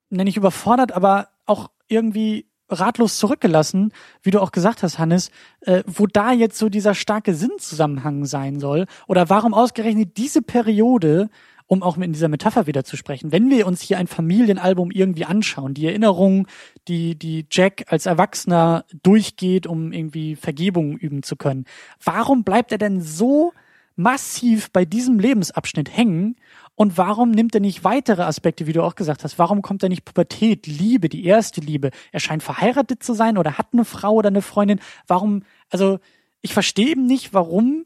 nenne 0.10 0.30
ich 0.30 0.38
überfordert, 0.38 0.92
aber 0.92 1.30
auch 1.46 1.70
irgendwie 1.88 2.48
ratlos 2.70 3.20
zurückgelassen, 3.20 3.92
wie 4.24 4.32
du 4.32 4.42
auch 4.42 4.52
gesagt 4.52 4.84
hast, 4.84 4.98
Hannes, 4.98 5.30
äh, 5.62 5.84
wo 5.86 6.08
da 6.08 6.32
jetzt 6.32 6.58
so 6.58 6.70
dieser 6.70 6.96
starke 6.96 7.36
Sinnzusammenhang 7.36 8.26
sein 8.26 8.60
soll 8.60 8.86
oder 9.08 9.30
warum 9.30 9.54
ausgerechnet 9.54 10.18
diese 10.18 10.42
Periode, 10.42 11.30
um 11.68 11.84
auch 11.84 11.98
in 11.98 12.14
dieser 12.14 12.28
Metapher 12.28 12.68
wieder 12.68 12.84
zu 12.84 12.98
sprechen, 12.98 13.32
wenn 13.32 13.50
wir 13.50 13.68
uns 13.68 13.82
hier 13.82 13.98
ein 13.98 14.08
Familienalbum 14.08 14.92
irgendwie 14.92 15.26
anschauen, 15.26 15.74
die 15.74 15.88
Erinnerungen, 15.88 16.48
die, 16.88 17.18
die 17.18 17.46
Jack 17.52 17.86
als 17.88 18.06
Erwachsener 18.06 18.86
durchgeht, 19.04 19.68
um 19.68 19.92
irgendwie 19.92 20.36
Vergebung 20.36 20.98
üben 20.98 21.24
zu 21.24 21.36
können, 21.36 21.66
warum 22.04 22.44
bleibt 22.44 22.72
er 22.72 22.78
denn 22.78 23.02
so 23.02 23.54
massiv 23.96 24.72
bei 24.72 24.86
diesem 24.86 25.20
Lebensabschnitt 25.20 25.96
hängen 25.96 26.36
und 26.76 26.98
warum 26.98 27.32
nimmt 27.32 27.56
er 27.56 27.62
nicht 27.62 27.84
weitere 27.86 28.24
Aspekte, 28.24 28.68
wie 28.68 28.74
du 28.74 28.84
auch 28.84 28.96
gesagt 28.96 29.24
hast? 29.24 29.40
Warum 29.40 29.62
kommt 29.62 29.82
er 29.82 29.90
nicht 29.90 30.04
Pubertät, 30.04 30.68
Liebe, 30.68 31.08
die 31.08 31.26
erste 31.26 31.62
Liebe? 31.62 31.92
Er 32.12 32.20
scheint 32.20 32.44
verheiratet 32.44 33.02
zu 33.02 33.14
sein 33.14 33.38
oder 33.38 33.58
hat 33.58 33.68
eine 33.72 33.86
Frau 33.86 34.14
oder 34.14 34.28
eine 34.28 34.42
Freundin. 34.42 34.82
Warum, 35.08 35.44
also 35.70 36.00
ich 36.42 36.54
verstehe 36.54 36.90
eben 36.90 37.06
nicht, 37.06 37.34
warum 37.34 37.86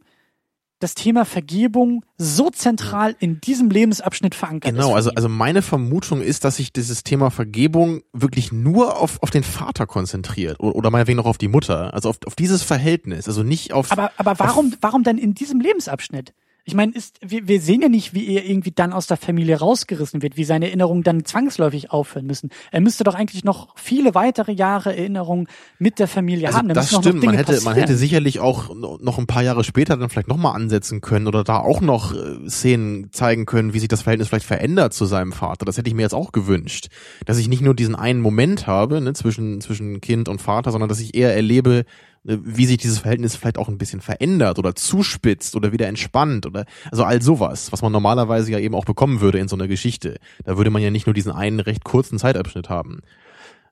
das 0.80 0.96
Thema 0.96 1.26
Vergebung 1.26 2.04
so 2.18 2.50
zentral 2.50 3.16
in 3.20 3.42
diesem 3.42 3.70
Lebensabschnitt 3.70 4.34
verankert 4.34 4.72
genau, 4.72 4.82
ist. 4.82 4.86
Genau, 4.88 4.96
also, 4.96 5.12
also 5.12 5.30
meine 5.30 5.62
Vermutung 5.62 6.22
ist, 6.22 6.46
dass 6.46 6.56
sich 6.56 6.72
dieses 6.72 7.04
Thema 7.04 7.30
Vergebung 7.32 8.02
wirklich 8.14 8.52
nur 8.52 8.98
auf, 8.98 9.22
auf 9.22 9.30
den 9.30 9.44
Vater 9.44 9.86
konzentriert 9.86 10.60
oder, 10.60 10.76
oder 10.76 10.90
meinetwegen 10.90 11.18
noch 11.18 11.26
auf 11.26 11.38
die 11.38 11.50
Mutter, 11.50 11.94
also 11.94 12.10
auf, 12.10 12.20
auf 12.26 12.36
dieses 12.36 12.64
Verhältnis, 12.64 13.28
also 13.28 13.44
nicht 13.44 13.74
auf. 13.74 13.92
Aber, 13.92 14.12
aber 14.18 14.40
warum, 14.40 14.74
warum 14.82 15.04
denn 15.04 15.18
in 15.18 15.34
diesem 15.34 15.60
Lebensabschnitt? 15.60 16.34
Ich 16.66 16.76
meine, 16.76 16.92
ist, 16.94 17.20
wir, 17.22 17.48
wir 17.48 17.62
sehen 17.62 17.82
ja 17.82 17.90
nicht, 17.90 18.14
wie 18.14 18.28
er 18.36 18.46
irgendwie 18.46 18.72
dann 18.72 18.94
aus 18.94 19.08
der 19.08 19.18
Familie 19.18 19.58
rausgerissen 19.58 20.22
wird, 20.22 20.38
wie 20.38 20.44
seine 20.44 20.68
Erinnerungen 20.68 21.04
dann 21.04 21.26
zwangsläufig 21.26 21.92
aufhören 21.92 22.28
müssen. 22.28 22.50
Er 22.72 22.82
müsste 22.82 23.04
doch 23.04 23.16
eigentlich 23.16 23.44
noch 23.44 23.76
viele 23.76 24.14
weitere 24.14 24.52
Jahre 24.52 24.96
Erinnerungen 24.96 25.48
mit 25.80 26.00
der 26.00 26.08
Familie 26.08 26.48
also 26.48 26.60
haben. 26.60 26.68
Da 26.68 26.76
das 26.76 26.96
stimmt, 26.96 27.24
man 27.24 27.36
hätte, 27.36 27.60
man 27.62 27.76
hätte 27.76 27.96
sicherlich 27.96 28.40
auch 28.40 28.76
noch 28.76 29.18
ein 29.18 29.28
paar 29.28 29.42
Jahre 29.42 29.64
später 29.64 29.98
dann 29.98 30.10
vielleicht 30.10 30.28
nochmal 30.28 30.56
ansetzen 30.56 31.02
können 31.02 31.28
oder 31.28 31.44
da 31.44 31.60
auch 31.60 31.82
noch 31.82 32.14
äh, 32.14 32.50
Szenen 32.50 33.12
zeigen 33.12 33.46
können, 33.46 33.74
wie 33.74 33.80
sich 33.80 33.88
das 33.88 34.04
Verhältnis 34.04 34.28
vielleicht 34.28 34.46
verändert 34.46 34.94
zu 34.94 35.06
seinem 35.06 35.32
Vater. 35.32 35.66
Das 35.66 35.78
hätte 35.78 35.90
ich 35.90 35.96
mir 35.96 36.04
jetzt 36.04 36.14
auch 36.14 36.32
gewünscht. 36.32 36.90
Dass 37.26 37.38
ich 37.38 37.48
nicht 37.48 37.62
nur 37.62 37.74
diesen 37.74 37.96
einen 37.96 38.22
Moment 38.22 38.68
habe, 38.68 39.02
ne, 39.02 39.14
zwischen, 39.14 39.62
zwischen 39.62 40.02
Kind 40.02 40.30
und 40.30 40.42
Vater, 40.42 40.72
sondern 40.72 40.90
dass 40.90 41.00
ich 41.00 41.16
eher 41.16 41.36
erlebe, 41.36 41.86
wie 42.24 42.66
sich 42.66 42.78
dieses 42.78 43.00
Verhältnis 43.00 43.36
vielleicht 43.36 43.58
auch 43.58 43.70
ein 43.70 43.78
bisschen 43.78 44.02
verändert 44.02 44.60
oder 44.60 44.76
zuspitzt 44.76 45.56
oder 45.56 45.72
wieder 45.72 45.88
entspannt 45.88 46.46
oder 46.46 46.66
also 46.92 47.04
all 47.04 47.22
sowas, 47.22 47.72
was 47.72 47.82
man 47.82 47.92
normalerweise 47.92 48.52
ja 48.52 48.60
eben 48.60 48.76
auch 48.76 48.86
bekommen 48.86 49.22
würde 49.22 49.40
in 49.40 49.48
so 49.48 49.56
einer 49.56 49.68
Geschichte. 49.68 50.18
Da 50.44 50.58
würde 50.58 50.70
man 50.70 50.82
ja 50.82 50.92
nicht 50.92 51.08
nur 51.08 51.14
diesen 51.14 51.32
einen 51.32 51.60
recht 51.60 51.84
kurzen 51.84 52.20
Zeitabschnitt 52.20 52.70
haben. 52.70 53.00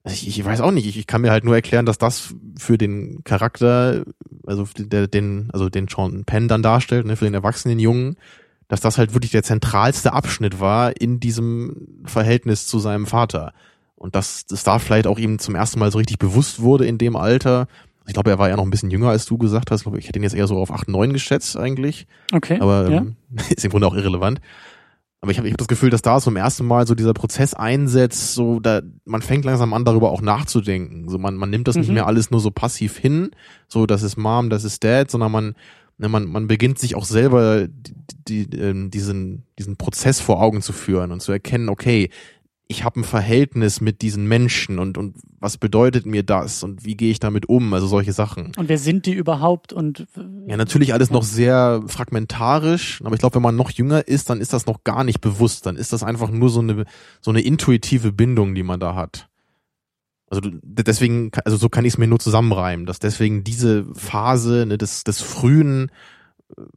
Ich, 0.06 0.28
ich 0.28 0.44
weiß 0.44 0.62
auch 0.62 0.72
nicht, 0.72 0.88
ich, 0.88 0.98
ich 0.98 1.08
kann 1.08 1.22
mir 1.22 1.32
halt 1.32 1.44
nur 1.44 1.56
erklären, 1.56 1.86
dass 1.86 1.98
das 1.98 2.34
für 2.58 2.78
den 2.78 3.24
Charakter, 3.24 4.06
also 4.46 4.66
der, 4.78 5.08
den, 5.08 5.50
also 5.52 5.70
den 5.70 5.88
Sean 5.88 6.24
Penn 6.24 6.48
dann 6.48 6.64
darstellt, 6.64 7.06
ne, 7.06 7.18
für 7.18 7.26
den 7.26 7.34
erwachsenen 7.34 7.80
Jungen, 7.80 8.16
dass 8.68 8.80
das 8.82 8.98
halt 8.98 9.14
wirklich 9.14 9.32
der 9.32 9.44
zentralste 9.44 10.14
Abschnitt 10.14 10.60
war 10.60 11.00
in 11.00 11.20
diesem 11.20 12.04
Verhältnis 12.06 12.68
zu 12.68 12.80
seinem 12.80 13.06
Vater. 13.06 13.54
Und 13.96 14.16
dass 14.16 14.46
das 14.46 14.64
da 14.64 14.80
vielleicht 14.80 15.08
auch 15.08 15.18
ihm 15.18 15.40
zum 15.40 15.56
ersten 15.56 15.80
Mal 15.80 15.92
so 15.92 15.98
richtig 15.98 16.20
bewusst 16.20 16.62
wurde 16.62 16.86
in 16.86 16.98
dem 16.98 17.16
Alter, 17.16 17.68
ich 18.08 18.14
glaube, 18.14 18.30
er 18.30 18.40
war 18.40 18.50
ja 18.50 18.56
noch 18.56 18.64
ein 18.64 18.70
bisschen 18.70 18.90
jünger, 18.90 19.10
als 19.10 19.26
du 19.26 19.38
gesagt 19.38 19.70
hast. 19.70 19.82
Ich, 19.82 19.84
glaube, 19.84 20.00
ich 20.00 20.08
hätte 20.08 20.18
ihn 20.18 20.24
jetzt 20.24 20.36
eher 20.36 20.48
so 20.48 20.58
auf 20.58 20.72
8, 20.72 20.88
9 20.88 21.14
geschätzt 21.14 21.58
eigentlich. 21.58 22.08
Okay. 22.34 22.58
Aber 22.60 22.88
ähm, 22.88 23.16
ist 23.50 23.66
im 23.66 23.72
Grunde 23.72 23.88
auch 23.88 23.96
irrelevant. 23.96 24.40
Aber 25.20 25.32
ich 25.32 25.38
habe 25.40 25.48
ich 25.48 25.54
hab 25.54 25.58
das 25.58 25.68
Gefühl, 25.68 25.90
dass 25.90 26.04
da 26.04 26.20
zum 26.22 26.36
ersten 26.36 26.66
Mal 26.66 26.88
so 26.88 26.96
dieser 26.96 27.14
Prozess 27.14 27.54
einsetzt, 27.54 28.34
so 28.34 28.60
da 28.60 28.82
man 29.04 29.22
fängt 29.22 29.46
langsam 29.46 29.74
an, 29.74 29.84
darüber 29.84 30.12
auch 30.12 30.22
nachzudenken. 30.22 31.10
So 31.10 31.18
man, 31.18 31.36
man 31.36 31.50
nimmt 31.50 31.68
das 31.68 31.76
mhm. 31.76 31.82
nicht 31.82 31.92
mehr 31.92 32.08
alles 32.08 32.32
nur 32.32 32.40
so 32.40 32.52
passiv 32.52 32.98
hin, 32.98 33.32
so 33.68 33.86
das 33.86 34.04
ist 34.04 34.16
Mom, 34.16 34.50
das 34.50 34.64
ist 34.64 34.84
Dad, 34.84 35.10
sondern 35.10 35.32
man, 35.32 35.56
ne, 35.98 36.08
man, 36.08 36.26
man 36.26 36.48
beginnt 36.48 36.78
sich 36.78 36.96
auch 36.96 37.06
selber 37.06 37.68
die, 37.68 38.48
die, 38.48 38.58
ähm, 38.58 38.92
diesen, 38.92 39.44
diesen 39.58 39.76
Prozess 39.76 40.22
vor 40.22 40.42
Augen 40.42 40.62
zu 40.62 40.72
führen 40.72 41.12
und 41.12 41.22
zu 41.22 41.32
erkennen, 41.32 41.70
okay, 41.70 42.10
ich 42.68 42.84
habe 42.84 43.00
ein 43.00 43.04
Verhältnis 43.04 43.82
mit 43.82 44.02
diesen 44.02 44.28
Menschen 44.28 44.78
und, 44.78 44.98
und 44.98 45.16
was 45.40 45.58
bedeutet 45.58 46.06
mir 46.06 46.24
das 46.24 46.64
und 46.64 46.84
wie 46.84 46.96
gehe 46.96 47.12
ich 47.12 47.20
damit 47.20 47.48
um, 47.48 47.74
also 47.74 47.88
solche 47.88 48.14
Sachen. 48.14 48.52
Und 48.58 48.70
wer 48.70 48.78
sind 48.78 49.06
die 49.06 49.14
überhaupt 49.14 49.72
und 49.72 50.08
Ja, 50.48 50.58
natürlich 50.58 50.94
alles 50.94 51.12
noch 51.12 51.24
sehr 51.24 51.84
fragmentarisch, 51.88 53.02
aber 53.04 53.14
ich 53.14 53.20
glaube, 53.20 53.36
wenn 53.36 53.44
man 53.44 53.56
noch 53.56 53.70
jünger 53.70 54.08
ist, 54.08 54.30
dann 54.30 54.42
ist 54.42 54.54
das 54.54 54.66
noch 54.66 54.84
gar 54.84 55.04
nicht 55.04 55.22
bewusst, 55.22 55.66
dann 55.66 55.76
ist 55.76 55.94
das 55.94 56.04
einfach 56.04 56.32
nur 56.32 56.50
so 56.50 56.60
eine 56.60 56.86
so 57.22 57.32
eine 57.32 57.42
intuitive 57.42 58.12
Bindung, 58.12 58.56
die 58.56 58.64
man 58.64 58.80
da 58.80 58.96
hat. 58.96 59.30
Also 60.30 60.42
deswegen, 60.44 61.32
also 61.46 61.56
so 61.56 61.70
kann 61.70 61.86
ich 61.86 61.94
es 61.94 61.98
mir 61.98 62.08
nur 62.08 62.20
zusammenreimen, 62.20 62.86
dass 62.86 63.00
deswegen 63.00 63.44
diese 63.44 63.86
Phase 63.94 64.66
ne, 64.68 64.78
des, 64.78 65.06
des 65.06 65.22
frühen 65.22 65.90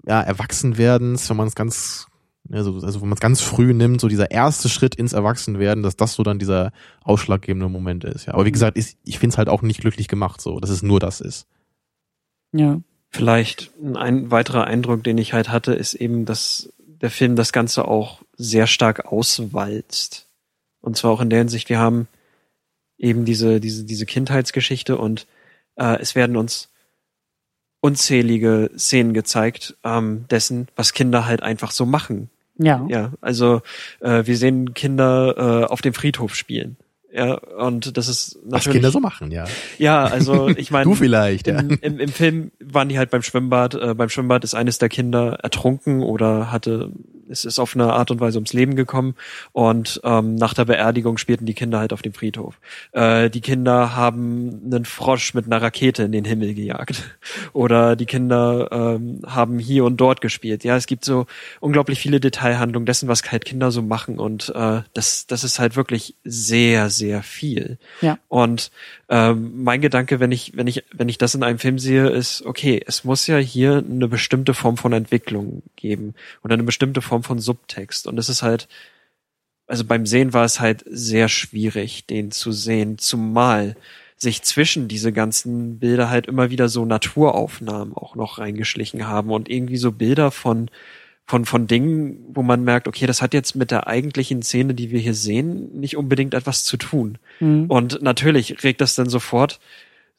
ja, 0.07 0.21
Erwachsenwerdens, 0.21 1.29
wenn 1.31 1.37
man 1.37 1.49
es 1.49 1.55
ganz 1.55 2.07
also, 2.53 2.75
also 2.81 3.01
wenn 3.01 3.09
man 3.09 3.17
es 3.17 3.21
ganz 3.21 3.41
früh 3.41 3.73
nimmt, 3.73 4.01
so 4.01 4.09
dieser 4.09 4.31
erste 4.31 4.69
Schritt 4.69 4.95
ins 4.95 5.13
Erwachsenwerden, 5.13 5.83
dass 5.83 5.97
das 5.97 6.15
so 6.15 6.23
dann 6.23 6.39
dieser 6.39 6.73
ausschlaggebende 7.05 7.69
Moment 7.69 8.05
ist. 8.05 8.27
Ja. 8.27 8.35
Aber 8.35 8.45
wie 8.45 8.49
mhm. 8.49 8.55
gesagt, 8.55 8.77
ich, 8.77 8.97
ich 9.05 9.19
finde 9.19 9.35
es 9.35 9.39
halt 9.39 9.49
auch 9.49 9.63
nicht 9.63 9.81
glücklich 9.81 10.09
gemacht, 10.09 10.41
so, 10.41 10.59
dass 10.59 10.71
es 10.71 10.83
nur 10.83 11.01
das 11.01 11.21
ist. 11.21 11.47
Ja. 12.53 12.81
Vielleicht 13.13 13.73
ein 13.95 14.31
weiterer 14.31 14.65
Eindruck, 14.67 15.03
den 15.03 15.19
ich 15.19 15.33
halt 15.33 15.49
hatte, 15.49 15.73
ist 15.73 15.95
eben, 15.95 16.25
dass 16.25 16.73
der 16.79 17.11
Film 17.11 17.35
das 17.35 17.53
Ganze 17.53 17.87
auch 17.87 18.23
sehr 18.37 18.67
stark 18.67 19.07
auswalzt. 19.07 20.29
Und 20.81 20.97
zwar 20.97 21.11
auch 21.11 21.21
in 21.21 21.31
der 21.31 21.41
Hinsicht, 21.41 21.69
wir 21.69 21.79
haben 21.79 22.09
eben 22.99 23.25
diese, 23.25 23.61
diese, 23.61 23.85
diese 23.85 24.07
Kindheitsgeschichte 24.07 24.97
und 24.97 25.27
äh, 25.77 26.01
es 26.01 26.15
werden 26.15 26.37
uns 26.37 26.69
unzählige 27.81 28.71
Szenen 28.77 29.15
gezeigt, 29.15 29.77
ähm, 29.85 30.27
dessen, 30.31 30.69
was 30.77 30.93
Kinder 30.93 31.27
halt 31.27 31.43
einfach 31.43 31.71
so 31.71 31.87
machen 31.87 32.31
Ja. 32.63 32.87
Ja, 32.89 33.13
also 33.21 33.63
äh, 34.01 34.27
wir 34.27 34.37
sehen 34.37 34.75
Kinder 34.75 35.63
äh, 35.63 35.65
auf 35.65 35.81
dem 35.81 35.95
Friedhof 35.95 36.35
spielen. 36.35 36.77
Ja, 37.13 37.35
und 37.35 37.97
das 37.97 38.09
ist 38.09 38.37
natürlich. 38.37 38.67
Was 38.67 38.73
Kinder 38.73 38.91
so 38.91 39.01
machen, 39.01 39.33
ja. 39.33 39.47
Ja, 39.79 40.05
also 40.05 40.49
ich 40.49 40.71
meine. 40.71 40.85
du 40.85 40.95
vielleicht, 40.95 41.47
ja. 41.49 41.59
Im, 41.59 41.71
im, 41.81 41.99
Im 41.99 42.09
Film 42.11 42.53
waren 42.61 42.89
die 42.89 42.99
halt 42.99 43.11
beim 43.11 43.23
Schwimmbad. 43.23 43.75
Äh, 43.75 43.95
beim 43.95 44.11
Schwimmbad 44.11 44.45
ist 44.45 44.55
eines 44.55 44.79
der 44.79 44.89
Kinder 44.89 45.39
ertrunken 45.43 46.03
oder 46.03 46.53
hatte 46.53 46.93
es 47.31 47.45
ist 47.45 47.59
auf 47.59 47.75
eine 47.75 47.93
Art 47.93 48.11
und 48.11 48.21
Weise 48.21 48.39
ums 48.39 48.53
Leben 48.53 48.77
gekommen 48.77 49.15
und 49.53 50.01
ähm, 50.05 50.35
nach 50.35 50.55
der 50.55 50.65
Beerdigung 50.65 51.19
spielten 51.19 51.47
die 51.47 51.55
Kinder 51.55 51.79
halt 51.79 51.93
auf 51.93 52.03
dem 52.03 52.13
Friedhof. 52.13 52.61
Äh, 52.93 53.31
die 53.31 53.41
Kinder 53.41 53.95
haben 53.95 54.61
einen 54.65 54.85
Frosch 54.85 55.35
mit 55.35 55.47
einer 55.47 55.63
Rakete 55.63 56.03
in 56.03 56.13
den 56.13 56.25
Himmel 56.25 56.55
gejagt 56.55 57.19
oder 57.53 57.97
die 57.97 58.07
Kinder 58.07 58.69
ähm, 58.71 59.21
haben 59.27 59.59
hier 59.59 59.85
und 59.85 59.99
dort 59.99 60.21
gespielt. 60.21 60.65
Ja, 60.65 60.77
es 60.77 60.87
gibt 60.87 61.05
so 61.05 61.27
unglaublich 61.61 62.01
viele 62.01 62.21
Detailhandlungen 62.21 62.87
dessen, 62.87 63.09
was 63.09 63.23
halt 63.31 63.45
Kinder 63.45 63.71
so 63.71 63.83
machen 63.83 64.19
und 64.19 64.53
äh, 64.55 64.83
das 64.95 65.27
das 65.27 65.45
ist 65.45 65.59
halt 65.59 65.77
wirklich 65.77 66.17
sehr 66.25 66.91
sehr 66.91 67.23
viel. 67.23 67.79
Ja. 68.01 68.19
Und 68.29 68.71
ähm, 69.09 69.65
mein 69.65 69.81
Gedanke, 69.81 70.21
wenn 70.21 70.33
ich 70.33 70.57
wenn 70.57 70.67
ich 70.67 70.85
wenn 70.93 71.09
ich 71.09 71.19
das 71.19 71.35
in 71.35 71.43
einem 71.43 71.59
Film 71.59 71.79
sehe, 71.79 72.09
ist 72.09 72.45
okay, 72.47 72.83
es 72.87 73.05
muss 73.05 73.27
ja 73.27 73.37
hier 73.39 73.79
eine 73.79 74.09
bestimmte 74.09 74.55
Form 74.55 74.77
von 74.77 74.93
Entwicklung 74.93 75.63
geben 75.77 76.15
oder 76.43 76.55
eine 76.55 76.63
bestimmte 76.63 77.03
Form 77.03 77.20
Form 77.23 77.37
von 77.37 77.39
Subtext. 77.39 78.07
Und 78.07 78.19
es 78.19 78.29
ist 78.29 78.43
halt, 78.43 78.69
also 79.67 79.85
beim 79.85 80.07
Sehen 80.07 80.33
war 80.33 80.45
es 80.45 80.61
halt 80.61 80.85
sehr 80.87 81.29
schwierig, 81.29 82.07
den 82.07 82.31
zu 82.31 82.53
sehen, 82.53 82.99
zumal 82.99 83.77
sich 84.17 84.43
zwischen 84.43 84.89
diese 84.89 85.13
ganzen 85.13 85.79
Bilder 85.79 86.11
halt 86.11 86.27
immer 86.27 86.51
wieder 86.51 86.69
so 86.69 86.85
Naturaufnahmen 86.85 87.95
auch 87.95 88.17
noch 88.17 88.39
reingeschlichen 88.39 89.07
haben 89.07 89.31
und 89.31 89.49
irgendwie 89.49 89.79
so 89.79 89.93
Bilder 89.93 90.31
von 90.31 90.71
von 91.27 91.45
von 91.45 91.69
Dingen, 91.69 92.25
wo 92.35 92.43
man 92.43 92.65
merkt, 92.65 92.89
okay, 92.89 93.07
das 93.07 93.23
hat 93.23 93.35
jetzt 93.35 93.55
mit 93.55 93.71
der 93.71 93.87
eigentlichen 93.87 94.43
Szene, 94.43 94.75
die 94.75 94.91
wir 94.91 94.99
hier 94.99 95.15
sehen, 95.15 95.79
nicht 95.79 95.97
unbedingt 95.97 96.35
etwas 96.35 96.65
zu 96.65 96.77
tun. 96.77 97.19
Mhm. 97.39 97.67
Und 97.67 98.03
natürlich 98.03 98.65
regt 98.65 98.81
das 98.81 98.97
dann 98.97 99.09
sofort 99.09 99.61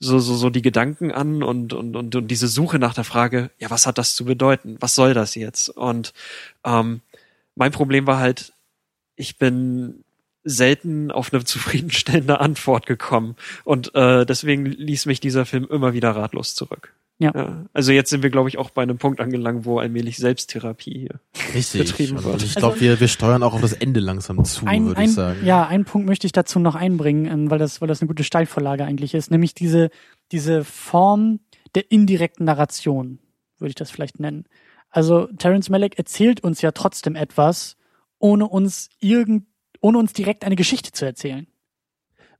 so, 0.03 0.17
so, 0.17 0.35
so 0.35 0.49
die 0.49 0.63
Gedanken 0.63 1.11
an 1.11 1.43
und, 1.43 1.73
und, 1.73 1.95
und, 1.95 2.15
und 2.15 2.27
diese 2.27 2.47
Suche 2.47 2.79
nach 2.79 2.95
der 2.95 3.03
Frage, 3.03 3.51
ja, 3.59 3.69
was 3.69 3.85
hat 3.85 3.99
das 3.99 4.15
zu 4.15 4.25
bedeuten? 4.25 4.77
Was 4.79 4.95
soll 4.95 5.13
das 5.13 5.35
jetzt? 5.35 5.69
Und 5.69 6.13
ähm, 6.65 7.01
mein 7.55 7.71
Problem 7.71 8.07
war 8.07 8.17
halt, 8.17 8.51
ich 9.15 9.37
bin 9.37 10.03
selten 10.43 11.11
auf 11.11 11.31
eine 11.31 11.43
zufriedenstellende 11.45 12.39
Antwort 12.39 12.87
gekommen. 12.87 13.35
Und 13.63 13.93
äh, 13.93 14.25
deswegen 14.25 14.65
ließ 14.65 15.05
mich 15.05 15.19
dieser 15.19 15.45
Film 15.45 15.67
immer 15.69 15.93
wieder 15.93 16.15
ratlos 16.15 16.55
zurück. 16.55 16.93
Ja. 17.21 17.31
ja. 17.35 17.65
Also 17.71 17.91
jetzt 17.91 18.09
sind 18.09 18.23
wir, 18.23 18.31
glaube 18.31 18.49
ich, 18.49 18.57
auch 18.57 18.71
bei 18.71 18.81
einem 18.81 18.97
Punkt 18.97 19.19
angelangt, 19.21 19.63
wo 19.63 19.77
allmählich 19.77 20.17
Selbsttherapie 20.17 21.01
hier 21.01 21.19
Richtig. 21.53 21.91
betrieben 21.91 22.23
wird. 22.23 22.33
Und 22.33 22.43
ich 22.43 22.55
glaube, 22.55 22.73
also, 22.73 22.83
wir, 22.83 22.99
wir 22.99 23.07
steuern 23.07 23.43
auch 23.43 23.53
auf 23.53 23.61
das 23.61 23.73
Ende 23.73 23.99
langsam 23.99 24.43
zu, 24.43 24.65
würde 24.65 25.03
ich 25.03 25.13
sagen. 25.13 25.45
Ja, 25.45 25.67
einen 25.67 25.85
Punkt 25.85 26.07
möchte 26.07 26.25
ich 26.25 26.31
dazu 26.31 26.57
noch 26.57 26.73
einbringen, 26.73 27.27
ähm, 27.27 27.51
weil 27.51 27.59
das, 27.59 27.79
weil 27.79 27.87
das 27.87 28.01
eine 28.01 28.07
gute 28.07 28.23
Steilvorlage 28.23 28.85
eigentlich 28.85 29.13
ist, 29.13 29.29
nämlich 29.29 29.53
diese, 29.53 29.91
diese 30.31 30.63
Form 30.63 31.41
der 31.75 31.91
indirekten 31.91 32.45
Narration, 32.45 33.19
würde 33.59 33.69
ich 33.69 33.75
das 33.75 33.91
vielleicht 33.91 34.19
nennen. 34.19 34.45
Also 34.89 35.27
Terence 35.37 35.69
Malick 35.69 35.99
erzählt 35.99 36.43
uns 36.43 36.63
ja 36.63 36.71
trotzdem 36.71 37.15
etwas, 37.15 37.77
ohne 38.17 38.47
uns 38.47 38.89
irgend, 38.99 39.45
ohne 39.79 39.99
uns 39.99 40.13
direkt 40.13 40.43
eine 40.43 40.55
Geschichte 40.55 40.91
zu 40.91 41.05
erzählen 41.05 41.45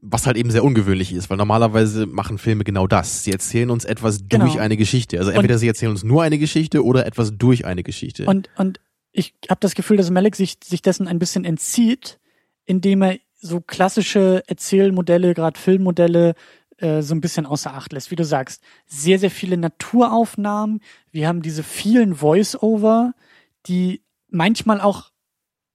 was 0.02 0.26
halt 0.26 0.36
eben 0.36 0.49
sehr 0.49 0.64
ungewöhnlich 0.64 1.14
ist, 1.14 1.30
weil 1.30 1.38
normalerweise 1.38 2.07
machen 2.07 2.40
Filme 2.40 2.64
genau 2.64 2.88
das. 2.88 3.23
Sie 3.23 3.32
erzählen 3.32 3.69
uns 3.69 3.86
etwas 3.86 4.28
genau. 4.28 4.45
durch 4.45 4.60
eine 4.60 4.76
Geschichte. 4.76 5.19
Also 5.19 5.30
entweder 5.30 5.53
und, 5.53 5.60
sie 5.60 5.68
erzählen 5.68 5.91
uns 5.91 6.03
nur 6.03 6.23
eine 6.23 6.40
Geschichte 6.40 6.84
oder 6.84 7.06
etwas 7.06 7.38
durch 7.38 7.65
eine 7.65 7.84
Geschichte. 7.84 8.26
Und, 8.26 8.49
und 8.57 8.80
ich 9.11 9.36
habe 9.49 9.60
das 9.60 9.76
Gefühl, 9.76 9.98
dass 9.98 10.10
Malik 10.10 10.36
sich, 10.36 10.57
sich 10.64 10.82
dessen 10.82 11.07
ein 11.07 11.19
bisschen 11.19 11.45
entzieht, 11.45 12.19
indem 12.65 13.03
er 13.03 13.18
so 13.40 13.61
klassische 13.61 14.44
Erzählmodelle, 14.48 15.34
gerade 15.36 15.60
Filmmodelle, 15.60 16.34
äh, 16.78 17.02
so 17.03 17.14
ein 17.14 17.22
bisschen 17.22 17.45
außer 17.45 17.73
Acht 17.73 17.94
lässt. 17.94 18.10
Wie 18.10 18.15
du 18.15 18.26
sagst, 18.26 18.64
sehr, 18.88 19.19
sehr 19.19 19.32
viele 19.32 19.57
Naturaufnahmen. 19.57 20.82
Wir 21.11 21.28
haben 21.28 21.44
diese 21.44 21.64
vielen 21.64 22.15
Voice-Over, 22.15 23.14
die 23.68 24.02
manchmal 24.30 24.82
auch 24.82 25.10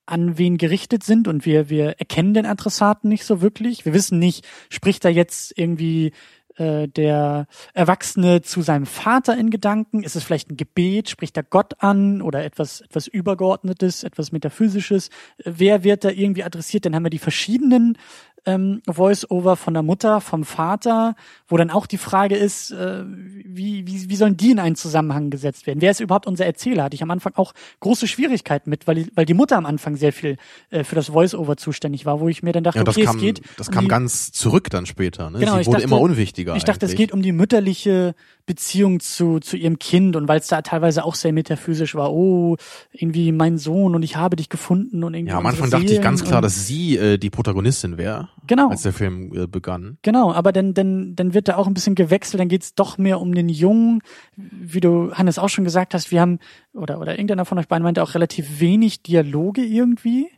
an 0.06 0.38
wen 0.38 0.56
gerichtet 0.56 1.02
sind 1.02 1.28
und 1.28 1.44
wir, 1.44 1.68
wir 1.68 1.98
erkennen 1.98 2.34
den 2.34 2.46
Adressaten 2.46 3.08
nicht 3.08 3.24
so 3.24 3.42
wirklich. 3.42 3.84
Wir 3.84 3.92
wissen 3.92 4.18
nicht, 4.18 4.46
spricht 4.68 5.04
da 5.04 5.08
jetzt 5.08 5.52
irgendwie 5.56 6.12
äh, 6.56 6.88
der 6.88 7.46
Erwachsene 7.74 8.40
zu 8.40 8.62
seinem 8.62 8.86
Vater 8.86 9.36
in 9.36 9.50
Gedanken? 9.50 10.02
Ist 10.02 10.16
es 10.16 10.24
vielleicht 10.24 10.50
ein 10.50 10.56
Gebet? 10.56 11.10
Spricht 11.10 11.36
er 11.36 11.42
Gott 11.42 11.82
an 11.82 12.22
oder 12.22 12.44
etwas, 12.44 12.80
etwas 12.80 13.06
Übergeordnetes, 13.06 14.04
etwas 14.04 14.32
Metaphysisches? 14.32 15.10
Wer 15.44 15.84
wird 15.84 16.04
da 16.04 16.10
irgendwie 16.10 16.44
adressiert? 16.44 16.86
Dann 16.86 16.94
haben 16.94 17.04
wir 17.04 17.10
die 17.10 17.18
verschiedenen 17.18 17.98
ähm, 18.46 18.80
Voice-Over 18.86 19.56
von 19.56 19.74
der 19.74 19.82
Mutter, 19.82 20.20
vom 20.20 20.44
Vater, 20.44 21.16
wo 21.48 21.56
dann 21.56 21.70
auch 21.70 21.86
die 21.86 21.98
Frage 21.98 22.36
ist, 22.36 22.70
äh, 22.70 23.04
wie, 23.04 23.86
wie, 23.86 24.08
wie 24.08 24.16
sollen 24.16 24.36
die 24.36 24.52
in 24.52 24.58
einen 24.58 24.76
Zusammenhang 24.76 25.30
gesetzt 25.30 25.66
werden? 25.66 25.80
Wer 25.80 25.90
ist 25.90 26.00
überhaupt 26.00 26.26
unser 26.26 26.46
Erzähler? 26.46 26.84
Hatte 26.84 26.94
ich 26.94 27.02
am 27.02 27.10
Anfang 27.10 27.34
auch 27.34 27.52
große 27.80 28.06
Schwierigkeiten 28.06 28.70
mit, 28.70 28.86
weil, 28.86 29.08
weil 29.14 29.26
die 29.26 29.34
Mutter 29.34 29.56
am 29.56 29.66
Anfang 29.66 29.96
sehr 29.96 30.12
viel 30.12 30.36
äh, 30.70 30.84
für 30.84 30.94
das 30.94 31.08
Voice-Over 31.08 31.56
zuständig 31.56 32.06
war, 32.06 32.20
wo 32.20 32.28
ich 32.28 32.42
mir 32.42 32.52
dann 32.52 32.64
dachte, 32.64 32.78
ja, 32.78 32.84
das 32.84 32.96
okay, 32.96 33.04
kam, 33.04 33.16
es 33.16 33.22
geht. 33.22 33.42
Das 33.56 33.70
kam 33.70 33.84
die, 33.84 33.88
ganz 33.88 34.32
zurück 34.32 34.70
dann 34.70 34.86
später. 34.86 35.30
Ne? 35.30 35.40
Genau, 35.40 35.58
Sie 35.58 35.66
wurde 35.66 35.78
dachte, 35.78 35.84
immer 35.84 36.00
unwichtiger. 36.00 36.56
Ich 36.56 36.64
dachte, 36.64 36.86
eigentlich. 36.86 36.92
es 36.92 36.96
geht 36.98 37.12
um 37.12 37.22
die 37.22 37.32
mütterliche 37.32 38.14
Beziehung 38.46 39.00
zu, 39.00 39.40
zu 39.40 39.56
ihrem 39.56 39.78
Kind 39.80 40.14
und 40.14 40.28
weil 40.28 40.38
es 40.38 40.46
da 40.46 40.62
teilweise 40.62 41.04
auch 41.04 41.16
sehr 41.16 41.32
metaphysisch 41.32 41.96
war, 41.96 42.12
oh, 42.12 42.56
irgendwie 42.92 43.32
mein 43.32 43.58
Sohn 43.58 43.96
und 43.96 44.04
ich 44.04 44.16
habe 44.16 44.36
dich 44.36 44.48
gefunden 44.48 45.02
und 45.02 45.14
irgendwie. 45.14 45.32
Ja, 45.32 45.38
am 45.38 45.46
Anfang 45.46 45.68
dachte 45.68 45.92
ich 45.92 46.00
ganz 46.00 46.24
klar, 46.24 46.40
dass 46.40 46.66
sie 46.66 46.96
äh, 46.96 47.18
die 47.18 47.28
Protagonistin 47.28 47.98
wäre. 47.98 48.28
Genau. 48.46 48.70
Als 48.70 48.82
der 48.82 48.92
Film 48.92 49.32
äh, 49.34 49.46
begann. 49.48 49.98
Genau, 50.02 50.32
aber 50.32 50.52
dann, 50.52 50.74
dann, 50.74 51.16
dann 51.16 51.34
wird 51.34 51.48
da 51.48 51.56
auch 51.56 51.66
ein 51.66 51.74
bisschen 51.74 51.96
gewechselt, 51.96 52.40
dann 52.40 52.48
geht's 52.48 52.76
doch 52.76 52.98
mehr 52.98 53.20
um 53.20 53.34
den 53.34 53.48
Jungen, 53.48 54.00
wie 54.36 54.80
du, 54.80 55.12
Hannes, 55.12 55.38
auch 55.38 55.48
schon 55.48 55.64
gesagt 55.64 55.92
hast, 55.92 56.12
wir 56.12 56.20
haben, 56.20 56.38
oder, 56.72 57.00
oder 57.00 57.12
irgendeiner 57.12 57.44
von 57.44 57.58
euch 57.58 57.66
beiden 57.66 57.82
meinte 57.82 58.02
auch 58.02 58.14
relativ 58.14 58.60
wenig 58.60 59.02
Dialoge 59.02 59.62
irgendwie. 59.62 60.28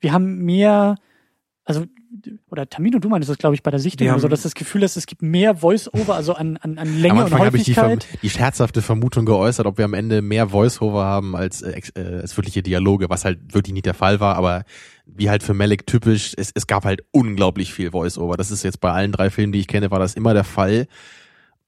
Wir 0.00 0.12
haben 0.12 0.44
mehr, 0.44 0.96
also 1.64 1.84
oder 2.50 2.68
Tamino, 2.68 2.98
du 2.98 3.08
meinst 3.08 3.28
das, 3.28 3.38
glaube 3.38 3.54
ich, 3.54 3.62
bei 3.62 3.70
der 3.70 3.80
Sichtung, 3.80 4.08
also 4.10 4.28
dass 4.28 4.42
das 4.42 4.54
Gefühl 4.54 4.82
ist, 4.82 4.96
es 4.96 5.06
gibt 5.06 5.20
mehr 5.20 5.56
Voice-Over, 5.56 6.14
also 6.14 6.34
an, 6.34 6.56
an, 6.58 6.78
an 6.78 7.00
Länge 7.00 7.14
am 7.14 7.18
Anfang 7.20 7.40
und 7.40 7.46
Häufigkeit. 7.46 7.76
Habe 7.76 7.94
ich 7.94 8.06
die, 8.06 8.18
die 8.18 8.30
scherzhafte 8.30 8.82
Vermutung 8.82 9.26
geäußert, 9.26 9.66
ob 9.66 9.78
wir 9.78 9.84
am 9.84 9.94
Ende 9.94 10.22
mehr 10.22 10.48
Voice-Over 10.48 11.04
haben 11.04 11.34
als, 11.34 11.62
äh, 11.62 11.80
äh, 11.96 12.20
als 12.20 12.36
wirkliche 12.36 12.62
Dialoge, 12.62 13.10
was 13.10 13.24
halt 13.24 13.54
wirklich 13.54 13.72
nicht 13.72 13.86
der 13.86 13.94
Fall 13.94 14.20
war, 14.20 14.36
aber 14.36 14.64
wie 15.06 15.28
halt 15.28 15.42
für 15.42 15.54
Malik 15.54 15.86
typisch, 15.86 16.34
es, 16.36 16.52
es 16.54 16.66
gab 16.66 16.84
halt 16.84 17.02
unglaublich 17.10 17.74
viel 17.74 17.90
Voice-Over. 17.90 18.36
Das 18.36 18.50
ist 18.50 18.62
jetzt 18.62 18.80
bei 18.80 18.92
allen 18.92 19.12
drei 19.12 19.30
Filmen, 19.30 19.52
die 19.52 19.60
ich 19.60 19.66
kenne, 19.66 19.90
war 19.90 19.98
das 19.98 20.14
immer 20.14 20.34
der 20.34 20.44
Fall. 20.44 20.86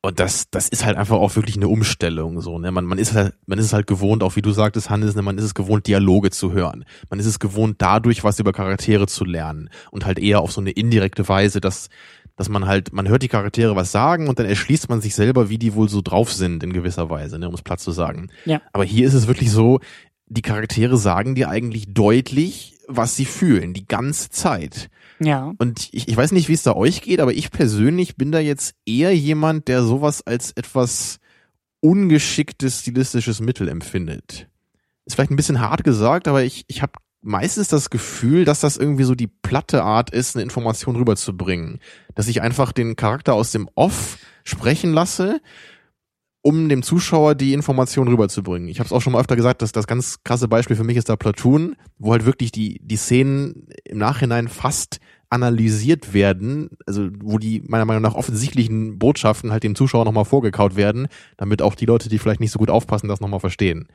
Und 0.06 0.20
das, 0.20 0.48
das 0.52 0.68
ist 0.68 0.84
halt 0.84 0.96
einfach 0.96 1.16
auch 1.16 1.34
wirklich 1.34 1.56
eine 1.56 1.66
Umstellung, 1.66 2.40
so, 2.40 2.60
ne? 2.60 2.70
Man, 2.70 2.84
man 2.84 2.96
ist 2.96 3.12
halt, 3.12 3.34
man 3.46 3.58
ist 3.58 3.64
es 3.64 3.72
halt 3.72 3.88
gewohnt, 3.88 4.22
auch 4.22 4.36
wie 4.36 4.40
du 4.40 4.52
sagtest, 4.52 4.88
Hannes, 4.88 5.16
ne? 5.16 5.22
man 5.22 5.36
ist 5.36 5.42
es 5.42 5.52
gewohnt, 5.52 5.88
Dialoge 5.88 6.30
zu 6.30 6.52
hören. 6.52 6.84
Man 7.10 7.18
ist 7.18 7.26
es 7.26 7.40
gewohnt, 7.40 7.82
dadurch 7.82 8.22
was 8.22 8.38
über 8.38 8.52
Charaktere 8.52 9.08
zu 9.08 9.24
lernen. 9.24 9.68
Und 9.90 10.06
halt 10.06 10.20
eher 10.20 10.42
auf 10.42 10.52
so 10.52 10.60
eine 10.60 10.70
indirekte 10.70 11.28
Weise, 11.28 11.60
dass, 11.60 11.88
dass 12.36 12.48
man 12.48 12.68
halt, 12.68 12.92
man 12.92 13.08
hört 13.08 13.24
die 13.24 13.28
Charaktere 13.28 13.74
was 13.74 13.90
sagen 13.90 14.28
und 14.28 14.38
dann 14.38 14.46
erschließt 14.46 14.88
man 14.88 15.00
sich 15.00 15.16
selber, 15.16 15.48
wie 15.48 15.58
die 15.58 15.74
wohl 15.74 15.88
so 15.88 16.02
drauf 16.02 16.32
sind, 16.32 16.62
in 16.62 16.72
gewisser 16.72 17.10
Weise, 17.10 17.40
ne? 17.40 17.48
um 17.48 17.54
es 17.54 17.62
platt 17.62 17.80
zu 17.80 17.90
sagen. 17.90 18.28
Ja. 18.44 18.62
Aber 18.72 18.84
hier 18.84 19.08
ist 19.08 19.14
es 19.14 19.26
wirklich 19.26 19.50
so, 19.50 19.80
die 20.28 20.42
Charaktere 20.42 20.98
sagen 20.98 21.34
dir 21.34 21.48
eigentlich 21.48 21.92
deutlich, 21.92 22.75
was 22.86 23.16
sie 23.16 23.24
fühlen, 23.24 23.74
die 23.74 23.86
ganze 23.86 24.30
Zeit. 24.30 24.88
Ja. 25.18 25.52
Und 25.58 25.88
ich, 25.92 26.08
ich 26.08 26.16
weiß 26.16 26.32
nicht, 26.32 26.48
wie 26.48 26.54
es 26.54 26.62
da 26.62 26.74
euch 26.74 27.02
geht, 27.02 27.20
aber 27.20 27.32
ich 27.32 27.50
persönlich 27.50 28.16
bin 28.16 28.32
da 28.32 28.38
jetzt 28.38 28.74
eher 28.84 29.14
jemand, 29.14 29.68
der 29.68 29.82
sowas 29.82 30.26
als 30.26 30.52
etwas 30.52 31.18
ungeschicktes 31.80 32.80
stilistisches 32.80 33.40
Mittel 33.40 33.68
empfindet. 33.68 34.48
Ist 35.04 35.14
vielleicht 35.14 35.30
ein 35.30 35.36
bisschen 35.36 35.60
hart 35.60 35.84
gesagt, 35.84 36.28
aber 36.28 36.42
ich, 36.42 36.64
ich 36.68 36.82
habe 36.82 36.92
meistens 37.22 37.68
das 37.68 37.90
Gefühl, 37.90 38.44
dass 38.44 38.60
das 38.60 38.76
irgendwie 38.76 39.04
so 39.04 39.14
die 39.14 39.26
platte 39.26 39.82
Art 39.82 40.10
ist, 40.10 40.36
eine 40.36 40.42
Information 40.42 40.96
rüberzubringen. 40.96 41.80
Dass 42.14 42.28
ich 42.28 42.42
einfach 42.42 42.72
den 42.72 42.96
Charakter 42.96 43.34
aus 43.34 43.52
dem 43.52 43.68
Off 43.74 44.18
sprechen 44.44 44.92
lasse 44.92 45.40
um 46.46 46.68
dem 46.68 46.84
Zuschauer 46.84 47.34
die 47.34 47.54
Information 47.54 48.06
rüberzubringen. 48.06 48.68
Ich 48.68 48.78
habe 48.78 48.86
es 48.86 48.92
auch 48.92 49.02
schon 49.02 49.14
mal 49.14 49.20
öfter 49.20 49.34
gesagt, 49.34 49.62
dass 49.62 49.72
das 49.72 49.88
ganz 49.88 50.22
krasse 50.22 50.46
Beispiel 50.46 50.76
für 50.76 50.84
mich 50.84 50.96
ist 50.96 51.08
da 51.08 51.16
Platoon, 51.16 51.74
wo 51.98 52.12
halt 52.12 52.24
wirklich 52.24 52.52
die 52.52 52.78
die 52.84 52.96
Szenen 52.96 53.66
im 53.84 53.98
Nachhinein 53.98 54.46
fast 54.46 55.00
analysiert 55.28 56.14
werden, 56.14 56.70
also 56.86 57.08
wo 57.20 57.38
die 57.38 57.62
meiner 57.66 57.84
Meinung 57.84 58.02
nach 58.02 58.14
offensichtlichen 58.14 58.96
Botschaften 58.96 59.50
halt 59.50 59.64
dem 59.64 59.74
Zuschauer 59.74 60.04
nochmal 60.04 60.24
vorgekaut 60.24 60.76
werden, 60.76 61.08
damit 61.36 61.62
auch 61.62 61.74
die 61.74 61.84
Leute, 61.84 62.08
die 62.08 62.20
vielleicht 62.20 62.38
nicht 62.38 62.52
so 62.52 62.60
gut 62.60 62.70
aufpassen, 62.70 63.08
das 63.08 63.20
nochmal 63.20 63.40
verstehen. 63.40 63.88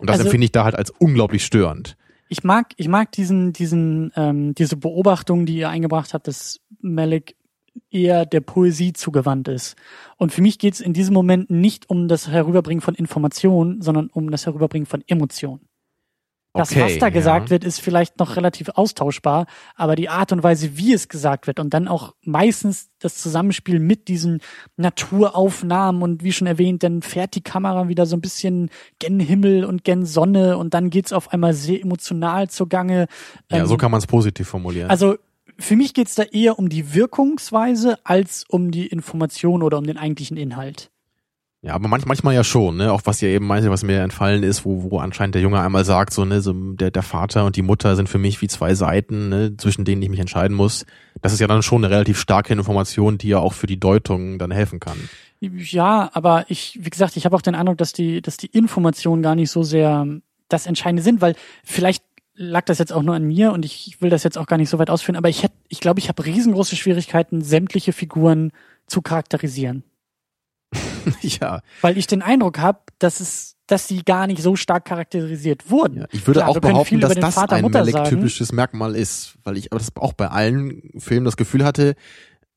Und 0.00 0.08
das 0.08 0.14
also, 0.14 0.24
empfinde 0.24 0.46
ich 0.46 0.52
da 0.52 0.64
halt 0.64 0.76
als 0.76 0.90
unglaublich 0.98 1.44
störend. 1.44 1.98
Ich 2.30 2.42
mag, 2.42 2.72
ich 2.78 2.88
mag 2.88 3.12
diesen, 3.12 3.52
diesen, 3.52 4.12
ähm, 4.16 4.54
diese 4.54 4.78
Beobachtung, 4.78 5.44
die 5.44 5.58
ihr 5.58 5.68
eingebracht 5.68 6.14
habt, 6.14 6.26
dass 6.26 6.60
Malik 6.80 7.34
eher 7.90 8.26
der 8.26 8.40
Poesie 8.40 8.92
zugewandt 8.92 9.48
ist. 9.48 9.76
Und 10.16 10.32
für 10.32 10.42
mich 10.42 10.58
geht 10.58 10.74
es 10.74 10.80
in 10.80 10.92
diesem 10.92 11.14
Moment 11.14 11.50
nicht 11.50 11.88
um 11.90 12.08
das 12.08 12.28
Herüberbringen 12.28 12.80
von 12.80 12.94
Informationen, 12.94 13.82
sondern 13.82 14.08
um 14.08 14.30
das 14.30 14.46
Herüberbringen 14.46 14.86
von 14.86 15.02
Emotionen. 15.06 15.68
Das, 16.54 16.70
Okay, 16.70 16.80
was 16.80 16.98
da 16.98 17.10
gesagt 17.10 17.46
ja. 17.46 17.50
wird, 17.50 17.64
ist 17.64 17.80
vielleicht 17.80 18.18
noch 18.18 18.36
relativ 18.36 18.70
austauschbar, 18.70 19.46
aber 19.76 19.96
die 19.96 20.08
Art 20.08 20.32
und 20.32 20.42
Weise, 20.42 20.78
wie 20.78 20.94
es 20.94 21.08
gesagt 21.08 21.46
wird 21.46 21.60
und 21.60 21.74
dann 21.74 21.88
auch 21.88 22.14
meistens 22.22 22.88
das 22.98 23.16
Zusammenspiel 23.16 23.78
mit 23.78 24.08
diesen 24.08 24.40
Naturaufnahmen 24.76 26.02
und 26.02 26.24
wie 26.24 26.32
schon 26.32 26.46
erwähnt, 26.46 26.82
dann 26.82 27.02
fährt 27.02 27.34
die 27.34 27.42
Kamera 27.42 27.88
wieder 27.88 28.06
so 28.06 28.16
ein 28.16 28.22
bisschen 28.22 28.70
gen 28.98 29.20
Himmel 29.20 29.64
und 29.66 29.84
gen 29.84 30.06
Sonne 30.06 30.56
und 30.56 30.72
dann 30.72 30.88
geht's 30.88 31.12
auf 31.12 31.32
einmal 31.32 31.52
sehr 31.52 31.82
emotional 31.82 32.48
zugange. 32.48 33.06
Ja, 33.50 33.58
Ähm, 33.58 33.66
so 33.66 33.76
kann 33.76 33.90
man 33.90 33.98
es 33.98 34.06
positiv 34.06 34.48
formulieren. 34.48 34.90
Also 34.90 35.16
für 35.58 35.76
mich 35.76 35.94
geht's 35.94 36.14
da 36.14 36.22
eher 36.22 36.58
um 36.58 36.68
die 36.68 36.94
Wirkungsweise 36.94 37.98
als 38.04 38.44
um 38.48 38.70
die 38.70 38.86
Information 38.86 39.62
oder 39.62 39.78
um 39.78 39.84
den 39.84 39.96
eigentlichen 39.96 40.36
Inhalt. 40.36 40.90
Ja, 41.60 41.74
aber 41.74 41.88
manch, 41.88 42.06
manchmal 42.06 42.36
ja 42.36 42.44
schon, 42.44 42.76
ne? 42.76 42.92
Auch 42.92 43.02
was 43.04 43.20
ihr 43.20 43.30
eben 43.30 43.46
meinte, 43.46 43.68
was 43.68 43.82
mir 43.82 44.00
entfallen 44.00 44.44
ist, 44.44 44.64
wo, 44.64 44.84
wo 44.84 44.98
anscheinend 45.00 45.34
der 45.34 45.42
Junge 45.42 45.60
einmal 45.60 45.84
sagt, 45.84 46.12
so, 46.12 46.24
ne, 46.24 46.40
so 46.40 46.52
der, 46.52 46.92
der 46.92 47.02
Vater 47.02 47.44
und 47.44 47.56
die 47.56 47.62
Mutter 47.62 47.96
sind 47.96 48.08
für 48.08 48.18
mich 48.18 48.40
wie 48.40 48.46
zwei 48.46 48.74
Seiten, 48.76 49.28
ne, 49.28 49.56
zwischen 49.56 49.84
denen 49.84 50.00
ich 50.00 50.08
mich 50.08 50.20
entscheiden 50.20 50.56
muss. 50.56 50.86
Das 51.20 51.32
ist 51.32 51.40
ja 51.40 51.48
dann 51.48 51.64
schon 51.64 51.84
eine 51.84 51.92
relativ 51.92 52.20
starke 52.20 52.52
Information, 52.52 53.18
die 53.18 53.28
ja 53.28 53.38
auch 53.38 53.54
für 53.54 53.66
die 53.66 53.80
Deutung 53.80 54.38
dann 54.38 54.52
helfen 54.52 54.78
kann. 54.78 55.08
Ja, 55.40 56.10
aber 56.12 56.44
ich, 56.48 56.78
wie 56.80 56.90
gesagt, 56.90 57.16
ich 57.16 57.24
habe 57.24 57.34
auch 57.34 57.42
den 57.42 57.56
Eindruck, 57.56 57.78
dass 57.78 57.92
die, 57.92 58.22
dass 58.22 58.36
die 58.36 58.46
Informationen 58.46 59.22
gar 59.22 59.34
nicht 59.34 59.50
so 59.50 59.64
sehr 59.64 60.06
das 60.48 60.66
Entscheidende 60.66 61.02
sind, 61.02 61.20
weil 61.20 61.34
vielleicht 61.64 62.04
lag 62.38 62.64
das 62.64 62.78
jetzt 62.78 62.92
auch 62.92 63.02
nur 63.02 63.16
an 63.16 63.24
mir 63.24 63.52
und 63.52 63.64
ich 63.64 64.00
will 64.00 64.10
das 64.10 64.22
jetzt 64.22 64.38
auch 64.38 64.46
gar 64.46 64.56
nicht 64.56 64.70
so 64.70 64.78
weit 64.78 64.90
ausführen, 64.90 65.16
aber 65.16 65.28
ich 65.28 65.42
hätte, 65.42 65.54
ich 65.68 65.80
glaube, 65.80 65.98
ich 65.98 66.08
habe 66.08 66.24
riesengroße 66.24 66.76
Schwierigkeiten, 66.76 67.42
sämtliche 67.42 67.92
Figuren 67.92 68.52
zu 68.86 69.02
charakterisieren. 69.02 69.82
ja, 71.20 71.60
Weil 71.80 71.98
ich 71.98 72.06
den 72.06 72.22
Eindruck 72.22 72.58
habe, 72.58 72.80
dass 72.98 73.20
es, 73.20 73.56
dass 73.66 73.88
sie 73.88 74.02
gar 74.04 74.26
nicht 74.26 74.42
so 74.42 74.54
stark 74.54 74.84
charakterisiert 74.84 75.70
wurden. 75.70 75.98
ja. 75.98 76.06
Ich 76.12 76.26
würde 76.26 76.40
Klar, 76.40 76.50
auch 76.50 76.60
behaupten, 76.60 77.00
dass 77.00 77.14
das 77.14 77.34
Vater, 77.34 77.56
ein. 77.56 77.70
Malek-typisches 77.70 78.52
Merkmal 78.52 78.94
ist, 78.94 79.34
weil 79.42 79.56
ich 79.56 79.72
aber 79.72 79.78
das 79.78 79.94
auch 79.96 80.12
bei 80.12 80.28
allen 80.28 80.90
Filmen 80.98 81.24
das 81.24 81.36
Gefühl 81.36 81.64
hatte, 81.64 81.96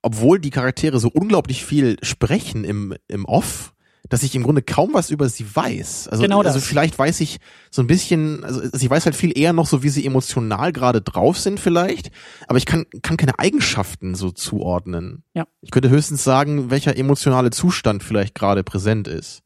obwohl 0.02 0.40
die 0.40 0.49
Charaktere 0.52 0.99
so 0.99 1.10
unglaublich 1.10 1.66
viel 1.66 1.98
sprechen 2.03 2.64
im, 2.66 2.95
im 3.08 3.26
Off, 3.26 3.74
dass 4.10 4.23
ich 4.23 4.36
im 4.36 4.44
Grunde 4.44 4.61
kaum 4.61 4.94
was 4.94 5.10
über 5.11 5.30
sie 5.30 5.45
weiß. 5.56 6.07
Also, 6.10 6.23
Genau 6.23 6.44
das. 6.44 6.56
also 6.56 6.65
vielleicht 6.65 6.98
weiß 6.98 7.22
ich 7.22 7.40
so 7.69 7.82
ein 7.82 7.88
bisschen, 7.88 8.44
also 8.44 8.60
also 8.61 8.78
ich 8.78 8.90
weiß 8.90 9.06
halt 9.06 9.15
viel 9.15 9.38
eher 9.38 9.53
noch 9.53 9.68
so, 9.68 9.84
wie 9.84 9.90
sie 9.90 10.06
emotional 10.06 10.73
gerade 10.73 11.02
drauf 11.02 11.38
sind 11.40 11.60
vielleicht, 11.60 12.11
aber 12.48 12.57
ich 12.57 12.65
kann, 12.65 12.86
kann 13.03 13.15
keine 13.18 13.38
Eigenschaften 13.40 14.15
so 14.15 14.32
zuordnen. 14.32 15.23
Ja. 15.34 15.45
Ich 15.61 15.72
könnte 15.72 15.90
höchstens 15.90 16.23
sagen, 16.23 16.69
welcher 16.72 16.98
emotionale 16.98 17.52
Zustand 17.52 18.03
vielleicht 18.03 18.36
gerade 18.36 18.64
präsent 18.64 19.07
ist. 19.07 19.44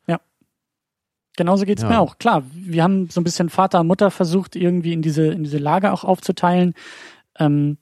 Genauso 1.38 1.65
geht's 1.65 1.82
Ja. 1.82 1.90
mir 1.90 1.99
auch. 1.99 2.18
Klar, 2.18 2.44
wir 2.53 2.82
haben 2.82 3.10
so 3.10 3.19
ein 3.19 3.26
bisschen 3.26 3.49
Vater 3.49 3.82
und 3.82 3.88
Mutter 3.88 4.10
versucht, 4.10 4.56
irgendwie 4.56 4.94
in 4.94 5.02
diese, 5.02 5.27
in 5.27 5.44
diese 5.44 5.57
Lager 5.57 5.91
auch 5.91 6.06
aufzuteilen. 6.06 6.73
Ähm, 7.38 7.77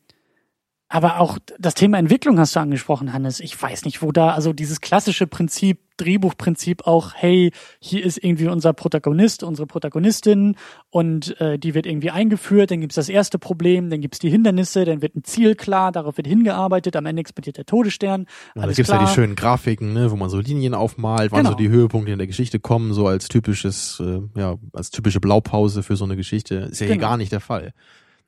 aber 0.94 1.20
auch 1.20 1.40
das 1.58 1.74
Thema 1.74 1.98
Entwicklung 1.98 2.38
hast 2.38 2.56
du 2.56 2.60
angesprochen, 2.60 3.14
Hannes. 3.14 3.40
Ich 3.40 3.60
weiß 3.60 3.84
nicht, 3.86 4.04
wo 4.04 4.12
da, 4.12 4.30
also 4.30 4.54
dieses 4.54 4.80
klassische 4.80 5.26
Prinzip, 5.26 5.80
Drehbuchprinzip 5.98 6.86
auch, 6.86 7.14
hey, 7.16 7.52
hier 7.80 8.06
ist 8.06 8.24
irgendwie 8.24 8.48
unser 8.48 8.74
Protagonist, 8.74 9.42
unsere 9.42 9.66
Protagonistin 9.66 10.56
und 10.92 11.40
äh, 11.42 11.58
die 11.58 11.74
wird 11.74 11.88
irgendwie 11.88 12.12
eingeführt, 12.12 12.70
dann 12.70 12.82
gibt's 12.82 12.96
das 12.96 13.10
erste 13.10 13.40
Problem, 13.40 13.90
dann 13.90 14.02
gibt's 14.02 14.20
die 14.20 14.30
Hindernisse, 14.30 14.86
dann 14.86 15.02
wird 15.02 15.16
ein 15.16 15.24
Ziel 15.24 15.56
klar, 15.56 15.92
darauf 15.92 16.18
wird 16.18 16.28
hingearbeitet, 16.28 16.96
am 16.96 17.08
Ende 17.08 17.22
explodiert 17.22 17.58
der 17.58 17.66
Todesstern. 17.66 18.28
Ja, 18.56 18.62
da 18.62 18.68
gibt's 18.72 18.90
klar. 18.90 19.02
ja 19.02 19.08
die 19.08 19.14
schönen 19.14 19.34
Grafiken, 19.36 19.94
ne, 19.94 20.12
wo 20.12 20.16
man 20.16 20.30
so 20.30 20.40
Linien 20.40 20.76
aufmalt, 20.76 21.32
wann 21.32 21.40
Genau. 21.40 21.52
so 21.52 21.56
die 21.56 21.70
Höhepunkte 21.70 22.12
in 22.12 22.20
der 22.20 22.28
Geschichte 22.28 22.60
kommen, 22.60 22.94
so 22.94 23.08
als 23.08 23.30
typisches, 23.30 24.00
äh, 24.00 24.22
ja, 24.40 24.58
als 24.74 24.92
typische 24.92 25.20
Blaupause 25.20 25.82
für 25.82 25.96
so 25.96 26.06
eine 26.06 26.16
Geschichte. 26.16 26.56
Ist 26.72 26.82
ja 26.82 26.86
hier 26.86 26.98
Genau. 26.98 27.08
gar 27.08 27.18
nicht 27.18 27.32
der 27.32 27.40
Fall. 27.40 27.74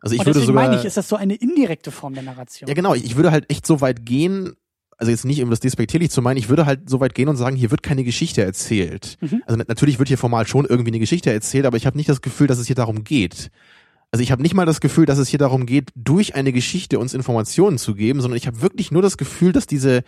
Also 0.05 0.13
ich 0.13 0.19
und 0.19 0.27
würde 0.27 0.41
sogar, 0.41 0.67
meine 0.67 0.79
ich, 0.79 0.85
ist 0.85 0.97
das 0.97 1.09
so 1.09 1.15
eine 1.15 1.33
indirekte 1.33 1.89
Form 1.89 2.13
der 2.13 2.21
Narration. 2.21 2.67
ja 2.67 2.75
genau, 2.75 2.93
ich, 2.93 3.15
würde 3.15 3.31
halt 3.31 3.49
echt 3.49 3.65
so 3.65 3.81
weit 3.81 4.05
gehen, 4.05 4.53
also 4.97 5.11
jetzt 5.11 5.25
nicht 5.25 5.41
um 5.41 5.49
das 5.49 5.59
despektierlich 5.59 6.11
zu 6.11 6.21
meinen, 6.21 6.37
ich 6.37 6.47
würde 6.47 6.67
halt 6.67 6.87
so 6.87 6.99
weit 6.99 7.15
gehen 7.15 7.27
und 7.27 7.37
sagen, 7.37 7.55
hier 7.55 7.71
wird 7.71 7.81
keine 7.81 8.03
Geschichte 8.03 8.43
erzählt. 8.43 9.17
Mhm. 9.19 9.41
Also 9.47 9.57
na- 9.57 9.65
natürlich 9.67 9.97
wird 9.97 10.07
hier 10.07 10.19
formal 10.19 10.45
schon 10.45 10.65
irgendwie 10.65 10.91
eine 10.91 10.99
Geschichte 10.99 11.33
erzählt, 11.33 11.65
aber 11.65 11.77
ich 11.77 11.87
habe 11.87 11.97
nicht 11.97 12.07
das 12.07 12.21
Gefühl, 12.21 12.45
dass 12.45 12.59
es 12.59 12.67
hier 12.67 12.75
darum 12.75 13.03
geht. 13.03 13.49
Also 14.11 14.21
ich 14.21 14.31
habe 14.31 14.43
nicht 14.43 14.53
mal 14.53 14.67
das 14.67 14.79
Gefühl, 14.79 15.07
dass 15.07 15.17
es 15.17 15.27
hier 15.27 15.39
darum 15.39 15.65
geht, 15.65 15.89
durch 15.95 16.35
eine 16.35 16.53
Geschichte 16.53 16.99
uns 16.99 17.15
Informationen 17.15 17.79
zu 17.79 17.95
geben, 17.95 18.21
sondern 18.21 18.37
ich 18.37 18.45
habe 18.45 18.61
wirklich 18.61 18.91
nur 18.91 19.01
das 19.01 19.17
Gefühl, 19.17 19.53
dass 19.53 19.65
diese 19.65 20.03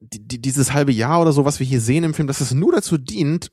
die, 0.00 0.20
die, 0.20 0.40
dieses 0.40 0.72
halbe 0.72 0.92
Jahr 0.92 1.20
oder 1.20 1.32
so, 1.32 1.44
was 1.44 1.58
wir 1.58 1.66
hier 1.66 1.80
sehen 1.80 2.04
im 2.04 2.14
Film, 2.14 2.28
dass 2.28 2.40
es 2.40 2.52
nur 2.52 2.72
dazu 2.72 2.96
dient, 2.96 3.50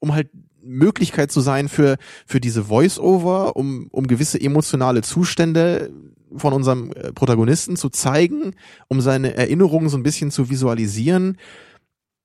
um 0.00 0.12
halt 0.12 0.28
Möglichkeit 0.64 1.30
zu 1.30 1.40
sein 1.40 1.68
für 1.68 1.96
für 2.26 2.40
diese 2.40 2.64
Voice-Over, 2.64 3.56
um 3.56 3.88
um 3.90 4.06
gewisse 4.06 4.40
emotionale 4.40 5.02
Zustände 5.02 5.90
von 6.36 6.52
unserem 6.52 6.92
äh, 6.92 7.12
Protagonisten 7.12 7.76
zu 7.76 7.90
zeigen, 7.90 8.54
um 8.88 9.00
seine 9.00 9.34
Erinnerungen 9.36 9.88
so 9.88 9.96
ein 9.96 10.02
bisschen 10.02 10.30
zu 10.30 10.50
visualisieren. 10.50 11.38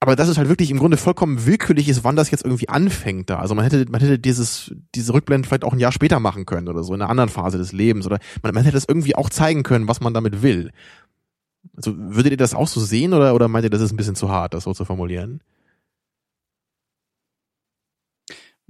Aber 0.02 0.16
dass 0.16 0.28
es 0.28 0.38
halt 0.38 0.48
wirklich 0.48 0.70
im 0.70 0.78
Grunde 0.78 0.96
vollkommen 0.96 1.44
willkürlich 1.44 1.86
ist, 1.88 2.04
wann 2.04 2.16
das 2.16 2.30
jetzt 2.30 2.44
irgendwie 2.44 2.70
anfängt 2.70 3.28
da. 3.28 3.38
Also 3.38 3.54
man 3.54 3.64
hätte, 3.64 3.84
man 3.90 4.00
hätte 4.00 4.18
dieses, 4.18 4.74
diese 4.94 5.12
Rückblende 5.12 5.46
vielleicht 5.46 5.64
auch 5.64 5.74
ein 5.74 5.78
Jahr 5.78 5.92
später 5.92 6.20
machen 6.20 6.46
können 6.46 6.68
oder 6.68 6.82
so, 6.82 6.94
in 6.94 7.02
einer 7.02 7.10
anderen 7.10 7.28
Phase 7.28 7.58
des 7.58 7.72
Lebens. 7.72 8.06
Oder 8.06 8.18
man, 8.42 8.54
man 8.54 8.64
hätte 8.64 8.76
das 8.76 8.86
irgendwie 8.88 9.14
auch 9.14 9.28
zeigen 9.28 9.62
können, 9.62 9.88
was 9.88 10.00
man 10.00 10.14
damit 10.14 10.40
will. 10.40 10.70
Also 11.76 11.94
würdet 11.96 12.32
ihr 12.32 12.38
das 12.38 12.54
auch 12.54 12.66
so 12.66 12.80
sehen 12.80 13.12
oder, 13.12 13.34
oder 13.34 13.48
meint 13.48 13.64
ihr, 13.64 13.70
das 13.70 13.82
ist 13.82 13.92
ein 13.92 13.98
bisschen 13.98 14.14
zu 14.14 14.30
hart, 14.30 14.54
das 14.54 14.64
so 14.64 14.72
zu 14.72 14.86
formulieren? 14.86 15.42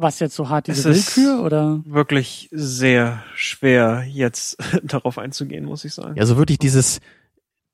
Was 0.02 0.18
jetzt 0.18 0.34
so 0.34 0.48
hart, 0.48 0.66
diese 0.66 0.88
Es 0.90 0.96
ist- 1.08 1.16
Willkür 1.16 1.42
oder? 1.44 1.82
Wirklich 1.84 2.48
sehr 2.52 3.22
schwer, 3.34 4.04
jetzt 4.08 4.56
darauf 4.82 5.18
einzugehen, 5.18 5.64
muss 5.66 5.84
ich 5.84 5.92
sagen. 5.94 6.16
Ja, 6.16 6.22
also 6.22 6.36
wirklich 6.38 6.58
dieses, 6.58 7.00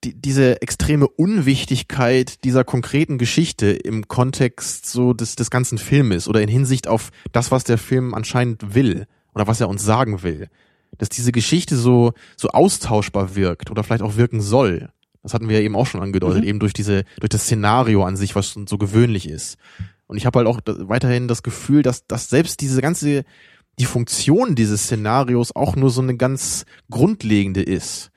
die, 0.03 0.13
diese 0.13 0.61
extreme 0.61 1.07
Unwichtigkeit 1.07 2.43
dieser 2.43 2.63
konkreten 2.63 3.17
Geschichte 3.17 3.67
im 3.67 4.07
Kontext 4.07 4.85
so 4.87 5.13
des, 5.13 5.35
des 5.35 5.49
ganzen 5.49 5.77
Filmes 5.77 6.27
oder 6.27 6.41
in 6.41 6.49
Hinsicht 6.49 6.87
auf 6.87 7.11
das, 7.31 7.51
was 7.51 7.63
der 7.63 7.77
Film 7.77 8.13
anscheinend 8.13 8.75
will 8.75 9.05
oder 9.33 9.47
was 9.47 9.61
er 9.61 9.69
uns 9.69 9.83
sagen 9.83 10.21
will. 10.23 10.49
Dass 10.97 11.09
diese 11.09 11.31
Geschichte 11.31 11.75
so, 11.75 12.13
so 12.35 12.49
austauschbar 12.49 13.35
wirkt 13.35 13.71
oder 13.71 13.83
vielleicht 13.83 14.01
auch 14.03 14.17
wirken 14.17 14.41
soll. 14.41 14.89
Das 15.23 15.33
hatten 15.33 15.49
wir 15.49 15.57
ja 15.59 15.63
eben 15.63 15.75
auch 15.75 15.87
schon 15.87 16.01
angedeutet, 16.01 16.43
Mhm. 16.43 16.47
eben 16.49 16.59
durch 16.59 16.73
diese, 16.73 17.03
durch 17.19 17.29
das 17.29 17.43
Szenario 17.43 18.03
an 18.03 18.15
sich, 18.15 18.35
was 18.35 18.53
so 18.67 18.77
gewöhnlich 18.77 19.27
ist. 19.29 19.57
Und 20.07 20.17
ich 20.17 20.25
habe 20.25 20.39
halt 20.39 20.47
auch 20.47 20.59
weiterhin 20.65 21.27
das 21.27 21.43
Gefühl, 21.43 21.83
dass, 21.83 22.07
dass 22.07 22.29
selbst 22.29 22.61
diese 22.61 22.81
ganze, 22.81 23.23
die 23.77 23.85
Funktion 23.85 24.55
dieses 24.55 24.83
Szenarios 24.83 25.55
auch 25.55 25.75
nur 25.75 25.89
so 25.89 26.01
eine 26.01 26.15
ganz 26.15 26.65
grundlegende 26.89 27.61
ist. 27.61 28.11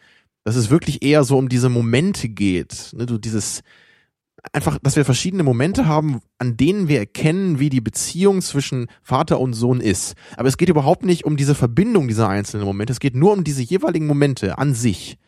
Dass 0.44 0.56
es 0.56 0.70
wirklich 0.70 1.02
eher 1.02 1.24
so 1.24 1.36
um 1.36 1.48
diese 1.48 1.68
Momente 1.68 2.28
geht. 2.28 2.92
Ne, 2.94 3.06
du 3.06 3.18
dieses, 3.18 3.62
einfach, 4.52 4.78
dass 4.82 4.96
wir 4.96 5.04
verschiedene 5.04 5.42
Momente 5.42 5.86
haben, 5.86 6.20
an 6.38 6.56
denen 6.56 6.88
wir 6.88 6.98
erkennen, 6.98 7.58
wie 7.58 7.68
die 7.68 7.80
Beziehung 7.80 8.40
zwischen 8.40 8.86
Vater 9.02 9.40
und 9.40 9.52
Sohn 9.52 9.80
ist. 9.80 10.14
Aber 10.36 10.48
es 10.48 10.56
geht 10.56 10.68
überhaupt 10.68 11.04
nicht 11.04 11.24
um 11.24 11.36
diese 11.36 11.54
Verbindung 11.54 12.08
dieser 12.08 12.28
einzelnen 12.28 12.64
Momente. 12.64 12.92
Es 12.92 13.00
geht 13.00 13.14
nur 13.14 13.32
um 13.32 13.44
diese 13.44 13.62
jeweiligen 13.62 14.06
Momente 14.06 14.58
an 14.58 14.74
sich. 14.74 15.18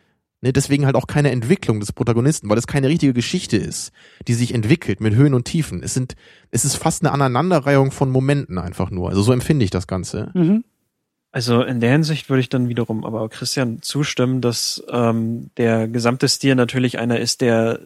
Ne, 0.43 0.51
deswegen 0.51 0.85
halt 0.85 0.97
auch 0.97 1.07
keine 1.07 1.31
Entwicklung 1.31 1.79
des 1.79 1.93
Protagonisten, 1.93 2.49
weil 2.49 2.57
es 2.57 2.67
keine 2.67 2.89
richtige 2.89 3.13
Geschichte 3.13 3.55
ist, 3.55 3.93
die 4.27 4.33
sich 4.33 4.53
entwickelt 4.53 4.99
mit 4.99 5.15
Höhen 5.15 5.33
und 5.33 5.45
Tiefen. 5.45 5.81
Es 5.81 5.93
sind, 5.93 6.17
es 6.51 6.65
ist 6.65 6.75
fast 6.75 7.01
eine 7.01 7.13
Aneinanderreihung 7.13 7.91
von 7.91 8.09
Momenten 8.09 8.57
einfach 8.57 8.91
nur. 8.91 9.07
Also 9.07 9.21
so 9.21 9.31
empfinde 9.31 9.63
ich 9.63 9.71
das 9.71 9.87
Ganze. 9.87 10.31
Mhm. 10.33 10.65
Also 11.31 11.63
in 11.63 11.79
der 11.79 11.93
Hinsicht 11.93 12.29
würde 12.29 12.41
ich 12.41 12.49
dann 12.49 12.67
wiederum 12.67 13.05
aber 13.05 13.29
Christian 13.29 13.81
zustimmen, 13.81 14.41
dass 14.41 14.83
ähm, 14.91 15.49
der 15.55 15.87
gesamte 15.87 16.27
Stil 16.27 16.55
natürlich 16.55 16.99
einer 16.99 17.21
ist, 17.21 17.39
der 17.39 17.79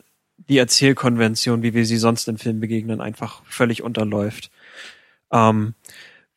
die 0.49 0.57
Erzählkonvention, 0.57 1.61
wie 1.61 1.75
wir 1.75 1.85
sie 1.85 1.97
sonst 1.97 2.27
in 2.27 2.39
Filmen 2.39 2.59
begegnen, 2.59 3.01
einfach 3.01 3.43
völlig 3.45 3.83
unterläuft. 3.83 4.49
Ähm, 5.31 5.75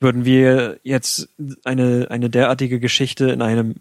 würden 0.02 0.24
wir 0.24 0.80
jetzt 0.82 1.28
eine, 1.64 2.06
eine 2.10 2.30
derartige 2.30 2.80
Geschichte 2.80 3.30
in 3.30 3.42
einem 3.42 3.74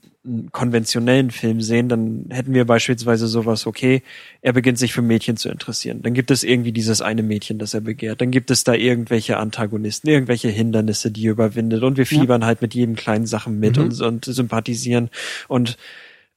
konventionellen 0.51 1.31
Film 1.31 1.61
sehen, 1.61 1.87
dann 1.87 2.25
hätten 2.29 2.53
wir 2.53 2.65
beispielsweise 2.65 3.27
sowas, 3.27 3.65
okay, 3.65 4.03
er 4.41 4.51
beginnt 4.51 4.77
sich 4.77 4.91
für 4.91 5.01
Mädchen 5.01 5.37
zu 5.37 5.47
interessieren. 5.49 6.01
Dann 6.01 6.13
gibt 6.13 6.29
es 6.29 6.43
irgendwie 6.43 6.73
dieses 6.73 7.01
eine 7.01 7.23
Mädchen, 7.23 7.57
das 7.57 7.73
er 7.73 7.79
begehrt. 7.81 8.19
Dann 8.19 8.31
gibt 8.31 8.51
es 8.51 8.65
da 8.65 8.73
irgendwelche 8.73 9.37
Antagonisten, 9.37 10.09
irgendwelche 10.09 10.49
Hindernisse, 10.49 11.09
die 11.09 11.25
er 11.27 11.31
überwindet. 11.31 11.83
Und 11.83 11.95
wir 11.97 12.03
Ja. 12.03 12.19
fiebern 12.19 12.45
halt 12.45 12.61
mit 12.61 12.73
jedem 12.75 12.95
kleinen 12.95 13.25
Sachen 13.25 13.57
mit 13.59 13.77
Mhm. 13.77 13.83
und, 13.83 14.01
und 14.01 14.25
sympathisieren. 14.25 15.09
Und 15.47 15.77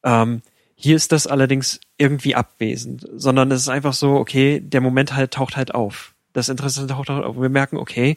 ähm, 0.04 0.42
hier 0.76 0.94
ist 0.94 1.10
das 1.10 1.26
allerdings 1.26 1.80
irgendwie 1.98 2.36
abwesend, 2.36 3.06
sondern 3.16 3.50
es 3.50 3.62
ist 3.62 3.68
einfach 3.68 3.92
so, 3.94 4.12
okay, 4.14 4.60
der 4.60 4.80
Moment 4.80 5.14
halt 5.16 5.32
taucht 5.32 5.56
halt 5.56 5.74
auf. 5.74 6.14
Das 6.32 6.48
Interesse 6.48 6.86
taucht 6.86 7.08
halt 7.08 7.24
auf. 7.24 7.36
Wir 7.40 7.48
merken, 7.48 7.76
okay, 7.76 8.16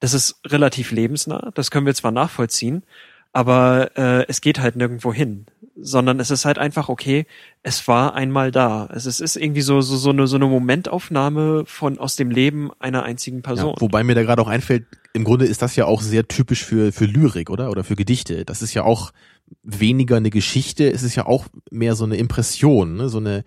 das 0.00 0.14
ist 0.14 0.36
relativ 0.46 0.90
lebensnah, 0.90 1.50
das 1.54 1.70
können 1.70 1.86
wir 1.86 1.94
zwar 1.94 2.12
nachvollziehen, 2.12 2.82
aber 3.32 3.96
äh, 3.96 4.26
es 4.28 4.40
geht 4.40 4.60
halt 4.60 4.76
nirgendwo 4.76 5.12
hin. 5.12 5.46
sondern 5.76 6.20
es 6.20 6.30
ist 6.30 6.44
halt 6.44 6.58
einfach, 6.58 6.88
okay, 6.88 7.26
es 7.62 7.86
war 7.88 8.14
einmal 8.14 8.50
da. 8.50 8.88
Es 8.94 9.06
ist, 9.06 9.20
ist 9.20 9.36
irgendwie 9.36 9.60
so, 9.60 9.80
so, 9.80 9.96
so 9.96 10.10
eine, 10.10 10.26
so 10.26 10.36
eine 10.36 10.46
Momentaufnahme 10.46 11.64
von, 11.66 11.98
aus 11.98 12.16
dem 12.16 12.30
Leben 12.30 12.70
einer 12.78 13.02
einzigen 13.02 13.42
Person. 13.42 13.74
Ja, 13.74 13.80
wobei 13.80 14.04
mir 14.04 14.14
da 14.14 14.22
gerade 14.22 14.40
auch 14.40 14.48
einfällt, 14.48 14.86
im 15.12 15.24
Grunde 15.24 15.46
ist 15.46 15.62
das 15.62 15.76
ja 15.76 15.86
auch 15.86 16.00
sehr 16.00 16.28
typisch 16.28 16.64
für, 16.64 16.92
für 16.92 17.06
Lyrik, 17.06 17.50
oder? 17.50 17.70
Oder 17.70 17.84
für 17.84 17.96
Gedichte. 17.96 18.44
Das 18.44 18.62
ist 18.62 18.74
ja 18.74 18.84
auch 18.84 19.12
weniger 19.62 20.16
eine 20.16 20.30
Geschichte, 20.30 20.90
es 20.90 21.02
ist 21.02 21.16
ja 21.16 21.26
auch 21.26 21.46
mehr 21.70 21.96
so 21.96 22.04
eine 22.04 22.16
Impression, 22.16 22.96
ne? 22.96 23.08
so 23.08 23.18
eine, 23.18 23.44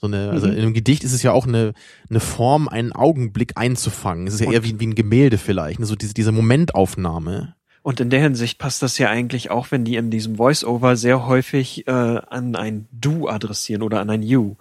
so 0.00 0.06
eine, 0.06 0.30
also 0.30 0.46
mhm. 0.46 0.52
in 0.52 0.58
einem 0.60 0.74
Gedicht 0.74 1.02
ist 1.02 1.12
es 1.12 1.22
ja 1.22 1.32
auch 1.32 1.46
eine, 1.46 1.74
eine 2.08 2.20
Form, 2.20 2.68
einen 2.68 2.92
Augenblick 2.92 3.52
einzufangen. 3.56 4.26
Es 4.26 4.34
ist 4.34 4.40
ja 4.40 4.46
Und 4.46 4.54
eher 4.54 4.64
wie, 4.64 4.78
wie 4.78 4.86
ein 4.86 4.94
Gemälde 4.94 5.38
vielleicht, 5.38 5.80
ne? 5.80 5.86
so 5.86 5.96
diese, 5.96 6.14
diese 6.14 6.32
Momentaufnahme. 6.32 7.54
Und 7.82 8.00
in 8.00 8.10
der 8.10 8.20
Hinsicht 8.20 8.58
passt 8.58 8.82
das 8.82 8.98
ja 8.98 9.08
eigentlich 9.08 9.50
auch, 9.50 9.70
wenn 9.70 9.84
die 9.84 9.96
in 9.96 10.10
diesem 10.10 10.36
Voice-Over 10.36 10.96
sehr 10.96 11.26
häufig 11.26 11.86
äh, 11.88 11.90
an 11.90 12.54
ein 12.54 12.86
Du 12.92 13.28
adressieren 13.28 13.82
oder 13.82 14.00
an 14.00 14.10
ein 14.10 14.22
You. 14.22 14.56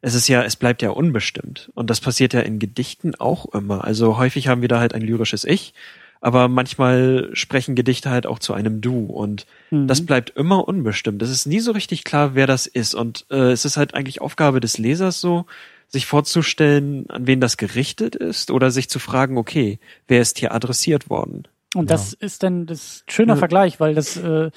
Es 0.00 0.14
ist 0.14 0.28
ja, 0.28 0.42
es 0.42 0.56
bleibt 0.56 0.82
ja 0.82 0.90
unbestimmt. 0.90 1.70
Und 1.74 1.90
das 1.90 2.00
passiert 2.00 2.32
ja 2.32 2.40
in 2.40 2.58
Gedichten 2.58 3.14
auch 3.16 3.52
immer. 3.52 3.84
Also 3.84 4.16
häufig 4.16 4.48
haben 4.48 4.62
wir 4.62 4.68
da 4.68 4.80
halt 4.80 4.94
ein 4.94 5.02
lyrisches 5.02 5.44
Ich, 5.44 5.74
aber 6.20 6.48
manchmal 6.48 7.30
sprechen 7.32 7.74
Gedichte 7.74 8.10
halt 8.10 8.26
auch 8.26 8.38
zu 8.38 8.52
einem 8.52 8.80
Du 8.80 9.06
und 9.06 9.46
mhm. 9.70 9.86
das 9.86 10.04
bleibt 10.04 10.30
immer 10.30 10.68
unbestimmt. 10.68 11.22
Es 11.22 11.30
ist 11.30 11.46
nie 11.46 11.60
so 11.60 11.72
richtig 11.72 12.04
klar, 12.04 12.34
wer 12.34 12.46
das 12.46 12.66
ist. 12.66 12.94
Und 12.94 13.26
äh, 13.30 13.52
es 13.52 13.64
ist 13.64 13.76
halt 13.76 13.94
eigentlich 13.94 14.20
Aufgabe 14.20 14.60
des 14.60 14.78
Lesers 14.78 15.20
so, 15.20 15.46
sich 15.88 16.06
vorzustellen, 16.06 17.08
an 17.10 17.26
wen 17.26 17.40
das 17.40 17.56
gerichtet 17.56 18.14
ist 18.14 18.50
oder 18.50 18.70
sich 18.70 18.88
zu 18.88 18.98
fragen, 18.98 19.38
okay, 19.38 19.78
wer 20.08 20.20
ist 20.20 20.38
hier 20.38 20.54
adressiert 20.54 21.10
worden? 21.10 21.48
Und 21.74 21.90
das 21.90 22.12
ist 22.12 22.42
dann 22.42 22.66
das 22.66 23.04
schöner 23.08 23.34
ja. 23.34 23.38
Vergleich, 23.38 23.78
weil 23.78 23.94
das, 23.94 24.16
äh, 24.16 24.50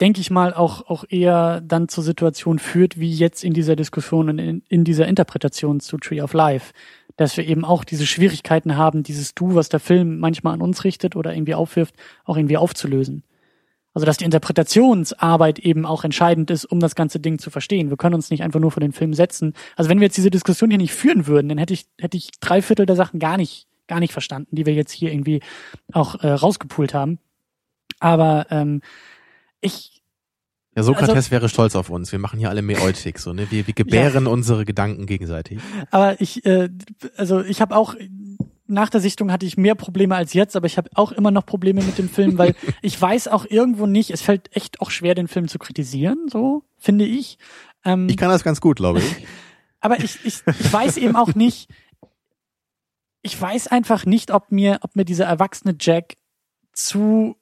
denke 0.00 0.20
ich 0.20 0.30
mal, 0.30 0.54
auch, 0.54 0.86
auch 0.88 1.04
eher 1.08 1.60
dann 1.60 1.88
zur 1.88 2.04
Situation 2.04 2.58
führt, 2.58 2.98
wie 2.98 3.12
jetzt 3.12 3.44
in 3.44 3.52
dieser 3.52 3.76
Diskussion 3.76 4.28
und 4.28 4.38
in, 4.38 4.62
in 4.68 4.84
dieser 4.84 5.08
Interpretation 5.08 5.80
zu 5.80 5.98
Tree 5.98 6.20
of 6.20 6.32
Life. 6.32 6.72
Dass 7.16 7.36
wir 7.36 7.46
eben 7.46 7.64
auch 7.64 7.84
diese 7.84 8.06
Schwierigkeiten 8.06 8.76
haben, 8.76 9.02
dieses 9.02 9.34
Du, 9.34 9.54
was 9.54 9.68
der 9.68 9.80
Film 9.80 10.18
manchmal 10.20 10.54
an 10.54 10.62
uns 10.62 10.84
richtet 10.84 11.16
oder 11.16 11.34
irgendwie 11.34 11.54
aufwirft, 11.54 11.94
auch 12.24 12.36
irgendwie 12.36 12.56
aufzulösen. 12.56 13.24
Also 13.92 14.06
dass 14.06 14.18
die 14.18 14.24
Interpretationsarbeit 14.24 15.58
eben 15.58 15.84
auch 15.84 16.04
entscheidend 16.04 16.50
ist, 16.52 16.64
um 16.64 16.78
das 16.78 16.94
ganze 16.94 17.18
Ding 17.18 17.40
zu 17.40 17.50
verstehen. 17.50 17.90
Wir 17.90 17.96
können 17.96 18.14
uns 18.14 18.30
nicht 18.30 18.44
einfach 18.44 18.60
nur 18.60 18.70
vor 18.70 18.80
den 18.80 18.92
Film 18.92 19.14
setzen. 19.14 19.54
Also 19.74 19.90
wenn 19.90 19.98
wir 19.98 20.06
jetzt 20.06 20.16
diese 20.16 20.30
Diskussion 20.30 20.70
hier 20.70 20.78
nicht 20.78 20.92
führen 20.92 21.26
würden, 21.26 21.48
dann 21.48 21.58
hätte 21.58 21.74
ich, 21.74 21.86
hätte 21.98 22.16
ich 22.16 22.30
drei 22.38 22.62
Viertel 22.62 22.86
der 22.86 22.94
Sachen 22.94 23.18
gar 23.18 23.36
nicht 23.36 23.66
gar 23.88 23.98
nicht 23.98 24.12
verstanden, 24.12 24.54
die 24.54 24.66
wir 24.66 24.74
jetzt 24.74 24.92
hier 24.92 25.10
irgendwie 25.10 25.40
auch 25.92 26.22
äh, 26.22 26.28
rausgepult 26.28 26.94
haben. 26.94 27.18
Aber 27.98 28.46
ähm, 28.50 28.82
ich 29.60 30.02
ja, 30.76 30.82
Sokrates 30.82 31.10
also, 31.10 31.30
wäre 31.30 31.48
stolz 31.48 31.74
auf 31.74 31.90
uns. 31.90 32.12
Wir 32.12 32.18
machen 32.18 32.38
hier 32.38 32.50
alle 32.50 32.62
Meotik, 32.62 33.18
so 33.18 33.32
ne? 33.32 33.50
Wir, 33.50 33.66
wir 33.66 33.74
gebären 33.74 34.26
ja. 34.26 34.30
unsere 34.30 34.64
Gedanken 34.64 35.06
gegenseitig. 35.06 35.58
Aber 35.90 36.20
ich, 36.20 36.44
äh, 36.46 36.68
also 37.16 37.40
ich 37.40 37.60
habe 37.60 37.74
auch 37.74 37.96
nach 38.66 38.90
der 38.90 39.00
Sichtung 39.00 39.32
hatte 39.32 39.46
ich 39.46 39.56
mehr 39.56 39.74
Probleme 39.74 40.14
als 40.14 40.34
jetzt, 40.34 40.54
aber 40.54 40.66
ich 40.66 40.76
habe 40.76 40.90
auch 40.94 41.10
immer 41.10 41.30
noch 41.30 41.46
Probleme 41.46 41.82
mit 41.82 41.98
dem 41.98 42.08
Film, 42.08 42.38
weil 42.38 42.54
ich 42.82 43.00
weiß 43.00 43.28
auch 43.28 43.46
irgendwo 43.48 43.86
nicht. 43.86 44.10
Es 44.10 44.22
fällt 44.22 44.54
echt 44.54 44.80
auch 44.80 44.90
schwer, 44.90 45.14
den 45.14 45.26
Film 45.26 45.48
zu 45.48 45.58
kritisieren, 45.58 46.28
so 46.30 46.62
finde 46.76 47.06
ich. 47.06 47.38
Ähm, 47.84 48.08
ich 48.08 48.16
kann 48.16 48.28
das 48.28 48.44
ganz 48.44 48.60
gut, 48.60 48.76
glaube 48.76 49.00
ich. 49.00 49.26
aber 49.80 49.98
ich, 49.98 50.18
ich, 50.24 50.42
ich 50.46 50.72
weiß 50.72 50.96
eben 50.98 51.16
auch 51.16 51.34
nicht 51.34 51.68
ich 53.22 53.40
weiß 53.40 53.68
einfach 53.68 54.06
nicht, 54.06 54.30
ob 54.30 54.50
mir, 54.52 54.78
ob 54.82 54.96
mir 54.96 55.04
dieser 55.04 55.26
erwachsene 55.26 55.76
Jack 55.78 56.16
zu 56.72 57.36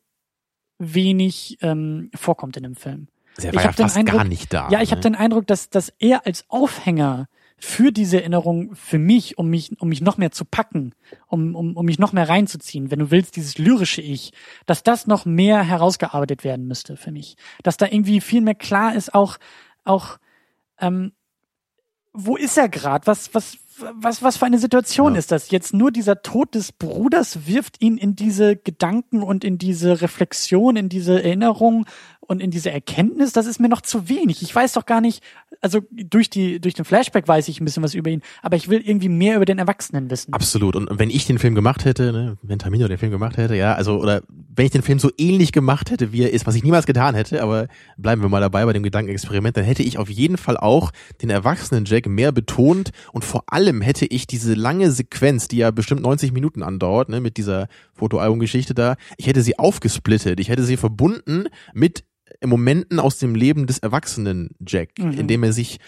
wenig 0.79 1.59
ähm, 1.63 2.11
vorkommt 2.15 2.57
in 2.57 2.63
dem 2.63 2.75
Film. 2.75 3.09
Der 3.39 3.55
war 3.55 3.61
ich 3.61 3.67
ja 3.67 3.73
fast 3.73 3.97
Eindruck, 3.97 4.19
gar 4.19 4.25
nicht 4.25 4.53
da. 4.53 4.69
Ja, 4.71 4.81
ich 4.81 4.91
ne? 4.91 4.93
habe 4.93 5.03
den 5.03 5.15
Eindruck, 5.15 5.47
dass, 5.47 5.69
dass 5.71 5.93
er 5.99 6.27
als 6.27 6.45
Aufhänger 6.49 7.29
für 7.59 7.91
diese 7.91 8.19
Erinnerung 8.21 8.75
für 8.75 8.99
mich, 8.99 9.39
um 9.39 9.49
mich, 9.49 9.81
um 9.81 9.89
mich 9.89 10.03
noch 10.03 10.19
mehr 10.19 10.31
zu 10.31 10.45
packen, 10.45 10.95
um, 11.27 11.55
um, 11.55 11.77
um 11.77 11.87
mich 11.87 11.99
noch 11.99 12.13
mehr 12.13 12.29
reinzuziehen, 12.29 12.91
wenn 12.91 12.99
du 12.99 13.11
willst, 13.11 13.37
dieses 13.37 13.57
lyrische 13.57 14.03
Ich, 14.03 14.33
dass 14.67 14.83
das 14.83 15.07
noch 15.07 15.25
mehr 15.25 15.63
herausgearbeitet 15.63 16.45
werden 16.45 16.67
müsste 16.67 16.97
für 16.97 17.13
mich. 17.13 17.37
Dass 17.63 17.79
da 17.79 17.87
irgendwie 17.87 18.21
viel 18.21 18.43
mehr 18.43 18.55
klar 18.55 18.95
ist, 18.95 19.15
auch, 19.15 19.39
auch, 19.85 20.19
ähm, 20.79 21.13
wo 22.17 22.37
ist 22.37 22.57
er 22.57 22.69
gerade? 22.69 23.07
Was, 23.07 23.35
was, 23.35 23.59
was, 23.95 24.23
was 24.23 24.37
für 24.39 24.47
eine 24.47 24.59
Situation 24.59 25.13
ja. 25.13 25.19
ist 25.19 25.31
das? 25.31 25.51
Jetzt 25.51 25.75
nur 25.75 25.93
dieser 25.93 26.23
Tod 26.23 26.55
des 26.55 26.73
Bruders 26.73 27.47
wirft 27.47 27.83
ihn 27.83 27.99
in 27.99 28.17
diese 28.17 28.57
Gedanken 28.57 29.23
und 29.23 29.45
in 29.45 29.59
diese 29.59 30.01
Reflexion, 30.01 30.77
in 30.77 30.89
diese 30.89 31.23
Erinnerung 31.23 31.87
und 32.21 32.43
in 32.43 32.51
diese 32.51 32.71
Erkenntnis, 32.71 33.33
das 33.33 33.47
ist 33.47 33.61
mir 33.61 33.69
noch 33.69 33.83
zu 33.83 34.09
wenig. 34.09 34.43
Ich 34.43 34.55
weiß 34.55 34.73
doch 34.73 34.87
gar 34.87 35.01
nicht, 35.01 35.23
also 35.61 35.81
durch 35.91 36.31
die 36.31 36.61
durch 36.61 36.75
den 36.75 36.85
Flashback 36.85 37.27
weiß 37.27 37.49
ich 37.49 37.61
ein 37.61 37.65
bisschen 37.65 37.83
was 37.83 37.95
über 37.95 38.11
ihn, 38.11 38.23
aber 38.43 38.57
ich 38.57 38.69
will 38.69 38.81
irgendwie 38.81 39.09
mehr 39.09 39.37
über 39.37 39.45
den 39.45 39.59
Erwachsenen 39.59 40.11
wissen. 40.11 40.33
Absolut. 40.33 40.77
Und 40.77 40.89
wenn 40.99 41.11
ich 41.11 41.27
den 41.27 41.39
Film 41.39 41.55
gemacht 41.55 41.85
hätte, 41.85 42.13
ne, 42.13 42.39
wenn 42.43 42.59
Tamino 42.59 42.89
den 42.89 42.99
Film 42.99 43.13
gemacht 43.13 43.37
hätte, 43.37 43.55
ja, 43.57 43.75
also 43.75 43.99
oder 43.99 44.23
wenn 44.29 44.67
ich 44.67 44.73
den 44.73 44.83
Film 44.83 44.99
so 44.99 45.11
ähnlich 45.19 45.53
gemacht 45.53 45.91
hätte, 45.91 46.13
wie 46.13 46.23
er 46.23 46.33
ist, 46.33 46.47
was 46.47 46.55
ich 46.55 46.65
niemals 46.65 46.87
getan 46.87 47.15
hätte, 47.15 47.43
aber 47.43 47.69
bleiben 47.97 48.23
wir 48.23 48.29
mal 48.29 48.41
dabei 48.41 48.65
bei 48.65 48.73
dem 48.73 48.83
Gedankenexperiment, 48.83 49.57
dann 49.57 49.65
hätte 49.65 49.83
ich 49.83 49.99
auf 49.99 50.09
jeden 50.09 50.39
Fall 50.39 50.57
auch 50.57 50.93
den 51.23 51.31
erwachsenen 51.31 51.85
Jack 51.85 52.07
mehr 52.07 52.33
betont 52.33 52.91
und 53.13 53.25
vor 53.25 53.45
allem 53.47 53.81
hätte 53.81 54.07
ich 54.07 54.27
diese 54.27 54.55
lange 54.55 54.91
Sequenz, 54.91 55.49
die 55.49 55.59
ja 55.59 55.71
bestimmt 55.71 56.03
90 56.03 56.33
Minuten 56.33 56.63
andauert, 56.63 57.09
ne, 57.09 57.21
mit 57.21 57.37
dieser 57.37 57.69
Fotoalbumgeschichte 57.95 58.75
da, 58.75 58.97
ich 59.17 59.27
hätte 59.27 59.43
sie 59.43 59.59
aufgesplittet, 59.59 60.41
ich 60.41 60.49
hätte 60.49 60.65
sie 60.65 60.77
verbunden 60.77 61.49
mit 61.75 62.05
Momenten 62.45 63.01
aus 63.01 63.19
dem 63.19 63.35
Leben 63.35 63.67
des 63.67 63.79
erwachsenen 63.79 64.51
Jack, 64.65 64.99
mhm. 64.99 65.13
indem 65.13 65.43
er 65.43 65.53
sich 65.53 65.79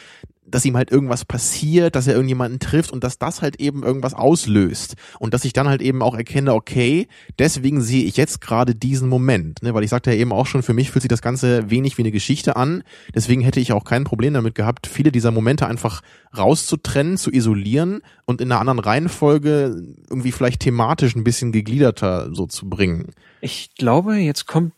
dass 0.51 0.65
ihm 0.65 0.77
halt 0.77 0.91
irgendwas 0.91 1.25
passiert, 1.25 1.95
dass 1.95 2.07
er 2.07 2.15
irgendjemanden 2.15 2.59
trifft 2.59 2.91
und 2.91 3.05
dass 3.05 3.19
das 3.19 3.43
halt 3.43 3.61
eben 3.61 3.83
irgendwas 3.83 4.15
auslöst 4.15 4.97
und 5.19 5.35
dass 5.35 5.45
ich 5.45 5.53
dann 5.53 5.69
halt 5.69 5.83
eben 5.83 6.03
auch 6.03 6.15
erkenne, 6.15 6.55
okay, 6.55 7.09
deswegen 7.39 7.81
sehe 7.81 8.05
ich 8.05 8.17
jetzt 8.17 8.41
gerade 8.41 8.75
diesen 8.75 9.09
Moment, 9.09 9.63
ne? 9.63 9.75
weil 9.75 9.85
ich 9.85 9.91
sagte 9.91 10.11
ja 10.11 10.17
eben 10.17 10.33
auch 10.33 10.47
schon, 10.47 10.63
für 10.63 10.73
mich 10.73 10.91
fühlt 10.91 11.03
sich 11.03 11.09
das 11.09 11.23
Ganze 11.23 11.71
wenig 11.71 11.99
wie 11.99 12.03
eine 12.03 12.13
Geschichte 12.13 12.57
an, 12.57 12.83
deswegen 13.15 13.43
hätte 13.43 13.61
ich 13.61 13.73
auch 13.73 13.85
kein 13.85 14.05
Problem 14.05 14.35
damit 14.35 14.55
gehabt, 14.55 14.87
viele 14.87 15.13
dieser 15.13 15.31
Momente 15.31 15.67
einfach 15.67 16.03
rauszutrennen, 16.37 17.17
zu 17.17 17.31
isolieren 17.31 18.01
und 18.25 18.41
in 18.41 18.51
einer 18.51 18.61
anderen 18.61 18.81
Reihenfolge 18.81 19.83
irgendwie 20.09 20.33
vielleicht 20.33 20.61
thematisch 20.61 21.15
ein 21.15 21.25
bisschen 21.25 21.53
gegliederter 21.53 22.35
so 22.35 22.47
zu 22.47 22.69
bringen. 22.69 23.13
Ich 23.41 23.75
glaube, 23.77 24.17
jetzt 24.17 24.47
kommt 24.47 24.73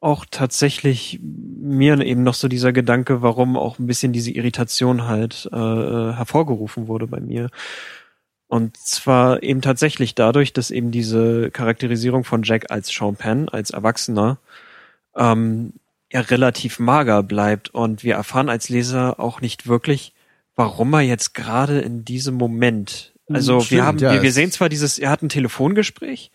auch 0.00 0.24
tatsächlich 0.30 1.20
mir 1.22 1.98
eben 2.00 2.22
noch 2.22 2.34
so 2.34 2.48
dieser 2.48 2.72
Gedanke, 2.72 3.22
warum 3.22 3.56
auch 3.56 3.78
ein 3.78 3.86
bisschen 3.86 4.12
diese 4.12 4.30
Irritation 4.30 5.06
halt 5.06 5.48
äh, 5.52 5.56
hervorgerufen 5.56 6.86
wurde 6.86 7.06
bei 7.06 7.20
mir. 7.20 7.48
Und 8.48 8.76
zwar 8.76 9.42
eben 9.42 9.62
tatsächlich 9.62 10.14
dadurch, 10.14 10.52
dass 10.52 10.70
eben 10.70 10.92
diese 10.92 11.50
Charakterisierung 11.50 12.24
von 12.24 12.42
Jack 12.42 12.70
als 12.70 12.88
Sean 12.88 13.16
Penn, 13.16 13.48
als 13.48 13.70
Erwachsener, 13.70 14.38
ähm, 15.16 15.72
ja 16.12 16.20
relativ 16.20 16.78
mager 16.78 17.22
bleibt 17.22 17.70
und 17.70 18.04
wir 18.04 18.14
erfahren 18.14 18.48
als 18.48 18.68
Leser 18.68 19.18
auch 19.18 19.40
nicht 19.40 19.66
wirklich, 19.66 20.12
warum 20.54 20.92
er 20.94 21.00
jetzt 21.00 21.34
gerade 21.34 21.80
in 21.80 22.04
diesem 22.04 22.36
Moment, 22.36 23.12
also 23.28 23.60
Stimmt, 23.60 23.70
wir 23.70 23.84
haben, 23.84 23.98
ja, 23.98 24.12
wir, 24.12 24.22
wir 24.22 24.32
sehen 24.32 24.52
zwar 24.52 24.68
dieses, 24.68 24.98
er 24.98 25.10
hat 25.10 25.22
ein 25.22 25.28
Telefongespräch, 25.28 26.30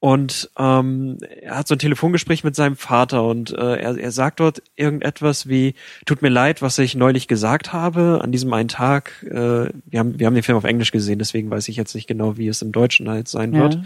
und 0.00 0.50
ähm, 0.56 1.18
er 1.40 1.58
hat 1.58 1.68
so 1.68 1.74
ein 1.74 1.80
Telefongespräch 1.80 2.44
mit 2.44 2.54
seinem 2.54 2.76
Vater 2.76 3.24
und 3.24 3.50
äh, 3.50 3.76
er, 3.76 3.98
er 3.98 4.12
sagt 4.12 4.38
dort 4.38 4.62
irgendetwas 4.76 5.48
wie, 5.48 5.74
tut 6.06 6.22
mir 6.22 6.28
leid, 6.28 6.62
was 6.62 6.78
ich 6.78 6.94
neulich 6.94 7.26
gesagt 7.26 7.72
habe 7.72 8.20
an 8.22 8.30
diesem 8.30 8.52
einen 8.52 8.68
Tag. 8.68 9.24
Äh, 9.24 9.70
wir, 9.86 9.98
haben, 9.98 10.18
wir 10.18 10.26
haben 10.26 10.34
den 10.34 10.44
Film 10.44 10.56
auf 10.56 10.64
Englisch 10.64 10.92
gesehen, 10.92 11.18
deswegen 11.18 11.50
weiß 11.50 11.68
ich 11.68 11.76
jetzt 11.76 11.94
nicht 11.96 12.06
genau, 12.06 12.36
wie 12.36 12.46
es 12.46 12.62
im 12.62 12.70
Deutschen 12.70 13.08
halt 13.08 13.26
sein 13.26 13.52
ja. 13.52 13.62
wird. 13.62 13.78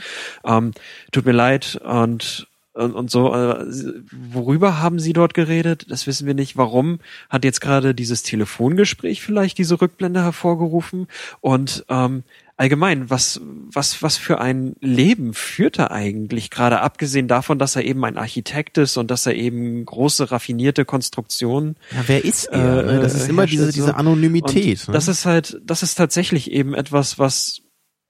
Ähm, 0.44 0.72
tut 1.12 1.24
mir 1.24 1.32
leid 1.32 1.80
und 1.82 2.46
und, 2.74 2.94
und 2.94 3.10
so, 3.10 3.34
äh, 3.34 3.66
worüber 4.10 4.80
haben 4.80 4.98
sie 4.98 5.12
dort 5.12 5.34
geredet? 5.34 5.86
Das 5.90 6.06
wissen 6.06 6.26
wir 6.26 6.32
nicht. 6.32 6.56
Warum 6.56 7.00
hat 7.28 7.44
jetzt 7.44 7.60
gerade 7.60 7.94
dieses 7.94 8.22
Telefongespräch 8.22 9.20
vielleicht 9.20 9.58
diese 9.58 9.80
Rückblende 9.80 10.22
hervorgerufen? 10.22 11.06
Und 11.40 11.84
ähm, 11.90 12.24
allgemein, 12.62 13.10
was, 13.10 13.40
was, 13.42 14.04
was 14.04 14.16
für 14.16 14.40
ein 14.40 14.76
Leben 14.80 15.34
führt 15.34 15.80
er 15.80 15.90
eigentlich? 15.90 16.48
Gerade 16.48 16.80
abgesehen 16.80 17.26
davon, 17.26 17.58
dass 17.58 17.74
er 17.74 17.84
eben 17.84 18.04
ein 18.04 18.16
Architekt 18.16 18.78
ist 18.78 18.96
und 18.96 19.10
dass 19.10 19.26
er 19.26 19.34
eben 19.34 19.84
große, 19.84 20.30
raffinierte 20.30 20.84
Konstruktionen. 20.84 21.76
Ja, 21.90 22.04
wer 22.06 22.24
ist 22.24 22.44
er? 22.44 22.86
Äh, 22.86 23.00
das 23.00 23.14
ist 23.14 23.28
immer 23.28 23.46
diese, 23.46 23.72
diese 23.72 23.96
Anonymität. 23.96 24.86
Ne? 24.86 24.94
Das 24.94 25.08
ist 25.08 25.26
halt, 25.26 25.60
das 25.64 25.82
ist 25.82 25.96
tatsächlich 25.96 26.52
eben 26.52 26.72
etwas, 26.74 27.18
was, 27.18 27.62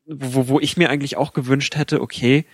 wo, 0.04 0.48
wo 0.48 0.60
ich 0.60 0.76
mir 0.76 0.90
eigentlich 0.90 1.16
auch 1.16 1.32
gewünscht 1.32 1.74
hätte, 1.74 2.02
okay, 2.02 2.44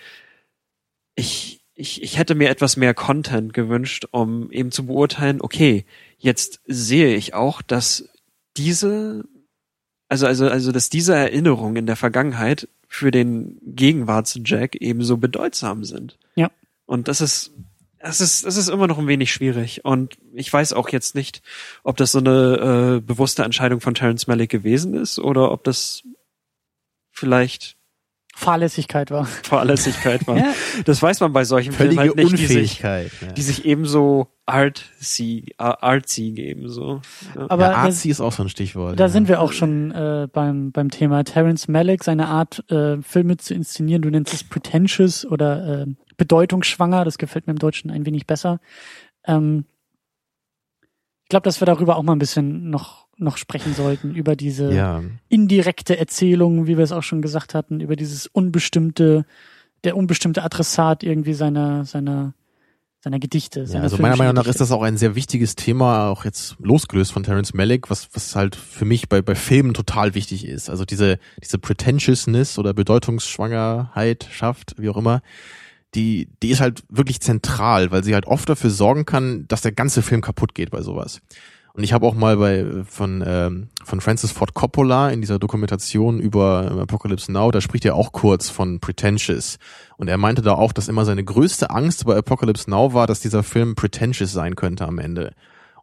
ich, 1.16 1.64
ich, 1.74 2.00
ich 2.04 2.16
hätte 2.16 2.36
mir 2.36 2.48
etwas 2.48 2.76
mehr 2.76 2.94
Content 2.94 3.52
gewünscht, 3.52 4.06
um 4.12 4.52
eben 4.52 4.70
zu 4.70 4.86
beurteilen, 4.86 5.40
okay, 5.40 5.84
jetzt 6.16 6.60
sehe 6.64 7.16
ich 7.16 7.34
auch, 7.34 7.60
dass 7.60 8.08
diese 8.56 9.24
also, 10.08 10.26
also, 10.26 10.48
also, 10.48 10.72
dass 10.72 10.88
diese 10.88 11.14
Erinnerungen 11.14 11.76
in 11.76 11.86
der 11.86 11.96
Vergangenheit 11.96 12.68
für 12.88 13.10
den 13.10 13.58
Gegenwarts-Jack 13.62 14.76
ebenso 14.76 15.18
bedeutsam 15.18 15.84
sind. 15.84 16.18
Ja. 16.34 16.50
Und 16.86 17.08
das 17.08 17.20
ist 17.20 17.52
es 18.00 18.20
ist, 18.20 18.44
es 18.44 18.56
ist 18.56 18.68
immer 18.68 18.86
noch 18.86 18.98
ein 18.98 19.08
wenig 19.08 19.32
schwierig. 19.32 19.84
Und 19.84 20.16
ich 20.32 20.52
weiß 20.52 20.72
auch 20.72 20.88
jetzt 20.90 21.14
nicht, 21.14 21.42
ob 21.82 21.96
das 21.96 22.12
so 22.12 22.20
eine 22.20 22.98
äh, 22.98 23.00
bewusste 23.00 23.42
Entscheidung 23.42 23.80
von 23.80 23.94
Terence 23.94 24.26
Malick 24.26 24.50
gewesen 24.50 24.94
ist 24.94 25.18
oder 25.18 25.50
ob 25.50 25.64
das 25.64 26.04
vielleicht 27.10 27.76
Fahrlässigkeit 28.34 29.10
war. 29.10 29.26
Fahrlässigkeit 29.26 30.26
war. 30.28 30.36
ja. 30.36 30.54
Das 30.84 31.02
weiß 31.02 31.18
man 31.20 31.32
bei 31.32 31.44
solchen 31.44 31.72
Völlige 31.72 32.02
Filmen 32.02 32.16
halt 32.16 32.30
nicht, 32.30 32.42
Unfähigkeit, 32.42 33.06
die 33.06 33.16
sich, 33.16 33.22
ja. 33.22 33.32
die 33.32 33.42
sich 33.42 33.64
ebenso 33.64 34.28
artsy, 34.48 35.44
äh, 35.58 35.62
artsy 35.62 36.32
geben, 36.32 36.68
so. 36.68 37.00
Ja. 37.34 37.50
Aber 37.50 37.70
ja, 37.70 37.76
Artsy 37.76 38.08
ist 38.08 38.20
auch 38.20 38.32
so 38.32 38.42
ein 38.42 38.48
Stichwort. 38.48 38.98
Da 38.98 39.04
ja. 39.04 39.08
sind 39.08 39.28
wir 39.28 39.40
auch 39.40 39.52
schon 39.52 39.90
äh, 39.90 40.26
beim, 40.32 40.72
beim 40.72 40.90
Thema 40.90 41.22
Terence 41.24 41.68
Malick, 41.68 42.02
seine 42.02 42.28
Art, 42.28 42.64
äh, 42.70 43.00
Filme 43.02 43.36
zu 43.36 43.54
inszenieren. 43.54 44.02
Du 44.02 44.10
nennst 44.10 44.32
es 44.32 44.44
pretentious 44.44 45.26
oder 45.26 45.82
äh, 45.82 45.86
bedeutungsschwanger. 46.16 47.04
Das 47.04 47.18
gefällt 47.18 47.46
mir 47.46 47.52
im 47.52 47.58
Deutschen 47.58 47.90
ein 47.90 48.06
wenig 48.06 48.26
besser. 48.26 48.60
Ähm, 49.24 49.66
ich 51.24 51.28
glaube, 51.28 51.44
dass 51.44 51.60
wir 51.60 51.66
darüber 51.66 51.96
auch 51.96 52.02
mal 52.02 52.14
ein 52.14 52.18
bisschen 52.18 52.70
noch, 52.70 53.06
noch 53.18 53.36
sprechen 53.36 53.74
sollten, 53.74 54.14
über 54.14 54.34
diese 54.34 54.72
Ja, 54.72 55.02
indirekte 55.28 55.98
Erzählung, 55.98 56.66
wie 56.66 56.78
wir 56.78 56.84
es 56.84 56.92
auch 56.92 57.02
schon 57.02 57.20
gesagt 57.20 57.54
hatten, 57.54 57.80
über 57.80 57.96
dieses 57.96 58.26
unbestimmte, 58.26 59.26
der 59.84 59.94
unbestimmte 59.94 60.42
Adressat 60.42 61.02
irgendwie 61.02 61.34
seiner, 61.34 61.84
seiner, 61.84 62.32
seiner 63.00 63.18
Gedichte. 63.18 63.60
ja 63.60 63.66
Seiner 63.66 63.84
also 63.84 63.98
meiner 63.98 64.16
Meinung 64.16 64.34
nach 64.34 64.42
ist 64.42 64.46
Gedichte. 64.46 64.64
das 64.64 64.72
auch 64.72 64.82
ein 64.82 64.96
sehr 64.96 65.14
wichtiges 65.14 65.54
Thema, 65.54 66.08
auch 66.08 66.24
jetzt 66.24 66.56
losgelöst 66.58 67.12
von 67.12 67.22
Terence 67.22 67.54
Malick, 67.54 67.90
was, 67.90 68.08
was 68.12 68.34
halt 68.34 68.56
für 68.56 68.84
mich 68.84 69.08
bei, 69.08 69.22
bei 69.22 69.34
Filmen 69.34 69.74
total 69.74 70.14
wichtig 70.14 70.44
ist. 70.46 70.68
Also 70.68 70.84
diese, 70.84 71.18
diese 71.42 71.58
Pretentiousness 71.58 72.58
oder 72.58 72.74
Bedeutungsschwangerheit 72.74 74.28
schafft, 74.30 74.74
wie 74.78 74.88
auch 74.88 74.96
immer, 74.96 75.22
die, 75.94 76.28
die 76.42 76.50
ist 76.50 76.60
halt 76.60 76.82
wirklich 76.88 77.20
zentral, 77.20 77.90
weil 77.90 78.04
sie 78.04 78.14
halt 78.14 78.26
oft 78.26 78.48
dafür 78.48 78.70
sorgen 78.70 79.04
kann, 79.04 79.46
dass 79.48 79.62
der 79.62 79.72
ganze 79.72 80.02
Film 80.02 80.20
kaputt 80.20 80.54
geht 80.54 80.70
bei 80.70 80.82
sowas. 80.82 81.20
Und 81.78 81.84
ich 81.84 81.92
habe 81.92 82.04
auch 82.06 82.16
mal 82.16 82.36
bei 82.38 82.66
von 82.82 83.22
ähm, 83.24 83.68
von 83.84 84.00
Francis 84.00 84.32
Ford 84.32 84.52
Coppola 84.52 85.10
in 85.10 85.20
dieser 85.20 85.38
Dokumentation 85.38 86.18
über 86.18 86.72
Apocalypse 86.80 87.30
Now, 87.30 87.52
da 87.52 87.60
spricht 87.60 87.84
er 87.84 87.94
auch 87.94 88.10
kurz 88.10 88.50
von 88.50 88.80
pretentious 88.80 89.58
und 89.96 90.08
er 90.08 90.18
meinte 90.18 90.42
da 90.42 90.54
auch, 90.54 90.72
dass 90.72 90.88
immer 90.88 91.04
seine 91.04 91.22
größte 91.22 91.70
Angst 91.70 92.04
bei 92.04 92.16
Apocalypse 92.16 92.68
Now 92.68 92.94
war, 92.94 93.06
dass 93.06 93.20
dieser 93.20 93.44
Film 93.44 93.76
pretentious 93.76 94.32
sein 94.32 94.56
könnte 94.56 94.88
am 94.88 94.98
Ende. 94.98 95.34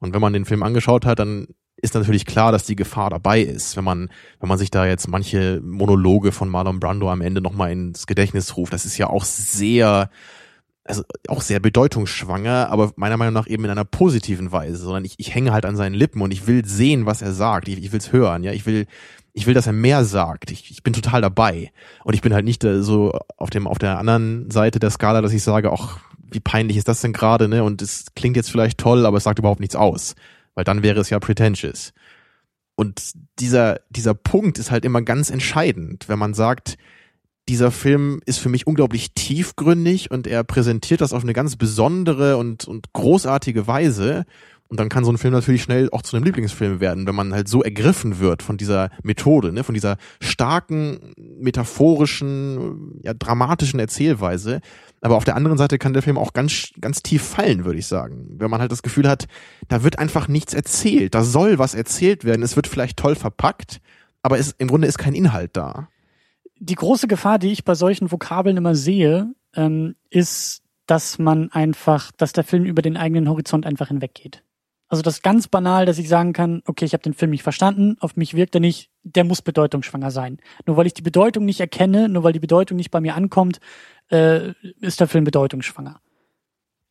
Und 0.02 0.14
wenn 0.14 0.20
man 0.20 0.34
den 0.34 0.44
Film 0.44 0.64
angeschaut 0.64 1.06
hat, 1.06 1.20
dann 1.20 1.48
ist 1.78 1.96
natürlich 1.96 2.26
klar, 2.26 2.52
dass 2.52 2.66
die 2.66 2.76
Gefahr 2.76 3.10
dabei 3.10 3.40
ist, 3.40 3.78
wenn 3.78 3.86
man 3.86 4.10
wenn 4.42 4.50
man 4.50 4.58
sich 4.58 4.72
da 4.72 4.86
jetzt 4.86 5.08
manche 5.08 5.62
Monologe 5.64 6.34
von 6.34 6.50
Marlon 6.50 6.82
Brando 6.82 7.10
am 7.10 7.22
Ende 7.22 7.40
nochmal 7.40 7.72
ins 7.72 8.06
Gedächtnis 8.06 8.58
ruft. 8.58 8.74
Das 8.74 8.84
ist 8.84 8.98
ja 8.98 9.08
auch 9.08 9.24
sehr 9.24 10.10
also 10.86 11.04
auch 11.28 11.42
sehr 11.42 11.60
bedeutungsschwanger, 11.60 12.70
aber 12.70 12.94
meiner 12.96 13.18
Meinung 13.18 13.34
nach 13.34 13.48
eben 13.48 13.66
in 13.66 13.72
einer 13.72 13.86
positiven 13.86 14.52
Weise, 14.52 14.78
sondern 14.78 15.04
ich, 15.04 15.16
ich 15.18 15.34
hänge 15.34 15.52
halt 15.52 15.66
an 15.66 15.76
seinen 15.76 15.96
Lippen 15.96 16.22
und 16.22 16.32
ich 16.32 16.46
will 16.46 16.64
sehen, 16.64 17.08
was 17.08 17.24
er 17.24 17.34
sagt. 17.34 17.68
Ich, 17.68 17.84
ich 17.84 17.92
will 17.92 18.00
es 18.00 18.14
hören, 18.14 18.44
ja. 18.44 18.52
Ich 18.52 18.68
will, 18.68 18.86
ich 19.34 19.48
will, 19.48 19.56
dass 19.56 19.66
er 19.66 19.74
mehr 19.74 20.06
sagt. 20.06 20.52
Ich, 20.52 20.70
ich 20.70 20.84
bin 20.84 20.94
total 20.94 21.22
dabei. 21.22 21.72
Und 22.04 22.14
ich 22.14 22.22
bin 22.22 22.34
halt 22.34 22.46
nicht 22.46 22.64
äh, 22.64 22.84
so 22.84 23.20
auf 23.36 23.50
dem, 23.50 23.68
auf 23.68 23.80
der 23.80 23.98
anderen 23.98 24.52
Seite 24.52 24.80
der 24.80 24.92
Skala, 24.92 25.22
dass 25.22 25.34
ich 25.34 25.44
sage, 25.44 25.74
ach, 25.74 26.00
wie 26.32 26.40
peinlich 26.40 26.78
ist 26.78 26.88
das 26.88 27.02
denn 27.02 27.14
gerade, 27.14 27.48
ne? 27.48 27.64
Und 27.64 27.82
es 27.82 28.06
klingt 28.16 28.38
jetzt 28.38 28.52
vielleicht 28.52 28.78
toll, 28.78 29.06
aber 29.06 29.18
es 29.18 29.24
sagt 29.24 29.40
überhaupt 29.40 29.60
nichts 29.60 29.76
aus. 29.76 30.16
Weil 30.54 30.66
dann 30.66 30.84
wäre 30.84 31.00
es 31.00 31.10
ja 31.10 31.20
pretentious. 31.20 31.94
Und 32.76 33.14
dieser, 33.40 33.80
dieser 33.90 34.14
Punkt 34.14 34.60
ist 34.60 34.70
halt 34.70 34.86
immer 34.86 35.02
ganz 35.02 35.32
entscheidend, 35.32 36.08
wenn 36.08 36.20
man 36.20 36.34
sagt, 36.34 36.78
dieser 37.48 37.72
Film 37.72 38.22
ist 38.26 38.40
für 38.40 38.50
mich 38.50 38.66
unglaublich 38.66 39.14
tiefgründig 39.14 40.10
und 40.12 40.28
er 40.28 40.44
präsentiert 40.44 41.02
das 41.02 41.14
auf 41.14 41.24
eine 41.24 41.34
ganz 41.34 41.56
besondere 41.56 42.38
und, 42.38 42.66
und 42.66 42.92
großartige 42.94 43.68
Weise. 43.68 44.26
Und 44.68 44.80
dann 44.80 44.90
kann 44.90 45.06
so 45.06 45.12
ein 45.12 45.20
Film 45.20 45.34
natürlich 45.34 45.62
schnell 45.62 45.90
auch 45.92 46.02
zu 46.02 46.16
einem 46.16 46.26
Lieblingsfilm 46.26 46.80
werden, 46.80 47.06
wenn 47.06 47.14
man 47.14 47.34
halt 47.34 47.48
so 47.48 47.62
ergriffen 47.62 48.18
wird 48.18 48.42
von 48.42 48.58
dieser 48.58 48.90
Methode, 49.04 49.54
ne, 49.54 49.64
von 49.64 49.76
dieser 49.76 49.98
starken, 50.20 51.14
metaphorischen, 51.40 53.00
ja, 53.04 53.14
dramatischen 53.14 53.80
Erzählweise. 53.80 54.62
Aber 55.02 55.18
auf 55.18 55.24
der 55.24 55.36
anderen 55.36 55.60
Seite 55.60 55.78
kann 55.78 55.94
der 55.94 56.02
Film 56.02 56.18
auch 56.18 56.34
ganz, 56.34 56.72
ganz 56.82 57.04
tief 57.04 57.22
fallen, 57.22 57.64
würde 57.64 57.78
ich 57.78 57.86
sagen. 57.86 58.26
Wenn 58.40 58.50
man 58.50 58.60
halt 58.60 58.72
das 58.72 58.82
Gefühl 58.82 59.08
hat, 59.08 59.28
da 59.68 59.84
wird 59.84 60.00
einfach 60.00 60.28
nichts 60.28 60.56
erzählt. 60.56 61.14
Da 61.14 61.24
soll 61.24 61.60
was 61.60 61.76
erzählt 61.76 62.26
werden. 62.26 62.42
Es 62.42 62.56
wird 62.56 62.66
vielleicht 62.66 62.98
toll 62.98 63.14
verpackt, 63.14 63.82
aber 64.24 64.40
es, 64.40 64.56
im 64.58 64.68
Grunde 64.68 64.88
ist 64.88 64.98
kein 64.98 65.14
Inhalt 65.14 65.52
da. 65.54 65.90
Die 66.60 66.76
große 66.76 67.08
Gefahr, 67.08 67.40
die 67.40 67.52
ich 67.52 67.64
bei 67.64 67.76
solchen 67.76 68.12
Vokabeln 68.12 68.58
immer 68.58 68.76
sehe, 68.76 69.34
ähm, 69.56 69.96
ist, 70.10 70.62
dass 70.86 71.20
man 71.20 71.52
einfach, 71.52 72.12
dass 72.12 72.34
der 72.34 72.44
Film 72.44 72.66
über 72.66 72.82
den 72.82 72.98
eigenen 72.98 73.28
Horizont 73.30 73.66
einfach 73.66 73.88
hinweggeht. 73.90 74.44
Also 74.88 75.02
das 75.02 75.24
ganz 75.24 75.48
banal, 75.48 75.86
dass 75.88 75.98
ich 75.98 76.08
sagen 76.08 76.32
kann, 76.32 76.62
okay, 76.68 76.86
ich 76.86 76.94
habe 76.94 77.02
den 77.02 77.16
Film 77.16 77.32
nicht 77.32 77.42
verstanden, 77.42 77.98
auf 78.00 78.16
mich 78.18 78.36
wirkt 78.36 78.54
er 78.56 78.62
nicht, 78.62 78.92
der 79.04 79.24
muss 79.24 79.42
bedeutungsschwanger 79.42 80.12
sein. 80.12 80.38
Nur 80.68 80.78
weil 80.78 80.86
ich 80.86 80.94
die 80.94 81.02
Bedeutung 81.02 81.44
nicht 81.46 81.60
erkenne, 81.60 82.08
nur 82.08 82.24
weil 82.24 82.34
die 82.34 82.40
Bedeutung 82.40 82.78
nicht 82.78 82.92
bei 82.92 83.02
mir 83.02 83.16
ankommt, 83.16 83.60
äh, 84.12 84.52
ist 84.82 85.00
der 85.00 85.08
Film 85.08 85.24
bedeutungsschwanger. 85.24 86.00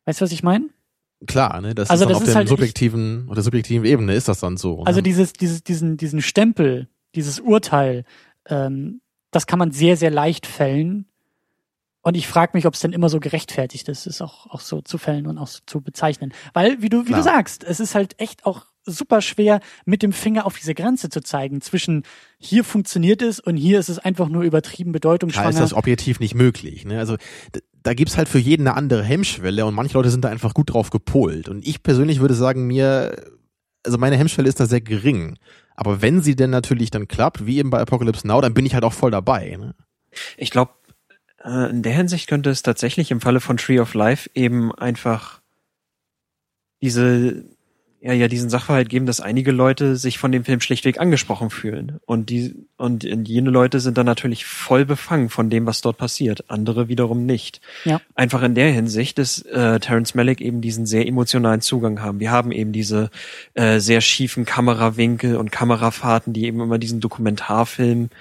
Weißt 0.03 0.19
du, 0.19 0.25
was 0.25 0.31
ich 0.33 0.43
meine? 0.43 0.69
Klar, 1.25 1.61
ne? 1.61 1.73
Das 1.73 1.89
Also 1.89 2.03
ist 2.03 2.09
das 2.09 2.17
auf 2.17 2.23
ist 2.23 2.29
der 2.29 2.35
halt- 2.35 2.49
subjektiven 2.49 3.29
oder 3.29 3.41
subjektiven 3.41 3.85
Ebene 3.85 4.13
ist 4.13 4.27
das 4.27 4.41
dann 4.41 4.57
so. 4.57 4.83
Also 4.83 4.99
ne? 4.99 5.03
dieses, 5.03 5.31
dieses, 5.31 5.63
diesen, 5.63 5.95
diesen 5.95 6.21
Stempel, 6.21 6.89
dieses 7.15 7.39
Urteil, 7.39 8.03
ähm, 8.47 8.99
das 9.35 9.47
kann 9.47 9.59
man 9.59 9.71
sehr, 9.71 9.97
sehr 9.97 10.11
leicht 10.11 10.45
fällen. 10.45 11.05
Und 12.01 12.15
ich 12.15 12.27
frage 12.27 12.51
mich, 12.53 12.67
ob 12.67 12.75
es 12.75 12.79
denn 12.79 12.93
immer 12.93 13.09
so 13.09 13.19
gerechtfertigt 13.19 13.89
ist, 13.89 14.05
es 14.05 14.21
auch, 14.21 14.47
auch 14.47 14.61
so 14.61 14.81
zu 14.81 14.97
fällen 14.97 15.25
und 15.25 15.37
auch 15.39 15.47
so 15.47 15.59
zu 15.65 15.81
bezeichnen. 15.81 16.33
Weil, 16.53 16.81
wie 16.81 16.89
du, 16.89 17.01
wie 17.01 17.07
Klar. 17.07 17.19
du 17.19 17.23
sagst, 17.23 17.63
es 17.63 17.79
ist 17.79 17.95
halt 17.95 18.19
echt 18.19 18.45
auch 18.45 18.67
super 18.85 19.21
schwer, 19.21 19.59
mit 19.85 20.03
dem 20.03 20.13
Finger 20.13 20.45
auf 20.45 20.57
diese 20.57 20.75
Grenze 20.75 21.09
zu 21.09 21.21
zeigen 21.21 21.61
zwischen 21.61 22.03
hier 22.37 22.63
funktioniert 22.63 23.23
es 23.23 23.39
und 23.39 23.57
hier 23.57 23.79
ist 23.79 23.89
es 23.89 23.97
einfach 23.97 24.29
nur 24.29 24.43
übertrieben 24.43 24.91
bedeutungsschwanger. 24.91 25.49
ist 25.49 25.59
das 25.59 25.73
objektiv 25.73 26.19
nicht 26.19 26.35
möglich. 26.35 26.85
Ne? 26.85 26.99
Also 26.99 27.17
da 27.81 27.93
gibt's 27.93 28.17
halt 28.17 28.29
für 28.29 28.39
jeden 28.39 28.67
eine 28.67 28.77
andere 28.77 29.03
Hemmschwelle 29.03 29.65
und 29.65 29.73
manche 29.73 29.95
Leute 29.95 30.11
sind 30.11 30.23
da 30.23 30.29
einfach 30.29 30.53
gut 30.53 30.71
drauf 30.71 30.91
gepolt. 30.91 31.49
Und 31.49 31.67
ich 31.67 31.81
persönlich 31.81 32.19
würde 32.19 32.35
sagen, 32.35 32.67
mir, 32.67 33.15
also 33.83 33.97
meine 33.97 34.17
Hemmschwelle 34.17 34.47
ist 34.47 34.59
da 34.59 34.67
sehr 34.67 34.81
gering. 34.81 35.37
Aber 35.75 36.01
wenn 36.01 36.21
sie 36.21 36.35
denn 36.35 36.49
natürlich 36.49 36.89
dann 36.89 37.07
klappt, 37.07 37.45
wie 37.45 37.57
eben 37.57 37.69
bei 37.69 37.79
Apocalypse 37.79 38.27
Now, 38.27 38.41
dann 38.41 38.53
bin 38.53 38.65
ich 38.65 38.73
halt 38.73 38.83
auch 38.83 38.93
voll 38.93 39.11
dabei. 39.11 39.55
Ne? 39.57 39.75
Ich 40.37 40.49
glaube, 40.49 40.73
äh, 41.43 41.69
in 41.69 41.83
der 41.83 41.93
Hinsicht 41.93 42.27
könnte 42.27 42.49
es 42.49 42.63
tatsächlich 42.63 43.11
im 43.11 43.21
Falle 43.21 43.41
von 43.41 43.57
Tree 43.57 43.79
of 43.79 43.93
Life 43.93 44.29
eben 44.33 44.73
einfach 44.73 45.41
diese, 46.81 47.45
ja, 48.05 48.13
ja, 48.13 48.27
diesen 48.27 48.51
Sachverhalt 48.51 48.87
geben, 48.87 49.07
dass 49.07 49.19
einige 49.19 49.51
Leute 49.51 49.95
sich 49.95 50.19
von 50.19 50.31
dem 50.31 50.45
Film 50.45 50.61
schlichtweg 50.61 50.99
angesprochen 50.99 51.49
fühlen. 51.49 51.99
Und 52.05 52.29
die, 52.29 52.53
und 52.77 53.03
jene 53.03 53.49
Leute 53.49 53.79
sind 53.79 53.97
dann 53.97 54.05
natürlich 54.05 54.45
voll 54.45 54.85
befangen 54.85 55.29
von 55.29 55.49
dem, 55.49 55.65
was 55.65 55.81
dort 55.81 55.97
passiert. 55.97 56.45
Andere 56.47 56.87
wiederum 56.87 57.25
nicht. 57.25 57.61
Ja. 57.83 57.99
Einfach 58.13 58.43
in 58.43 58.53
der 58.53 58.71
Hinsicht, 58.71 59.17
dass 59.17 59.41
äh, 59.41 59.79
Terence 59.79 60.13
Malick 60.13 60.39
eben 60.39 60.61
diesen 60.61 60.85
sehr 60.85 61.07
emotionalen 61.07 61.61
Zugang 61.61 61.99
haben. 61.99 62.19
Wir 62.19 62.29
haben 62.29 62.51
eben 62.51 62.73
diese 62.73 63.09
äh, 63.55 63.79
sehr 63.79 64.01
schiefen 64.01 64.45
Kamerawinkel 64.45 65.35
und 65.37 65.51
Kamerafahrten, 65.51 66.31
die 66.31 66.45
eben 66.45 66.61
immer 66.61 66.77
diesen 66.77 66.99
Dokumentarfilm 66.99 68.11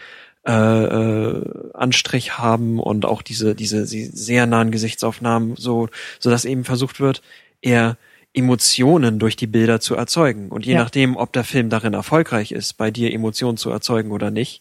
äh, 0.47 0.51
äh, 0.51 1.45
Anstrich 1.75 2.39
haben 2.39 2.81
und 2.81 3.05
auch 3.05 3.21
diese 3.21 3.55
diese 3.55 3.85
sehr 3.87 4.47
nahen 4.47 4.71
Gesichtsaufnahmen 4.71 5.57
so 5.57 5.89
so 6.19 6.29
dass 6.29 6.45
eben 6.45 6.65
versucht 6.65 7.01
wird 7.01 7.23
eher 7.63 7.97
Emotionen 8.35 9.19
durch 9.19 9.37
die 9.37 9.47
Bilder 9.47 9.81
zu 9.81 9.95
erzeugen. 9.95 10.51
Und 10.51 10.67
je 10.67 10.75
Ja. 10.75 10.81
nachdem 10.83 11.17
ob 11.17 11.33
der 11.33 11.45
Film 11.45 11.71
darin 11.71 11.95
erfolgreich 11.95 12.53
ist 12.53 12.75
bei 12.75 12.91
dir 12.91 13.13
Emotionen 13.13 13.57
zu 13.57 13.71
erzeugen 13.71 14.11
oder 14.11 14.31
nicht 14.31 14.61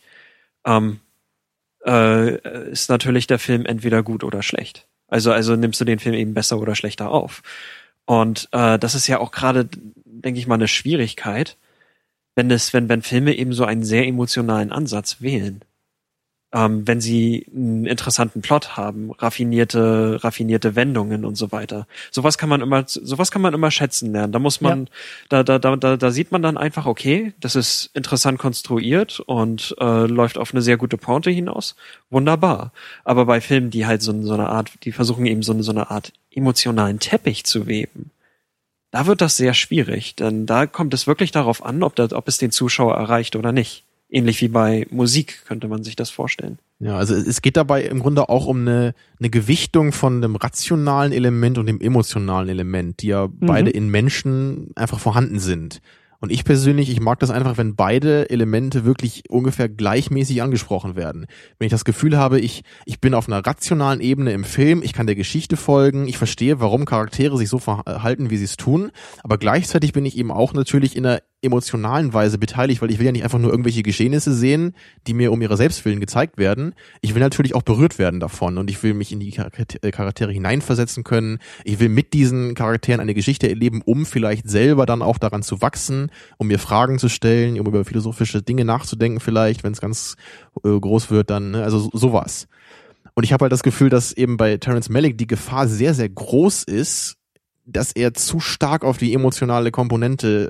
ähm, 0.66 1.00
äh, 1.86 2.70
ist 2.72 2.90
natürlich 2.90 3.28
der 3.28 3.40
Film 3.40 3.66
entweder 3.66 4.04
gut 4.04 4.24
oder 4.24 4.42
schlecht. 4.44 4.88
Also 5.08 5.32
also 5.32 5.56
nimmst 5.56 5.82
du 5.82 5.86
den 5.86 6.00
Film 6.00 6.16
eben 6.16 6.34
besser 6.34 6.60
oder 6.60 6.76
schlechter 6.76 7.10
auf. 7.12 7.42
Und 8.06 8.48
äh, 8.52 8.80
das 8.80 8.96
ist 8.96 9.08
ja 9.08 9.20
auch 9.20 9.32
gerade 9.32 9.68
denke 10.06 10.40
ich 10.40 10.48
mal 10.48 10.56
eine 10.56 10.68
Schwierigkeit 10.68 11.58
wenn 12.36 12.50
es 12.52 12.74
wenn 12.74 12.90
wenn 12.90 13.02
Filme 13.02 13.36
eben 13.36 13.54
so 13.54 13.66
einen 13.66 13.84
sehr 13.84 14.08
emotionalen 14.08 14.72
Ansatz 14.72 15.22
wählen 15.22 15.64
ähm, 16.54 16.88
wenn 16.88 17.02
sie 17.02 17.48
einen 17.54 17.86
interessanten 17.86 18.42
Plot 18.42 18.78
haben, 18.78 19.12
raffinierte, 19.12 20.24
raffinierte 20.24 20.76
Wendungen 20.76 21.26
und 21.26 21.36
so 21.36 21.52
weiter. 21.52 21.88
Sowas 22.12 22.38
kann 22.38 22.48
man 22.48 22.62
immer, 22.62 22.84
sowas 22.88 23.32
kann 23.32 23.42
man 23.42 23.56
immer 23.56 23.72
schätzen 23.72 24.14
lernen. 24.14 24.32
Da 24.32 24.40
muss 24.40 24.62
man, 24.62 24.88
da, 25.30 25.44
da, 25.44 25.58
da, 25.58 25.76
da, 25.76 25.98
da 25.98 26.12
sieht 26.12 26.32
man 26.32 26.44
dann 26.44 26.58
einfach, 26.58 26.86
okay, 26.86 27.34
das 27.40 27.56
ist 27.56 27.90
interessant 27.96 28.38
konstruiert 28.38 29.20
und 29.20 29.76
äh, 29.80 30.06
läuft 30.06 30.38
auf 30.38 30.54
eine 30.54 30.62
sehr 30.62 30.78
gute 30.78 30.98
Pointe 30.98 31.32
hinaus. 31.32 31.76
Wunderbar. 32.12 32.72
Aber 33.04 33.26
bei 33.26 33.42
Filmen, 33.42 33.72
die 33.72 33.88
halt 33.88 34.04
so, 34.04 34.22
so 34.22 34.34
eine 34.34 34.50
Art, 34.50 34.72
die 34.84 34.92
versuchen 34.92 35.26
eben 35.26 35.42
so 35.42 35.54
eine, 35.54 35.64
so 35.64 35.72
eine 35.72 35.90
Art 35.90 36.14
emotionalen 36.32 37.00
Teppich 37.00 37.46
zu 37.46 37.66
weben, 37.66 38.12
da 38.92 39.08
wird 39.08 39.22
das 39.22 39.38
sehr 39.38 39.56
schwierig, 39.56 40.16
denn 40.16 40.46
da 40.46 40.68
kommt 40.68 40.94
es 40.94 41.08
wirklich 41.08 41.32
darauf 41.32 41.66
an, 41.66 41.82
ob, 41.82 41.96
das, 41.96 42.14
ob 42.14 42.28
es 42.28 42.38
den 42.38 42.52
Zuschauer 42.52 42.94
erreicht 42.96 43.36
oder 43.36 43.52
nicht. 43.52 43.84
Ähnlich 44.14 44.40
wie 44.42 44.48
bei 44.48 44.86
Musik 44.92 45.44
könnte 45.46 45.68
man 45.68 45.84
sich 45.84 45.96
das 45.96 46.10
vorstellen. 46.10 46.60
Ja, 46.80 46.98
also 46.98 47.16
es 47.16 47.42
geht 47.42 47.58
dabei 47.58 47.84
im 47.84 48.00
Grunde 48.00 48.30
auch 48.30 48.46
um 48.46 48.62
eine, 48.62 48.94
eine 49.20 49.30
Gewichtung 49.30 49.92
von 49.92 50.22
dem 50.22 50.36
rationalen 50.36 51.12
Element 51.12 51.58
und 51.58 51.66
dem 51.66 51.82
emotionalen 51.82 52.50
Element, 52.50 53.02
die 53.02 53.08
ja 53.08 53.28
mhm. 53.28 53.34
beide 53.42 53.70
in 53.70 53.90
Menschen 53.90 54.72
einfach 54.76 55.00
vorhanden 55.00 55.40
sind. 55.40 55.82
Und 56.24 56.32
ich 56.32 56.46
persönlich, 56.46 56.90
ich 56.90 57.02
mag 57.02 57.20
das 57.20 57.32
einfach, 57.32 57.58
wenn 57.58 57.76
beide 57.76 58.30
Elemente 58.30 58.86
wirklich 58.86 59.30
ungefähr 59.30 59.68
gleichmäßig 59.68 60.42
angesprochen 60.42 60.96
werden. 60.96 61.26
Wenn 61.60 61.66
ich 61.66 61.72
das 61.72 61.84
Gefühl 61.84 62.18
habe, 62.18 62.40
ich, 62.40 62.64
ich 62.86 63.02
bin 63.02 63.14
auf 63.14 63.28
einer 63.28 63.46
rationalen 63.46 64.00
Ebene 64.00 64.32
im 64.32 64.46
Film, 64.46 64.84
ich 64.84 64.94
kann 64.94 65.06
der 65.06 65.18
Geschichte 65.18 65.58
folgen, 65.58 66.08
ich 66.08 66.18
verstehe, 66.18 66.62
warum 66.62 66.86
Charaktere 66.86 67.38
sich 67.38 67.50
so 67.50 67.58
verhalten, 67.58 68.30
wie 68.30 68.38
sie 68.38 68.46
es 68.46 68.56
tun, 68.56 68.92
aber 69.22 69.38
gleichzeitig 69.38 69.92
bin 69.92 70.06
ich 70.06 70.18
eben 70.18 70.32
auch 70.32 70.54
natürlich 70.54 70.96
in 70.96 71.06
einer 71.06 71.22
emotionalen 71.44 72.14
Weise 72.14 72.38
beteiligt, 72.38 72.82
weil 72.82 72.92
ich 72.92 73.00
will 73.00 73.06
ja 73.06 73.12
nicht 73.12 73.24
einfach 73.24 73.40
nur 73.40 73.52
irgendwelche 73.52 73.84
Geschehnisse 73.84 74.34
sehen, 74.34 74.74
die 75.08 75.14
mir 75.14 75.32
um 75.32 75.42
ihre 75.42 75.58
Selbstwillen 75.58 76.00
gezeigt 76.00 76.38
werden. 76.38 76.74
Ich 77.02 77.14
will 77.14 77.22
natürlich 77.22 77.56
auch 77.56 77.62
berührt 77.62 78.00
werden 78.00 78.20
davon 78.20 78.58
und 78.58 78.70
ich 78.70 78.82
will 78.84 78.94
mich 78.94 79.12
in 79.12 79.20
die 79.20 79.36
äh, 79.36 79.92
Charaktere 79.92 80.32
hineinversetzen 80.32 81.04
können. 81.04 81.40
Ich 81.64 81.80
will 81.80 81.90
mit 81.90 82.14
diesen 82.14 82.56
Charakteren 82.56 83.02
eine 83.02 83.14
Geschichte 83.14 83.50
erleben, 83.50 83.82
um 83.84 84.06
vielleicht 84.06 84.50
selber 84.50 84.86
dann 84.86 85.02
auch 85.02 85.18
daran 85.18 85.44
zu 85.44 85.62
wachsen, 85.62 86.12
um 86.38 86.48
mir 86.48 86.60
Fragen 86.60 87.00
zu 87.00 87.10
stellen, 87.10 87.60
um 87.60 87.68
über 87.68 87.86
philosophische 87.86 88.42
Dinge 88.42 88.66
nachzudenken 88.66 89.20
vielleicht, 89.20 89.64
wenn 89.64 89.74
es 89.74 89.82
ganz 89.82 90.16
äh, 90.64 90.80
groß 90.80 91.12
wird 91.12 91.30
dann, 91.30 91.52
ne? 91.52 91.64
also 91.64 91.90
sowas. 91.94 92.48
Und 93.16 93.24
ich 93.24 93.34
habe 93.34 93.44
halt 93.44 93.52
das 93.52 93.64
Gefühl, 93.64 93.90
dass 93.90 94.12
eben 94.12 94.38
bei 94.38 94.58
Terence 94.58 94.90
Malick 94.90 95.18
die 95.18 95.28
Gefahr 95.28 95.68
sehr, 95.68 95.94
sehr 95.94 96.10
groß 96.10 96.64
ist, 96.64 97.18
dass 97.66 97.92
er 97.92 98.14
zu 98.14 98.40
stark 98.40 98.84
auf 98.84 98.98
die 98.98 99.14
emotionale 99.14 99.72
Komponente 99.72 100.50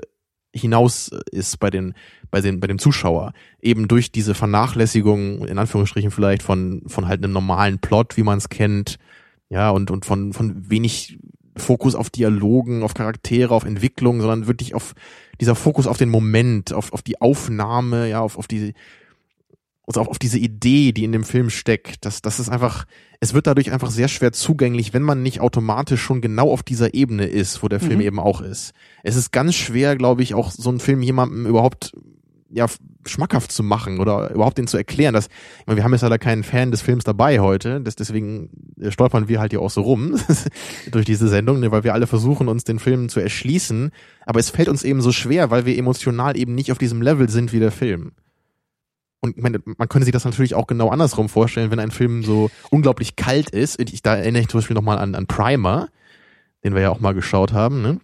hinaus 0.54 1.10
ist 1.30 1.58
bei 1.58 1.70
den 1.70 1.94
bei 2.30 2.40
den 2.40 2.60
bei 2.60 2.66
dem 2.66 2.78
Zuschauer. 2.78 3.32
Eben 3.60 3.88
durch 3.88 4.12
diese 4.12 4.34
Vernachlässigung 4.34 5.46
in 5.46 5.58
Anführungsstrichen 5.58 6.10
vielleicht 6.10 6.42
von 6.42 6.82
von 6.86 7.08
halt 7.08 7.22
einem 7.22 7.32
normalen 7.32 7.78
Plot 7.78 8.16
wie 8.16 8.22
man 8.22 8.38
es 8.38 8.48
kennt 8.48 8.98
ja 9.50 9.70
und 9.70 9.90
und 9.90 10.04
von 10.04 10.32
von 10.32 10.70
wenig 10.70 11.18
Fokus 11.56 11.94
auf 11.94 12.10
Dialogen 12.10 12.82
auf 12.82 12.94
Charaktere 12.94 13.54
auf 13.54 13.64
Entwicklung 13.64 14.20
sondern 14.20 14.46
wirklich 14.46 14.74
auf 14.74 14.94
dieser 15.40 15.54
Fokus 15.54 15.86
auf 15.86 15.98
den 15.98 16.08
Moment 16.08 16.72
auf 16.72 16.92
auf 16.92 17.02
die 17.02 17.20
Aufnahme 17.20 18.08
ja 18.08 18.20
auf 18.20 18.38
auf 18.38 18.46
die 18.46 18.74
also 19.86 20.00
auch 20.00 20.08
auf 20.08 20.18
diese 20.18 20.38
Idee, 20.38 20.92
die 20.92 21.04
in 21.04 21.12
dem 21.12 21.24
Film 21.24 21.50
steckt, 21.50 22.04
dass 22.04 22.22
das 22.22 22.40
ist 22.40 22.48
einfach, 22.48 22.86
es 23.20 23.34
wird 23.34 23.46
dadurch 23.46 23.70
einfach 23.72 23.90
sehr 23.90 24.08
schwer 24.08 24.32
zugänglich, 24.32 24.94
wenn 24.94 25.02
man 25.02 25.22
nicht 25.22 25.40
automatisch 25.40 26.00
schon 26.00 26.20
genau 26.20 26.50
auf 26.50 26.62
dieser 26.62 26.94
Ebene 26.94 27.26
ist, 27.26 27.62
wo 27.62 27.68
der 27.68 27.80
Film 27.80 27.96
mhm. 27.96 28.06
eben 28.06 28.20
auch 28.20 28.40
ist. 28.40 28.72
Es 29.02 29.16
ist 29.16 29.30
ganz 29.30 29.54
schwer, 29.54 29.96
glaube 29.96 30.22
ich, 30.22 30.34
auch 30.34 30.50
so 30.50 30.70
einen 30.70 30.80
Film 30.80 31.02
jemandem 31.02 31.46
überhaupt 31.46 31.92
ja 32.50 32.66
schmackhaft 33.04 33.50
zu 33.50 33.62
machen 33.62 33.98
oder 33.98 34.30
überhaupt 34.30 34.56
den 34.58 34.66
zu 34.66 34.76
erklären. 34.76 35.12
Dass, 35.12 35.26
ich 35.26 35.66
meine, 35.66 35.76
wir 35.76 35.84
haben 35.84 35.92
jetzt 35.92 36.02
leider 36.02 36.18
keinen 36.18 36.44
Fan 36.44 36.70
des 36.70 36.80
Films 36.80 37.04
dabei 37.04 37.40
heute, 37.40 37.80
das, 37.80 37.96
deswegen 37.96 38.50
stolpern 38.88 39.28
wir 39.28 39.40
halt 39.40 39.52
hier 39.52 39.60
auch 39.60 39.70
so 39.70 39.82
rum 39.82 40.18
durch 40.90 41.04
diese 41.04 41.28
Sendung, 41.28 41.60
ne, 41.60 41.72
weil 41.72 41.84
wir 41.84 41.92
alle 41.92 42.06
versuchen, 42.06 42.48
uns 42.48 42.64
den 42.64 42.78
Film 42.78 43.08
zu 43.08 43.20
erschließen. 43.20 43.90
Aber 44.24 44.40
es 44.40 44.50
fällt 44.50 44.68
uns 44.68 44.84
eben 44.84 45.02
so 45.02 45.12
schwer, 45.12 45.50
weil 45.50 45.66
wir 45.66 45.76
emotional 45.76 46.38
eben 46.38 46.54
nicht 46.54 46.72
auf 46.72 46.78
diesem 46.78 47.02
Level 47.02 47.28
sind 47.28 47.52
wie 47.52 47.60
der 47.60 47.72
Film. 47.72 48.12
Und 49.24 49.38
meine, 49.38 49.58
man 49.64 49.88
könnte 49.88 50.04
sich 50.04 50.12
das 50.12 50.26
natürlich 50.26 50.54
auch 50.54 50.66
genau 50.66 50.90
andersrum 50.90 51.30
vorstellen, 51.30 51.70
wenn 51.70 51.80
ein 51.80 51.90
Film 51.90 52.22
so 52.24 52.50
unglaublich 52.70 53.16
kalt 53.16 53.48
ist. 53.48 53.80
Ich, 53.80 54.02
da 54.02 54.16
erinnere 54.16 54.42
ich 54.42 54.48
zum 54.48 54.58
Beispiel 54.60 54.74
nochmal 54.74 54.98
an, 54.98 55.14
an 55.14 55.26
Primer, 55.26 55.88
den 56.62 56.74
wir 56.74 56.82
ja 56.82 56.90
auch 56.90 57.00
mal 57.00 57.14
geschaut 57.14 57.54
haben. 57.54 57.80
Ne? 57.80 58.00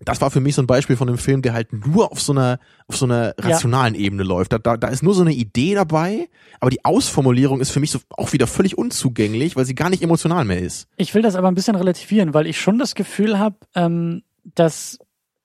Das 0.00 0.20
war 0.20 0.32
für 0.32 0.40
mich 0.40 0.56
so 0.56 0.62
ein 0.62 0.66
Beispiel 0.66 0.96
von 0.96 1.08
einem 1.08 1.16
Film, 1.16 1.42
der 1.42 1.52
halt 1.52 1.72
nur 1.72 2.10
auf 2.10 2.20
so 2.20 2.32
einer, 2.32 2.58
auf 2.88 2.96
so 2.96 3.04
einer 3.04 3.34
rationalen 3.38 3.94
ja. 3.94 4.00
Ebene 4.00 4.24
läuft. 4.24 4.52
Da, 4.52 4.58
da, 4.58 4.76
da 4.76 4.88
ist 4.88 5.04
nur 5.04 5.14
so 5.14 5.20
eine 5.20 5.32
Idee 5.32 5.76
dabei, 5.76 6.28
aber 6.58 6.70
die 6.70 6.84
Ausformulierung 6.84 7.60
ist 7.60 7.70
für 7.70 7.78
mich 7.78 7.92
so 7.92 8.00
auch 8.10 8.32
wieder 8.32 8.48
völlig 8.48 8.76
unzugänglich, 8.76 9.54
weil 9.54 9.64
sie 9.64 9.76
gar 9.76 9.90
nicht 9.90 10.02
emotional 10.02 10.44
mehr 10.44 10.58
ist. 10.58 10.88
Ich 10.96 11.14
will 11.14 11.22
das 11.22 11.36
aber 11.36 11.46
ein 11.46 11.54
bisschen 11.54 11.76
relativieren, 11.76 12.34
weil 12.34 12.48
ich 12.48 12.60
schon 12.60 12.80
das 12.80 12.96
Gefühl 12.96 13.38
habe, 13.38 13.54
ähm, 13.76 14.24
dass 14.56 14.98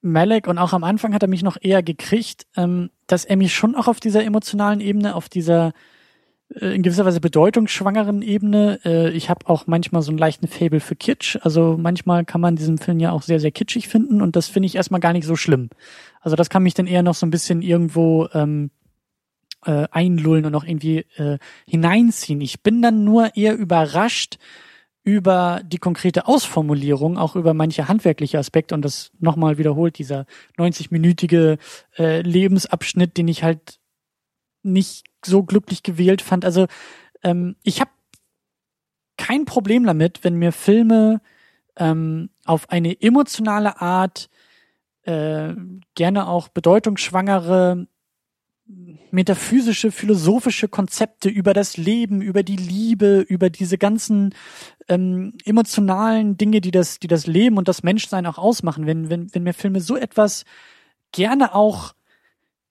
Malek 0.03 0.47
und 0.47 0.57
auch 0.57 0.73
am 0.73 0.83
Anfang 0.83 1.13
hat 1.13 1.23
er 1.23 1.29
mich 1.29 1.43
noch 1.43 1.57
eher 1.59 1.81
gekriegt, 1.81 2.45
ähm, 2.55 2.89
dass 3.07 3.25
er 3.25 3.37
mich 3.37 3.53
schon 3.53 3.75
auch 3.75 3.87
auf 3.87 3.99
dieser 3.99 4.23
emotionalen 4.23 4.81
Ebene, 4.81 5.15
auf 5.15 5.29
dieser 5.29 5.73
äh, 6.49 6.75
in 6.75 6.83
gewisser 6.83 7.05
Weise 7.05 7.21
bedeutungsschwangeren 7.21 8.21
Ebene, 8.21 8.79
äh, 8.85 9.09
ich 9.11 9.29
habe 9.29 9.47
auch 9.47 9.65
manchmal 9.65 10.01
so 10.01 10.11
einen 10.11 10.17
leichten 10.17 10.47
Fable 10.47 10.79
für 10.79 10.95
Kitsch. 10.95 11.37
Also 11.41 11.77
manchmal 11.79 12.25
kann 12.25 12.41
man 12.41 12.55
diesen 12.55 12.77
Film 12.77 12.99
ja 12.99 13.11
auch 13.11 13.21
sehr, 13.21 13.39
sehr 13.39 13.51
kitschig 13.51 13.87
finden 13.87 14.21
und 14.21 14.35
das 14.35 14.47
finde 14.47 14.67
ich 14.67 14.75
erstmal 14.75 14.99
gar 14.99 15.13
nicht 15.13 15.25
so 15.25 15.35
schlimm. 15.35 15.69
Also 16.21 16.35
das 16.35 16.49
kann 16.49 16.63
mich 16.63 16.73
dann 16.73 16.87
eher 16.87 17.03
noch 17.03 17.15
so 17.15 17.25
ein 17.25 17.31
bisschen 17.31 17.61
irgendwo 17.61 18.27
ähm, 18.33 18.71
äh, 19.65 19.87
einlullen 19.91 20.45
und 20.45 20.55
auch 20.55 20.65
irgendwie 20.65 21.05
äh, 21.15 21.37
hineinziehen. 21.65 22.41
Ich 22.41 22.61
bin 22.61 22.81
dann 22.81 23.03
nur 23.03 23.35
eher 23.35 23.55
überrascht, 23.57 24.37
über 25.03 25.61
die 25.65 25.79
konkrete 25.79 26.27
Ausformulierung, 26.27 27.17
auch 27.17 27.35
über 27.35 27.53
manche 27.53 27.87
handwerkliche 27.87 28.39
Aspekte 28.39 28.73
und 28.73 28.83
das 28.83 29.11
nochmal 29.19 29.57
wiederholt, 29.57 29.97
dieser 29.97 30.25
90-minütige 30.57 31.57
äh, 31.97 32.21
Lebensabschnitt, 32.21 33.17
den 33.17 33.27
ich 33.27 33.43
halt 33.43 33.79
nicht 34.63 35.03
so 35.25 35.43
glücklich 35.43 35.83
gewählt 35.83 36.21
fand. 36.21 36.45
Also 36.45 36.67
ähm, 37.21 37.57
ich 37.63 37.81
habe 37.81 37.91
kein 39.17 39.45
Problem 39.45 39.85
damit, 39.85 40.23
wenn 40.23 40.35
mir 40.35 40.53
Filme 40.53 41.21
ähm, 41.75 42.29
auf 42.45 42.69
eine 42.69 43.01
emotionale 43.01 43.81
Art 43.81 44.29
äh, 45.03 45.53
gerne 45.95 46.27
auch 46.27 46.47
bedeutungsschwangere 46.47 47.87
metaphysische, 48.65 49.91
philosophische 49.91 50.67
Konzepte 50.67 51.29
über 51.29 51.53
das 51.53 51.77
Leben, 51.77 52.21
über 52.21 52.43
die 52.43 52.55
Liebe, 52.55 53.19
über 53.21 53.49
diese 53.49 53.77
ganzen 53.77 54.33
ähm, 54.87 55.33
emotionalen 55.45 56.37
Dinge, 56.37 56.61
die 56.61 56.71
das, 56.71 56.99
die 56.99 57.07
das 57.07 57.27
Leben 57.27 57.57
und 57.57 57.67
das 57.67 57.83
Menschsein 57.83 58.25
auch 58.25 58.37
ausmachen. 58.37 58.85
Wenn, 58.85 59.09
wenn, 59.09 59.33
wenn 59.33 59.43
mir 59.43 59.53
Filme 59.53 59.81
so 59.81 59.97
etwas 59.97 60.45
gerne 61.11 61.53
auch 61.53 61.93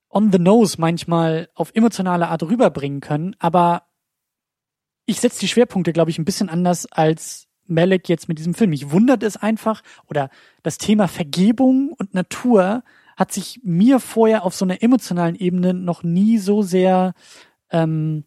on 0.09 0.32
the 0.32 0.39
nose 0.39 0.77
manchmal 0.78 1.48
auf 1.55 1.70
emotionale 1.74 2.28
Art 2.28 2.43
rüberbringen 2.43 3.01
können, 3.01 3.36
aber 3.39 3.85
ich 5.06 5.20
setze 5.20 5.40
die 5.40 5.48
Schwerpunkte, 5.48 5.93
glaube 5.93 6.10
ich, 6.10 6.19
ein 6.19 6.24
bisschen 6.24 6.48
anders 6.48 6.86
als 6.90 7.48
Malek 7.66 8.09
jetzt 8.09 8.28
mit 8.28 8.39
diesem 8.39 8.55
Film. 8.55 8.70
Mich 8.70 8.90
wundert 8.90 9.23
es 9.23 9.36
einfach, 9.36 9.82
oder 10.06 10.31
das 10.62 10.78
Thema 10.78 11.09
Vergebung 11.09 11.93
und 11.98 12.14
Natur 12.14 12.85
hat 13.23 13.31
sich 13.31 13.61
mir 13.62 14.01
vorher 14.01 14.44
auf 14.44 14.53
so 14.53 14.65
einer 14.65 14.82
emotionalen 14.82 15.36
Ebene 15.36 15.74
noch 15.74 16.03
nie 16.03 16.39
so 16.39 16.62
sehr 16.62 17.15
ähm, 17.70 18.24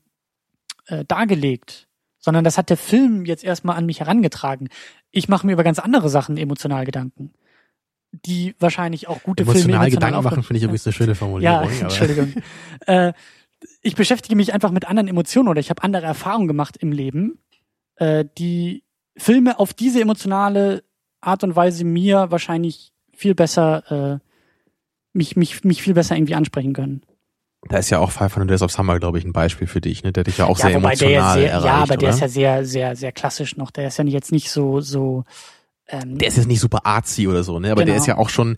äh, 0.87 1.03
dargelegt, 1.03 1.89
sondern 2.17 2.45
das 2.45 2.57
hat 2.57 2.69
der 2.69 2.77
Film 2.77 3.25
jetzt 3.25 3.43
erstmal 3.43 3.75
an 3.75 3.85
mich 3.85 3.99
herangetragen. 3.99 4.69
Ich 5.11 5.27
mache 5.27 5.45
mir 5.45 5.51
über 5.51 5.65
ganz 5.65 5.79
andere 5.79 6.07
Sachen 6.07 6.37
emotional 6.37 6.85
Gedanken, 6.85 7.33
die 8.13 8.55
wahrscheinlich 8.57 9.09
auch 9.09 9.21
gute 9.21 9.43
emotional 9.43 9.63
Filme 9.63 9.75
emotional 9.75 10.11
Gedanken 10.11 10.23
machen 10.23 10.43
finde 10.43 10.57
ich 10.59 10.63
übrigens 10.63 10.87
eine 10.87 10.93
schöne 10.93 11.15
Formulierung. 11.15 11.69
Ja, 11.69 11.71
Entschuldigung. 11.81 12.33
äh, 12.85 13.11
ich 13.81 13.95
beschäftige 13.95 14.37
mich 14.37 14.53
einfach 14.53 14.71
mit 14.71 14.87
anderen 14.87 15.09
Emotionen 15.09 15.49
oder 15.49 15.59
ich 15.59 15.69
habe 15.69 15.83
andere 15.83 16.05
Erfahrungen 16.05 16.47
gemacht 16.47 16.77
im 16.77 16.93
Leben, 16.93 17.39
äh, 17.97 18.23
die 18.37 18.85
Filme 19.17 19.59
auf 19.59 19.73
diese 19.73 19.99
emotionale 19.99 20.85
Art 21.19 21.43
und 21.43 21.57
Weise 21.57 21.83
mir 21.83 22.31
wahrscheinlich 22.31 22.93
viel 23.13 23.35
besser 23.35 24.21
äh, 24.21 24.24
mich, 25.15 25.35
mich, 25.35 25.63
mich 25.63 25.81
viel 25.81 25.93
besser 25.93 26.15
irgendwie 26.15 26.35
ansprechen 26.35 26.73
können. 26.73 27.01
Da 27.67 27.77
ist 27.77 27.89
ja 27.89 27.99
auch 27.99 28.11
500 28.11 28.49
Days 28.49 28.61
of 28.61 28.71
Summer, 28.71 28.99
glaube 28.99 29.17
ich, 29.17 29.25
ein 29.25 29.33
Beispiel 29.33 29.65
für 29.65 29.81
dich, 29.81 30.03
ne? 30.03 30.11
Der 30.11 30.23
dich 30.23 30.37
ja 30.37 30.45
auch 30.45 30.59
ja, 30.59 30.67
sehr 30.67 30.75
emotional 30.75 31.39
sehr, 31.39 31.51
erreicht, 31.51 31.65
Ja, 31.65 31.73
aber 31.73 31.93
oder? 31.93 31.97
der 31.97 32.09
ist 32.11 32.19
ja 32.19 32.27
sehr, 32.27 32.65
sehr, 32.65 32.95
sehr 32.95 33.11
klassisch 33.11 33.57
noch. 33.57 33.71
Der 33.71 33.87
ist 33.87 33.97
ja 33.97 34.03
jetzt 34.03 34.31
nicht 34.31 34.51
so, 34.51 34.81
so. 34.81 35.23
Ähm, 35.87 36.17
der 36.17 36.27
ist 36.27 36.37
jetzt 36.37 36.47
nicht 36.47 36.59
super 36.59 36.85
artsy 36.85 37.27
oder 37.27 37.43
so, 37.43 37.59
ne? 37.59 37.71
Aber 37.71 37.81
genau. 37.81 37.93
der 37.93 37.95
ist 37.97 38.07
ja 38.07 38.17
auch 38.17 38.29
schon. 38.29 38.57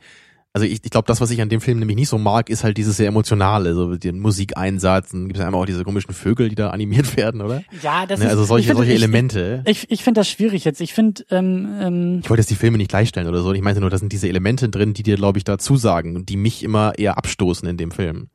Also 0.57 0.65
ich, 0.65 0.83
ich 0.83 0.89
glaube, 0.89 1.05
das, 1.05 1.21
was 1.21 1.29
ich 1.29 1.39
an 1.39 1.49
dem 1.49 1.61
Film 1.61 1.77
nämlich 1.77 1.97
nicht 1.97 2.09
so 2.09 2.17
mag, 2.17 2.49
ist 2.49 2.63
halt 2.63 2.79
dieses 2.79 2.97
sehr 2.97 3.09
emotionale, 3.09 3.75
so 3.75 3.95
den 3.95 4.19
Musikeinsatz, 4.19 5.11
dann 5.11 5.27
gibt 5.27 5.39
es 5.39 5.45
einmal 5.45 5.61
auch 5.61 5.67
diese 5.67 5.83
komischen 5.83 6.15
Vögel, 6.15 6.49
die 6.49 6.55
da 6.55 6.71
animiert 6.71 7.15
werden, 7.17 7.41
oder? 7.41 7.61
Ja, 7.83 8.07
das 8.07 8.19
ne? 8.19 8.25
ist 8.25 8.31
also 8.31 8.43
solche, 8.43 8.69
find, 8.69 8.77
solche 8.77 8.93
ich, 8.93 8.97
Elemente. 8.97 9.61
Ich, 9.67 9.83
ich, 9.83 9.91
ich 9.91 10.03
finde 10.03 10.21
das 10.21 10.27
schwierig 10.27 10.65
jetzt. 10.65 10.81
Ich 10.81 10.95
finde, 10.95 11.23
ähm, 11.29 11.77
ähm, 11.79 12.19
ich 12.23 12.29
wollte 12.31 12.41
jetzt 12.41 12.49
die 12.49 12.55
Filme 12.55 12.79
nicht 12.79 12.89
gleichstellen 12.89 13.27
oder 13.27 13.43
so. 13.43 13.53
Ich 13.53 13.61
meinte 13.61 13.81
nur, 13.81 13.91
da 13.91 13.99
sind 13.99 14.11
diese 14.11 14.27
Elemente 14.27 14.67
drin, 14.67 14.95
die 14.95 15.03
dir, 15.03 15.15
glaube 15.15 15.37
ich, 15.37 15.43
da 15.43 15.59
zusagen 15.59 16.15
und 16.15 16.27
die 16.29 16.37
mich 16.37 16.63
immer 16.63 16.97
eher 16.97 17.19
abstoßen 17.19 17.69
in 17.69 17.77
dem 17.77 17.91
Film. 17.91 18.29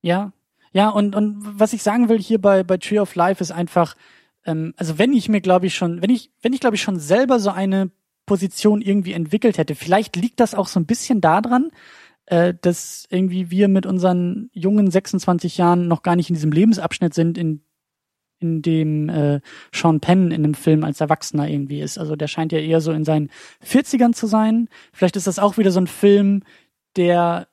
Ja, 0.00 0.32
ja, 0.70 0.90
und, 0.90 1.16
und 1.16 1.38
was 1.58 1.72
ich 1.72 1.82
sagen 1.82 2.08
will 2.08 2.20
hier 2.20 2.40
bei, 2.40 2.62
bei 2.62 2.76
Tree 2.76 3.00
of 3.00 3.16
Life 3.16 3.42
ist 3.42 3.50
einfach, 3.50 3.96
ähm, 4.46 4.74
also 4.76 4.96
wenn 4.96 5.12
ich 5.12 5.28
mir, 5.28 5.40
glaube 5.40 5.66
ich, 5.66 5.74
schon, 5.74 6.02
wenn 6.02 6.10
ich, 6.10 6.30
wenn 6.40 6.52
ich, 6.52 6.60
glaube 6.60 6.76
ich, 6.76 6.82
schon 6.82 7.00
selber 7.00 7.40
so 7.40 7.50
eine 7.50 7.90
Position 8.26 8.80
irgendwie 8.80 9.12
entwickelt 9.12 9.58
hätte, 9.58 9.74
vielleicht 9.74 10.16
liegt 10.16 10.40
das 10.40 10.54
auch 10.54 10.66
so 10.66 10.80
ein 10.80 10.86
bisschen 10.86 11.20
daran, 11.20 11.70
äh, 12.26 12.54
dass 12.60 13.06
irgendwie 13.10 13.50
wir 13.50 13.68
mit 13.68 13.86
unseren 13.86 14.50
jungen 14.52 14.90
26 14.90 15.58
Jahren 15.58 15.88
noch 15.88 16.02
gar 16.02 16.16
nicht 16.16 16.30
in 16.30 16.34
diesem 16.34 16.52
Lebensabschnitt 16.52 17.14
sind, 17.14 17.38
in 17.38 17.62
in 18.40 18.62
dem 18.62 19.08
äh, 19.08 19.40
Sean 19.72 20.00
Penn 20.00 20.30
in 20.30 20.42
dem 20.42 20.54
Film 20.54 20.84
als 20.84 21.00
Erwachsener 21.00 21.48
irgendwie 21.48 21.80
ist. 21.80 21.98
Also 21.98 22.14
der 22.14 22.26
scheint 22.26 22.52
ja 22.52 22.58
eher 22.58 22.80
so 22.80 22.92
in 22.92 23.04
seinen 23.04 23.30
40ern 23.64 24.12
zu 24.12 24.26
sein. 24.26 24.68
Vielleicht 24.92 25.16
ist 25.16 25.26
das 25.26 25.38
auch 25.38 25.56
wieder 25.56 25.70
so 25.70 25.80
ein 25.80 25.86
Film, 25.86 26.42
der 26.96 27.48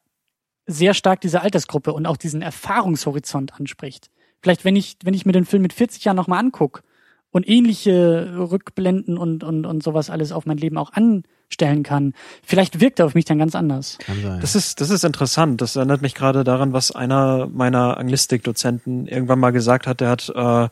sehr 0.66 0.94
stark 0.94 1.22
diese 1.22 1.42
Altersgruppe 1.42 1.94
und 1.94 2.06
auch 2.06 2.18
diesen 2.18 2.42
Erfahrungshorizont 2.42 3.54
anspricht. 3.54 4.10
Vielleicht, 4.42 4.66
wenn 4.66 4.76
ich, 4.76 4.98
wenn 5.04 5.14
ich 5.14 5.26
mir 5.26 5.34
den 5.34 5.46
Film 5.46 5.62
mit 5.62 5.74
40 5.74 6.04
Jahren 6.04 6.18
nochmal 6.18 6.40
anguck 6.40 6.84
und 7.32 7.48
ähnliche 7.48 8.34
Rückblenden 8.38 9.18
und, 9.18 9.44
und, 9.44 9.66
und 9.66 9.84
sowas 9.84 10.10
alles 10.10 10.32
auf 10.32 10.46
mein 10.46 10.58
Leben 10.58 10.78
auch 10.78 10.92
anstellen 10.94 11.84
kann, 11.84 12.14
vielleicht 12.44 12.80
wirkt 12.80 13.00
er 13.00 13.06
auf 13.06 13.16
mich 13.16 13.26
dann 13.26 13.40
ganz 13.40 13.56
anders. 13.56 13.98
Kann 14.00 14.22
sein. 14.22 14.42
Das 14.42 14.56
ist, 14.56 14.82
das 14.82 14.90
ist 14.90 15.04
interessant. 15.04 15.62
Das 15.62 15.76
erinnert 15.76 16.02
mich 16.02 16.14
gerade 16.14 16.44
daran, 16.44 16.74
was 16.74 16.92
einer 16.92 17.48
meiner 17.48 17.98
Anglistik-Dozenten 17.98 19.08
irgendwann 19.08 19.40
mal 19.40 19.52
gesagt 19.52 19.88
hat. 19.88 20.02
Der 20.02 20.10
hat 20.10 20.32
äh, 20.36 20.70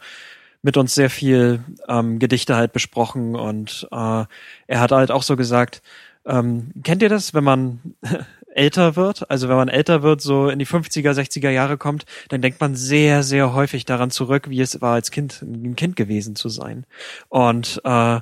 mit 0.61 0.77
uns 0.77 0.94
sehr 0.94 1.10
viel 1.10 1.64
ähm, 1.88 2.19
Gedichte 2.19 2.56
halt 2.56 2.73
besprochen 2.73 3.36
und 3.36 3.88
äh, 3.91 4.26
er 4.68 4.80
hat 4.80 4.91
halt 4.91 5.11
auch 5.11 5.23
so 5.23 5.36
gesagt, 5.36 5.81
ähm, 6.26 6.72
kennt 6.84 7.02
ihr 7.02 7.10
das, 7.10 7.34
wenn 7.34 7.44
man 7.44 7.80
älter 8.60 8.98
wird, 8.98 9.31
also 9.31 9.48
wenn 9.48 9.56
man 9.56 9.69
älter 9.69 10.03
wird, 10.03 10.22
so 10.22 10.49
in 10.49 10.60
die 10.60 10.68
50er, 10.68 11.11
60er 11.11 11.49
Jahre 11.49 11.77
kommt, 11.77 12.06
dann 12.27 12.41
denkt 12.41 12.60
man 12.60 12.76
sehr, 12.76 13.23
sehr 13.23 13.53
häufig 13.53 13.86
daran 13.86 14.11
zurück, 14.11 14.49
wie 14.49 14.60
es 14.60 14.81
war, 14.81 14.95
als 14.95 15.11
Kind, 15.11 15.41
ein 15.41 15.77
Kind 15.77 15.95
gewesen 15.95 16.36
zu 16.36 16.49
sein. 16.49 16.86
Und 17.30 17.81
äh, 17.86 18.19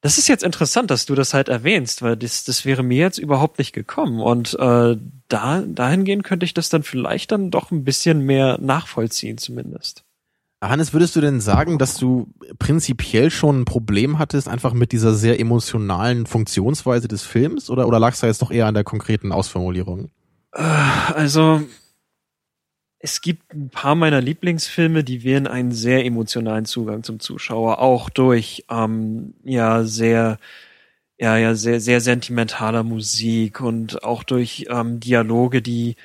das 0.00 0.18
ist 0.18 0.28
jetzt 0.28 0.44
interessant, 0.44 0.90
dass 0.90 1.06
du 1.06 1.14
das 1.14 1.34
halt 1.34 1.48
erwähnst, 1.48 2.02
weil 2.02 2.16
das, 2.16 2.44
das 2.44 2.64
wäre 2.64 2.82
mir 2.82 2.98
jetzt 2.98 3.18
überhaupt 3.18 3.58
nicht 3.58 3.72
gekommen. 3.72 4.20
Und 4.20 4.54
äh, 4.60 4.96
da, 5.28 5.62
dahingehend 5.66 6.22
könnte 6.24 6.44
ich 6.44 6.54
das 6.54 6.68
dann 6.68 6.82
vielleicht 6.84 7.32
dann 7.32 7.50
doch 7.50 7.70
ein 7.70 7.84
bisschen 7.84 8.20
mehr 8.20 8.58
nachvollziehen, 8.60 9.38
zumindest. 9.38 10.03
Hannes, 10.68 10.92
würdest 10.92 11.16
du 11.16 11.20
denn 11.20 11.40
sagen, 11.40 11.78
dass 11.78 11.96
du 11.96 12.28
prinzipiell 12.58 13.30
schon 13.30 13.60
ein 13.60 13.64
Problem 13.64 14.18
hattest, 14.18 14.48
einfach 14.48 14.72
mit 14.72 14.92
dieser 14.92 15.14
sehr 15.14 15.40
emotionalen 15.40 16.26
Funktionsweise 16.26 17.08
des 17.08 17.22
Films? 17.22 17.70
Oder, 17.70 17.86
oder 17.86 17.98
lagst 17.98 18.22
du 18.22 18.26
jetzt 18.26 18.42
doch 18.42 18.50
eher 18.50 18.66
an 18.66 18.74
der 18.74 18.84
konkreten 18.84 19.32
Ausformulierung? 19.32 20.10
Äh, 20.52 20.62
Also, 21.14 21.62
es 22.98 23.20
gibt 23.20 23.52
ein 23.52 23.68
paar 23.68 23.94
meiner 23.94 24.22
Lieblingsfilme, 24.22 25.04
die 25.04 25.24
wählen 25.24 25.46
einen 25.46 25.72
sehr 25.72 26.06
emotionalen 26.06 26.64
Zugang 26.64 27.02
zum 27.02 27.20
Zuschauer, 27.20 27.78
auch 27.80 28.08
durch 28.08 28.64
ähm, 28.70 29.34
ja 29.44 29.84
sehr 29.84 30.38
ja 31.18 31.36
ja 31.36 31.54
sehr 31.54 31.80
sehr 31.80 32.00
sentimentaler 32.00 32.82
Musik 32.82 33.60
und 33.60 34.02
auch 34.04 34.22
durch 34.22 34.66
ähm, 34.70 35.00
Dialoge, 35.00 35.60
die 35.60 35.96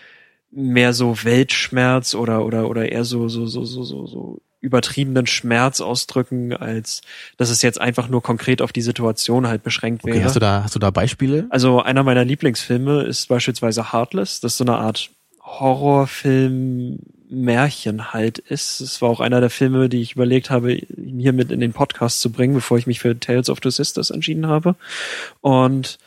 mehr 0.51 0.93
so 0.93 1.23
Weltschmerz 1.23 2.15
oder 2.15 2.45
oder 2.45 2.69
oder 2.69 2.91
eher 2.91 3.05
so 3.05 3.29
so 3.29 3.45
so 3.45 3.63
so 3.63 3.83
so, 3.83 4.05
so 4.05 4.41
übertriebenen 4.61 5.25
Schmerz 5.25 5.81
ausdrücken, 5.81 6.53
als 6.53 7.01
dass 7.37 7.49
es 7.49 7.61
jetzt 7.61 7.79
einfach 7.79 8.09
nur 8.09 8.21
konkret 8.21 8.61
auf 8.61 8.73
die 8.73 8.81
Situation 8.81 9.47
halt 9.47 9.63
beschränkt 9.63 10.05
wäre. 10.05 10.17
Okay, 10.17 10.25
hast 10.25 10.35
du 10.35 10.39
da, 10.39 10.63
hast 10.63 10.75
du 10.75 10.79
da 10.79 10.91
Beispiele? 10.91 11.47
Also 11.49 11.81
einer 11.81 12.03
meiner 12.03 12.25
Lieblingsfilme 12.25 13.03
ist 13.03 13.27
beispielsweise 13.27 13.93
Heartless. 13.93 14.41
Das 14.41 14.53
ist 14.53 14.57
so 14.57 14.65
eine 14.65 14.77
Art 14.77 15.09
Horrorfilm 15.41 16.99
Märchen 17.29 18.11
halt 18.11 18.39
ist. 18.39 18.81
Es 18.81 19.01
war 19.01 19.09
auch 19.09 19.19
einer 19.19 19.39
der 19.39 19.51
Filme, 19.51 19.87
die 19.87 20.01
ich 20.01 20.13
überlegt 20.13 20.49
habe, 20.49 20.73
hier 20.73 21.33
mit 21.33 21.51
in 21.51 21.59
den 21.59 21.73
Podcast 21.73 22.21
zu 22.21 22.31
bringen, 22.31 22.55
bevor 22.55 22.77
ich 22.77 22.87
mich 22.87 22.99
für 22.99 23.19
Tales 23.19 23.49
of 23.49 23.59
Two 23.59 23.69
Sisters 23.69 24.09
entschieden 24.09 24.47
habe. 24.47 24.75
Und 25.41 25.99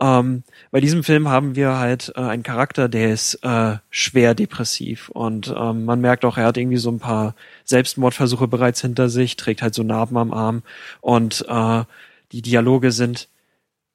ähm, 0.00 0.44
bei 0.70 0.80
diesem 0.80 1.02
Film 1.02 1.28
haben 1.28 1.56
wir 1.56 1.78
halt 1.78 2.12
äh, 2.16 2.20
einen 2.20 2.42
Charakter, 2.42 2.88
der 2.88 3.12
ist 3.12 3.34
äh, 3.42 3.76
schwer 3.90 4.34
depressiv. 4.34 5.08
Und 5.08 5.54
ähm, 5.56 5.84
man 5.84 6.00
merkt 6.00 6.24
auch, 6.24 6.36
er 6.36 6.46
hat 6.46 6.56
irgendwie 6.56 6.76
so 6.76 6.90
ein 6.90 6.98
paar 6.98 7.34
Selbstmordversuche 7.64 8.48
bereits 8.48 8.80
hinter 8.80 9.08
sich, 9.08 9.36
trägt 9.36 9.62
halt 9.62 9.74
so 9.74 9.82
Narben 9.82 10.16
am 10.16 10.32
Arm. 10.32 10.62
Und 11.00 11.44
äh, 11.48 11.84
die 12.32 12.42
Dialoge 12.42 12.92
sind 12.92 13.28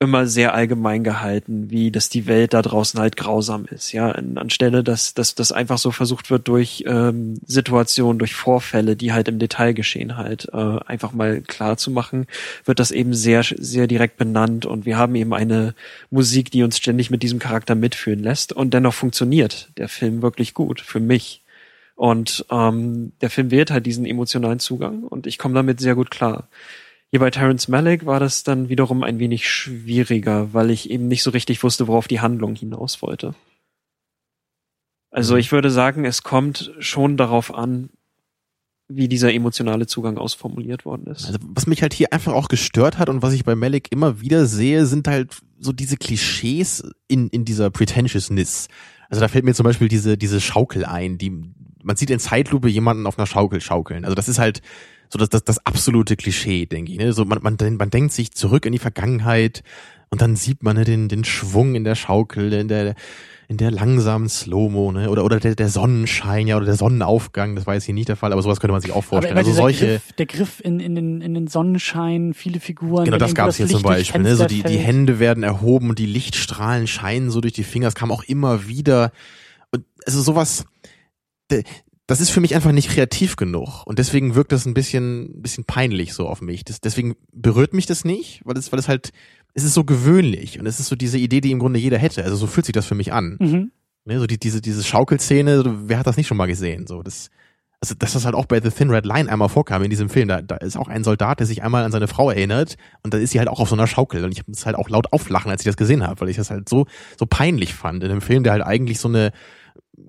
immer 0.03 0.27
sehr 0.27 0.53
allgemein 0.53 1.03
gehalten, 1.03 1.71
wie 1.71 1.89
dass 1.89 2.09
die 2.09 2.27
Welt 2.27 2.53
da 2.53 2.61
draußen 2.61 2.99
halt 2.99 3.17
grausam 3.17 3.65
ist, 3.65 3.91
ja, 3.93 4.11
An- 4.11 4.37
anstelle, 4.37 4.83
dass 4.83 5.13
dass 5.13 5.33
das 5.35 5.51
einfach 5.51 5.77
so 5.79 5.91
versucht 5.91 6.29
wird 6.29 6.47
durch 6.47 6.83
ähm, 6.87 7.39
Situationen, 7.45 8.19
durch 8.19 8.35
Vorfälle, 8.35 8.95
die 8.95 9.13
halt 9.13 9.27
im 9.27 9.39
Detail 9.39 9.73
geschehen 9.73 10.17
halt 10.17 10.47
äh, 10.53 10.77
einfach 10.85 11.13
mal 11.13 11.41
klar 11.41 11.77
zu 11.77 11.89
machen, 11.91 12.27
wird 12.65 12.79
das 12.79 12.91
eben 12.91 13.13
sehr 13.13 13.43
sehr 13.43 13.87
direkt 13.87 14.17
benannt. 14.17 14.65
Und 14.65 14.85
wir 14.85 14.97
haben 14.97 15.15
eben 15.15 15.33
eine 15.33 15.73
Musik, 16.11 16.51
die 16.51 16.63
uns 16.63 16.77
ständig 16.77 17.09
mit 17.09 17.23
diesem 17.23 17.39
Charakter 17.39 17.75
mitführen 17.75 18.19
lässt. 18.21 18.53
Und 18.53 18.73
dennoch 18.73 18.93
funktioniert 18.93 19.69
der 19.77 19.89
Film 19.89 20.21
wirklich 20.21 20.53
gut 20.53 20.81
für 20.81 20.99
mich. 20.99 21.41
Und 21.95 22.45
ähm, 22.49 23.11
der 23.21 23.29
Film 23.29 23.51
wählt 23.51 23.71
halt 23.71 23.85
diesen 23.85 24.05
emotionalen 24.05 24.59
Zugang. 24.59 25.03
Und 25.03 25.27
ich 25.27 25.37
komme 25.37 25.53
damit 25.55 25.79
sehr 25.79 25.95
gut 25.95 26.11
klar. 26.11 26.47
Hier 27.13 27.19
bei 27.19 27.29
Terrence 27.29 27.67
Malick 27.67 28.07
war 28.07 28.19
das 28.19 28.41
dann 28.41 28.69
wiederum 28.69 29.03
ein 29.03 29.19
wenig 29.19 29.47
schwieriger, 29.47 30.51
weil 30.55 30.71
ich 30.71 30.89
eben 30.89 31.07
nicht 31.07 31.21
so 31.21 31.29
richtig 31.29 31.61
wusste, 31.61 31.87
worauf 31.87 32.07
die 32.07 32.21
Handlung 32.21 32.55
hinaus 32.55 33.03
wollte. 33.03 33.35
Also 35.11 35.35
Mhm. 35.35 35.39
ich 35.41 35.51
würde 35.51 35.69
sagen, 35.69 36.05
es 36.05 36.23
kommt 36.23 36.73
schon 36.79 37.15
darauf 37.15 37.53
an, 37.53 37.91
wie 38.87 39.07
dieser 39.07 39.31
emotionale 39.31 39.85
Zugang 39.85 40.17
ausformuliert 40.17 40.85
worden 40.85 41.05
ist. 41.05 41.27
Also, 41.27 41.37
was 41.43 41.67
mich 41.67 41.83
halt 41.83 41.93
hier 41.93 42.11
einfach 42.11 42.33
auch 42.33 42.47
gestört 42.47 42.97
hat 42.97 43.09
und 43.09 43.21
was 43.21 43.33
ich 43.33 43.43
bei 43.45 43.53
Malik 43.53 43.91
immer 43.91 44.21
wieder 44.21 44.47
sehe, 44.47 44.87
sind 44.87 45.07
halt 45.07 45.37
so 45.59 45.71
diese 45.71 45.97
Klischees 45.97 46.83
in, 47.07 47.27
in 47.29 47.45
dieser 47.45 47.69
Pretentiousness. 47.69 48.69
Also 49.09 49.21
da 49.21 49.27
fällt 49.27 49.45
mir 49.45 49.53
zum 49.53 49.65
Beispiel 49.65 49.87
diese, 49.87 50.17
diese 50.17 50.41
Schaukel 50.41 50.83
ein, 50.83 51.19
die, 51.19 51.29
man 51.83 51.95
sieht 51.95 52.09
in 52.09 52.17
Zeitlupe 52.19 52.69
jemanden 52.69 53.05
auf 53.05 53.19
einer 53.19 53.27
Schaukel 53.27 53.61
schaukeln. 53.61 54.03
Also 54.03 54.15
das 54.15 54.27
ist 54.27 54.39
halt 54.39 54.63
so 55.13 55.19
das, 55.19 55.29
das, 55.29 55.43
das 55.43 55.65
absolute 55.65 56.15
Klischee, 56.15 56.65
denke 56.65 56.91
ich. 56.91 56.97
Ne? 56.97 57.13
So 57.13 57.23
man, 57.23 57.39
man, 57.43 57.55
man 57.77 57.89
denkt 57.91 58.13
sich 58.13 58.31
zurück 58.31 58.65
in 58.65 58.71
die 58.71 58.79
Vergangenheit 58.79 59.63
und 60.09 60.21
dann 60.21 60.35
sieht 60.35 60.63
man 60.63 60.75
ne, 60.75 60.85
den, 60.85 61.07
den 61.07 61.23
Schwung 61.23 61.75
in 61.75 61.83
der 61.83 61.93
Schaukel, 61.93 62.51
in 62.51 62.67
der, 62.67 62.95
in 63.47 63.57
der 63.57 63.69
langsamen 63.69 64.27
Slow-Mo, 64.27 64.91
ne? 64.91 65.11
Oder, 65.11 65.23
oder 65.23 65.39
der, 65.39 65.53
der 65.53 65.69
Sonnenschein, 65.69 66.47
ja, 66.47 66.57
oder 66.57 66.65
der 66.65 66.75
Sonnenaufgang, 66.75 67.55
das 67.55 67.67
war 67.67 67.75
jetzt 67.75 67.83
hier 67.83 67.93
nicht 67.93 68.09
der 68.09 68.15
Fall, 68.15 68.33
aber 68.33 68.41
sowas 68.41 68.59
könnte 68.59 68.71
man 68.71 68.81
sich 68.81 68.91
auch 68.91 69.03
vorstellen. 69.03 69.37
Also 69.37 69.53
solche. 69.53 69.85
Griff, 69.85 70.13
der 70.13 70.25
Griff 70.25 70.61
in, 70.63 70.79
in, 70.79 70.95
den, 70.95 71.21
in 71.21 71.35
den 71.35 71.45
Sonnenschein, 71.45 72.33
viele 72.33 72.59
Figuren. 72.59 73.05
Genau, 73.05 73.17
das 73.17 73.35
gab 73.35 73.49
es 73.49 73.57
hier 73.57 73.67
Licht 73.67 73.75
zum 73.75 73.83
Beispiel. 73.83 74.21
Ne? 74.21 74.35
So 74.35 74.45
die, 74.45 74.63
die. 74.63 74.79
Hände 74.79 75.19
werden 75.19 75.43
erhoben 75.43 75.89
und 75.89 75.99
die 75.99 76.07
Lichtstrahlen 76.07 76.87
scheinen 76.87 77.29
so 77.29 77.39
durch 77.39 77.53
die 77.53 77.63
Finger. 77.63 77.87
Es 77.87 77.95
kam 77.95 78.11
auch 78.11 78.23
immer 78.23 78.67
wieder. 78.67 79.11
Und 79.71 79.85
also 80.07 80.21
sowas, 80.21 80.65
das 82.07 82.19
ist 82.19 82.31
für 82.31 82.41
mich 82.41 82.53
einfach 82.55 82.71
nicht 82.71 82.89
kreativ 82.89 83.35
genug. 83.35 83.85
Und 83.85 83.99
deswegen 83.99 84.35
wirkt 84.35 84.51
das 84.51 84.65
ein 84.65 84.73
bisschen, 84.73 85.37
ein 85.37 85.41
bisschen 85.41 85.63
peinlich 85.63 86.13
so 86.13 86.27
auf 86.27 86.41
mich. 86.41 86.65
Das, 86.65 86.81
deswegen 86.81 87.15
berührt 87.31 87.73
mich 87.73 87.85
das 87.85 88.03
nicht, 88.03 88.41
weil 88.43 88.57
es, 88.57 88.71
weil 88.71 88.79
es 88.79 88.89
halt, 88.89 89.11
es 89.53 89.63
ist 89.63 89.73
so 89.73 89.83
gewöhnlich. 89.83 90.59
Und 90.59 90.65
es 90.65 90.79
ist 90.79 90.87
so 90.87 90.95
diese 90.95 91.17
Idee, 91.17 91.39
die 91.39 91.51
im 91.51 91.59
Grunde 91.59 91.79
jeder 91.79 91.97
hätte. 91.97 92.23
Also 92.23 92.35
so 92.35 92.47
fühlt 92.47 92.65
sich 92.65 92.73
das 92.73 92.85
für 92.85 92.95
mich 92.95 93.13
an. 93.13 93.37
Mhm. 93.39 93.71
Ne, 94.05 94.19
so 94.19 94.27
die, 94.27 94.37
diese, 94.37 94.59
diese 94.59 94.83
Schaukelszene, 94.83 95.63
wer 95.87 95.97
hat 95.97 96.07
das 96.07 96.17
nicht 96.17 96.27
schon 96.27 96.35
mal 96.35 96.47
gesehen? 96.47 96.87
So, 96.87 97.03
das, 97.03 97.29
also, 97.79 97.95
dass 97.95 98.13
das 98.13 98.25
halt 98.25 98.35
auch 98.35 98.45
bei 98.45 98.61
The 98.61 98.69
Thin 98.69 98.89
Red 98.89 99.05
Line 99.05 99.31
einmal 99.31 99.47
vorkam 99.47 99.81
in 99.83 99.89
diesem 99.89 100.09
Film. 100.09 100.27
Da, 100.27 100.41
da 100.41 100.57
ist 100.57 100.75
auch 100.75 100.89
ein 100.89 101.05
Soldat, 101.05 101.39
der 101.39 101.47
sich 101.47 101.63
einmal 101.63 101.85
an 101.85 101.91
seine 101.93 102.09
Frau 102.09 102.29
erinnert 102.29 102.75
und 103.03 103.13
da 103.13 103.17
ist 103.17 103.31
sie 103.31 103.39
halt 103.39 103.47
auch 103.47 103.61
auf 103.61 103.69
so 103.69 103.75
einer 103.75 103.87
Schaukel. 103.87 104.25
Und 104.25 104.33
ich 104.33 104.45
muss 104.45 104.65
halt 104.65 104.75
auch 104.75 104.89
laut 104.89 105.13
auflachen, 105.13 105.51
als 105.51 105.61
ich 105.61 105.65
das 105.65 105.77
gesehen 105.77 106.05
habe, 106.05 106.19
weil 106.19 106.29
ich 106.29 106.35
das 106.35 106.49
halt 106.49 106.67
so, 106.67 106.85
so 107.17 107.25
peinlich 107.25 107.73
fand 107.73 108.03
in 108.03 108.11
einem 108.11 108.21
Film, 108.21 108.43
der 108.43 108.51
halt 108.51 108.63
eigentlich 108.63 108.99
so 108.99 109.07
eine 109.07 109.31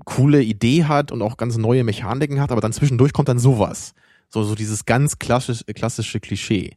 coole 0.05 0.43
Idee 0.43 0.85
hat 0.85 1.13
und 1.13 1.23
auch 1.23 1.37
ganz 1.37 1.57
neue 1.57 1.85
Mechaniken 1.85 2.41
hat, 2.41 2.53
aber 2.53 2.61
dann 2.61 2.73
zwischendurch 2.73 3.13
kommt 3.13 3.29
dann 3.29 3.39
sowas. 3.39 3.95
So, 4.29 4.43
so 4.43 4.55
dieses 4.55 4.85
ganz 4.85 5.19
klassisch, 5.19 5.65
klassische 5.75 6.21
Klischee. 6.21 6.77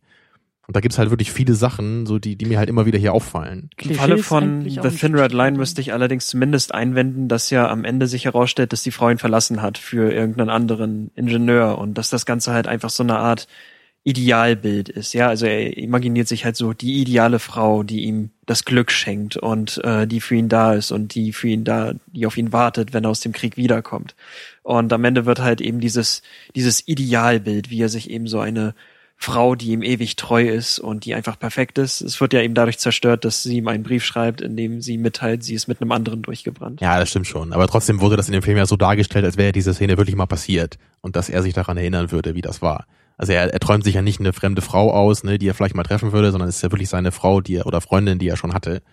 Und 0.68 0.76
da 0.76 0.81
gibt's 0.81 0.97
halt 0.97 1.09
wirklich 1.11 1.31
viele 1.31 1.53
Sachen, 1.53 2.05
so 2.05 2.19
die, 2.19 2.35
die 2.35 2.45
mir 2.45 2.57
halt 2.57 2.68
immer 2.68 2.85
wieder 2.85 2.99
hier 2.99 3.14
auffallen. 3.14 3.69
Im 3.77 3.95
Falle 3.95 4.18
von 4.18 4.69
The 4.69 4.89
Thin 4.89 5.15
Red. 5.15 5.31
Line 5.31 5.57
müsste 5.57 5.80
ich 5.80 5.93
allerdings 5.93 6.27
zumindest 6.27 6.73
einwenden, 6.73 7.30
dass 7.30 7.49
ja 7.49 7.69
am 7.69 7.85
Ende 7.85 8.05
sich 8.05 8.26
herausstellt, 8.26 8.73
dass 8.73 8.84
die 8.84 8.91
Frau 8.91 9.09
ihn 9.09 9.18
verlassen 9.18 9.61
hat 9.61 9.77
für 9.77 10.11
irgendeinen 10.11 10.49
anderen 10.49 11.09
Ingenieur 11.15 11.77
und 11.77 11.93
dass 11.93 12.09
das 12.09 12.26
Ganze 12.26 12.51
halt 12.51 12.68
einfach 12.68 12.89
so 12.89 13.01
eine 13.01 13.18
Art 13.18 13.47
Idealbild 14.08 14.88
ist. 14.88 15.14
Ja, 15.14 15.28
also 15.28 15.46
er 15.46 15.76
imaginiert 15.76 16.30
sich 16.30 16.46
halt 16.46 16.56
so 16.56 16.72
die 16.72 17.02
ideale 17.02 17.40
Frau, 17.40 17.84
die 17.84 18.06
ihm 18.06 18.30
das 18.46 18.64
Glück 18.64 18.90
schenkt 18.90 19.36
und 19.36 19.84
äh, 19.84 20.08
die 20.08 20.22
für 20.22 20.36
ihn 20.36 20.48
da 20.48 20.76
ist 20.76 20.92
und 20.92 21.14
die 21.14 21.34
für 21.34 21.50
ihn 21.50 21.66
da, 21.66 21.94
die 22.14 22.26
auf 22.26 22.38
ihn 22.38 22.54
wartet, 22.54 22.94
wenn 22.94 23.04
er 23.04 23.10
aus 23.10 23.20
dem 23.20 23.34
Krieg 23.34 23.58
wiederkommt. 23.58 24.16
Und 24.64 24.94
am 24.94 25.04
Ende 25.04 25.26
wird 25.26 25.40
halt 25.40 25.60
eben 25.60 25.82
dieses 25.82 26.22
dieses 26.56 26.88
Idealbild, 26.88 27.70
wie 27.70 27.82
er 27.82 27.90
sich 27.90 28.10
eben 28.10 28.28
so 28.28 28.40
eine 28.40 28.76
Frau, 29.19 29.56
die 29.56 29.72
ihm 29.72 29.81
ewig 29.81 30.15
treu 30.15 30.48
ist 30.48 30.77
und 30.77 31.03
die 31.03 31.15
einfach 31.15 31.39
perfekt 31.39 31.80
ist. 31.80 32.02
Es 32.02 32.22
wird 32.22 32.34
ja 32.34 32.41
eben 32.41 32.53
dadurch 32.53 32.77
zerstört, 32.77 33.26
dass 33.26 33.41
sie 33.41 33.57
ihm 33.57 33.68
einen 33.68 33.84
Brief 33.84 34.06
schreibt, 34.06 34.41
in 34.41 34.56
dem 34.56 34.80
sie 34.81 34.99
mitteilt, 34.99 35.44
sie 35.44 35.56
ist 35.56 35.68
mit 35.68 35.81
einem 35.81 35.91
anderen 35.91 36.22
durchgebrannt. 36.22 36.81
Ja, 36.81 36.99
das 36.99 37.10
stimmt 37.10 37.26
schon. 37.26 37.52
Aber 37.52 37.68
trotzdem 37.68 37.99
wurde 37.99 38.15
das 38.15 38.27
in 38.27 38.34
dem 38.34 38.44
Film 38.44 38.57
ja 38.57 38.68
so 38.68 38.77
dargestellt, 38.77 39.26
als 39.26 39.35
wäre 39.35 39.52
diese 39.52 39.73
Szene 39.73 39.98
wirklich 39.98 40.15
mal 40.15 40.27
passiert 40.27 40.77
und 41.02 41.15
dass 41.15 41.30
er 41.30 41.41
sich 41.41 41.53
daran 41.53 41.77
erinnern 41.77 42.11
würde, 42.11 42.35
wie 42.35 42.41
das 42.41 42.61
war. 42.61 42.85
Also 43.18 43.34
er, 43.34 43.52
er 43.52 43.60
träumt 43.60 43.84
sich 43.84 43.95
ja 43.95 44.03
nicht 44.03 44.19
eine 44.19 44.34
fremde 44.34 44.61
Frau 44.61 44.94
aus, 44.94 45.23
ne, 45.23 45.39
die 45.39 45.48
er 45.48 45.56
vielleicht 45.56 45.76
mal 45.76 45.84
treffen 45.84 46.11
würde, 46.11 46.31
sondern 46.31 46.48
es 46.48 46.57
ist 46.57 46.61
ja 46.61 46.72
wirklich 46.72 46.89
seine 46.89 47.11
Frau, 47.11 47.41
die 47.41 47.56
er 47.56 47.65
oder 47.65 47.81
Freundin, 47.81 48.19
die 48.19 48.27
er 48.27 48.38
schon 48.38 48.53
hatte. 48.53 48.84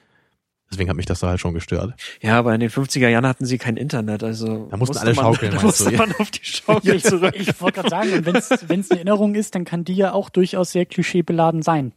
Deswegen 0.75 0.91
hat 0.91 0.97
mich 0.97 1.07
das 1.07 1.21
da 1.21 1.29
halt 1.29 1.41
schon 1.41 1.55
gestört. 1.55 1.95
Ja, 2.21 2.37
aber 2.37 2.53
in 2.53 2.59
den 2.59 2.71
50er 2.71 3.09
Jahren 3.09 3.27
hatten 3.27 3.45
sie 3.45 3.59
kein 3.59 3.77
Internet, 3.77 4.25
also 4.25 4.67
Da 4.71 4.77
mussten 4.77 4.95
musste 4.95 5.01
alle 5.01 5.15
man, 5.15 5.25
schaukeln, 5.25 5.53
da 5.53 5.59
du, 5.59 5.67
musste 5.67 5.93
ja? 5.93 5.99
man 5.99 6.13
auf 6.17 6.31
die 6.33 6.41
Schaukel 6.45 7.01
zurück. 7.01 7.35
Ich 7.39 7.61
wollte 7.61 7.81
gerade 7.81 7.91
sagen, 7.91 8.13
und 8.13 8.27
wenn 8.27 8.35
es 8.35 8.51
eine 8.91 8.99
Erinnerung 8.99 9.37
ist, 9.37 9.55
dann 9.55 9.65
kann 9.65 9.85
die 9.85 9.95
ja 9.95 10.13
auch 10.13 10.31
durchaus 10.31 10.73
sehr 10.73 10.85
klischeebeladen 10.85 11.63
sein. 11.63 11.93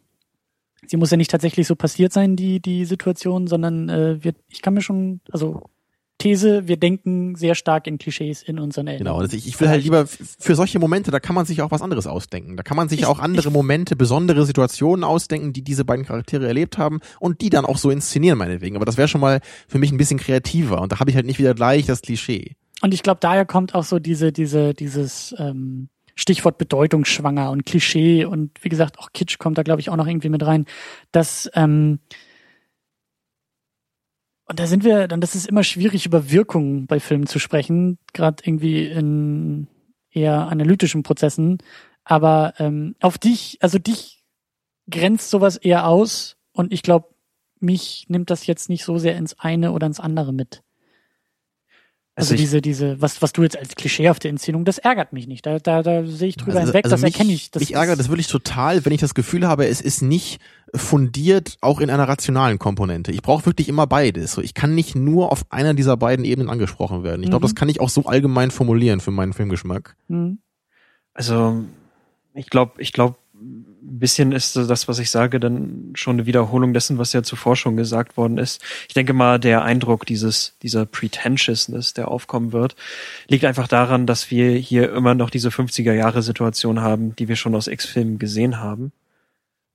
Sie 0.85 0.97
muss 0.97 1.09
ja 1.09 1.17
nicht 1.17 1.31
tatsächlich 1.31 1.65
so 1.65 1.75
passiert 1.75 2.13
sein, 2.13 2.35
die, 2.35 2.59
die 2.59 2.85
Situation, 2.85 3.47
sondern 3.47 3.89
äh, 3.89 4.23
wird, 4.23 4.37
ich 4.47 4.61
kann 4.61 4.75
mir 4.75 4.81
schon, 4.81 5.21
also 5.31 5.63
These, 6.17 6.67
wir 6.67 6.77
denken 6.77 7.35
sehr 7.35 7.53
stark 7.53 7.85
in 7.85 7.99
Klischees 7.99 8.41
in 8.41 8.59
unseren 8.59 8.87
Erinnerungen. 8.87 9.19
Genau, 9.19 9.21
also 9.21 9.37
ich, 9.37 9.47
ich 9.47 9.59
will 9.59 9.69
halt 9.69 9.83
lieber 9.83 10.07
für 10.07 10.55
solche 10.55 10.79
Momente, 10.79 11.11
da 11.11 11.19
kann 11.19 11.35
man 11.35 11.45
sich 11.45 11.61
auch 11.61 11.69
was 11.69 11.81
anderes 11.81 12.07
ausdenken. 12.07 12.57
Da 12.57 12.63
kann 12.63 12.75
man 12.75 12.89
sich 12.89 13.01
ich, 13.01 13.05
auch 13.05 13.19
andere 13.19 13.47
ich, 13.47 13.53
Momente, 13.53 13.95
besondere 13.95 14.45
Situationen 14.45 15.03
ausdenken, 15.03 15.53
die 15.53 15.61
diese 15.61 15.85
beiden 15.85 16.05
Charaktere 16.05 16.47
erlebt 16.47 16.77
haben 16.77 17.01
und 17.19 17.41
die 17.41 17.49
dann 17.49 17.65
auch 17.65 17.77
so 17.77 17.91
inszenieren, 17.91 18.39
meinetwegen. 18.39 18.75
Aber 18.75 18.85
das 18.85 18.97
wäre 18.97 19.07
schon 19.07 19.21
mal 19.21 19.41
für 19.67 19.77
mich 19.77 19.91
ein 19.91 19.97
bisschen 19.97 20.19
kreativer 20.19 20.81
und 20.81 20.91
da 20.91 20.99
habe 20.99 21.09
ich 21.09 21.15
halt 21.15 21.27
nicht 21.27 21.39
wieder 21.39 21.53
gleich 21.53 21.85
das 21.85 22.01
Klischee. 22.01 22.55
Und 22.81 22.93
ich 22.93 23.03
glaube, 23.03 23.19
daher 23.21 23.45
kommt 23.45 23.75
auch 23.75 23.83
so 23.83 23.99
diese, 23.99 24.31
diese, 24.31 24.73
dieses 24.73 25.35
ähm, 25.37 25.89
Stichwort 26.15 26.57
bedeutungsschwanger 26.57 27.51
und 27.51 27.65
Klischee 27.65 28.25
und 28.25 28.51
wie 28.61 28.69
gesagt, 28.69 28.97
auch 28.97 29.09
Kitsch 29.13 29.37
kommt 29.37 29.57
da, 29.57 29.63
glaube 29.63 29.81
ich, 29.81 29.89
auch 29.89 29.95
noch 29.95 30.07
irgendwie 30.07 30.29
mit 30.29 30.45
rein, 30.45 30.65
dass 31.11 31.49
ähm, 31.53 31.99
und 34.47 34.59
da 34.59 34.67
sind 34.67 34.83
wir, 34.83 35.07
dann 35.07 35.21
das 35.21 35.35
ist 35.35 35.47
immer 35.47 35.63
schwierig, 35.63 36.05
über 36.05 36.31
Wirkungen 36.31 36.87
bei 36.87 36.99
Filmen 36.99 37.27
zu 37.27 37.37
sprechen, 37.37 37.97
gerade 38.13 38.43
irgendwie 38.45 38.85
in 38.85 39.67
eher 40.09 40.47
analytischen 40.47 41.03
Prozessen. 41.03 41.57
Aber 42.05 42.53
ähm, 42.57 42.95
auf 43.01 43.17
dich, 43.17 43.57
also 43.61 43.77
dich 43.77 44.23
grenzt 44.89 45.29
sowas 45.29 45.57
eher 45.57 45.85
aus 45.85 46.37
und 46.53 46.71
ich 46.71 46.81
glaube, 46.81 47.09
mich 47.59 48.05
nimmt 48.07 48.29
das 48.29 48.47
jetzt 48.47 48.69
nicht 48.69 48.85
so 48.85 48.97
sehr 48.97 49.17
ins 49.17 49.37
eine 49.39 49.73
oder 49.73 49.87
ins 49.87 49.99
andere 49.99 50.31
mit. 50.33 50.63
Also, 52.17 52.33
also 52.33 52.41
diese, 52.41 52.61
diese, 52.61 52.99
was, 52.99 53.21
was 53.21 53.31
du 53.31 53.43
jetzt 53.43 53.55
als 53.55 53.75
klischeehafte 53.75 54.27
Inszenierung, 54.27 54.65
das 54.65 54.79
ärgert 54.79 55.13
mich 55.13 55.27
nicht. 55.27 55.45
Da, 55.45 55.59
da, 55.59 55.83
da 55.83 56.03
sehe 56.03 56.29
ich 56.29 56.35
drüber 56.35 56.57
also, 56.57 56.65
hinweg, 56.65 56.85
also 56.85 56.95
das 56.95 57.03
mich, 57.03 57.13
erkenne 57.13 57.31
ich. 57.31 57.51
Das 57.51 57.59
mich 57.59 57.75
ärgert 57.75 57.99
das 57.99 58.09
wirklich 58.09 58.25
total, 58.25 58.83
wenn 58.85 58.91
ich 58.91 59.01
das 59.01 59.13
Gefühl 59.13 59.47
habe, 59.47 59.67
es 59.67 59.81
ist 59.81 60.01
nicht 60.01 60.41
fundiert, 60.73 61.57
auch 61.61 61.79
in 61.79 61.91
einer 61.91 62.07
rationalen 62.07 62.57
Komponente. 62.57 63.11
Ich 63.11 63.21
brauche 63.21 63.45
wirklich 63.45 63.69
immer 63.69 63.85
beides. 63.85 64.31
So, 64.31 64.41
ich 64.41 64.55
kann 64.55 64.73
nicht 64.73 64.95
nur 64.95 65.31
auf 65.31 65.45
einer 65.51 65.75
dieser 65.75 65.95
beiden 65.95 66.25
Ebenen 66.25 66.49
angesprochen 66.49 67.03
werden. 67.03 67.21
Ich 67.21 67.29
glaube, 67.29 67.45
mhm. 67.45 67.49
das 67.49 67.55
kann 67.55 67.69
ich 67.69 67.81
auch 67.81 67.89
so 67.89 68.05
allgemein 68.05 68.49
formulieren 68.49 68.99
für 68.99 69.11
meinen 69.11 69.33
Filmgeschmack. 69.33 69.95
Mhm. 70.07 70.39
Also, 71.13 71.65
ich 72.33 72.49
glaube, 72.49 72.81
ich 72.81 72.93
glaube, 72.93 73.17
bisschen 73.87 74.31
ist 74.31 74.55
das, 74.55 74.87
was 74.87 74.99
ich 74.99 75.09
sage, 75.09 75.39
dann 75.39 75.91
schon 75.95 76.17
eine 76.17 76.25
Wiederholung 76.25 76.73
dessen, 76.73 76.97
was 76.97 77.13
ja 77.13 77.23
zuvor 77.23 77.55
schon 77.55 77.77
gesagt 77.77 78.17
worden 78.17 78.37
ist. 78.37 78.61
Ich 78.87 78.93
denke 78.93 79.13
mal, 79.13 79.39
der 79.39 79.63
Eindruck 79.63 80.05
dieses, 80.05 80.57
dieser 80.61 80.85
Pretentiousness, 80.85 81.93
der 81.93 82.09
aufkommen 82.09 82.51
wird, 82.51 82.75
liegt 83.27 83.45
einfach 83.45 83.67
daran, 83.67 84.05
dass 84.05 84.29
wir 84.29 84.51
hier 84.51 84.91
immer 84.93 85.15
noch 85.15 85.29
diese 85.29 85.49
50er 85.49 85.93
Jahre 85.93 86.21
Situation 86.21 86.81
haben, 86.81 87.15
die 87.15 87.27
wir 87.27 87.35
schon 87.35 87.55
aus 87.55 87.67
X-Filmen 87.67 88.19
gesehen 88.19 88.59
haben. 88.59 88.91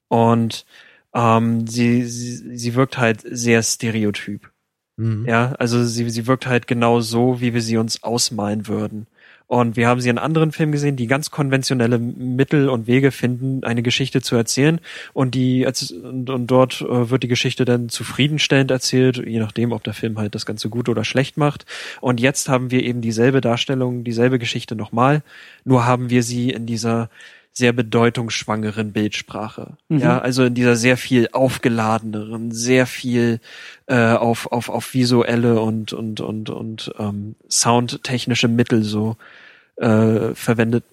Und 0.09 0.67
ähm, 1.15 1.67
sie, 1.67 2.05
sie, 2.05 2.57
sie 2.57 2.75
wirkt 2.75 2.99
halt 2.99 3.23
sehr 3.25 3.63
stereotyp. 3.63 4.51
Mhm. 4.97 5.27
Ja, 5.27 5.53
also 5.59 5.85
sie, 5.85 6.09
sie 6.11 6.27
wirkt 6.27 6.47
halt 6.47 6.67
genau 6.67 7.01
so, 7.01 7.41
wie 7.41 7.55
wir 7.55 7.63
sie 7.63 7.77
uns 7.79 8.03
ausmalen 8.03 8.67
würden. 8.67 9.07
Und 9.53 9.77
wir 9.77 9.87
haben 9.87 10.01
sie 10.01 10.09
in 10.09 10.17
anderen 10.17 10.51
Filmen 10.51 10.73
gesehen, 10.73 10.97
die 10.97 11.07
ganz 11.07 11.31
konventionelle 11.31 11.99
Mittel 11.99 12.71
und 12.71 12.87
Wege 12.87 13.11
finden, 13.11 13.65
eine 13.65 13.83
Geschichte 13.83 14.23
zu 14.23 14.35
erzählen. 14.35 14.81
Und 15.13 15.35
die 15.35 15.67
und, 15.67 16.47
dort 16.47 16.81
äh, 16.81 17.11
wird 17.11 17.23
die 17.23 17.29
Geschichte 17.29 17.67
dann 17.67 17.91
zufriedenstellend 17.91 18.71
erzählt, 18.71 19.19
je 19.19 19.41
nachdem, 19.41 19.73
ob 19.73 19.85
der 19.85 19.93
Film 19.93 20.17
halt 20.17 20.35
das 20.35 20.47
Ganze 20.47 20.71
gut 20.71 20.89
oder 20.89 21.05
schlecht 21.05 21.37
macht. 21.37 21.67
Und 22.01 22.19
jetzt 22.19 22.49
haben 22.49 22.71
wir 22.71 22.83
eben 22.83 23.03
dieselbe 23.03 23.43
Darstellung, 23.43 24.05
dieselbe 24.05 24.39
Geschichte 24.39 24.75
nochmal, 24.75 25.23
nur 25.67 25.85
haben 25.85 26.09
wir 26.09 26.23
sie 26.23 26.49
in 26.49 26.65
dieser 26.65 27.11
sehr 27.53 27.75
bedeutungsschwangeren 27.75 28.93
Bildsprache. 28.93 29.77
Mhm. 29.91 29.99
Ja, 29.99 30.19
also 30.19 30.45
in 30.45 30.55
dieser 30.55 30.77
sehr 30.77 30.97
viel 30.97 31.29
aufgeladeneren, 31.31 32.53
sehr 32.53 32.87
viel 32.87 33.39
äh, 33.87 34.15
auf, 34.15 34.51
auf, 34.51 34.71
auf 34.71 34.95
visuelle 34.95 35.61
und, 35.61 35.93
und, 35.93 36.23
und, 36.23 36.49
und 36.49 36.91
ähm, 36.99 37.35
soundtechnische 37.51 38.49
Mittel 38.49 38.83
so 38.83 39.19
äh, 39.77 40.35
verwendet. 40.35 40.85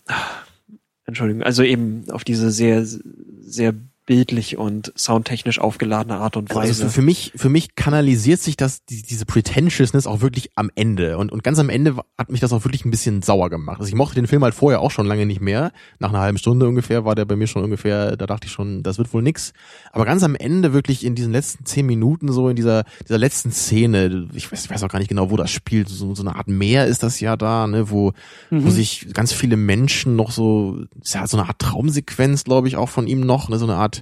Entschuldigung, 1.05 1.43
also 1.43 1.63
eben 1.63 2.05
auf 2.11 2.23
diese 2.23 2.51
sehr, 2.51 2.85
sehr 2.85 3.73
bildlich 4.09 4.57
und 4.57 4.91
soundtechnisch 4.95 5.59
aufgeladene 5.59 6.17
Art 6.17 6.35
und 6.35 6.49
also 6.49 6.59
Weise. 6.59 6.83
Also 6.83 6.91
für 6.91 7.03
mich, 7.03 7.31
für 7.35 7.47
mich 7.47 7.75
kanalisiert 7.75 8.41
sich 8.41 8.57
das, 8.57 8.83
die, 8.83 9.03
diese 9.03 9.27
Pretentiousness 9.27 10.07
auch 10.07 10.21
wirklich 10.21 10.49
am 10.55 10.71
Ende. 10.73 11.19
Und, 11.19 11.31
und 11.31 11.43
ganz 11.43 11.59
am 11.59 11.69
Ende 11.69 11.95
hat 12.17 12.31
mich 12.31 12.39
das 12.39 12.51
auch 12.51 12.65
wirklich 12.65 12.85
ein 12.85 12.89
bisschen 12.89 13.21
sauer 13.21 13.51
gemacht. 13.51 13.79
Also 13.79 13.87
ich 13.87 13.93
mochte 13.93 14.15
den 14.15 14.25
Film 14.25 14.43
halt 14.43 14.55
vorher 14.55 14.81
auch 14.81 14.89
schon 14.89 15.05
lange 15.05 15.27
nicht 15.27 15.41
mehr. 15.41 15.71
Nach 15.99 16.09
einer 16.09 16.21
halben 16.21 16.39
Stunde 16.39 16.67
ungefähr 16.67 17.05
war 17.05 17.13
der 17.13 17.25
bei 17.25 17.35
mir 17.35 17.45
schon 17.45 17.63
ungefähr, 17.63 18.17
da 18.17 18.25
dachte 18.25 18.47
ich 18.47 18.51
schon, 18.51 18.81
das 18.81 18.97
wird 18.97 19.13
wohl 19.13 19.21
nix. 19.21 19.53
Aber 19.91 20.05
ganz 20.05 20.23
am 20.23 20.33
Ende 20.33 20.73
wirklich 20.73 21.05
in 21.05 21.13
diesen 21.13 21.31
letzten 21.31 21.65
zehn 21.65 21.85
Minuten 21.85 22.31
so 22.31 22.49
in 22.49 22.55
dieser, 22.55 22.85
dieser 23.07 23.19
letzten 23.19 23.51
Szene, 23.51 24.27
ich 24.33 24.51
weiß, 24.51 24.65
ich 24.65 24.71
weiß 24.71 24.81
auch 24.81 24.89
gar 24.89 24.97
nicht 24.97 25.09
genau, 25.09 25.29
wo 25.29 25.37
das 25.37 25.51
spielt, 25.51 25.87
so, 25.87 26.15
so 26.15 26.23
eine 26.23 26.35
Art 26.35 26.47
Meer 26.47 26.87
ist 26.87 27.03
das 27.03 27.19
ja 27.19 27.37
da, 27.37 27.67
ne, 27.67 27.91
wo, 27.91 28.13
mhm. 28.49 28.65
wo 28.65 28.71
sich 28.71 29.13
ganz 29.13 29.33
viele 29.33 29.55
Menschen 29.55 30.15
noch 30.15 30.31
so, 30.31 30.79
ist 30.99 31.13
ja 31.13 31.27
so 31.27 31.37
eine 31.37 31.47
Art 31.47 31.59
Traumsequenz, 31.59 32.43
glaube 32.43 32.67
ich, 32.67 32.75
auch 32.75 32.89
von 32.89 33.05
ihm 33.05 33.19
noch, 33.19 33.49
ne, 33.49 33.59
so 33.59 33.65
eine 33.65 33.75
Art 33.75 33.98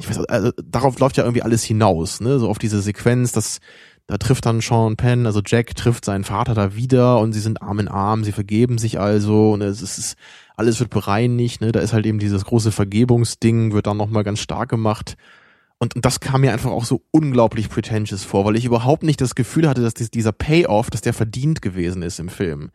ich 0.00 0.08
weiß, 0.08 0.24
also 0.26 0.52
darauf 0.62 0.98
läuft 0.98 1.16
ja 1.16 1.24
irgendwie 1.24 1.42
alles 1.42 1.62
hinaus, 1.62 2.20
ne? 2.20 2.38
So 2.38 2.48
auf 2.48 2.58
diese 2.58 2.80
Sequenz, 2.80 3.32
dass 3.32 3.60
da 4.06 4.16
trifft 4.16 4.46
dann 4.46 4.60
Sean 4.60 4.96
Penn, 4.96 5.26
also 5.26 5.42
Jack 5.44 5.76
trifft 5.76 6.04
seinen 6.06 6.24
Vater 6.24 6.54
da 6.54 6.74
wieder 6.74 7.20
und 7.20 7.34
sie 7.34 7.40
sind 7.40 7.60
Arm 7.60 7.78
in 7.78 7.88
Arm, 7.88 8.24
sie 8.24 8.32
vergeben 8.32 8.78
sich 8.78 8.98
also 8.98 9.52
und 9.52 9.60
es 9.60 9.82
ist 9.82 10.16
alles 10.56 10.80
wird 10.80 10.90
bereinigt, 10.90 11.60
ne? 11.60 11.72
Da 11.72 11.80
ist 11.80 11.92
halt 11.92 12.06
eben 12.06 12.18
dieses 12.18 12.44
große 12.44 12.72
Vergebungsding 12.72 13.72
wird 13.72 13.86
dann 13.86 13.96
nochmal 13.96 14.24
ganz 14.24 14.40
stark 14.40 14.68
gemacht. 14.70 15.16
Und, 15.78 15.94
und 15.94 16.04
das 16.04 16.18
kam 16.18 16.40
mir 16.40 16.52
einfach 16.52 16.70
auch 16.70 16.84
so 16.84 17.02
unglaublich 17.12 17.68
pretentious 17.68 18.24
vor, 18.24 18.44
weil 18.44 18.56
ich 18.56 18.64
überhaupt 18.64 19.04
nicht 19.04 19.20
das 19.20 19.36
Gefühl 19.36 19.68
hatte, 19.68 19.82
dass 19.82 19.94
dieser 19.94 20.32
Payoff, 20.32 20.90
dass 20.90 21.02
der 21.02 21.14
verdient 21.14 21.62
gewesen 21.62 22.02
ist 22.02 22.18
im 22.18 22.28
Film. 22.28 22.70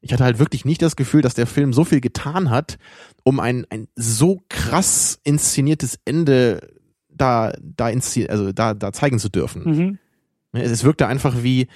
Ich 0.00 0.12
hatte 0.12 0.24
halt 0.24 0.38
wirklich 0.38 0.64
nicht 0.64 0.82
das 0.82 0.96
Gefühl, 0.96 1.22
dass 1.22 1.34
der 1.34 1.46
Film 1.46 1.72
so 1.72 1.84
viel 1.84 2.00
getan 2.00 2.50
hat, 2.50 2.78
um 3.24 3.40
ein, 3.40 3.66
ein 3.70 3.88
so 3.96 4.42
krass 4.48 5.18
inszeniertes 5.24 5.98
Ende 6.04 6.60
da, 7.08 7.52
da, 7.60 7.88
inszen 7.88 8.28
also 8.28 8.52
da, 8.52 8.74
da 8.74 8.92
zeigen 8.92 9.18
zu 9.18 9.28
dürfen. 9.28 9.64
Mhm. 9.64 9.98
Ne, 10.52 10.62
es, 10.62 10.70
es 10.70 10.84
wirkte 10.84 11.06
einfach 11.06 11.42
wie, 11.42 11.66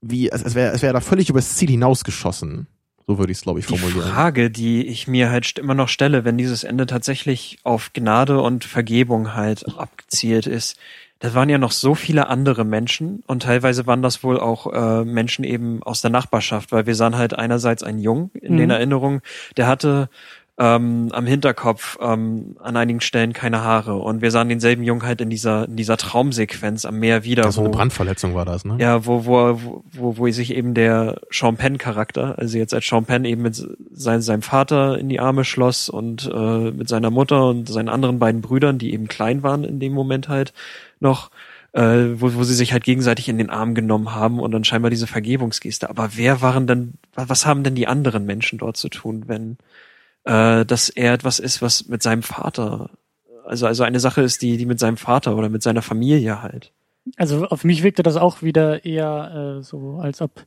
wie, 0.00 0.32
als, 0.32 0.44
als 0.44 0.54
wäre 0.54 0.74
es 0.74 0.82
wär 0.82 0.92
da 0.92 1.00
völlig 1.00 1.30
übers 1.30 1.54
Ziel 1.54 1.70
hinausgeschossen. 1.70 2.66
So 3.06 3.18
würde 3.18 3.32
ich 3.32 3.38
es, 3.38 3.42
glaube 3.42 3.58
ich, 3.58 3.64
formulieren. 3.64 4.04
Die 4.04 4.10
Frage, 4.10 4.50
die 4.50 4.86
ich 4.86 5.08
mir 5.08 5.30
halt 5.30 5.58
immer 5.58 5.72
noch 5.72 5.88
stelle, 5.88 6.26
wenn 6.26 6.36
dieses 6.36 6.62
Ende 6.62 6.84
tatsächlich 6.84 7.58
auf 7.64 7.94
Gnade 7.94 8.42
und 8.42 8.64
Vergebung 8.64 9.34
halt 9.34 9.66
abgezielt 9.78 10.46
ist, 10.46 10.76
das 11.20 11.34
waren 11.34 11.48
ja 11.48 11.58
noch 11.58 11.72
so 11.72 11.94
viele 11.94 12.28
andere 12.28 12.64
Menschen 12.64 13.22
und 13.26 13.42
teilweise 13.42 13.86
waren 13.86 14.02
das 14.02 14.22
wohl 14.22 14.38
auch 14.38 14.72
äh, 14.72 15.04
Menschen 15.04 15.44
eben 15.44 15.82
aus 15.82 16.00
der 16.00 16.10
Nachbarschaft, 16.10 16.70
weil 16.70 16.86
wir 16.86 16.94
sahen 16.94 17.16
halt 17.16 17.34
einerseits 17.34 17.82
einen 17.82 17.98
Jungen 17.98 18.30
in 18.34 18.54
mhm. 18.54 18.58
den 18.58 18.70
Erinnerungen, 18.70 19.20
der 19.56 19.66
hatte 19.66 20.08
ähm, 20.60 21.10
am 21.12 21.26
Hinterkopf 21.26 21.98
ähm, 22.00 22.56
an 22.58 22.76
einigen 22.76 23.00
Stellen 23.00 23.32
keine 23.32 23.62
Haare 23.62 23.94
und 23.96 24.22
wir 24.22 24.32
sahen 24.32 24.48
denselben 24.48 24.82
Jungen 24.82 25.04
halt 25.04 25.20
in 25.20 25.30
dieser 25.30 25.66
in 25.66 25.76
dieser 25.76 25.96
Traumsequenz 25.96 26.84
am 26.84 26.98
Meer 26.98 27.22
wieder. 27.22 27.44
Das 27.44 27.56
wo, 27.56 27.60
eine 27.60 27.70
Brandverletzung 27.70 28.34
war 28.34 28.44
das, 28.44 28.64
ne? 28.64 28.76
Ja, 28.80 29.06
wo 29.06 29.24
wo 29.24 29.82
wo 29.92 30.16
wo 30.18 30.30
sich 30.30 30.54
eben 30.54 30.74
der 30.74 31.20
Sean 31.30 31.56
Penn 31.56 31.78
Charakter, 31.78 32.38
also 32.38 32.58
jetzt 32.58 32.74
als 32.74 32.86
Sean 32.86 33.04
Penn 33.04 33.24
eben 33.24 33.42
mit 33.42 33.64
sein, 33.92 34.20
seinem 34.20 34.42
Vater 34.42 34.98
in 34.98 35.08
die 35.08 35.20
Arme 35.20 35.44
schloss 35.44 35.88
und 35.88 36.28
äh, 36.32 36.72
mit 36.72 36.88
seiner 36.88 37.10
Mutter 37.10 37.48
und 37.48 37.68
seinen 37.68 37.88
anderen 37.88 38.18
beiden 38.18 38.40
Brüdern, 38.40 38.78
die 38.78 38.92
eben 38.92 39.06
klein 39.06 39.44
waren 39.44 39.62
in 39.62 39.78
dem 39.78 39.92
Moment 39.92 40.28
halt 40.28 40.52
noch, 41.00 41.30
äh, 41.72 42.20
wo, 42.20 42.34
wo 42.34 42.44
sie 42.44 42.54
sich 42.54 42.72
halt 42.72 42.84
gegenseitig 42.84 43.28
in 43.28 43.38
den 43.38 43.50
Arm 43.50 43.74
genommen 43.74 44.14
haben 44.14 44.40
und 44.40 44.52
dann 44.52 44.64
scheinbar 44.64 44.90
diese 44.90 45.06
Vergebungsgeste. 45.06 45.90
Aber 45.90 46.10
wer 46.14 46.40
waren 46.40 46.66
denn, 46.66 46.94
was 47.14 47.46
haben 47.46 47.64
denn 47.64 47.74
die 47.74 47.86
anderen 47.86 48.24
Menschen 48.24 48.58
dort 48.58 48.76
zu 48.76 48.88
tun, 48.88 49.24
wenn 49.26 49.58
äh, 50.24 50.64
dass 50.64 50.88
er 50.90 51.14
etwas 51.14 51.38
ist, 51.38 51.62
was 51.62 51.88
mit 51.88 52.02
seinem 52.02 52.22
Vater, 52.22 52.90
also 53.46 53.66
also 53.66 53.82
eine 53.82 54.00
Sache 54.00 54.22
ist, 54.22 54.42
die 54.42 54.56
die 54.56 54.66
mit 54.66 54.78
seinem 54.78 54.96
Vater 54.96 55.36
oder 55.36 55.48
mit 55.48 55.62
seiner 55.62 55.82
Familie 55.82 56.42
halt. 56.42 56.72
Also 57.16 57.46
auf 57.46 57.64
mich 57.64 57.82
wirkte 57.82 58.02
das 58.02 58.16
auch 58.16 58.42
wieder 58.42 58.84
eher 58.84 59.58
äh, 59.58 59.62
so, 59.62 59.98
als 60.00 60.20
ob 60.20 60.46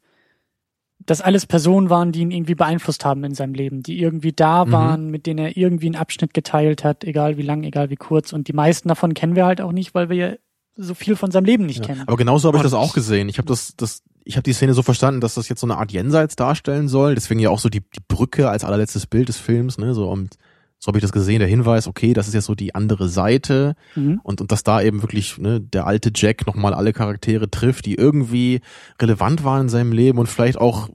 das 1.06 1.22
alles 1.22 1.46
Personen 1.46 1.90
waren, 1.90 2.12
die 2.12 2.22
ihn 2.22 2.32
irgendwie 2.32 2.56
beeinflusst 2.56 3.06
haben 3.06 3.24
in 3.24 3.34
seinem 3.34 3.54
Leben, 3.54 3.84
die 3.84 4.00
irgendwie 4.00 4.34
da 4.34 4.66
mhm. 4.66 4.72
waren, 4.72 5.10
mit 5.10 5.26
denen 5.26 5.40
er 5.40 5.58
irgendwie 5.58 5.88
einen 5.88 5.96
Abschnitt 5.96 6.34
geteilt 6.34 6.84
hat, 6.84 7.04
egal 7.04 7.38
wie 7.38 7.42
lang, 7.42 7.64
egal 7.64 7.90
wie 7.90 7.96
kurz. 7.96 8.34
Und 8.34 8.48
die 8.48 8.54
meisten 8.54 8.90
davon 8.90 9.14
kennen 9.14 9.36
wir 9.36 9.46
halt 9.46 9.62
auch 9.62 9.72
nicht, 9.72 9.94
weil 9.94 10.10
wir 10.10 10.16
ja 10.16 10.36
so 10.76 10.94
viel 10.94 11.16
von 11.16 11.32
seinem 11.32 11.46
Leben 11.46 11.66
nicht 11.66 11.80
ja. 11.80 11.86
kennen. 11.86 12.04
Aber 12.08 12.18
genauso 12.18 12.48
habe 12.48 12.58
ich 12.58 12.64
das 12.64 12.74
auch 12.74 12.94
gesehen. 12.94 13.30
Ich 13.30 13.38
habe 13.38 13.48
das, 13.48 13.76
das, 13.76 14.04
ich 14.24 14.36
habe 14.36 14.44
die 14.44 14.54
Szene 14.54 14.74
so 14.74 14.84
verstanden, 14.84 15.22
dass 15.22 15.36
das 15.36 15.50
jetzt 15.50 15.62
so 15.62 15.68
eine 15.68 15.78
Art 15.78 15.92
Jenseits 15.92 16.36
darstellen 16.36 16.88
soll. 16.88 17.16
Deswegen 17.16 17.40
ja 17.40 17.50
auch 17.50 17.60
so 17.60 17.70
die, 17.70 17.82
die 17.82 18.04
Brücke 18.08 18.50
als 18.50 18.64
allerletztes 18.64 19.08
Bild 19.08 19.30
des 19.30 19.38
Films, 19.38 19.78
ne, 19.78 19.94
so 19.94 20.10
und 20.10 20.38
so 20.84 20.88
habe 20.88 20.98
ich 20.98 21.04
das 21.04 21.12
gesehen, 21.12 21.40
der 21.40 21.48
Hinweis, 21.48 21.88
okay, 21.88 22.14
das 22.14 22.28
ist 22.28 22.34
jetzt 22.34 22.46
so 22.46 22.56
die 22.56 22.74
andere 22.74 23.08
Seite 23.08 23.76
mhm. 23.96 24.20
und, 24.24 24.42
und 24.42 24.52
dass 24.52 24.64
da 24.64 24.82
eben 24.82 25.04
wirklich 25.04 25.38
ne, 25.38 25.62
der 25.62 25.86
alte 25.86 26.12
Jack 26.14 26.48
nochmal 26.48 26.74
alle 26.74 26.92
Charaktere 26.92 27.52
trifft, 27.52 27.86
die 27.86 27.94
irgendwie 27.94 28.62
relevant 29.00 29.44
waren 29.44 29.62
in 29.62 29.70
seinem 29.70 29.92
Leben 29.92 30.18
und 30.18 30.28
vielleicht 30.28 30.58
auch 30.58 30.90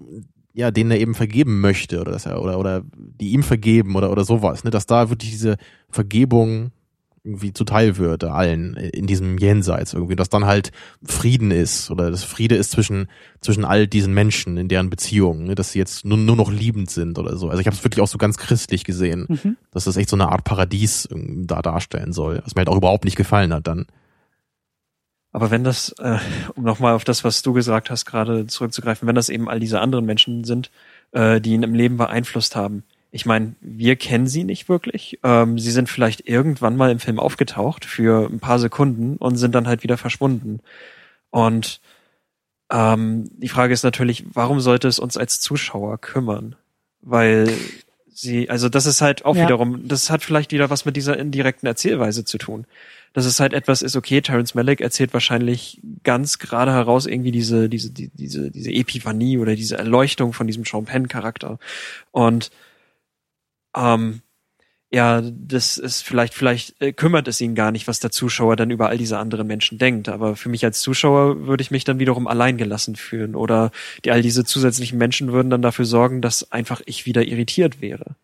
ja, 0.55 0.73
denen 0.73 0.91
er 0.91 0.99
eben 0.99 1.15
vergeben 1.15 1.61
möchte 1.61 2.01
oder 2.01 2.11
dass 2.11 2.27
er 2.27 2.43
oder 2.43 2.59
oder 2.59 2.83
die 2.95 3.31
ihm 3.31 3.45
vergeben 3.45 3.95
oder 3.95 4.11
oder 4.11 4.25
sowas, 4.25 4.65
ne, 4.65 4.71
dass 4.71 4.87
da 4.87 5.09
wirklich 5.09 5.31
diese 5.31 5.57
Vergebung 5.89 6.73
irgendwie 7.27 7.53
zuteil 7.53 7.99
wird, 7.99 8.25
allen 8.25 8.75
in 8.77 9.07
diesem 9.07 9.37
Jenseits 9.37 9.93
irgendwie, 9.93 10.17
dass 10.17 10.29
dann 10.29 10.47
halt 10.47 10.71
Frieden 11.05 11.51
ist 11.51 11.91
oder 11.91 12.11
das 12.11 12.23
Friede 12.23 12.55
ist 12.55 12.71
zwischen 12.71 13.09
zwischen 13.41 13.65
all 13.65 13.87
diesen 13.87 14.15
Menschen 14.15 14.57
in 14.57 14.69
deren 14.69 14.91
Beziehungen, 14.91 15.45
ne, 15.45 15.55
dass 15.55 15.73
sie 15.73 15.79
jetzt 15.79 16.05
nur, 16.05 16.17
nur 16.17 16.37
noch 16.37 16.51
liebend 16.51 16.91
sind 16.91 17.19
oder 17.19 17.37
so. 17.37 17.49
Also 17.49 17.61
ich 17.61 17.67
habe 17.67 17.77
es 17.77 17.85
wirklich 17.85 18.03
auch 18.03 18.09
so 18.09 18.19
ganz 18.19 18.39
christlich 18.39 18.85
gesehen, 18.85 19.27
mhm. 19.29 19.57
dass 19.73 19.85
das 19.85 19.97
echt 19.97 20.09
so 20.09 20.17
eine 20.17 20.31
Art 20.31 20.45
Paradies 20.45 21.09
da 21.13 21.63
darstellen 21.63 22.13
soll, 22.13 22.41
was 22.45 22.55
mir 22.55 22.61
halt 22.61 22.69
auch 22.69 22.77
überhaupt 22.77 23.05
nicht 23.05 23.17
gefallen 23.17 23.53
hat 23.53 23.67
dann. 23.67 23.87
Aber 25.33 25.51
wenn 25.51 25.65
das, 25.65 25.95
äh, 25.99 26.19
um 26.55 26.65
nochmal 26.65 26.95
auf 26.95 27.05
das, 27.05 27.23
was 27.23 27.43
du 27.43 27.53
gesagt 27.53 27.91
hast, 27.91 28.07
gerade 28.07 28.47
zurückzugreifen, 28.47 29.07
wenn 29.07 29.15
das 29.15 29.29
eben 29.29 29.51
all 29.51 29.61
diese 29.61 29.81
anderen 29.81 30.07
Menschen 30.07 30.45
sind, 30.45 30.71
äh, 31.13 31.43
die 31.43 31.53
ihn 31.53 31.63
im 31.63 31.75
Leben 31.75 31.99
beeinflusst 31.99 32.57
haben. 32.57 32.85
Ich 33.17 33.27
meine, 33.27 33.57
wir 33.61 33.97
kennen 33.97 34.27
sie 34.27 34.45
nicht 34.45 34.69
wirklich. 34.69 35.19
Ähm, 35.23 35.59
sie 35.59 35.71
sind 35.71 35.89
vielleicht 35.89 36.29
irgendwann 36.29 36.77
mal 36.77 36.91
im 36.91 36.99
Film 36.99 37.19
aufgetaucht 37.19 37.85
für 37.85 38.29
ein 38.29 38.41
paar 38.41 38.59
Sekunden 38.59 39.17
und 39.17 39.37
sind 39.37 39.55
dann 39.55 39.67
halt 39.67 39.83
wieder 39.83 39.97
verschwunden. 39.97 40.61
Und 41.31 41.81
ähm, 42.71 43.31
die 43.39 43.49
Frage 43.49 43.73
ist 43.73 43.85
natürlich, 43.85 44.25
warum 44.35 44.61
sollte 44.61 44.87
es 44.87 44.99
uns 44.99 45.17
als 45.17 45.41
Zuschauer 45.41 45.99
kümmern? 45.99 46.57
Weil 47.01 47.51
sie, 48.07 48.51
also 48.51 48.69
das 48.69 48.85
ist 48.85 49.01
halt 49.01 49.25
auch 49.25 49.35
ja. 49.35 49.45
wiederum, 49.45 49.89
das 49.89 50.11
hat 50.11 50.23
vielleicht 50.23 50.53
wieder 50.53 50.69
was 50.69 50.85
mit 50.85 50.95
dieser 50.95 51.19
indirekten 51.19 51.67
Erzählweise 51.67 52.25
zu 52.25 52.37
tun 52.37 52.67
dass 53.17 53.25
es 53.25 53.41
halt 53.41 53.55
etwas 53.55 53.81
ist, 53.81 53.97
okay, 53.97 54.21
Terence 54.21 54.55
Malick 54.55 54.83
erzählt 54.83 55.15
wahrscheinlich 55.15 55.81
ganz 56.03 56.39
gerade 56.39 56.71
heraus 56.73 57.07
irgendwie 57.07 57.33
diese, 57.33 57.71
diese, 57.71 57.91
die, 57.91 58.11
diese, 58.13 58.51
diese 58.51 58.71
Epiphanie 58.71 59.39
oder 59.39 59.57
diese 59.57 59.79
Erleuchtung 59.79 60.35
von 60.35 60.47
diesem 60.47 60.67
Sean 60.67 60.85
Penn 60.85 61.09
Charakter. 61.09 61.59
Und 62.11 62.51
ähm, 63.77 64.23
ja, 64.93 65.21
das 65.21 65.79
ist 65.79 66.03
vielleicht, 66.03 66.33
vielleicht 66.33 66.81
äh, 66.81 66.93
kümmert 66.93 67.27
es 67.29 67.41
ihn 67.41 67.55
gar 67.55 67.73
nicht, 67.73 67.89
was 67.89 67.99
der 67.99 68.13
Zuschauer 68.13 68.57
dann 68.57 68.71
über 68.71 68.89
all 68.89 68.97
diese 68.97 69.19
anderen 69.19 69.47
Menschen 69.47 69.79
denkt. 69.79 70.09
Aber 70.09 70.37
für 70.37 70.49
mich 70.49 70.65
als 70.65 70.81
Zuschauer 70.81 71.47
würde 71.47 71.63
ich 71.63 71.71
mich 71.71 71.85
dann 71.85 71.99
wiederum 71.99 72.27
allein 72.29 72.57
gelassen 72.57 72.95
fühlen. 72.95 73.35
Oder 73.35 73.73
die, 74.05 74.13
all 74.13 74.23
diese 74.23 74.45
zusätzlichen 74.45 74.97
Menschen 74.97 75.33
würden 75.33 75.51
dann 75.51 75.63
dafür 75.63 75.85
sorgen, 75.85 76.23
dass 76.23 76.53
einfach 76.53 76.83
ich 76.87 77.05
wieder 77.05 77.27
irritiert 77.27 77.81
wäre. 77.81 78.17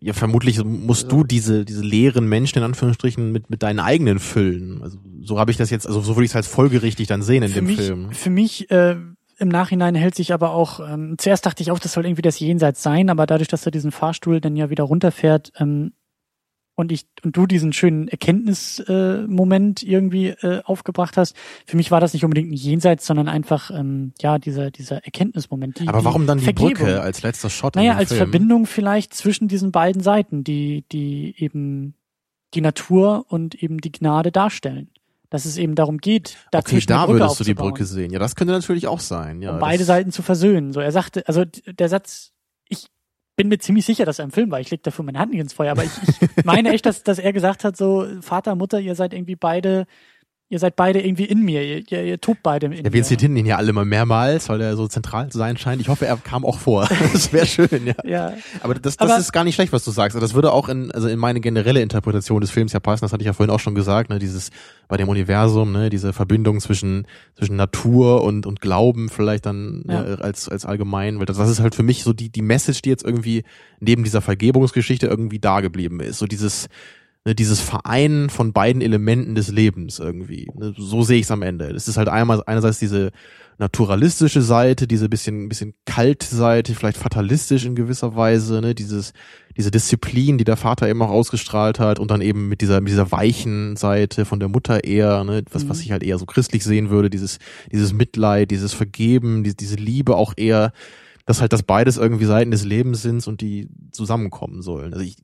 Ja, 0.00 0.12
vermutlich 0.12 0.62
musst 0.62 1.10
du 1.10 1.24
diese, 1.24 1.64
diese 1.64 1.80
leeren 1.80 2.28
Menschen 2.28 2.58
in 2.58 2.64
Anführungsstrichen 2.64 3.32
mit, 3.32 3.48
mit 3.48 3.62
deinen 3.62 3.80
eigenen 3.80 4.18
füllen. 4.18 4.82
Also 4.82 4.98
so 5.22 5.38
habe 5.38 5.50
ich 5.50 5.56
das 5.56 5.70
jetzt, 5.70 5.86
also 5.86 6.02
so 6.02 6.14
würde 6.14 6.26
ich 6.26 6.32
es 6.32 6.36
als 6.36 6.46
folgerichtig 6.46 7.06
dann 7.06 7.22
sehen 7.22 7.42
in 7.42 7.48
für 7.48 7.60
dem 7.60 7.66
mich, 7.66 7.76
Film. 7.76 8.12
Für 8.12 8.28
mich 8.28 8.70
äh, 8.70 8.96
im 9.38 9.48
Nachhinein 9.48 9.94
hält 9.94 10.14
sich 10.14 10.32
aber 10.32 10.52
auch, 10.52 10.80
ähm, 10.80 11.16
zuerst 11.18 11.46
dachte 11.46 11.62
ich 11.62 11.70
auch, 11.70 11.78
das 11.78 11.92
soll 11.92 12.06
irgendwie 12.06 12.22
das 12.22 12.40
Jenseits 12.40 12.82
sein, 12.82 13.10
aber 13.10 13.26
dadurch, 13.26 13.48
dass 13.48 13.64
er 13.66 13.72
diesen 13.72 13.92
Fahrstuhl 13.92 14.40
dann 14.40 14.56
ja 14.56 14.70
wieder 14.70 14.84
runterfährt, 14.84 15.52
ähm, 15.58 15.92
und 16.78 16.92
ich 16.92 17.06
und 17.24 17.36
du 17.36 17.46
diesen 17.46 17.72
schönen 17.72 18.06
Erkenntnismoment 18.06 19.82
äh, 19.82 19.86
irgendwie 19.86 20.28
äh, 20.28 20.62
aufgebracht 20.62 21.16
hast. 21.16 21.34
Für 21.66 21.76
mich 21.76 21.90
war 21.90 22.00
das 22.00 22.12
nicht 22.12 22.24
unbedingt 22.24 22.52
ein 22.52 22.54
Jenseits, 22.54 23.04
sondern 23.04 23.26
einfach 23.28 23.72
ähm, 23.72 24.12
ja 24.20 24.38
dieser 24.38 24.70
dieser 24.70 25.04
Erkenntnismoment. 25.04 25.80
Die, 25.80 25.88
Aber 25.88 26.04
warum 26.04 26.28
dann 26.28 26.38
die 26.38 26.44
Vergebung. 26.44 26.74
Brücke 26.74 27.00
als 27.00 27.22
letzter 27.22 27.50
Shot? 27.50 27.74
Naja, 27.74 27.96
als 27.96 28.10
Film? 28.10 28.18
Verbindung 28.18 28.66
vielleicht 28.66 29.12
zwischen 29.12 29.48
diesen 29.48 29.72
beiden 29.72 30.02
Seiten, 30.02 30.44
die 30.44 30.84
die 30.92 31.34
eben 31.38 31.94
die 32.54 32.60
Natur 32.60 33.26
und 33.28 33.56
eben 33.60 33.78
die 33.78 33.90
Gnade 33.90 34.30
darstellen. 34.30 34.88
Dass 35.30 35.44
es 35.44 35.58
eben 35.58 35.74
darum 35.74 35.98
geht, 35.98 36.38
okay, 36.54 36.80
da 36.86 37.06
würdest 37.06 37.38
du 37.38 37.44
die 37.44 37.52
Brücke 37.52 37.84
sehen. 37.84 38.10
Ja, 38.10 38.18
das 38.18 38.34
könnte 38.34 38.54
natürlich 38.54 38.86
auch 38.86 39.00
sein. 39.00 39.42
Ja, 39.42 39.52
um 39.52 39.58
beide 39.58 39.84
Seiten 39.84 40.10
zu 40.10 40.22
versöhnen. 40.22 40.72
So, 40.72 40.80
er 40.80 40.90
sagte, 40.90 41.28
also 41.28 41.44
der 41.44 41.88
Satz, 41.90 42.32
ich 42.66 42.86
bin 43.36 43.48
mir 43.48 43.58
ziemlich 43.58 43.84
sicher, 43.84 44.06
dass 44.06 44.18
er 44.18 44.24
im 44.24 44.30
Film 44.30 44.50
war. 44.50 44.60
Ich 44.60 44.70
leg 44.70 44.82
dafür 44.82 45.04
meine 45.04 45.18
Hand 45.18 45.32
nicht 45.32 45.40
ins 45.40 45.52
Feuer, 45.52 45.72
aber 45.72 45.84
ich, 45.84 45.90
ich 46.02 46.28
meine 46.44 46.70
echt, 46.72 46.86
dass, 46.86 47.02
dass 47.02 47.18
er 47.18 47.32
gesagt 47.34 47.62
hat, 47.64 47.76
so 47.76 48.06
Vater, 48.22 48.54
Mutter, 48.54 48.80
ihr 48.80 48.94
seid 48.94 49.12
irgendwie 49.12 49.36
beide 49.36 49.86
ihr 50.50 50.58
seid 50.58 50.76
beide 50.76 51.04
irgendwie 51.04 51.24
in 51.24 51.42
mir, 51.42 51.62
ihr, 51.62 51.82
ihr, 51.90 52.04
ihr 52.04 52.20
tobt 52.20 52.42
beide 52.42 52.66
in 52.66 52.72
ja, 52.72 52.82
mir. 52.82 52.92
Wir 52.92 53.02
zitieren 53.02 53.36
ihn 53.36 53.44
ja 53.44 53.56
alle 53.56 53.72
mal 53.72 53.84
mehrmals, 53.84 54.48
weil 54.48 54.60
er 54.60 54.76
so 54.76 54.88
zentral 54.88 55.28
zu 55.28 55.36
sein 55.36 55.58
scheint. 55.58 55.80
Ich 55.80 55.88
hoffe, 55.88 56.06
er 56.06 56.16
kam 56.16 56.44
auch 56.44 56.58
vor. 56.58 56.88
Das 57.12 57.32
wäre 57.32 57.46
schön, 57.46 57.86
ja. 57.86 57.94
ja. 58.04 58.32
Aber 58.60 58.74
das, 58.74 58.96
das 58.96 59.10
Aber 59.10 59.18
ist 59.18 59.32
gar 59.32 59.44
nicht 59.44 59.54
schlecht, 59.54 59.72
was 59.72 59.84
du 59.84 59.90
sagst. 59.90 60.20
Das 60.20 60.34
würde 60.34 60.52
auch 60.52 60.68
in, 60.68 60.90
also 60.92 61.08
in 61.08 61.18
meine 61.18 61.40
generelle 61.40 61.80
Interpretation 61.80 62.40
des 62.40 62.50
Films 62.50 62.72
ja 62.72 62.80
passen. 62.80 63.04
Das 63.04 63.12
hatte 63.12 63.22
ich 63.22 63.26
ja 63.26 63.32
vorhin 63.32 63.52
auch 63.52 63.60
schon 63.60 63.74
gesagt, 63.74 64.10
ne, 64.10 64.18
dieses 64.18 64.50
bei 64.88 64.96
dem 64.96 65.08
Universum, 65.08 65.72
ne, 65.72 65.90
diese 65.90 66.12
Verbindung 66.12 66.60
zwischen 66.60 67.06
zwischen 67.36 67.56
Natur 67.56 68.22
und 68.22 68.46
und 68.46 68.60
Glauben 68.60 69.08
vielleicht 69.08 69.46
dann 69.46 69.84
ja. 69.88 70.02
ne, 70.02 70.18
als 70.20 70.48
als 70.48 70.64
allgemein, 70.64 71.18
weil 71.18 71.26
das, 71.26 71.38
das 71.38 71.48
ist 71.50 71.60
halt 71.60 71.74
für 71.74 71.82
mich 71.82 72.04
so 72.04 72.12
die 72.12 72.30
die 72.30 72.42
Message, 72.42 72.82
die 72.82 72.90
jetzt 72.90 73.04
irgendwie 73.04 73.44
neben 73.80 74.04
dieser 74.04 74.20
Vergebungsgeschichte 74.20 75.06
irgendwie 75.06 75.38
da 75.38 75.60
geblieben 75.60 76.00
ist. 76.00 76.18
So 76.18 76.26
dieses 76.26 76.68
ne, 77.28 77.34
dieses 77.34 77.60
Vereinen 77.60 78.30
von 78.30 78.54
beiden 78.54 78.80
Elementen 78.80 79.34
des 79.34 79.48
Lebens 79.48 79.98
irgendwie. 79.98 80.48
Ne, 80.54 80.74
so 80.78 81.02
sehe 81.02 81.18
ich 81.18 81.24
es 81.24 81.30
am 81.30 81.42
Ende. 81.42 81.66
Es 81.66 81.86
ist 81.86 81.98
halt 81.98 82.08
einmal 82.08 82.42
einerseits 82.46 82.78
diese 82.78 83.10
naturalistische 83.58 84.40
Seite, 84.40 84.86
diese 84.86 85.10
bisschen 85.10 85.48
bisschen 85.48 85.74
kalt 85.84 86.22
Seite, 86.22 86.74
vielleicht 86.74 86.96
fatalistisch 86.96 87.66
in 87.66 87.74
gewisser 87.74 88.16
Weise, 88.16 88.62
ne, 88.62 88.74
dieses 88.74 89.12
diese 89.58 89.70
Disziplin, 89.70 90.38
die 90.38 90.44
der 90.44 90.56
Vater 90.56 90.88
eben 90.88 91.02
auch 91.02 91.10
ausgestrahlt 91.10 91.78
hat 91.78 91.98
und 91.98 92.10
dann 92.10 92.22
eben 92.22 92.48
mit 92.48 92.62
dieser 92.62 92.80
mit 92.80 92.90
dieser 92.90 93.12
weichen 93.12 93.76
Seite 93.76 94.24
von 94.24 94.40
der 94.40 94.48
Mutter 94.48 94.84
eher, 94.84 95.22
ne, 95.24 95.42
was 95.52 95.64
mhm. 95.64 95.68
was 95.68 95.80
ich 95.80 95.92
halt 95.92 96.02
eher 96.02 96.18
so 96.18 96.24
christlich 96.24 96.64
sehen 96.64 96.88
würde, 96.88 97.10
dieses 97.10 97.38
dieses 97.70 97.92
Mitleid, 97.92 98.50
dieses 98.50 98.72
Vergeben, 98.72 99.44
die, 99.44 99.54
diese 99.54 99.76
Liebe 99.76 100.16
auch 100.16 100.32
eher 100.36 100.72
dass 101.26 101.42
halt 101.42 101.52
das 101.52 101.62
beides 101.62 101.98
irgendwie 101.98 102.24
Seiten 102.24 102.52
des 102.52 102.64
Lebens 102.64 103.02
sind 103.02 103.26
und 103.26 103.42
die 103.42 103.68
zusammenkommen 103.92 104.62
sollen. 104.62 104.94
Also 104.94 105.04
ich, 105.04 105.16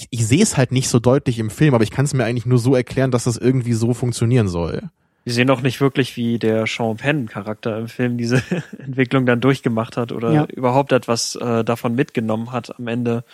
ich, 0.00 0.08
ich 0.10 0.26
sehe 0.26 0.42
es 0.42 0.56
halt 0.56 0.72
nicht 0.72 0.88
so 0.88 0.98
deutlich 0.98 1.38
im 1.38 1.50
Film, 1.50 1.74
aber 1.74 1.84
ich 1.84 1.90
kann 1.90 2.04
es 2.04 2.14
mir 2.14 2.24
eigentlich 2.24 2.46
nur 2.46 2.58
so 2.58 2.74
erklären, 2.74 3.10
dass 3.10 3.24
das 3.24 3.36
irgendwie 3.36 3.74
so 3.74 3.92
funktionieren 3.94 4.48
soll. 4.48 4.82
Wir 5.24 5.34
sehen 5.34 5.50
auch 5.50 5.60
nicht 5.60 5.80
wirklich, 5.80 6.16
wie 6.16 6.38
der 6.38 6.66
Sean 6.66 6.96
Penn 6.96 7.26
Charakter 7.26 7.78
im 7.78 7.88
Film 7.88 8.16
diese 8.16 8.42
Entwicklung 8.78 9.26
dann 9.26 9.40
durchgemacht 9.40 9.96
hat 9.96 10.12
oder 10.12 10.32
ja. 10.32 10.44
überhaupt 10.46 10.92
etwas 10.92 11.36
äh, 11.36 11.62
davon 11.64 11.94
mitgenommen 11.94 12.52
hat 12.52 12.78
am 12.78 12.86
Ende 12.86 13.24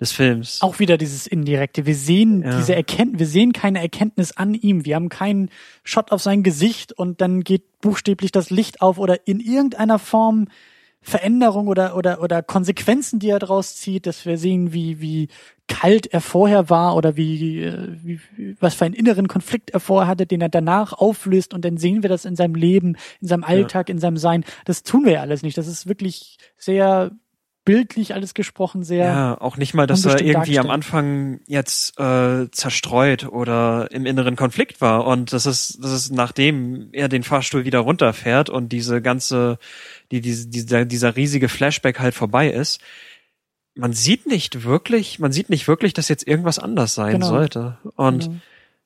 des 0.00 0.12
Films. 0.12 0.62
Auch 0.62 0.78
wieder 0.78 0.96
dieses 0.96 1.26
indirekte. 1.26 1.86
Wir 1.86 1.96
sehen 1.96 2.42
ja. 2.42 2.56
diese 2.56 2.74
Erkenntnis, 2.74 3.18
wir 3.18 3.26
sehen 3.26 3.52
keine 3.52 3.80
Erkenntnis 3.80 4.32
an 4.36 4.54
ihm. 4.54 4.84
Wir 4.84 4.96
haben 4.96 5.08
keinen 5.08 5.50
Shot 5.82 6.12
auf 6.12 6.22
sein 6.22 6.42
Gesicht 6.42 6.92
und 6.92 7.20
dann 7.20 7.42
geht 7.42 7.80
buchstäblich 7.80 8.30
das 8.30 8.50
Licht 8.50 8.80
auf 8.80 8.98
oder 8.98 9.26
in 9.26 9.40
irgendeiner 9.40 9.98
Form 9.98 10.48
Veränderung 11.04 11.68
oder, 11.68 11.96
oder, 11.96 12.20
oder 12.22 12.42
Konsequenzen, 12.42 13.18
die 13.18 13.28
er 13.28 13.38
daraus 13.38 13.76
zieht, 13.76 14.06
dass 14.06 14.24
wir 14.24 14.38
sehen, 14.38 14.72
wie, 14.72 15.00
wie 15.00 15.28
kalt 15.68 16.06
er 16.06 16.20
vorher 16.20 16.70
war 16.70 16.96
oder 16.96 17.16
wie, 17.16 17.62
äh, 17.62 17.96
wie, 18.02 18.20
was 18.58 18.74
für 18.74 18.86
einen 18.86 18.94
inneren 18.94 19.28
Konflikt 19.28 19.70
er 19.70 19.80
vorher 19.80 20.08
hatte, 20.08 20.26
den 20.26 20.40
er 20.40 20.48
danach 20.48 20.94
auflöst 20.94 21.54
und 21.54 21.64
dann 21.64 21.76
sehen 21.76 22.02
wir 22.02 22.08
das 22.08 22.24
in 22.24 22.36
seinem 22.36 22.54
Leben, 22.54 22.96
in 23.20 23.28
seinem 23.28 23.44
Alltag, 23.44 23.88
ja. 23.88 23.92
in 23.92 23.98
seinem 23.98 24.16
Sein. 24.16 24.44
Das 24.64 24.82
tun 24.82 25.04
wir 25.04 25.12
ja 25.12 25.20
alles 25.20 25.42
nicht. 25.42 25.58
Das 25.58 25.66
ist 25.66 25.86
wirklich 25.86 26.38
sehr 26.56 27.12
bildlich 27.64 28.14
alles 28.14 28.34
gesprochen 28.34 28.82
sehr. 28.82 29.06
Ja, 29.06 29.40
auch 29.40 29.56
nicht 29.56 29.74
mal, 29.74 29.86
dass 29.86 30.04
er 30.04 30.20
irgendwie 30.20 30.58
am 30.58 30.70
Anfang 30.70 31.40
jetzt 31.46 31.98
äh, 31.98 32.50
zerstreut 32.50 33.26
oder 33.26 33.88
im 33.90 34.06
inneren 34.06 34.36
Konflikt 34.36 34.80
war. 34.80 35.06
Und 35.06 35.32
das 35.32 35.46
ist, 35.46 35.82
das 35.82 35.92
ist 35.92 36.12
nachdem 36.12 36.90
er 36.92 37.08
den 37.08 37.22
Fahrstuhl 37.22 37.64
wieder 37.64 37.80
runterfährt 37.80 38.50
und 38.50 38.70
diese 38.70 39.00
ganze, 39.00 39.58
die, 40.10 40.20
diese, 40.20 40.48
dieser, 40.48 40.84
dieser 40.84 41.16
riesige 41.16 41.48
Flashback 41.48 42.00
halt 42.00 42.14
vorbei 42.14 42.50
ist. 42.50 42.80
Man 43.74 43.92
sieht 43.92 44.26
nicht 44.26 44.64
wirklich, 44.64 45.18
man 45.18 45.32
sieht 45.32 45.50
nicht 45.50 45.66
wirklich, 45.66 45.94
dass 45.94 46.08
jetzt 46.08 46.26
irgendwas 46.26 46.58
anders 46.58 46.94
sein 46.94 47.14
genau. 47.14 47.28
sollte. 47.28 47.78
Und 47.96 48.24
genau 48.24 48.40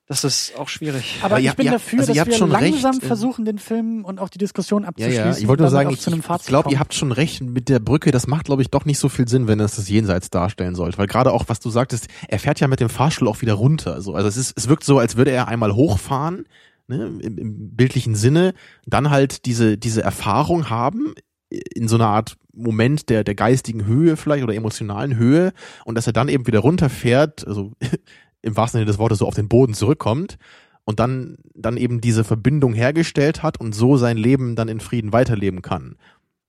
das 0.08 0.24
ist 0.24 0.58
auch 0.58 0.68
schwierig. 0.68 1.16
Aber, 1.20 1.36
Aber 1.36 1.40
ich 1.40 1.54
bin 1.54 1.66
dafür, 1.66 2.00
also 2.00 2.14
dass 2.14 2.26
wir 2.26 2.46
langsam 2.46 2.92
recht. 2.92 3.04
versuchen, 3.04 3.44
den 3.44 3.58
Film 3.58 4.06
und 4.06 4.18
auch 4.18 4.30
die 4.30 4.38
Diskussion 4.38 4.86
abzuschließen. 4.86 5.18
Ja, 5.18 5.30
ja. 5.32 5.36
Ich 5.36 5.46
wollte 5.46 5.64
nur 5.64 5.70
sagen, 5.70 5.90
ich, 5.90 6.06
ich 6.06 6.46
glaube, 6.46 6.70
ihr 6.72 6.80
habt 6.80 6.94
schon 6.94 7.12
recht 7.12 7.42
mit 7.42 7.68
der 7.68 7.78
Brücke. 7.78 8.10
Das 8.10 8.26
macht, 8.26 8.46
glaube 8.46 8.62
ich, 8.62 8.70
doch 8.70 8.86
nicht 8.86 8.98
so 8.98 9.10
viel 9.10 9.28
Sinn, 9.28 9.48
wenn 9.48 9.60
es 9.60 9.76
das 9.76 9.90
Jenseits 9.90 10.30
darstellen 10.30 10.74
sollte. 10.74 10.96
Weil 10.96 11.08
gerade 11.08 11.30
auch, 11.30 11.44
was 11.48 11.60
du 11.60 11.68
sagtest, 11.68 12.08
er 12.26 12.38
fährt 12.38 12.58
ja 12.58 12.68
mit 12.68 12.80
dem 12.80 12.88
Fahrstuhl 12.88 13.28
auch 13.28 13.42
wieder 13.42 13.52
runter. 13.52 13.92
Also, 13.92 14.14
also 14.14 14.28
es, 14.28 14.38
ist, 14.38 14.56
es 14.56 14.68
wirkt 14.68 14.84
so, 14.84 14.98
als 14.98 15.16
würde 15.16 15.30
er 15.30 15.46
einmal 15.46 15.74
hochfahren, 15.74 16.46
ne, 16.88 17.18
im, 17.20 17.38
im 17.38 17.76
bildlichen 17.76 18.14
Sinne, 18.14 18.54
dann 18.86 19.10
halt 19.10 19.46
diese, 19.46 19.78
diese 19.78 20.02
Erfahrung 20.02 20.70
haben, 20.70 21.14
in 21.50 21.88
so 21.88 21.96
einer 21.96 22.08
Art 22.08 22.36
Moment 22.52 23.08
der, 23.08 23.24
der 23.24 23.34
geistigen 23.34 23.86
Höhe 23.86 24.16
vielleicht 24.16 24.44
oder 24.44 24.54
emotionalen 24.54 25.16
Höhe 25.16 25.52
und 25.84 25.94
dass 25.94 26.06
er 26.06 26.12
dann 26.12 26.28
eben 26.28 26.46
wieder 26.46 26.58
runterfährt, 26.58 27.46
also 27.46 27.72
im 28.42 28.56
wahrsten 28.56 28.78
Sinne 28.78 28.86
des 28.86 28.98
Wortes 28.98 29.18
so 29.18 29.26
auf 29.26 29.34
den 29.34 29.48
Boden 29.48 29.74
zurückkommt 29.74 30.38
und 30.84 31.00
dann, 31.00 31.36
dann 31.54 31.76
eben 31.76 32.00
diese 32.00 32.24
Verbindung 32.24 32.74
hergestellt 32.74 33.42
hat 33.42 33.60
und 33.60 33.74
so 33.74 33.96
sein 33.96 34.16
Leben 34.16 34.56
dann 34.56 34.68
in 34.68 34.80
Frieden 34.80 35.12
weiterleben 35.12 35.62
kann. 35.62 35.96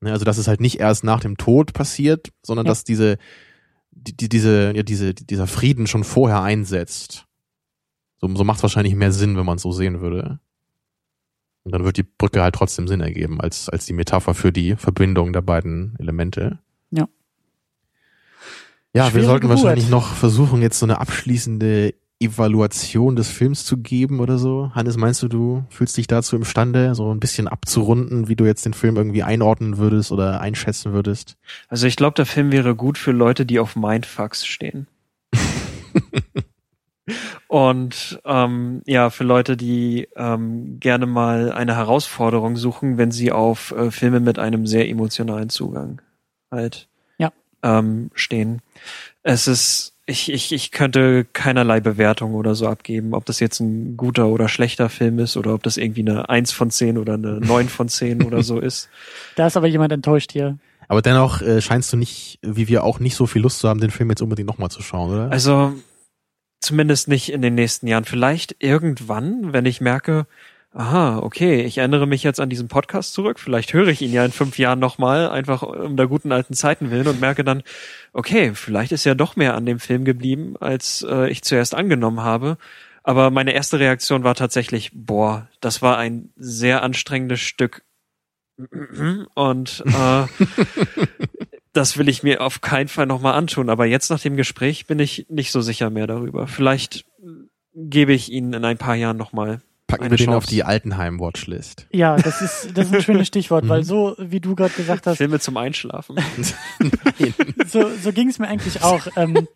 Ne, 0.01 0.11
also, 0.11 0.25
dass 0.25 0.37
es 0.37 0.47
halt 0.47 0.61
nicht 0.61 0.79
erst 0.79 1.03
nach 1.03 1.19
dem 1.19 1.37
Tod 1.37 1.73
passiert, 1.73 2.29
sondern 2.41 2.65
ja. 2.65 2.71
dass 2.71 2.83
diese, 2.83 3.17
die, 3.91 4.15
die, 4.15 4.29
diese, 4.29 4.73
ja, 4.75 4.83
diese, 4.83 5.13
dieser 5.13 5.47
Frieden 5.47 5.87
schon 5.87 6.03
vorher 6.03 6.41
einsetzt. 6.41 7.25
So, 8.19 8.33
so 8.35 8.43
macht 8.43 8.57
es 8.57 8.63
wahrscheinlich 8.63 8.95
mehr 8.95 9.11
Sinn, 9.11 9.37
wenn 9.37 9.45
man 9.45 9.57
es 9.57 9.63
so 9.63 9.71
sehen 9.71 10.01
würde. 10.01 10.39
Und 11.63 11.73
dann 11.73 11.83
wird 11.83 11.97
die 11.97 12.03
Brücke 12.03 12.41
halt 12.41 12.55
trotzdem 12.55 12.87
Sinn 12.87 13.01
ergeben, 13.01 13.39
als, 13.41 13.69
als 13.69 13.85
die 13.85 13.93
Metapher 13.93 14.33
für 14.33 14.51
die 14.51 14.75
Verbindung 14.75 15.33
der 15.33 15.41
beiden 15.41 15.95
Elemente. 15.99 16.59
Ja. 16.91 17.07
Ja, 18.93 19.09
Schwere 19.09 19.15
wir 19.15 19.23
sollten 19.25 19.41
Geburt. 19.41 19.63
wahrscheinlich 19.63 19.89
noch 19.89 20.13
versuchen, 20.13 20.61
jetzt 20.61 20.79
so 20.79 20.85
eine 20.85 20.99
abschließende 20.99 21.93
Evaluation 22.19 23.15
des 23.15 23.29
Films 23.29 23.65
zu 23.65 23.77
geben 23.77 24.19
oder 24.19 24.37
so? 24.37 24.71
Hannes, 24.73 24.97
meinst 24.97 25.23
du, 25.23 25.27
du 25.27 25.63
fühlst 25.69 25.95
dich 25.95 26.07
dazu 26.07 26.35
imstande, 26.35 26.93
so 26.95 27.13
ein 27.13 27.19
bisschen 27.19 27.47
abzurunden, 27.47 28.27
wie 28.27 28.35
du 28.35 28.45
jetzt 28.45 28.65
den 28.65 28.73
Film 28.73 28.97
irgendwie 28.97 29.23
einordnen 29.23 29.77
würdest 29.77 30.11
oder 30.11 30.41
einschätzen 30.41 30.91
würdest? 30.91 31.37
Also 31.69 31.87
ich 31.87 31.95
glaube, 31.95 32.15
der 32.15 32.25
Film 32.25 32.51
wäre 32.51 32.75
gut 32.75 32.97
für 32.97 33.11
Leute, 33.11 33.45
die 33.45 33.59
auf 33.59 33.75
Mindfucks 33.75 34.45
stehen. 34.45 34.87
Und 37.47 38.19
ähm, 38.25 38.81
ja, 38.85 39.09
für 39.09 39.23
Leute, 39.23 39.57
die 39.57 40.07
ähm, 40.15 40.79
gerne 40.79 41.05
mal 41.05 41.51
eine 41.51 41.75
Herausforderung 41.75 42.55
suchen, 42.55 42.97
wenn 42.97 43.11
sie 43.11 43.31
auf 43.31 43.71
äh, 43.71 43.91
Filme 43.91 44.19
mit 44.19 44.39
einem 44.39 44.67
sehr 44.67 44.89
emotionalen 44.89 45.49
Zugang 45.49 46.01
halt 46.51 46.87
ja. 47.17 47.31
ähm, 47.63 48.11
stehen. 48.13 48.61
Es 49.23 49.47
ist, 49.47 49.93
ich, 50.05 50.31
ich, 50.31 50.51
ich 50.51 50.71
könnte 50.71 51.25
keinerlei 51.25 51.79
Bewertung 51.79 52.33
oder 52.33 52.55
so 52.55 52.67
abgeben, 52.67 53.13
ob 53.13 53.25
das 53.25 53.39
jetzt 53.39 53.59
ein 53.59 53.97
guter 53.97 54.27
oder 54.27 54.49
schlechter 54.49 54.89
Film 54.89 55.19
ist 55.19 55.37
oder 55.37 55.53
ob 55.53 55.63
das 55.63 55.77
irgendwie 55.77 56.01
eine 56.01 56.29
Eins 56.29 56.51
von 56.51 56.71
zehn 56.71 56.97
oder 56.97 57.13
eine 57.13 57.39
Neun 57.39 57.69
von 57.69 57.89
zehn 57.89 58.23
oder 58.23 58.43
so 58.43 58.59
ist. 58.59 58.89
Da 59.35 59.47
ist 59.47 59.57
aber 59.57 59.67
jemand 59.67 59.91
enttäuscht 59.91 60.31
hier. 60.31 60.57
Aber 60.87 61.03
dennoch 61.03 61.41
äh, 61.41 61.61
scheinst 61.61 61.93
du 61.93 61.97
nicht, 61.97 62.39
wie 62.41 62.67
wir 62.67 62.83
auch, 62.83 62.99
nicht 62.99 63.15
so 63.15 63.27
viel 63.27 63.43
Lust 63.43 63.59
zu 63.59 63.69
haben, 63.69 63.79
den 63.79 63.91
Film 63.91 64.09
jetzt 64.09 64.23
unbedingt 64.23 64.47
nochmal 64.47 64.71
zu 64.71 64.81
schauen, 64.81 65.11
oder? 65.11 65.31
Also 65.31 65.73
Zumindest 66.59 67.07
nicht 67.07 67.31
in 67.31 67.41
den 67.41 67.55
nächsten 67.55 67.87
Jahren. 67.87 68.05
Vielleicht 68.05 68.57
irgendwann, 68.59 69.53
wenn 69.53 69.65
ich 69.65 69.81
merke, 69.81 70.27
aha, 70.73 71.19
okay, 71.19 71.61
ich 71.61 71.77
erinnere 71.77 72.05
mich 72.05 72.23
jetzt 72.23 72.39
an 72.39 72.49
diesen 72.49 72.67
Podcast 72.67 73.13
zurück. 73.13 73.39
Vielleicht 73.39 73.73
höre 73.73 73.87
ich 73.87 74.01
ihn 74.01 74.13
ja 74.13 74.23
in 74.23 74.31
fünf 74.31 74.57
Jahren 74.59 74.79
nochmal, 74.79 75.29
einfach 75.29 75.63
um 75.63 75.97
der 75.97 76.07
guten 76.07 76.31
alten 76.31 76.53
Zeiten 76.53 76.91
willen 76.91 77.07
und 77.07 77.19
merke 77.19 77.43
dann, 77.43 77.63
okay, 78.13 78.53
vielleicht 78.53 78.91
ist 78.91 79.05
ja 79.05 79.15
doch 79.15 79.35
mehr 79.35 79.55
an 79.55 79.65
dem 79.65 79.79
Film 79.79 80.05
geblieben, 80.05 80.55
als 80.59 81.05
äh, 81.09 81.29
ich 81.29 81.43
zuerst 81.43 81.73
angenommen 81.73 82.21
habe. 82.21 82.57
Aber 83.03 83.31
meine 83.31 83.53
erste 83.53 83.79
Reaktion 83.79 84.23
war 84.23 84.35
tatsächlich, 84.35 84.91
boah, 84.93 85.47
das 85.61 85.81
war 85.81 85.97
ein 85.97 86.29
sehr 86.35 86.83
anstrengendes 86.83 87.39
Stück. 87.39 87.83
Und 89.33 89.83
äh, 89.87 90.25
das 91.73 91.97
will 91.97 92.09
ich 92.09 92.23
mir 92.23 92.41
auf 92.41 92.61
keinen 92.61 92.87
Fall 92.87 93.05
nochmal 93.05 93.33
antun. 93.33 93.69
Aber 93.69 93.85
jetzt 93.85 94.09
nach 94.09 94.19
dem 94.19 94.35
Gespräch 94.35 94.87
bin 94.87 94.99
ich 94.99 95.27
nicht 95.29 95.51
so 95.51 95.61
sicher 95.61 95.89
mehr 95.89 96.07
darüber. 96.07 96.47
Vielleicht 96.47 97.05
gebe 97.73 98.13
ich 98.13 98.31
Ihnen 98.31 98.53
in 98.53 98.65
ein 98.65 98.77
paar 98.77 98.95
Jahren 98.95 99.17
nochmal. 99.17 99.61
Packen 99.87 100.11
wir 100.11 100.17
den 100.17 100.29
auf 100.29 100.45
die 100.45 100.63
Altenheim-Watchlist. 100.63 101.87
Ja, 101.91 102.15
das 102.15 102.41
ist, 102.41 102.77
das 102.77 102.87
ist 102.87 102.93
ein 102.93 103.01
schönes 103.01 103.27
Stichwort, 103.27 103.67
weil 103.67 103.83
so, 103.83 104.15
wie 104.19 104.39
du 104.39 104.55
gerade 104.55 104.73
gesagt 104.73 105.07
hast. 105.07 105.17
Filme 105.17 105.39
zum 105.39 105.57
Einschlafen. 105.57 106.17
so 107.65 107.89
so 108.01 108.13
ging 108.13 108.29
es 108.29 108.37
mir 108.37 108.47
eigentlich 108.47 108.83
auch. 108.83 109.07
Ähm, 109.15 109.47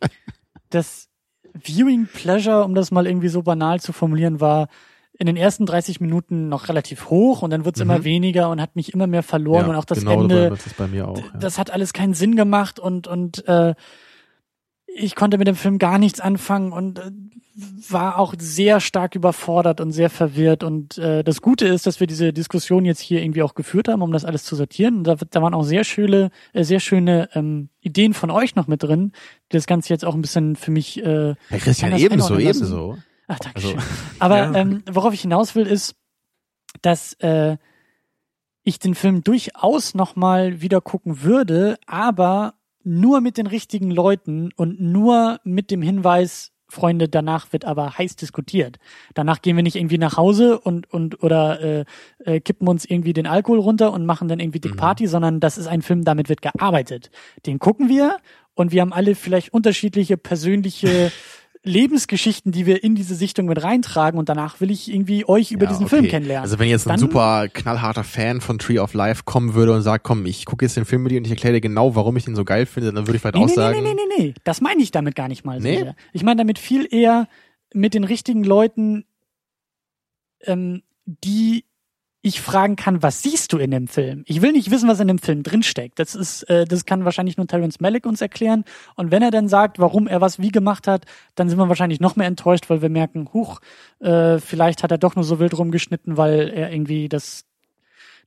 das 0.72 1.10
Viewing 1.54 2.08
Pleasure, 2.08 2.64
um 2.64 2.74
das 2.74 2.90
mal 2.90 3.06
irgendwie 3.06 3.28
so 3.28 3.44
banal 3.44 3.80
zu 3.80 3.94
formulieren, 3.94 4.40
war, 4.40 4.70
in 5.18 5.28
den 5.28 5.38
ersten 5.38 5.66
30 5.66 6.02
Minuten 6.02 6.50
noch 6.50 6.70
relativ 6.70 7.10
hoch 7.10 7.42
und 7.42 7.52
dann 7.52 7.66
wird 7.66 7.76
es 7.76 7.84
mhm. 7.84 7.92
immer 7.92 8.04
weniger 8.04 8.50
und 8.50 8.60
hat 8.60 8.76
mich 8.76 8.94
immer 8.94 9.08
mehr 9.08 9.24
verloren 9.24 9.66
ja, 9.66 9.70
und 9.70 9.76
auch 9.76 9.86
das 9.86 10.00
genau 10.00 10.22
Ende, 10.22 10.50
das, 10.50 10.74
bei 10.74 10.88
mir 10.88 11.08
auch, 11.08 11.18
ja. 11.18 11.38
das 11.40 11.58
hat 11.58 11.72
alles 11.72 11.94
keinen 11.94 12.14
Sinn 12.14 12.36
gemacht 12.36 12.80
und 12.80 13.08
und 13.08 13.48
äh, 13.48 13.76
ich 14.96 15.16
konnte 15.16 15.38
mit 15.38 15.48
dem 15.48 15.56
Film 15.56 15.80
gar 15.80 15.98
nichts 15.98 16.20
anfangen 16.20 16.72
und 16.72 17.00
äh, 17.00 17.12
war 17.90 18.18
auch 18.18 18.34
sehr 18.38 18.80
stark 18.80 19.14
überfordert 19.14 19.80
und 19.80 19.92
sehr 19.92 20.10
verwirrt 20.10 20.64
und 20.64 20.98
äh, 20.98 21.24
das 21.24 21.42
Gute 21.42 21.68
ist, 21.68 21.86
dass 21.86 22.00
wir 22.00 22.08
diese 22.08 22.34
Diskussion 22.34 22.84
jetzt 22.84 23.00
hier 23.00 23.22
irgendwie 23.22 23.44
auch 23.44 23.54
geführt 23.54 23.88
haben, 23.88 24.02
um 24.02 24.12
das 24.12 24.26
alles 24.26 24.44
zu 24.44 24.56
sortieren. 24.56 24.98
Und 24.98 25.04
da, 25.04 25.16
da 25.16 25.42
waren 25.42 25.54
auch 25.54 25.64
sehr 25.64 25.84
schöne, 25.84 26.32
äh, 26.54 26.64
sehr 26.64 26.80
schöne 26.80 27.30
ähm, 27.34 27.70
Ideen 27.82 28.16
von 28.16 28.32
euch 28.32 28.56
noch 28.56 28.66
mit 28.66 28.82
drin, 28.82 29.12
die 29.52 29.58
das 29.58 29.68
Ganze 29.68 29.94
jetzt 29.94 30.04
auch 30.04 30.16
ein 30.16 30.22
bisschen 30.22 30.56
für 30.56 30.72
mich. 30.72 30.98
Äh, 31.04 31.36
Herr 31.50 31.60
Christian, 31.60 31.96
ebenso, 31.96 32.40
ebenso. 32.40 32.98
Ach, 33.28 33.40
danke 33.40 33.62
schön. 33.62 33.78
Also, 33.78 33.88
Aber 34.20 34.38
ja. 34.38 34.54
ähm, 34.56 34.84
worauf 34.92 35.14
ich 35.14 35.22
hinaus 35.22 35.56
will, 35.56 35.66
ist, 35.66 35.96
dass 36.82 37.14
äh, 37.14 37.58
ich 38.64 38.80
den 38.80 38.96
Film 38.96 39.24
durchaus 39.24 39.94
nochmal 39.94 40.62
wieder 40.62 40.82
gucken 40.82 41.24
würde, 41.24 41.78
aber 41.86 42.56
nur 42.84 43.22
mit 43.22 43.38
den 43.38 43.48
richtigen 43.48 43.92
Leuten 43.92 44.52
und 44.56 44.82
nur 44.82 45.40
mit 45.44 45.72
dem 45.72 45.82
Hinweis, 45.82 46.52
Freunde, 46.68 47.08
danach 47.08 47.54
wird 47.54 47.66
aber 47.66 47.98
heiß 47.98 48.16
diskutiert. 48.16 48.78
Danach 49.14 49.42
gehen 49.42 49.56
wir 49.56 49.64
nicht 49.64 49.76
irgendwie 49.76 50.00
nach 50.00 50.18
Hause 50.18 50.60
und 50.60 50.92
und 50.92 51.22
oder 51.22 51.62
äh, 51.62 51.86
äh, 52.26 52.40
kippen 52.40 52.68
uns 52.68 52.84
irgendwie 52.84 53.14
den 53.14 53.28
Alkohol 53.28 53.60
runter 53.60 53.94
und 53.94 54.06
machen 54.06 54.28
dann 54.28 54.40
irgendwie 54.40 54.60
Dick 54.60 54.74
mhm. 54.74 54.78
Party, 54.78 55.04
mhm. 55.04 55.10
sondern 55.10 55.40
das 55.40 55.58
ist 55.58 55.68
ein 55.68 55.84
Film, 55.84 56.04
damit 56.04 56.30
wird 56.30 56.42
gearbeitet. 56.42 57.12
Den 57.46 57.60
gucken 57.60 57.90
wir 57.90 58.18
und 58.56 58.72
wir 58.72 58.82
haben 58.82 58.92
alle 58.92 59.14
vielleicht 59.14 59.54
unterschiedliche 59.54 60.18
persönliche 60.18 61.12
Lebensgeschichten, 61.66 62.52
die 62.52 62.66
wir 62.66 62.84
in 62.84 62.94
diese 62.94 63.16
Sichtung 63.16 63.46
mit 63.46 63.64
reintragen 63.64 64.20
und 64.20 64.28
danach 64.28 64.60
will 64.60 64.70
ich 64.70 64.94
irgendwie 64.94 65.28
euch 65.28 65.52
über 65.52 65.64
ja, 65.66 65.72
diesen 65.72 65.86
okay. 65.86 65.96
Film 65.96 66.08
kennenlernen. 66.10 66.44
Also 66.44 66.60
wenn 66.60 66.68
jetzt 66.68 66.88
ein 66.88 67.00
super 67.00 67.48
knallharter 67.48 68.04
Fan 68.04 68.42
von 68.42 68.60
Tree 68.60 68.80
of 68.80 68.94
Life 68.94 69.24
kommen 69.24 69.54
würde 69.54 69.74
und 69.74 69.82
sagt, 69.82 70.04
komm, 70.04 70.26
ich 70.26 70.46
gucke 70.46 70.66
jetzt 70.66 70.76
den 70.76 70.84
Film 70.84 71.04
mit 71.04 71.14
dir 71.14 71.20
und 71.20 71.26
ich 71.26 71.32
erkläre 71.32 71.56
dir 71.56 71.62
genau, 71.62 71.96
warum 71.96 72.18
ich 72.18 72.26
den 72.26 72.36
so 72.36 72.44
geil 72.44 72.66
finde, 72.66 72.92
dann 72.92 73.08
würde 73.08 73.16
ich 73.16 73.22
vielleicht 73.22 73.36
nee, 73.36 73.44
auch 73.44 73.48
nee, 73.48 73.54
sagen. 73.54 73.82
Nee, 73.82 73.94
nee, 73.94 74.02
nee, 74.18 74.24
nee, 74.26 74.34
das 74.44 74.60
meine 74.60 74.84
ich 74.84 74.92
damit 74.92 75.16
gar 75.16 75.30
nicht 75.30 75.46
mal 75.46 75.62
so 75.62 75.68
nee? 75.68 75.78
sehr. 75.78 75.96
Ich 76.12 76.24
meine 76.24 76.38
damit 76.38 76.60
viel 76.60 76.86
eher 76.90 77.30
mit 77.74 77.94
den 77.94 78.04
richtigen 78.04 78.44
Leuten, 78.44 79.06
ähm, 80.42 80.84
die 81.06 81.64
ich 82.26 82.40
fragen 82.40 82.78
kann, 82.78 83.04
was 83.04 83.22
siehst 83.22 83.52
du 83.52 83.58
in 83.58 83.70
dem 83.70 83.90
Film? 83.90 84.24
Ich 84.28 84.42
will 84.42 84.54
nicht 84.54 84.72
wissen, 84.72 84.88
was 84.88 85.02
in 85.02 85.10
dem 85.10 85.20
Film 85.20 85.44
drinsteckt. 85.44 86.00
Das 86.00 86.16
ist, 86.16 86.44
äh, 86.44 86.64
das 86.64 86.86
kann 86.86 87.04
wahrscheinlich 87.04 87.36
nur 87.36 87.48
Terence 87.48 87.82
Malick 87.82 88.06
uns 88.06 88.22
erklären. 88.22 88.64
Und 88.96 89.12
wenn 89.12 89.22
er 89.22 89.30
dann 89.30 89.50
sagt, 89.50 89.78
warum 89.78 90.08
er 90.08 90.22
was 90.22 90.40
wie 90.40 90.50
gemacht 90.50 90.88
hat, 90.88 91.06
dann 91.36 91.50
sind 91.50 91.58
wir 91.58 91.68
wahrscheinlich 91.68 92.00
noch 92.00 92.16
mehr 92.16 92.28
enttäuscht, 92.28 92.70
weil 92.70 92.82
wir 92.82 92.88
merken, 92.88 93.28
huch, 93.34 93.60
äh, 94.00 94.40
vielleicht 94.40 94.84
hat 94.84 94.92
er 94.92 94.98
doch 94.98 95.16
nur 95.16 95.26
so 95.26 95.38
wild 95.40 95.58
rumgeschnitten, 95.58 96.16
weil 96.16 96.50
er 96.50 96.72
irgendwie 96.72 97.10
das 97.10 97.44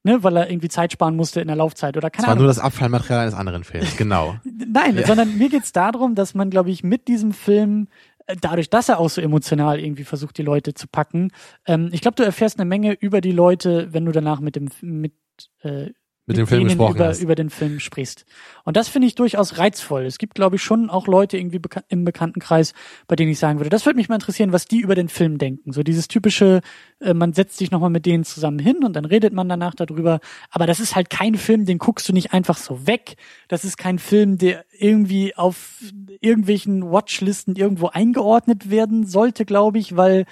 Ne, 0.02 0.22
weil 0.22 0.36
er 0.36 0.48
irgendwie 0.48 0.68
Zeit 0.68 0.92
sparen 0.92 1.16
musste 1.16 1.40
in 1.40 1.48
der 1.48 1.56
Laufzeit 1.56 1.96
oder 1.96 2.10
keine 2.10 2.22
das 2.22 2.26
war 2.26 2.32
Ahnung. 2.34 2.44
nur 2.44 2.48
das 2.48 2.60
Abfallmaterial 2.60 3.22
eines 3.22 3.34
anderen 3.34 3.64
Films, 3.64 3.96
genau. 3.96 4.36
Nein, 4.44 4.96
ja. 4.96 5.04
sondern 5.04 5.36
mir 5.36 5.48
geht's 5.48 5.72
darum, 5.72 6.14
dass 6.14 6.32
man, 6.32 6.48
glaube 6.48 6.70
ich, 6.70 6.84
mit 6.84 7.08
diesem 7.08 7.32
Film 7.32 7.88
dadurch, 8.26 8.70
dass 8.70 8.88
er 8.88 8.98
auch 8.98 9.10
so 9.10 9.20
emotional 9.20 9.80
irgendwie 9.80 10.04
versucht, 10.04 10.38
die 10.38 10.42
Leute 10.42 10.74
zu 10.74 10.88
packen. 10.88 11.30
Ähm, 11.66 11.90
ich 11.92 12.00
glaube, 12.00 12.16
du 12.16 12.24
erfährst 12.24 12.58
eine 12.58 12.68
Menge 12.68 12.92
über 12.92 13.20
die 13.20 13.32
Leute, 13.32 13.92
wenn 13.92 14.04
du 14.04 14.12
danach 14.12 14.40
mit 14.40 14.56
dem 14.56 14.68
mit 14.80 15.14
äh, 15.60 15.90
mit, 16.26 16.36
dem 16.36 16.46
Film 16.46 16.64
gesprochen 16.64 16.96
über, 16.96 17.06
hast. 17.06 17.20
über 17.20 17.34
den 17.36 17.50
Film 17.50 17.78
sprichst. 17.78 18.26
Und 18.64 18.76
das 18.76 18.88
finde 18.88 19.06
ich 19.06 19.14
durchaus 19.14 19.58
reizvoll. 19.58 20.04
Es 20.04 20.18
gibt, 20.18 20.34
glaube 20.34 20.56
ich, 20.56 20.62
schon 20.62 20.90
auch 20.90 21.06
Leute 21.06 21.38
irgendwie 21.38 21.60
beka 21.60 21.84
im 21.88 22.04
Bekanntenkreis, 22.04 22.74
bei 23.06 23.14
denen 23.14 23.30
ich 23.30 23.38
sagen 23.38 23.60
würde, 23.60 23.70
das 23.70 23.86
würde 23.86 23.96
mich 23.96 24.08
mal 24.08 24.16
interessieren, 24.16 24.52
was 24.52 24.66
die 24.66 24.80
über 24.80 24.96
den 24.96 25.08
Film 25.08 25.38
denken. 25.38 25.72
So 25.72 25.84
dieses 25.84 26.08
typische, 26.08 26.62
äh, 27.00 27.14
man 27.14 27.32
setzt 27.32 27.58
sich 27.58 27.70
nochmal 27.70 27.90
mit 27.90 28.06
denen 28.06 28.24
zusammen 28.24 28.58
hin 28.58 28.82
und 28.84 28.94
dann 28.94 29.04
redet 29.04 29.32
man 29.32 29.48
danach 29.48 29.74
darüber. 29.74 30.18
Aber 30.50 30.66
das 30.66 30.80
ist 30.80 30.96
halt 30.96 31.10
kein 31.10 31.36
Film, 31.36 31.64
den 31.64 31.78
guckst 31.78 32.08
du 32.08 32.12
nicht 32.12 32.32
einfach 32.32 32.56
so 32.56 32.88
weg. 32.88 33.16
Das 33.46 33.64
ist 33.64 33.78
kein 33.78 34.00
Film, 34.00 34.36
der 34.36 34.64
irgendwie 34.76 35.36
auf 35.36 35.78
irgendwelchen 36.20 36.90
Watchlisten 36.90 37.54
irgendwo 37.54 37.88
eingeordnet 37.88 38.68
werden 38.68 39.06
sollte, 39.06 39.44
glaube 39.44 39.78
ich, 39.78 39.96
weil 39.96 40.26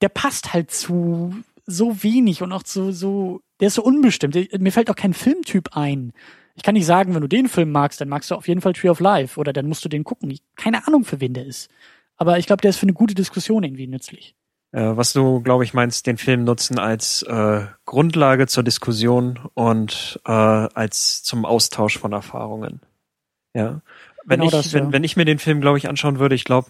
der 0.00 0.08
passt 0.08 0.54
halt 0.54 0.70
zu 0.70 1.34
so 1.66 2.02
wenig 2.02 2.42
und 2.42 2.52
auch 2.52 2.62
zu 2.62 2.92
so 2.92 3.40
der 3.60 3.68
ist 3.68 3.74
so 3.74 3.82
unbestimmt. 3.82 4.34
Mir 4.58 4.72
fällt 4.72 4.90
auch 4.90 4.96
kein 4.96 5.14
Filmtyp 5.14 5.76
ein. 5.76 6.12
Ich 6.54 6.62
kann 6.62 6.74
nicht 6.74 6.86
sagen, 6.86 7.14
wenn 7.14 7.20
du 7.20 7.28
den 7.28 7.48
Film 7.48 7.70
magst, 7.70 8.00
dann 8.00 8.08
magst 8.08 8.30
du 8.30 8.34
auf 8.34 8.48
jeden 8.48 8.60
Fall 8.60 8.72
Tree 8.72 8.88
of 8.88 9.00
Life 9.00 9.38
oder 9.38 9.52
dann 9.52 9.66
musst 9.66 9.84
du 9.84 9.88
den 9.88 10.04
gucken. 10.04 10.30
Ich, 10.30 10.42
keine 10.56 10.86
Ahnung, 10.86 11.04
für 11.04 11.20
wen 11.20 11.34
der 11.34 11.46
ist. 11.46 11.70
Aber 12.16 12.38
ich 12.38 12.46
glaube, 12.46 12.62
der 12.62 12.70
ist 12.70 12.78
für 12.78 12.84
eine 12.84 12.94
gute 12.94 13.14
Diskussion 13.14 13.62
irgendwie 13.62 13.86
nützlich. 13.86 14.34
Äh, 14.72 14.96
was 14.96 15.12
du, 15.12 15.40
glaube 15.40 15.64
ich, 15.64 15.74
meinst, 15.74 16.06
den 16.06 16.16
Film 16.16 16.44
nutzen 16.44 16.78
als 16.78 17.22
äh, 17.22 17.66
Grundlage 17.84 18.46
zur 18.46 18.62
Diskussion 18.62 19.38
und 19.54 20.20
äh, 20.26 20.32
als 20.32 21.22
zum 21.22 21.44
Austausch 21.44 21.98
von 21.98 22.12
Erfahrungen. 22.12 22.80
Ja. 23.54 23.82
Wenn 24.24 24.40
genau 24.40 24.46
ich, 24.46 24.52
das, 24.52 24.72
wenn, 24.72 24.86
ja. 24.86 24.92
wenn 24.92 25.04
ich 25.04 25.16
mir 25.16 25.24
den 25.24 25.38
Film, 25.38 25.60
glaube 25.60 25.78
ich, 25.78 25.88
anschauen 25.88 26.18
würde, 26.18 26.34
ich 26.34 26.44
glaube, 26.44 26.68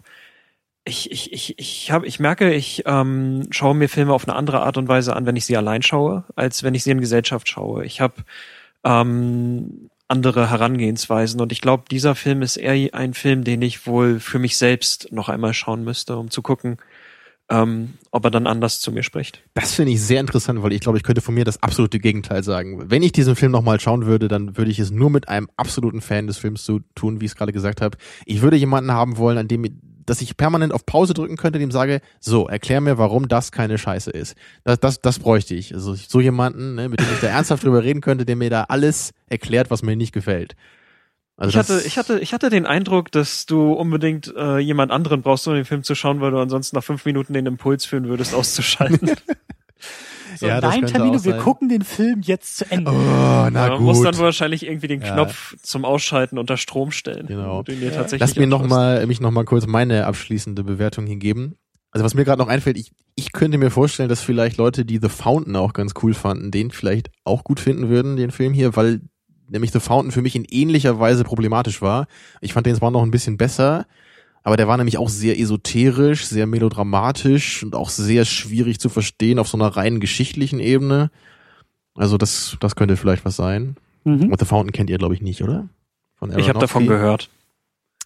ich, 0.87 1.11
ich, 1.11 1.33
ich, 1.33 1.59
ich, 1.59 1.91
hab, 1.91 2.05
ich 2.05 2.21
merke, 2.21 2.55
ich 2.55 2.85
ähm, 2.87 3.49
schaue 3.51 3.75
mir 3.75 3.89
Filme 3.89 4.15
auf 4.15 4.27
eine 4.27 4.37
andere 4.37 4.61
Art 4.63 4.77
und 4.77 4.87
Weise 4.87 5.17
an, 5.17 5.27
wenn 5.27 5.37
ich 5.37 5.45
sie 5.45 5.57
allein 5.57 5.83
schaue, 5.83 6.25
als 6.37 6.63
wenn 6.63 6.75
ich 6.75 6.85
sie 6.85 6.93
in 6.93 7.01
Gesellschaft 7.01 7.49
schaue. 7.49 7.85
Ich 7.85 8.01
habe 8.01 8.15
ähm, 8.85 9.91
andere 10.07 10.49
Herangehensweisen 10.49 11.41
und 11.41 11.51
ich 11.51 11.61
glaube, 11.61 11.85
dieser 11.91 12.15
Film 12.15 12.41
ist 12.41 12.57
eher 12.57 12.95
ein 12.95 13.15
Film, 13.15 13.43
den 13.43 13.63
ich 13.63 13.87
wohl 13.87 14.21
für 14.21 14.39
mich 14.39 14.57
selbst 14.57 15.11
noch 15.11 15.29
einmal 15.29 15.55
schauen 15.55 15.83
müsste, 15.83 16.17
um 16.17 16.31
zu 16.31 16.41
gucken, 16.41 16.77
ähm, 17.49 17.95
ob 18.13 18.25
er 18.25 18.31
dann 18.31 18.47
anders 18.47 18.81
zu 18.81 18.93
mir 18.93 19.03
spricht. 19.03 19.43
Das 19.55 19.75
finde 19.75 19.91
ich 19.91 20.01
sehr 20.01 20.21
interessant, 20.21 20.63
weil 20.63 20.73
ich 20.73 20.81
glaube, 20.81 20.99
ich 20.99 21.05
könnte 21.05 21.21
von 21.21 21.35
mir 21.35 21.45
das 21.45 21.61
absolute 21.65 21.99
Gegenteil 21.99 22.45
sagen. 22.45 22.91
Wenn 22.91 23.03
ich 23.03 23.11
diesen 23.11 23.35
Film 23.35 23.51
nochmal 23.51 23.81
schauen 23.81 24.07
würde, 24.07 24.29
dann 24.29 24.57
würde 24.57 24.71
ich 24.71 24.79
es 24.79 24.93
nur 24.93 25.11
mit 25.11 25.29
einem 25.29 25.49
absoluten 25.57 26.01
Fan 26.01 26.29
des 26.29 26.39
Films 26.39 26.65
so 26.65 26.79
tun, 26.95 27.21
wie 27.21 27.25
ich 27.25 27.33
es 27.33 27.37
gerade 27.37 27.53
gesagt 27.53 27.81
habe. 27.81 27.99
Ich 28.25 28.43
würde 28.43 28.57
jemanden 28.57 28.93
haben 28.93 29.17
wollen, 29.17 29.39
an 29.39 29.49
dem 29.49 29.65
dass 30.07 30.21
ich 30.21 30.37
permanent 30.37 30.73
auf 30.73 30.87
Pause 30.87 31.15
drücken 31.15 31.37
könnte, 31.37 31.59
dem 31.59 31.71
sage, 31.71 32.01
so, 32.21 32.49
erklär 32.49 32.81
mir, 32.81 32.99
warum 32.99 33.29
das 33.29 33.53
keine 33.53 33.79
Scheiße 33.79 34.11
ist. 34.11 34.37
Das, 34.65 34.81
das, 34.81 35.01
das 35.01 35.19
bräuchte 35.19 35.55
ich. 35.55 35.75
Also 35.75 35.95
so 35.95 36.21
jemanden, 36.21 36.77
ne, 36.77 36.89
mit 36.89 37.01
dem 37.01 37.07
ich 37.13 37.21
da 37.21 37.29
ernsthaft 37.29 37.65
drüber 37.65 37.83
reden 37.83 38.01
könnte, 38.01 38.25
der 38.25 38.37
mir 38.37 38.51
da 38.51 38.65
alles 38.65 39.13
erklärt, 39.29 39.71
was 39.71 39.83
mir 39.83 39.97
nicht 39.97 40.13
gefällt. 40.13 40.57
Also 41.37 41.51
ich 41.51 41.57
hatte, 41.57 41.83
ich 41.87 41.99
hatte, 41.99 42.19
ich 42.19 42.33
hatte 42.33 42.49
den 42.49 42.65
Eindruck, 42.65 43.13
dass 43.13 43.45
du 43.45 43.73
unbedingt 43.73 44.33
äh, 44.35 44.59
jemand 44.59 44.91
anderen 44.91 45.21
brauchst, 45.21 45.47
um 45.47 45.55
den 45.55 45.67
Film 45.67 45.83
zu 45.83 45.95
schauen, 45.95 46.21
weil 46.21 46.31
du 46.31 46.39
ansonsten 46.39 46.77
nach 46.77 46.85
fünf 46.85 47.05
Minuten 47.05 47.35
den 47.35 47.45
Impuls 47.45 47.85
führen 47.85 48.09
würdest, 48.09 48.35
auszuschalten. 48.35 49.11
So, 50.39 50.47
Ja, 50.47 50.61
nein, 50.61 50.85
auch 50.85 51.25
wir 51.25 51.37
gucken 51.39 51.69
den 51.69 51.83
Film 51.83 52.21
jetzt 52.23 52.59
zu 52.59 52.71
Ende. 52.71 52.91
Oh, 52.91 52.95
na 52.95 53.51
Man 53.51 53.83
muss 53.83 54.03
dann 54.03 54.13
gut. 54.13 54.23
wahrscheinlich 54.23 54.67
irgendwie 54.67 54.89
den 54.89 55.01
Ja. 55.03 55.15
Knopf 55.15 55.57
zum 55.63 55.85
Ausschalten 55.85 56.39
unter 56.39 56.57
Strom 56.57 56.91
stellen. 56.93 57.27
Genau. 57.27 57.65
Ja. 57.67 58.07
Lass 58.19 58.37
mir 58.37 58.47
noch 58.47 58.67
mal, 58.67 59.07
mich 59.07 59.21
noch 59.21 59.31
mal 59.31 59.45
kurz 59.45 59.67
meine 59.67 60.07
abschließende 60.07 60.65
Bewertung 60.65 61.07
hier 61.07 61.17
geben. 61.17 61.57
Also 61.91 62.05
was 62.05 62.15
mir 62.15 62.25
gerade 62.25 62.43
noch 62.43 62.49
einfällt, 62.49 62.77
ich, 62.77 62.93
ich 63.15 63.33
könnte 63.33 63.57
mir 63.59 63.71
vorstellen, 63.71 64.09
dass 64.09 64.21
vielleicht 64.21 64.59
Leute, 64.59 64.85
die 64.85 64.99
The 65.01 65.09
Fountain 65.09 65.57
auch 65.57 65.73
ganz 65.73 65.95
cool 66.03 66.13
fanden, 66.13 66.51
den 66.51 66.71
vielleicht 66.71 67.11
auch 67.25 67.43
gut 67.43 67.59
finden 67.61 67.89
würden, 67.89 68.17
den 68.17 68.31
Film 68.31 68.53
hier, 68.53 68.77
weil 68.77 69.01
nämlich 69.49 69.71
The 69.73 69.81
Fountain 69.81 70.13
für 70.13 70.23
mich 70.23 70.37
in 70.37 70.45
ähnlicher 70.45 70.99
Weise 71.01 71.25
problematisch 71.25 71.81
war. 71.81 72.07
Ich 72.41 72.53
fand 72.53 72.67
den 72.67 72.75
zwar 72.77 72.91
noch 72.91 73.03
ein 73.03 73.11
bisschen 73.11 73.37
besser, 73.39 73.87
aber 74.47 74.57
der 74.57 74.69
war 74.69 74.77
nämlich 74.77 74.97
auch 74.97 75.09
sehr 75.09 75.41
esoterisch, 75.41 76.25
sehr 76.25 76.47
melodramatisch 76.47 77.65
und 77.65 77.75
auch 77.75 77.91
sehr 77.91 78.25
schwierig 78.25 78.79
zu 78.79 78.89
verstehen 78.89 79.41
auf 79.41 79.49
so 79.49 79.59
einer 79.59 79.77
rein 79.77 79.99
geschichtlichen 79.99 80.61
Ebene. 80.61 81.11
Also 81.97 82.17
das, 82.17 82.57
das 82.61 82.77
könnte 82.77 82.97
vielleicht 82.97 83.25
was 83.25 83.35
sein. 83.35 83.75
Mhm. 84.05 84.31
Und 84.31 84.39
The 84.39 84.47
Fountain 84.47 84.71
kennt 84.71 84.89
ihr, 84.89 84.99
glaube 84.99 85.15
ich, 85.15 85.21
nicht, 85.21 85.43
oder? 85.43 85.69
Von 86.15 86.39
Ich 86.39 86.49
habe 86.49 86.61
davon 86.61 86.87
gehört. 86.87 87.29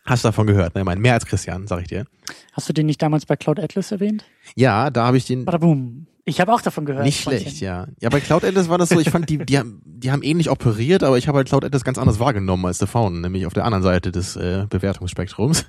Hast 0.07 0.25
davon 0.25 0.47
gehört, 0.47 0.75
ne? 0.75 0.81
Ich 0.81 0.85
meine, 0.87 0.99
mehr 0.99 1.13
als 1.13 1.27
Christian, 1.27 1.67
sag 1.67 1.83
ich 1.83 1.89
dir. 1.89 2.07
Hast 2.55 2.67
du 2.71 2.73
den 2.73 2.87
nicht 2.87 3.03
damals 3.03 3.27
bei 3.27 3.37
Cloud 3.37 3.61
Atlas 3.61 3.93
erwähnt? 3.93 4.25
Ja, 4.57 4.89
da 4.89 5.09
habe 5.09 5.19
ich 5.19 5.27
den 5.27 5.45
Badabum. 5.45 6.07
Ich 6.25 6.41
habe 6.41 6.55
auch 6.55 6.63
davon 6.63 6.87
gehört. 6.87 7.05
nicht 7.05 7.21
schlecht, 7.21 7.61
ja. 7.61 7.87
Ja, 8.01 8.09
bei 8.09 8.21
Cloud 8.21 8.45
Atlas 8.45 8.71
war 8.71 8.79
das 8.79 8.89
so, 8.89 8.99
ich 8.99 9.11
fand, 9.11 9.29
die, 9.29 9.45
die, 9.45 9.59
haben, 9.59 9.83
die 9.85 10.11
haben 10.11 10.23
ähnlich 10.23 10.49
operiert, 10.49 11.03
aber 11.03 11.19
ich 11.19 11.29
habe 11.29 11.37
halt 11.37 11.49
Cloud 11.49 11.67
Atlas 11.67 11.85
ganz 11.85 11.99
anders 11.99 12.19
wahrgenommen 12.19 12.65
als 12.65 12.79
The 12.79 12.87
Fountain, 12.87 13.21
nämlich 13.21 13.45
auf 13.45 13.53
der 13.53 13.67
anderen 13.67 13.83
Seite 13.83 14.11
des 14.11 14.37
äh, 14.37 14.65
Bewertungsspektrums. 14.71 15.67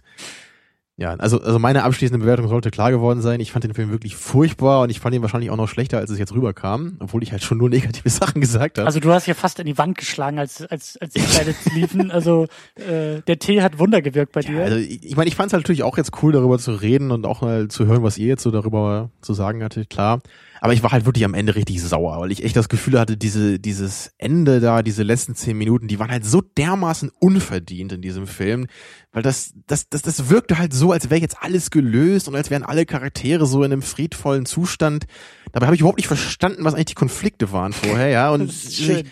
Ja, 0.97 1.15
also, 1.15 1.41
also 1.41 1.57
meine 1.57 1.83
abschließende 1.83 2.19
Bewertung 2.19 2.47
sollte 2.47 2.69
klar 2.69 2.91
geworden 2.91 3.21
sein. 3.21 3.39
Ich 3.39 3.51
fand 3.51 3.63
den 3.63 3.73
Film 3.73 3.89
wirklich 3.89 4.15
furchtbar 4.15 4.81
und 4.81 4.89
ich 4.89 4.99
fand 4.99 5.15
ihn 5.15 5.21
wahrscheinlich 5.21 5.49
auch 5.49 5.55
noch 5.55 5.67
schlechter, 5.67 5.97
als 5.97 6.11
es 6.11 6.19
jetzt 6.19 6.33
rüberkam, 6.33 6.97
obwohl 6.99 7.23
ich 7.23 7.31
halt 7.31 7.43
schon 7.43 7.57
nur 7.57 7.69
negative 7.69 8.09
Sachen 8.09 8.41
gesagt 8.41 8.77
habe. 8.77 8.85
Also 8.85 8.99
du 8.99 9.11
hast 9.11 9.25
ja 9.25 9.33
fast 9.33 9.59
in 9.59 9.65
die 9.65 9.77
Wand 9.77 9.97
geschlagen, 9.97 10.37
als 10.37 10.61
als 10.63 10.97
als 10.97 11.13
die 11.13 11.21
Credits 11.21 11.73
liefen. 11.73 12.11
Also 12.11 12.47
äh, 12.75 13.21
der 13.25 13.39
Tee 13.39 13.61
hat 13.61 13.79
Wunder 13.79 14.01
gewirkt 14.01 14.33
bei 14.33 14.41
dir. 14.41 14.57
Ja, 14.57 14.63
also 14.63 14.77
ich, 14.77 15.03
ich 15.03 15.15
meine, 15.15 15.27
ich 15.27 15.35
fand 15.35 15.47
es 15.47 15.53
natürlich 15.53 15.83
auch 15.83 15.97
jetzt 15.97 16.11
cool, 16.21 16.33
darüber 16.33 16.59
zu 16.59 16.73
reden 16.73 17.11
und 17.11 17.25
auch 17.25 17.41
mal 17.41 17.69
zu 17.69 17.85
hören, 17.85 18.03
was 18.03 18.17
ihr 18.17 18.27
jetzt 18.27 18.43
so 18.43 18.51
darüber 18.51 19.09
zu 19.21 19.33
sagen 19.33 19.63
hattet, 19.63 19.89
klar. 19.89 20.19
Aber 20.63 20.73
ich 20.73 20.83
war 20.83 20.91
halt 20.91 21.05
wirklich 21.05 21.25
am 21.25 21.33
Ende 21.33 21.55
richtig 21.55 21.81
sauer, 21.81 22.19
weil 22.19 22.31
ich 22.31 22.43
echt 22.43 22.55
das 22.55 22.69
Gefühl 22.69 22.99
hatte, 22.99 23.17
diese, 23.17 23.59
dieses 23.59 24.11
Ende 24.19 24.59
da, 24.59 24.83
diese 24.83 25.01
letzten 25.01 25.33
zehn 25.33 25.57
Minuten, 25.57 25.87
die 25.87 25.97
waren 25.97 26.11
halt 26.11 26.23
so 26.23 26.39
dermaßen 26.39 27.09
unverdient 27.19 27.93
in 27.93 28.01
diesem 28.03 28.27
Film, 28.27 28.67
weil 29.11 29.23
das, 29.23 29.53
das, 29.65 29.89
das, 29.89 30.03
das 30.03 30.29
wirkte 30.29 30.59
halt 30.59 30.71
so, 30.71 30.91
als 30.91 31.09
wäre 31.09 31.19
jetzt 31.19 31.37
alles 31.41 31.71
gelöst 31.71 32.27
und 32.27 32.35
als 32.35 32.51
wären 32.51 32.61
alle 32.61 32.85
Charaktere 32.85 33.47
so 33.47 33.63
in 33.63 33.73
einem 33.73 33.81
friedvollen 33.81 34.45
Zustand. 34.45 35.07
Dabei 35.51 35.65
habe 35.65 35.75
ich 35.75 35.81
überhaupt 35.81 35.97
nicht 35.97 36.07
verstanden, 36.07 36.63
was 36.63 36.75
eigentlich 36.75 36.85
die 36.85 36.93
Konflikte 36.93 37.51
waren 37.51 37.73
vorher, 37.73 38.09
ja. 38.09 38.29
Und 38.29 38.53
schön. 38.53 39.07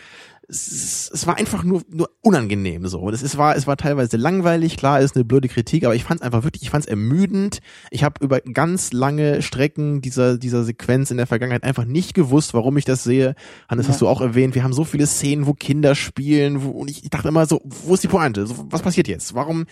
Es, 0.50 1.12
es 1.14 1.28
war 1.28 1.38
einfach 1.38 1.64
nur, 1.64 1.84
nur 1.90 2.10
unangenehm 2.22 2.88
so. 2.88 3.00
Und 3.00 3.14
es, 3.14 3.22
es 3.22 3.38
war, 3.38 3.56
es 3.56 3.68
war 3.68 3.78
teilweise 3.78 4.18
langweilig, 4.18 4.78
klar 4.78 5.00
ist 5.00 5.16
eine 5.16 5.24
blöde 5.24 5.48
Kritik, 5.48 5.86
aber 5.86 5.94
ich 5.96 6.04
fand 6.04 6.22
es 6.22 6.26
einfach 6.26 6.44
wirklich, 6.44 6.64
ich 6.64 6.70
fand 6.72 6.86
es 6.86 6.90
ermüdend. 6.90 7.60
Ich 7.92 8.04
habe 8.04 8.24
über 8.24 8.42
ganz 8.42 8.92
lange 8.92 9.42
Strecken 9.42 10.02
dieser, 10.02 10.38
dieser 10.38 10.64
Sequenz 10.64 11.12
in 11.12 11.18
der 11.18 11.28
Vergangenheit 11.28 11.64
einfach 11.64 11.86
nicht 11.86 12.14
gewusst, 12.14 12.54
warum 12.54 12.78
ich 12.78 12.86
das 12.86 13.04
sehe. 13.04 13.36
Hannes, 13.70 13.86
Ja. 13.86 13.94
hast 13.94 14.02
du 14.02 14.08
auch 14.08 14.22
erwähnt, 14.22 14.56
wir 14.56 14.64
haben 14.64 14.74
so 14.74 14.84
viele 14.84 15.06
Szenen, 15.06 15.46
wo 15.46 15.54
Kinder 15.54 15.94
spielen, 15.96 16.64
wo, 16.64 16.72
und 16.72 16.90
ich, 16.90 17.04
ich 17.04 17.10
dachte 17.10 17.28
immer 17.28 17.46
so, 17.46 17.62
wo 17.64 17.94
ist 17.94 18.04
die 18.04 18.08
Pointe? 18.08 18.48
So, 18.48 18.66
was 18.70 18.82
passiert 18.82 19.08
jetzt? 19.08 19.36
Warum 19.36 19.66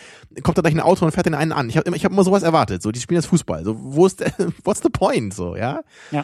kommt 0.43 0.57
da 0.57 0.61
gleich 0.61 0.75
ein 0.75 0.79
Auto 0.79 1.05
und 1.05 1.11
fährt 1.11 1.25
den 1.25 1.33
einen 1.33 1.51
an? 1.51 1.69
Ich 1.69 1.77
habe 1.77 1.87
immer, 1.87 1.95
ich 1.97 2.05
hab 2.05 2.11
immer 2.11 2.23
sowas 2.23 2.43
erwartet. 2.43 2.81
So, 2.83 2.91
die 2.91 2.99
spielen 2.99 3.17
jetzt 3.19 3.27
Fußball. 3.27 3.63
So, 3.65 3.75
wo 3.79 4.05
ist 4.05 4.19
der, 4.19 4.31
what's 4.63 4.81
the 4.83 4.89
point? 4.89 5.33
So, 5.33 5.55
ja. 5.55 5.81
Ja. 6.11 6.23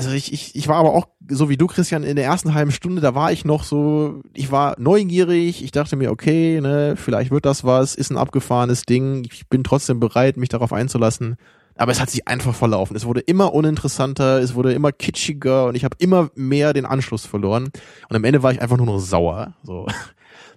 Also 0.00 0.12
ich, 0.12 0.32
ich, 0.32 0.56
ich 0.56 0.66
war 0.66 0.76
aber 0.76 0.94
auch, 0.94 1.08
so 1.28 1.50
wie 1.50 1.58
du, 1.58 1.66
Christian, 1.66 2.04
in 2.04 2.16
der 2.16 2.24
ersten 2.24 2.54
halben 2.54 2.70
Stunde, 2.70 3.02
da 3.02 3.14
war 3.14 3.32
ich 3.32 3.44
noch 3.44 3.64
so, 3.64 4.22
ich 4.32 4.50
war 4.50 4.74
neugierig, 4.78 5.62
ich 5.62 5.72
dachte 5.72 5.94
mir, 5.94 6.10
okay, 6.10 6.58
ne, 6.62 6.94
vielleicht 6.96 7.30
wird 7.30 7.44
das 7.44 7.64
was, 7.64 7.96
ist 7.96 8.08
ein 8.08 8.16
abgefahrenes 8.16 8.84
Ding, 8.84 9.26
ich 9.30 9.46
bin 9.50 9.62
trotzdem 9.62 10.00
bereit, 10.00 10.38
mich 10.38 10.48
darauf 10.48 10.72
einzulassen. 10.72 11.36
Aber 11.76 11.92
es 11.92 12.00
hat 12.00 12.08
sich 12.08 12.26
einfach 12.26 12.54
verlaufen. 12.54 12.96
Es 12.96 13.04
wurde 13.04 13.20
immer 13.20 13.52
uninteressanter, 13.52 14.40
es 14.40 14.54
wurde 14.54 14.72
immer 14.72 14.90
kitschiger 14.90 15.66
und 15.66 15.74
ich 15.74 15.84
habe 15.84 15.96
immer 15.98 16.30
mehr 16.34 16.72
den 16.72 16.86
Anschluss 16.86 17.26
verloren. 17.26 17.64
Und 18.08 18.16
am 18.16 18.24
Ende 18.24 18.42
war 18.42 18.52
ich 18.52 18.62
einfach 18.62 18.78
nur 18.78 18.86
noch 18.86 19.00
sauer. 19.00 19.52
So. 19.62 19.86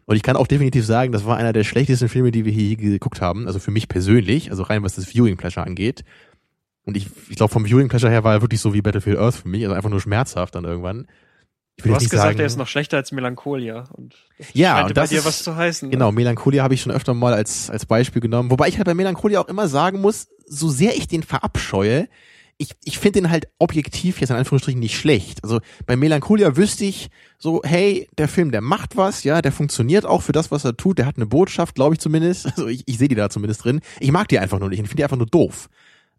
Und 0.05 0.15
ich 0.15 0.23
kann 0.23 0.37
auch 0.37 0.47
definitiv 0.47 0.85
sagen, 0.85 1.11
das 1.11 1.25
war 1.25 1.35
einer 1.35 1.51
der 1.51 1.65
schlechtesten 1.65 2.07
Filme, 2.07 2.31
die 2.31 2.45
wir 2.45 2.51
hier 2.53 2.77
geguckt 2.77 3.19
haben. 3.19 3.47
Also 3.47 3.59
für 3.59 3.71
mich 3.71 3.89
persönlich, 3.89 4.51
also 4.51 4.63
rein 4.63 4.83
was 4.83 4.95
das 4.95 5.05
Viewing 5.05 5.35
Pleasure 5.35 5.65
angeht. 5.65 6.03
Und 6.85 6.97
ich, 6.97 7.07
ich 7.29 7.35
glaube, 7.37 7.51
vom 7.53 7.65
Viewing 7.65 7.87
Pleasure 7.87 8.11
her 8.11 8.23
war 8.23 8.33
er 8.33 8.41
wirklich 8.41 8.59
so 8.61 8.73
wie 8.73 8.81
Battlefield 8.81 9.17
Earth 9.17 9.35
für 9.35 9.47
mich, 9.47 9.63
also 9.63 9.73
einfach 9.75 9.89
nur 9.89 10.01
schmerzhaft 10.01 10.55
dann 10.55 10.65
irgendwann. 10.65 11.07
Ich 11.75 11.83
will 11.85 11.89
Du 11.89 11.95
hast 11.95 12.01
nicht 12.03 12.11
gesagt, 12.11 12.27
sagen, 12.29 12.39
er 12.39 12.45
ist 12.45 12.57
noch 12.57 12.67
schlechter 12.67 12.97
als 12.97 13.11
Melancholia. 13.11 13.85
Und 13.93 14.15
Ja, 14.53 14.81
und 14.81 14.87
bei 14.89 14.93
das 14.93 15.09
dir 15.09 15.19
ist- 15.19 15.25
was 15.25 15.43
zu 15.43 15.55
heißen. 15.55 15.89
Genau, 15.89 16.11
Melancholia 16.11 16.61
habe 16.61 16.73
ich 16.75 16.81
schon 16.81 16.91
öfter 16.91 17.13
mal 17.13 17.33
als, 17.33 17.69
als 17.69 17.85
Beispiel 17.85 18.21
genommen. 18.21 18.51
Wobei 18.51 18.67
ich 18.67 18.77
halt 18.77 18.85
bei 18.85 18.93
Melancholia 18.93 19.39
auch 19.41 19.47
immer 19.47 19.67
sagen 19.67 19.99
muss, 20.01 20.27
so 20.45 20.69
sehr 20.69 20.95
ich 20.95 21.07
den 21.07 21.23
verabscheue, 21.23 22.07
ich, 22.57 22.69
ich 22.83 22.99
finde 22.99 23.21
den 23.21 23.31
halt 23.31 23.47
objektiv 23.57 24.21
jetzt 24.21 24.29
in 24.29 24.35
Anführungsstrichen 24.35 24.79
nicht 24.79 24.95
schlecht. 24.95 25.43
Also 25.43 25.59
bei 25.87 25.95
Melancholia 25.95 26.55
wüsste 26.55 26.85
ich 26.85 27.09
so, 27.39 27.61
hey, 27.65 28.07
der 28.19 28.27
Film, 28.27 28.51
der 28.51 28.61
macht 28.61 28.95
was, 28.95 29.23
ja, 29.23 29.41
der 29.41 29.51
funktioniert 29.51 30.05
auch 30.05 30.21
für 30.21 30.31
das, 30.33 30.51
was 30.51 30.63
er 30.63 30.77
tut, 30.77 30.99
der 30.99 31.07
hat 31.07 31.15
eine 31.15 31.25
Botschaft, 31.25 31.73
glaube 31.73 31.95
ich 31.95 31.99
zumindest. 31.99 32.45
Also 32.51 32.67
ich, 32.67 32.83
ich 32.85 32.99
sehe 32.99 33.07
die 33.07 33.15
da 33.15 33.29
zumindest 33.31 33.63
drin. 33.63 33.79
Ich 33.99 34.11
mag 34.11 34.27
die 34.27 34.37
einfach 34.37 34.59
nur 34.59 34.69
nicht, 34.69 34.79
ich 34.79 34.85
finde 34.87 34.97
die 34.97 35.03
einfach 35.03 35.17
nur 35.17 35.25
doof. 35.25 35.69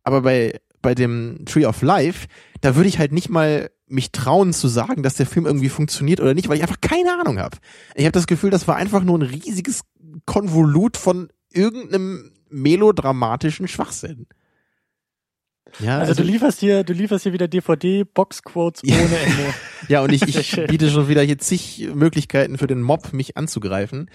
Aber 0.05 0.22
bei, 0.22 0.60
bei 0.81 0.94
dem 0.94 1.44
Tree 1.47 1.66
of 1.66 1.82
Life, 1.82 2.28
da 2.60 2.76
würde 2.76 2.89
ich 2.89 2.98
halt 2.98 3.12
nicht 3.12 3.28
mal 3.28 3.70
mich 3.86 4.12
trauen 4.12 4.52
zu 4.52 4.68
sagen, 4.68 5.02
dass 5.02 5.14
der 5.14 5.26
Film 5.26 5.47
irgendwie 5.47 5.68
funktioniert 5.68 6.20
oder 6.20 6.35
nicht, 6.35 6.48
weil 6.48 6.56
ich 6.56 6.62
einfach 6.62 6.81
keine 6.81 7.18
Ahnung 7.20 7.39
habe. 7.39 7.59
Ich 7.94 8.05
habe 8.05 8.12
das 8.12 8.26
Gefühl, 8.26 8.51
das 8.51 8.68
war 8.68 8.76
einfach 8.76 9.02
nur 9.02 9.18
ein 9.18 9.22
riesiges 9.22 9.82
Konvolut 10.26 10.97
von 10.97 11.28
irgendeinem 11.51 12.32
melodramatischen 12.48 13.68
Schwachsinn. 13.68 14.26
Ja, 15.81 15.99
also, 15.99 16.15
du 16.15 16.23
lieferst 16.23 16.61
hier, 16.61 16.85
du 16.85 16.93
lieferst 16.93 17.24
hier 17.24 17.32
wieder 17.32 17.49
DVD-Boxquotes 17.49 18.85
ohne 18.85 19.19
Ende. 19.19 19.55
ja, 19.89 20.03
und 20.03 20.12
ich, 20.12 20.23
ich 20.23 20.66
biete 20.69 20.91
schon 20.91 21.09
wieder 21.09 21.23
hier 21.23 21.39
zig 21.39 21.89
Möglichkeiten 21.95 22.59
für 22.59 22.66
den 22.66 22.82
Mob, 22.82 23.12
mich 23.12 23.36
anzugreifen. 23.36 24.11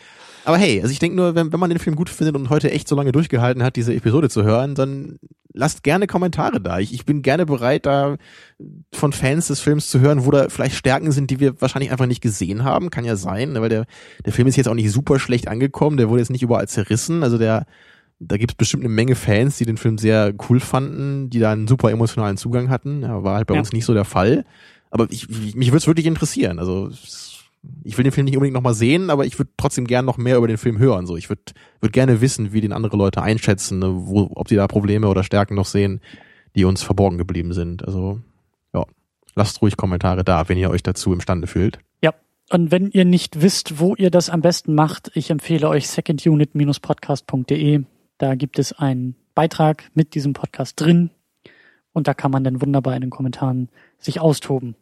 Aber 0.45 0.57
hey, 0.57 0.81
also 0.81 0.91
ich 0.91 0.99
denke 0.99 1.17
nur, 1.17 1.35
wenn, 1.35 1.51
wenn 1.51 1.59
man 1.59 1.69
den 1.69 1.79
Film 1.79 1.95
gut 1.95 2.09
findet 2.09 2.35
und 2.35 2.49
heute 2.49 2.71
echt 2.71 2.87
so 2.87 2.95
lange 2.95 3.11
durchgehalten 3.11 3.61
hat, 3.63 3.75
diese 3.75 3.93
Episode 3.93 4.29
zu 4.29 4.43
hören, 4.43 4.73
dann 4.73 5.19
lasst 5.53 5.83
gerne 5.83 6.07
Kommentare 6.07 6.61
da. 6.61 6.79
Ich, 6.79 6.93
ich 6.93 7.05
bin 7.05 7.21
gerne 7.21 7.45
bereit, 7.45 7.85
da 7.85 8.17
von 8.93 9.11
Fans 9.11 9.47
des 9.47 9.59
Films 9.59 9.89
zu 9.89 9.99
hören, 9.99 10.25
wo 10.25 10.31
da 10.31 10.47
vielleicht 10.49 10.75
Stärken 10.75 11.11
sind, 11.11 11.29
die 11.29 11.39
wir 11.39 11.59
wahrscheinlich 11.61 11.91
einfach 11.91 12.05
nicht 12.05 12.21
gesehen 12.21 12.63
haben. 12.63 12.89
Kann 12.89 13.05
ja 13.05 13.15
sein, 13.15 13.53
ne, 13.53 13.61
weil 13.61 13.69
der, 13.69 13.85
der 14.25 14.33
Film 14.33 14.47
ist 14.47 14.55
jetzt 14.55 14.67
auch 14.67 14.75
nicht 14.75 14.91
super 14.91 15.19
schlecht 15.19 15.47
angekommen, 15.47 15.97
der 15.97 16.09
wurde 16.09 16.21
jetzt 16.21 16.31
nicht 16.31 16.43
überall 16.43 16.67
zerrissen. 16.67 17.23
Also 17.23 17.37
der, 17.37 17.65
da 18.19 18.37
gibt 18.37 18.51
es 18.51 18.55
bestimmt 18.55 18.83
eine 18.83 18.93
Menge 18.93 19.15
Fans, 19.15 19.57
die 19.57 19.65
den 19.65 19.77
Film 19.77 19.97
sehr 19.97 20.33
cool 20.49 20.59
fanden, 20.59 21.29
die 21.29 21.39
da 21.39 21.51
einen 21.53 21.67
super 21.67 21.89
emotionalen 21.91 22.35
Zugang 22.37 22.69
hatten. 22.69 23.01
Ja, 23.01 23.23
war 23.23 23.35
halt 23.35 23.47
bei 23.47 23.53
Ja. 23.55 23.59
uns 23.61 23.71
nicht 23.71 23.85
so 23.85 23.93
der 23.93 24.05
Fall. 24.05 24.45
Aber 24.91 25.07
ich, 25.09 25.29
ich, 25.29 25.55
mich 25.55 25.69
würde 25.69 25.77
es 25.77 25.87
wirklich 25.87 26.05
interessieren. 26.05 26.59
Also 26.59 26.89
ich 27.83 27.97
will 27.97 28.03
den 28.03 28.11
Film 28.11 28.25
nicht 28.25 28.35
unbedingt 28.35 28.55
nochmal 28.55 28.73
sehen, 28.73 29.09
aber 29.09 29.25
ich 29.25 29.37
würde 29.39 29.51
trotzdem 29.57 29.85
gern 29.87 30.05
noch 30.05 30.17
mehr 30.17 30.37
über 30.37 30.47
den 30.47 30.57
Film 30.57 30.79
hören. 30.79 31.05
So, 31.05 31.15
ich 31.17 31.29
würde 31.29 31.41
würd 31.81 31.93
gerne 31.93 32.19
wissen, 32.21 32.51
wie 32.53 32.61
den 32.61 32.73
andere 32.73 32.97
Leute 32.97 33.21
einschätzen, 33.21 33.79
ne, 33.79 33.93
wo, 33.93 34.29
ob 34.33 34.49
sie 34.49 34.55
da 34.55 34.67
Probleme 34.67 35.07
oder 35.07 35.23
Stärken 35.23 35.55
noch 35.55 35.65
sehen, 35.65 36.01
die 36.55 36.65
uns 36.65 36.83
verborgen 36.83 37.17
geblieben 37.17 37.53
sind. 37.53 37.85
Also 37.85 38.19
ja, 38.73 38.85
lasst 39.35 39.61
ruhig 39.61 39.77
Kommentare 39.77 40.23
da, 40.25 40.49
wenn 40.49 40.57
ihr 40.57 40.69
euch 40.71 40.83
dazu 40.83 41.13
imstande 41.13 41.47
fühlt. 41.47 41.79
Ja. 42.03 42.13
Und 42.49 42.71
wenn 42.71 42.89
ihr 42.89 43.05
nicht 43.05 43.41
wisst, 43.41 43.79
wo 43.79 43.95
ihr 43.95 44.09
das 44.09 44.29
am 44.29 44.41
besten 44.41 44.73
macht, 44.73 45.11
ich 45.13 45.29
empfehle 45.29 45.69
euch 45.69 45.87
secondunit-podcast.de. 45.87 47.83
Da 48.19 48.35
gibt 48.35 48.59
es 48.59 48.73
einen 48.73 49.15
Beitrag 49.33 49.89
mit 49.95 50.13
diesem 50.13 50.33
Podcast 50.33 50.79
drin. 50.79 51.09
Und 51.91 52.07
da 52.07 52.13
kann 52.13 52.29
man 52.29 52.43
dann 52.43 52.61
wunderbar 52.61 52.95
in 52.95 53.01
den 53.01 53.09
Kommentaren 53.09 53.69
sich 53.97 54.19
austoben. 54.19 54.75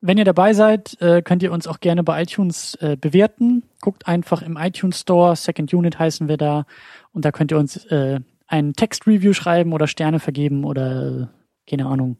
Wenn 0.00 0.16
ihr 0.16 0.24
dabei 0.24 0.54
seid, 0.54 1.00
äh, 1.00 1.20
könnt 1.22 1.42
ihr 1.42 1.52
uns 1.52 1.66
auch 1.66 1.80
gerne 1.80 2.02
bei 2.02 2.22
iTunes 2.22 2.74
äh, 2.76 2.96
bewerten. 2.98 3.64
Guckt 3.82 4.08
einfach 4.08 4.40
im 4.40 4.56
iTunes 4.56 5.00
Store, 5.00 5.36
Second 5.36 5.72
Unit 5.74 5.98
heißen 5.98 6.26
wir 6.26 6.38
da. 6.38 6.64
Und 7.12 7.26
da 7.26 7.32
könnt 7.32 7.52
ihr 7.52 7.58
uns 7.58 7.84
äh, 7.86 8.20
ein 8.46 8.72
Text-Review 8.72 9.34
schreiben 9.34 9.74
oder 9.74 9.86
Sterne 9.86 10.18
vergeben 10.18 10.64
oder 10.64 11.30
keine 11.68 11.86
Ahnung. 11.86 12.16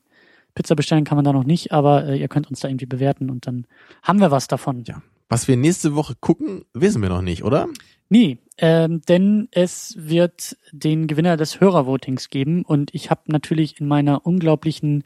Pizza 0.54 0.76
bestellen 0.76 1.04
kann 1.04 1.16
man 1.16 1.24
da 1.24 1.32
noch 1.32 1.44
nicht, 1.44 1.72
aber 1.72 2.14
ihr 2.14 2.28
könnt 2.28 2.50
uns 2.50 2.60
da 2.60 2.68
irgendwie 2.68 2.86
bewerten 2.86 3.30
und 3.30 3.46
dann 3.46 3.66
haben 4.02 4.20
wir 4.20 4.30
was 4.30 4.46
davon. 4.46 4.84
Ja. 4.84 5.00
Was 5.28 5.48
wir 5.48 5.56
nächste 5.56 5.94
Woche 5.94 6.14
gucken, 6.20 6.64
wissen 6.74 7.02
wir 7.02 7.08
noch 7.08 7.22
nicht, 7.22 7.44
oder? 7.44 7.68
Nee, 8.08 8.38
ähm, 8.60 9.00
denn 9.08 9.48
es 9.50 9.94
wird 9.98 10.56
den 10.70 11.06
Gewinner 11.06 11.36
des 11.36 11.60
Hörervotings 11.60 12.28
geben 12.28 12.62
und 12.64 12.94
ich 12.94 13.10
habe 13.10 13.22
natürlich 13.26 13.80
in 13.80 13.88
meiner 13.88 14.24
unglaublichen 14.26 15.02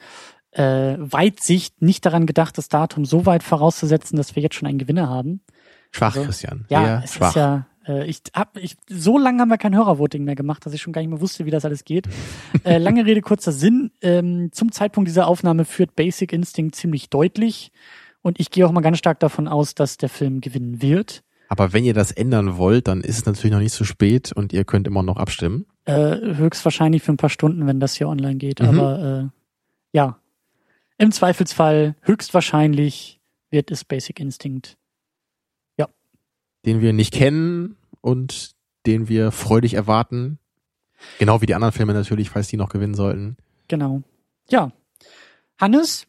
äh, 0.51 0.97
Weitsicht 0.99 1.81
nicht 1.81 2.05
daran 2.05 2.27
gedacht, 2.27 2.59
das 2.59 2.69
Datum 2.69 3.05
so 3.05 3.27
weit 3.27 3.43
vorauszusetzen, 3.43 4.17
dass 4.17 4.37
wir 4.37 4.43
jetzt 4.43 4.55
schon 4.57 4.69
einen 4.69 4.79
Gewinner 4.79 5.09
haben. 5.09 5.41
Schwach, 5.91 6.15
Also, 6.17 6.27
Christian. 6.27 6.67
Ja, 6.69 6.85
Sehr 6.85 7.03
es 7.05 7.15
schwach. 7.15 7.29
ist 7.31 7.35
ja, 7.37 7.67
Äh, 7.87 8.07
ich 8.07 8.21
hab, 8.33 8.57
ich, 8.57 8.77
so 8.89 9.19
lange 9.19 9.41
haben 9.41 9.49
wir 9.51 9.59
kein 9.59 9.75
Hörervoting 9.77 10.25
mehr 10.25 10.37
gemacht, 10.37 10.65
dass 10.65 10.73
ich 10.73 10.81
schon 10.81 10.93
gar 10.93 11.01
nicht 11.03 11.11
mehr 11.11 11.21
wusste, 11.21 11.45
wie 11.45 11.51
das 11.51 11.65
alles 11.65 11.85
geht. 11.85 12.07
äh, 12.65 12.79
lange 12.79 13.05
Rede, 13.05 13.21
kurzer 13.21 13.53
Sinn. 13.53 13.91
Ähm, 14.01 14.51
zum 14.53 14.73
Zeitpunkt 14.73 15.09
dieser 15.09 15.27
Aufnahme 15.27 15.65
führt 15.65 15.95
Basic 15.97 16.33
Instinct 16.33 16.77
ziemlich 16.77 17.11
deutlich. 17.11 17.73
Und 18.23 18.41
ich 18.41 18.51
gehe 18.51 18.67
auch 18.67 18.73
mal 18.73 18.81
ganz 18.81 18.99
stark 18.99 19.21
davon 19.21 19.49
aus, 19.49 19.75
dass 19.75 19.99
der 19.99 20.09
Film 20.09 20.41
gewinnen 20.41 20.81
wird. 20.81 21.24
Aber 21.49 21.73
wenn 21.73 21.85
ihr 21.85 21.95
das 21.95 22.11
ändern 22.11 22.57
wollt, 22.57 22.89
dann 22.89 23.03
ist 23.03 23.19
es 23.19 23.27
natürlich 23.27 23.53
noch 23.53 23.61
nicht 23.61 23.75
zu 23.75 23.85
spät 23.85 24.33
und 24.33 24.53
ihr 24.53 24.65
könnt 24.65 24.87
immer 24.87 25.03
noch 25.03 25.17
abstimmen. 25.17 25.67
Äh, 25.85 26.17
höchstwahrscheinlich 26.37 27.03
für 27.03 27.13
ein 27.13 27.19
paar 27.19 27.31
Stunden, 27.31 27.67
wenn 27.67 27.81
das 27.81 27.95
hier 27.95 28.09
online 28.09 28.37
geht. 28.37 28.61
Mhm. 28.61 28.69
Aber 28.69 29.03
äh, 29.03 29.29
ja, 29.93 30.19
im 30.99 31.13
Zweifelsfall 31.13 31.97
höchstwahrscheinlich 32.03 33.21
wird 33.51 33.71
es 33.71 33.85
Basic 33.85 34.19
Instinct. 34.21 34.77
Den 36.65 36.81
wir 36.81 36.93
nicht 36.93 37.13
kennen 37.13 37.77
und 38.01 38.53
den 38.87 39.09
wir 39.09 39.31
freudig 39.33 39.75
erwarten. 39.75 40.39
Genau 41.19 41.43
wie 41.43 41.47
die 41.47 41.55
anderen 41.55 41.73
Filme 41.73 41.93
natürlich, 41.93 42.31
falls 42.31 42.49
die 42.49 42.57
noch 42.57 42.71
gewinnen 42.71 42.95
sollten. 42.95 43.37
Genau. 43.69 44.03
Ja. 44.49 44.73
Hannes, 45.59 46.07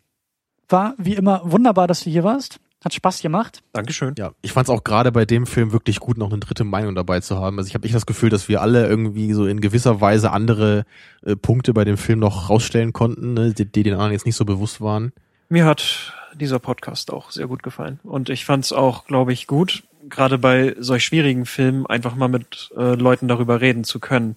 war 0.70 0.96
wie 0.98 1.16
immer 1.16 1.42
wunderbar, 1.44 1.88
dass 1.88 2.04
du 2.04 2.10
hier 2.10 2.24
warst. 2.24 2.60
Hat 2.86 2.94
Spaß 2.94 3.24
gemacht. 3.24 3.64
Dankeschön. 3.74 4.14
Ja, 4.16 4.34
ich 4.44 4.52
fand 4.52 4.68
es 4.68 4.70
auch 4.70 4.84
gerade 4.84 5.12
bei 5.12 5.26
dem 5.26 5.48
Film 5.48 5.72
wirklich 5.72 6.00
gut, 6.00 6.20
noch 6.20 6.30
eine 6.30 6.40
dritte 6.40 6.64
Meinung 6.64 6.94
dabei 6.94 7.20
zu 7.20 7.40
haben. 7.40 7.58
Also 7.58 7.68
ich 7.68 7.74
habe 7.74 7.84
nicht 7.84 7.96
das 7.96 8.06
Gefühl, 8.06 8.30
dass 8.30 8.48
wir 8.48 8.62
alle 8.62 8.88
irgendwie 8.88 9.34
so 9.34 9.48
in 9.48 9.60
gewisser 9.60 10.02
Weise 10.02 10.32
andere 10.32 10.86
äh, 11.26 11.36
Punkte 11.36 11.74
bei 11.74 11.84
dem 11.84 11.98
Film 11.98 12.20
noch 12.20 12.48
rausstellen 12.52 12.94
konnten, 12.94 13.34
ne, 13.34 13.56
die, 13.56 13.66
die 13.66 13.82
den 13.82 13.94
anderen 13.94 14.12
jetzt 14.12 14.28
nicht 14.28 14.36
so 14.36 14.46
bewusst 14.46 14.82
waren. 14.82 15.14
Mir 15.50 15.66
hat 15.66 16.14
dieser 16.36 16.60
Podcast 16.60 17.12
auch 17.12 17.32
sehr 17.32 17.48
gut 17.48 17.64
gefallen. 17.64 18.00
Und 18.04 18.30
ich 18.30 18.46
fand 18.46 18.66
es 18.66 18.72
auch, 18.72 19.08
glaube 19.08 19.34
ich, 19.34 19.48
gut, 19.48 19.82
gerade 20.08 20.38
bei 20.38 20.76
solch 20.78 21.06
schwierigen 21.06 21.48
Filmen 21.48 21.88
einfach 21.88 22.14
mal 22.14 22.28
mit 22.28 22.72
äh, 22.78 22.94
Leuten 22.94 23.28
darüber 23.28 23.62
reden 23.62 23.84
zu 23.84 24.00
können. 24.00 24.36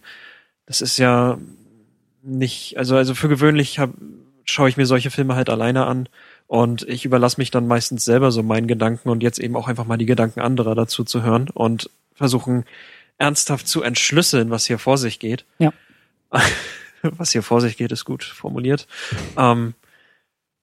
Das 0.64 0.80
ist 0.80 0.96
ja 0.96 1.36
nicht, 2.22 2.78
also, 2.78 2.96
also 2.96 3.14
für 3.14 3.28
gewöhnlich 3.28 3.78
hab, 3.78 3.90
schaue 4.46 4.70
ich 4.70 4.78
mir 4.78 4.86
solche 4.86 5.10
Filme 5.10 5.34
halt 5.34 5.50
alleine 5.50 5.84
an 5.84 6.08
und 6.48 6.88
ich 6.88 7.04
überlasse 7.04 7.38
mich 7.38 7.50
dann 7.50 7.68
meistens 7.68 8.04
selber 8.04 8.32
so 8.32 8.42
meinen 8.42 8.66
Gedanken 8.66 9.10
und 9.10 9.22
jetzt 9.22 9.38
eben 9.38 9.54
auch 9.54 9.68
einfach 9.68 9.84
mal 9.84 9.98
die 9.98 10.06
Gedanken 10.06 10.40
anderer 10.40 10.74
dazu 10.74 11.04
zu 11.04 11.22
hören 11.22 11.50
und 11.50 11.90
versuchen 12.14 12.64
ernsthaft 13.18 13.68
zu 13.68 13.82
entschlüsseln, 13.82 14.50
was 14.50 14.66
hier 14.66 14.78
vor 14.78 14.96
sich 14.96 15.18
geht. 15.18 15.44
Ja. 15.58 15.72
was 17.02 17.32
hier 17.32 17.42
vor 17.42 17.60
sich 17.60 17.76
geht, 17.76 17.92
ist 17.92 18.06
gut 18.06 18.24
formuliert. 18.24 18.88
Ähm, 19.36 19.74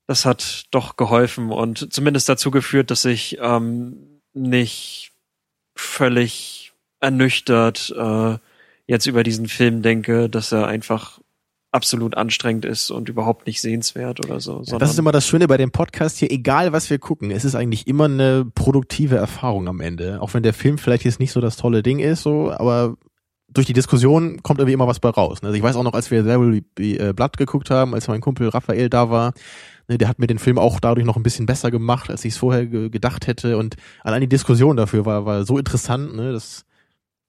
das 0.08 0.26
hat 0.26 0.66
doch 0.72 0.98
geholfen 0.98 1.52
und 1.52 1.94
zumindest 1.94 2.28
dazu 2.30 2.50
geführt, 2.50 2.90
dass 2.90 3.06
ich 3.06 3.38
ähm, 3.40 4.22
nicht 4.34 5.12
völlig 5.76 6.74
ernüchtert 7.00 7.94
äh, 7.96 8.38
jetzt 8.88 9.06
über 9.06 9.24
diesen 9.24 9.48
Film 9.48 9.84
denke, 9.84 10.30
dass 10.30 10.52
er 10.52 10.66
einfach 10.66 11.20
absolut 11.76 12.16
anstrengend 12.16 12.66
ist 12.66 12.90
und 12.90 13.10
überhaupt 13.10 13.46
nicht 13.46 13.60
sehenswert 13.60 14.26
oder 14.26 14.40
so. 14.40 14.64
Ja, 14.66 14.78
das 14.78 14.92
ist 14.92 14.98
immer 14.98 15.12
das 15.12 15.28
Schöne 15.28 15.48
bei 15.48 15.58
dem 15.58 15.72
Podcast 15.72 16.18
hier, 16.18 16.32
egal 16.32 16.72
was 16.72 16.90
wir 16.90 16.98
gucken, 16.98 17.32
es 17.32 17.44
ist 17.44 17.54
eigentlich 17.54 17.86
immer 17.86 18.06
eine 18.06 18.46
produktive 18.56 19.18
Erfahrung 19.18 19.68
am 19.68 19.82
Ende. 19.82 20.22
Auch 20.22 20.34
wenn 20.34 20.42
der 20.42 20.54
Film 20.54 20.78
vielleicht 20.78 21.04
jetzt 21.04 21.20
nicht 21.20 21.34
so 21.34 21.42
das 21.42 21.58
tolle 21.58 21.84
Ding 21.84 22.00
ist, 22.00 22.24
so, 22.24 22.52
aber 22.52 22.96
durch 23.50 23.68
die 23.68 23.74
Diskussion 23.74 24.42
kommt 24.42 24.60
irgendwie 24.60 24.74
immer 24.74 24.88
was 24.88 25.00
bei 25.00 25.10
raus. 25.10 25.40
Also 25.44 25.54
ich 25.54 25.64
weiß 25.64 25.76
auch 25.76 25.84
noch, 25.84 25.94
als 25.94 26.12
wir 26.12 26.24
There 26.24 26.40
Will 26.40 27.14
Blood 27.14 27.38
geguckt 27.38 27.70
haben, 27.70 27.94
als 27.94 28.08
mein 28.08 28.22
Kumpel 28.22 28.50
Raphael 28.50 28.90
da 28.90 29.10
war, 29.10 29.34
ne, 29.88 29.98
der 29.98 30.08
hat 30.08 30.20
mir 30.20 30.28
den 30.28 30.40
Film 30.40 30.58
auch 30.58 30.80
dadurch 30.80 31.06
noch 31.06 31.18
ein 31.18 31.24
bisschen 31.24 31.46
besser 31.46 31.72
gemacht, 31.72 32.10
als 32.10 32.26
ich 32.26 32.34
es 32.34 32.38
vorher 32.38 32.66
ge 32.66 32.90
gedacht 32.90 33.28
hätte. 33.28 33.58
Und 33.58 33.76
allein 34.02 34.22
die 34.22 34.30
Diskussion 34.30 34.78
dafür 34.78 35.06
war, 35.06 35.26
war 35.26 35.46
so 35.46 35.58
interessant, 35.58 36.16
ne, 36.16 36.32
dass, 36.32 36.66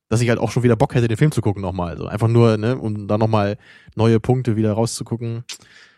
dass 0.09 0.21
ich 0.21 0.29
halt 0.29 0.39
auch 0.39 0.51
schon 0.51 0.63
wieder 0.63 0.77
Bock 0.77 0.95
hätte, 0.95 1.09
den 1.09 1.17
Film 1.17 1.33
zu 1.33 1.41
gucken 1.41 1.63
nochmal. 1.63 1.91
Also 1.91 2.07
einfach 2.07 2.29
nur, 2.29 2.57
ne, 2.57 2.77
um 2.77 3.09
da 3.09 3.19
nochmal 3.19 3.57
neue 3.95 4.21
Punkte 4.21 4.57
wieder 4.57 4.73
rauszugucken. 4.73 5.45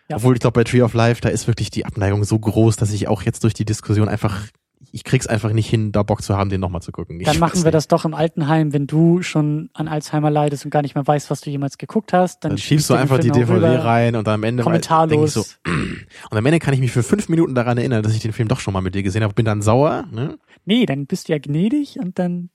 Ja. 0.09 0.16
Obwohl 0.16 0.35
ich 0.35 0.40
glaube, 0.40 0.55
bei 0.55 0.64
Tree 0.64 0.82
of 0.82 0.94
Life, 0.94 1.20
da 1.20 1.28
ist 1.28 1.47
wirklich 1.47 1.70
die 1.70 1.85
Abneigung 1.85 2.24
so 2.24 2.39
groß, 2.39 2.76
dass 2.76 2.93
ich 2.93 3.09
auch 3.09 3.22
jetzt 3.22 3.44
durch 3.44 3.55
die 3.55 3.66
Diskussion 3.66 4.09
einfach 4.09 4.48
ich 4.93 5.05
krieg's 5.05 5.26
einfach 5.26 5.52
nicht 5.52 5.68
hin, 5.68 5.93
da 5.93 6.02
Bock 6.02 6.22
zu 6.22 6.36
haben, 6.36 6.51
den 6.51 6.60
nochmal 6.60 6.82
zu 6.82 6.93
gucken. 6.93 7.20
Ich 7.20 7.26
dann 7.26 7.39
machen 7.39 7.59
wir 7.59 7.64
nicht. 7.64 7.74
das 7.74 7.89
doch 7.89 8.05
im 8.05 8.14
Altenheim, 8.14 8.72
wenn 8.72 8.86
du 8.86 9.22
schon 9.22 9.70
an 9.74 9.89
Alzheimer 9.89 10.30
leidest 10.30 10.64
und 10.64 10.70
gar 10.70 10.82
nicht 10.82 10.94
mehr 10.94 11.06
weißt, 11.06 11.30
was 11.30 11.40
du 11.40 11.51
jemals 11.51 11.78
geguckt 11.78 12.12
hast. 12.12 12.44
Dann, 12.44 12.51
dann 12.51 12.59
schiebst 12.59 12.89
du 12.89 12.94
einfach 12.94 13.18
die 13.18 13.30
DVD 13.30 13.76
rein 13.78 14.16
und 14.16 14.26
dann 14.26 14.35
am 14.35 14.44
Ende 14.44 14.62
kommentarlos. 14.62 15.36
Ich 15.36 15.44
so, 15.44 15.44
und 16.30 16.36
am 16.36 16.47
Ende 16.47 16.59
kann 16.59 16.74
ich 16.74 16.80
mich 16.80 16.93
für 16.93 17.02
fünf 17.02 17.28
Minuten 17.28 17.55
daran 17.55 17.78
erinnern, 17.78 18.02
dass 18.02 18.14
ich 18.14 18.20
den 18.20 18.32
Film 18.32 18.48
doch 18.48 18.60
schon 18.60 18.72
mal 18.72 18.80
mit 18.80 18.94
dir 18.94 19.02
gesehen 19.02 19.22
habe. 19.22 19.35
Bin 19.35 19.44
dann 19.44 19.62
sauer. 19.62 20.06
Ne? 20.12 20.39
Nee, 20.64 20.86
dann 20.86 21.06
bist 21.06 21.28
du 21.28 21.32
ja 21.32 21.39
gnädig 21.39 21.98
und 21.98 22.18
dann 22.18 22.51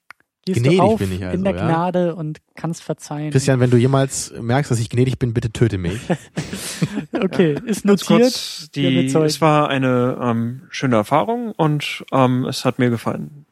gehst 0.45 0.60
gnädig 0.60 0.80
du 0.80 0.84
auf 0.84 0.99
bin 0.99 1.11
ich 1.11 1.24
also, 1.24 1.38
in 1.38 1.44
der 1.44 1.56
ja? 1.56 1.65
Gnade 1.65 2.15
und 2.15 2.40
kannst 2.56 2.84
verzeihen. 2.84 3.32
Christian, 3.32 3.60
wenn 3.60 3.70
du 3.70 3.78
jemals 3.78 4.34
merkst, 4.40 4.72
dass 4.72 4.80
ich 4.80 4.90
gnädig 4.90 5.20
bin, 5.20 5.34
bitte 5.34 5.52
töte 5.52 5.78
mich. 5.78 5.99
okay, 7.22 7.56
ist 7.65 7.86
notiert. 7.86 8.07
kurz, 8.07 8.70
die, 8.76 9.06
es 9.06 9.41
war 9.41 9.70
eine 9.70 10.18
ähm, 10.22 10.64
schöne 10.70 10.98
Erfahrung 10.98 11.52
und 11.53 12.03
ähm, 12.11 12.45
es 12.45 12.65
hat 12.65 12.80
mir 12.80 12.90
gefallen, 12.90 13.45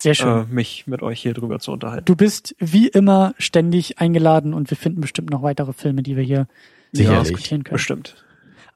Sehr 0.00 0.14
schön. 0.14 0.28
äh, 0.28 0.44
mich 0.52 0.86
mit 0.86 1.02
euch 1.02 1.20
hier 1.20 1.34
drüber 1.34 1.58
zu 1.58 1.72
unterhalten. 1.72 2.04
Du 2.04 2.14
bist 2.14 2.54
wie 2.58 2.88
immer 2.88 3.34
ständig 3.38 3.98
eingeladen 3.98 4.54
und 4.54 4.70
wir 4.70 4.76
finden 4.76 5.00
bestimmt 5.00 5.30
noch 5.30 5.42
weitere 5.42 5.72
Filme, 5.72 6.02
die 6.02 6.16
wir 6.16 6.22
hier 6.22 6.46
Sicherlich. 6.92 7.28
diskutieren 7.28 7.64
können. 7.64 7.74
Bestimmt. 7.74 8.24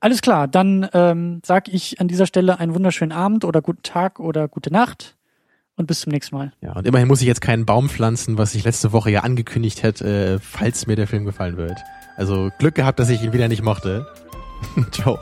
Alles 0.00 0.22
klar, 0.22 0.48
dann 0.48 0.88
ähm, 0.94 1.42
sag 1.44 1.68
ich 1.68 2.00
an 2.00 2.08
dieser 2.08 2.26
Stelle 2.26 2.58
einen 2.58 2.74
wunderschönen 2.74 3.12
Abend 3.12 3.44
oder 3.44 3.60
guten 3.60 3.82
Tag 3.82 4.18
oder 4.18 4.48
gute 4.48 4.72
Nacht 4.72 5.14
und 5.80 5.86
bis 5.86 6.00
zum 6.00 6.12
nächsten 6.12 6.36
Mal. 6.36 6.52
Ja, 6.60 6.72
und 6.72 6.86
immerhin 6.86 7.08
muss 7.08 7.20
ich 7.20 7.26
jetzt 7.26 7.40
keinen 7.40 7.66
Baum 7.66 7.88
pflanzen, 7.88 8.38
was 8.38 8.54
ich 8.54 8.64
letzte 8.64 8.92
Woche 8.92 9.10
ja 9.10 9.20
angekündigt 9.20 9.82
hätte, 9.82 10.34
äh, 10.34 10.38
falls 10.38 10.86
mir 10.86 10.94
der 10.94 11.08
Film 11.08 11.24
gefallen 11.24 11.56
wird. 11.56 11.78
Also 12.16 12.50
Glück 12.58 12.74
gehabt, 12.74 13.00
dass 13.00 13.08
ich 13.08 13.22
ihn 13.22 13.32
wieder 13.32 13.48
nicht 13.48 13.62
mochte. 13.62 14.06
Ciao. 14.92 15.18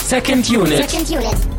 Second 0.00 0.50
Unit. 0.50 0.90
Second 0.90 1.10
unit. 1.10 1.53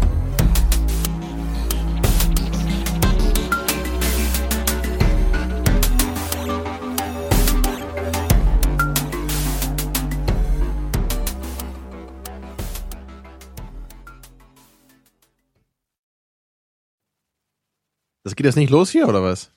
Das 18.26 18.36
geht 18.36 18.46
jetzt 18.48 18.56
nicht 18.56 18.72
los 18.72 18.90
hier, 18.90 19.08
oder 19.08 19.22
was? 19.22 19.52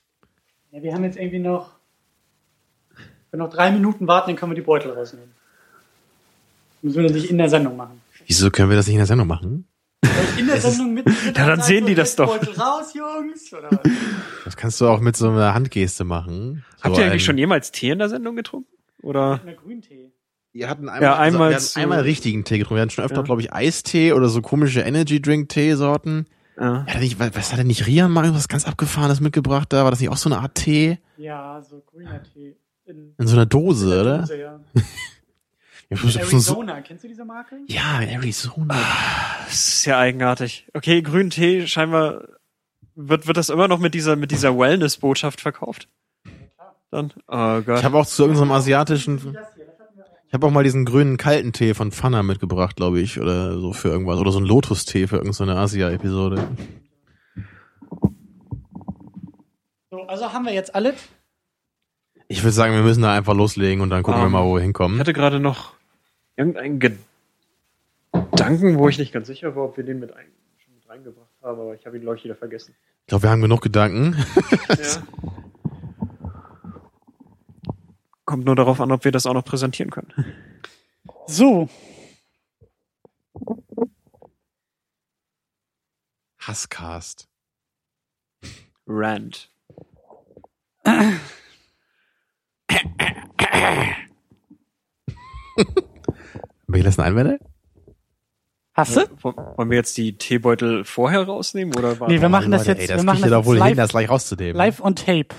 Ja, 0.71 0.83
wir 0.83 0.93
haben 0.93 1.03
jetzt 1.03 1.17
irgendwie 1.17 1.39
noch, 1.39 1.71
wenn 3.31 3.39
wir 3.39 3.45
noch 3.47 3.49
drei 3.49 3.71
Minuten 3.71 4.07
warten, 4.07 4.29
dann 4.29 4.35
können 4.37 4.51
wir 4.51 4.55
die 4.55 4.61
Beutel 4.61 4.91
rausnehmen. 4.91 5.31
Müssen 6.83 6.97
wir 7.01 7.03
das 7.09 7.13
nicht 7.13 7.31
in 7.31 7.39
der 7.39 7.49
Sendung 7.49 7.75
machen. 7.75 7.99
Wieso 8.27 8.51
können 8.51 8.69
wir 8.69 8.77
das 8.77 8.85
nicht 8.85 8.93
in 8.93 8.99
der 8.99 9.07
Sendung 9.07 9.27
machen? 9.27 9.67
In 10.37 10.45
der 10.45 10.61
Sendung 10.61 10.93
mit? 10.93 11.05
mit 11.25 11.35
Ja, 11.35 11.47
dann 11.47 11.61
sehen 11.63 11.87
die 11.87 11.95
das 11.95 12.15
doch. 12.15 12.37
Beutel 12.37 12.53
raus, 12.61 12.93
Jungs. 12.93 13.51
Oder 13.51 13.71
was? 13.71 13.91
Das 14.45 14.55
kannst 14.55 14.79
du 14.79 14.87
auch 14.87 14.99
mit 14.99 15.17
so 15.17 15.29
einer 15.29 15.55
Handgeste 15.55 16.03
machen. 16.03 16.63
Habt 16.81 16.95
so 16.95 17.01
ihr 17.01 17.07
eigentlich 17.07 17.25
schon 17.25 17.39
jemals 17.39 17.71
Tee 17.71 17.89
in 17.89 17.97
der 17.97 18.09
Sendung 18.09 18.35
getrunken? 18.35 18.71
Oder? 19.01 19.41
Mit 19.43 19.57
Grüntee. 19.57 20.11
Wir 20.53 20.69
hatten 20.69 20.89
einmal, 20.89 21.01
Ja, 21.01 21.15
also 21.15 21.37
einmal 21.37 21.49
wir 21.49 21.55
hatten 21.57 21.79
einmal 21.79 22.01
richtigen 22.01 22.43
Tee 22.43 22.59
getrunken. 22.59 22.75
Wir 22.77 22.81
hatten 22.83 22.91
schon 22.91 23.03
öfter, 23.03 23.17
Ja. 23.17 23.23
glaube 23.23 23.41
ich, 23.41 23.51
Eistee 23.51 24.13
oder 24.13 24.29
so 24.29 24.43
komische 24.43 24.81
Energy 24.81 25.19
Drink 25.21 25.49
Teesorten. 25.49 26.27
Ja. 26.59 26.85
Hat 26.85 26.95
er 26.95 26.99
nicht, 26.99 27.19
was 27.19 27.51
hat 27.51 27.57
er 27.59 27.63
nicht 27.63 27.87
Rian 27.87 28.11
mal 28.11 28.23
irgendwas 28.25 28.47
ganz 28.49 28.65
abgefahrenes 28.67 29.21
mitgebracht 29.21 29.71
da? 29.71 29.83
War 29.85 29.91
das 29.91 29.99
nicht 30.01 30.09
auch 30.09 30.17
so 30.17 30.29
eine 30.29 30.39
Art 30.39 30.55
Tee? 30.55 30.97
Ja, 31.17 31.61
so 31.61 31.81
grüner 31.85 32.21
Tee. 32.23 32.55
In, 32.85 33.13
In 33.17 33.27
so 33.27 33.33
einer 33.35 33.43
in 33.43 33.49
Dose, 33.49 33.89
der 33.89 34.01
oder? 34.01 34.17
Dose, 34.19 34.37
ja. 34.39 34.59
Ja, 35.91 35.97
so- 35.97 36.07
so- 36.09 36.19
Arizona, 36.19 36.81
kennst 36.81 37.03
du 37.03 37.07
diese 37.07 37.25
Marke? 37.25 37.55
ja, 37.67 37.99
Arizona. 38.01 38.75
Das 39.45 39.53
ist 39.53 39.85
ja 39.85 39.97
eigenartig. 39.97 40.67
Okay, 40.75 41.01
grünen 41.01 41.31
Tee, 41.31 41.65
scheinbar 41.65 42.25
wird, 42.93 43.25
wird 43.25 43.37
das 43.37 43.49
immer 43.49 43.67
noch 43.67 43.79
mit 43.79 43.95
dieser, 43.95 44.15
mit 44.15 44.29
dieser 44.29 44.55
Wellness-Botschaft 44.55 45.41
verkauft. 45.41 45.87
Dann, 46.91 47.11
oh 47.27 47.61
Gott. 47.61 47.79
Ich 47.79 47.83
habe 47.85 47.97
auch 47.97 48.05
zu 48.05 48.21
irgendeinem 48.23 48.51
asiatischen, 48.51 49.35
ich 50.29 50.33
habe 50.33 50.45
auch 50.47 50.51
mal 50.51 50.63
diesen 50.63 50.85
grünen 50.85 51.17
kalten 51.17 51.51
Tee 51.53 51.73
von 51.73 51.91
Pfanner 51.91 52.23
mitgebracht, 52.23 52.75
glaube 52.75 52.99
ich, 53.01 53.19
oder 53.19 53.57
so 53.59 53.73
für 53.73 53.89
irgendwas. 53.89 54.19
Oder 54.19 54.31
so 54.31 54.39
ein 54.39 54.45
Lotus-Tee 54.45 55.07
für 55.07 55.17
irgendeine 55.17 55.57
Asia-Episode. 55.57 56.47
So, 59.89 60.01
also 60.03 60.31
haben 60.33 60.45
wir 60.45 60.53
jetzt 60.53 60.75
alle. 60.75 60.93
Ich 62.27 62.43
würde 62.43 62.51
sagen, 62.51 62.73
wir 62.75 62.83
müssen 62.83 63.01
da 63.01 63.11
einfach 63.13 63.33
loslegen 63.33 63.81
und 63.81 63.89
dann 63.89 64.03
gucken 64.03 64.21
wir 64.21 64.25
Ähm, 64.27 64.31
mal, 64.31 64.43
wo 64.45 64.53
wir 64.53 64.59
Ich 64.59 64.63
hinkommen. 64.65 64.99
hatte 64.99 65.13
gerade 65.13 65.39
noch 65.39 65.73
irgendeinen 66.37 66.79
Gedanken, 66.79 68.77
wo 68.77 68.87
ich 68.87 68.99
nicht 68.99 69.11
ganz 69.11 69.27
sicher 69.27 69.55
war, 69.55 69.65
ob 69.65 69.77
wir 69.77 69.83
den 69.83 69.99
mit, 69.99 70.13
ein, 70.15 70.25
schon 70.63 70.75
mit 70.75 70.87
reingebracht 70.87 71.27
haben, 71.41 71.59
aber 71.59 71.73
ich 71.73 71.85
habe 71.87 71.97
ihn, 71.97 72.03
glaube 72.03 72.17
ich, 72.17 72.23
wieder 72.23 72.35
vergessen. 72.35 72.75
Ich 73.01 73.07
glaube, 73.07 73.23
wir 73.23 73.31
haben 73.31 73.41
genug 73.41 73.61
Gedanken. 73.61 74.15
Ja. 74.69 74.75
Kommt 78.29 78.45
nur 78.45 78.55
darauf 78.55 78.79
an, 78.79 78.91
ob 78.91 79.05
wir 79.05 79.11
das 79.11 79.25
auch 79.25 79.33
noch 79.33 79.43
präsentieren 79.43 79.89
können. 79.89 80.13
So, 81.25 81.67
Hasscast. 86.37 87.27
Rand. 88.85 89.49
Welche 96.67 96.85
letzten 96.85 97.01
Einwände? 97.01 97.39
Hast 98.73 98.95
du? 98.95 99.07
Wollen 99.23 99.71
wir 99.71 99.77
jetzt 99.77 99.97
die 99.97 100.19
Teebeutel 100.19 100.83
vorher 100.83 101.23
rausnehmen 101.23 101.75
oder 101.75 101.97
Nee, 102.07 102.21
wir 102.21 102.29
machen 102.29 102.51
das 102.51 102.67
Leute, 102.67 102.79
jetzt, 102.79 102.81
Ey, 102.81 102.89
wir 102.89 102.95
das 102.97 103.05
machen 103.05 103.21
kriegt 103.21 103.25
ihr 103.25 103.31
das 103.31 103.39
doch 103.41 103.45
wohl 103.47 103.55
jetzt 103.55 103.65
hin, 103.65 103.75
live, 103.75 103.83
das 103.85 103.89
gleich 103.89 104.09
rauszunehmen. 104.11 104.55
live 104.55 104.81
on 104.81 104.95
tape. 104.95 105.35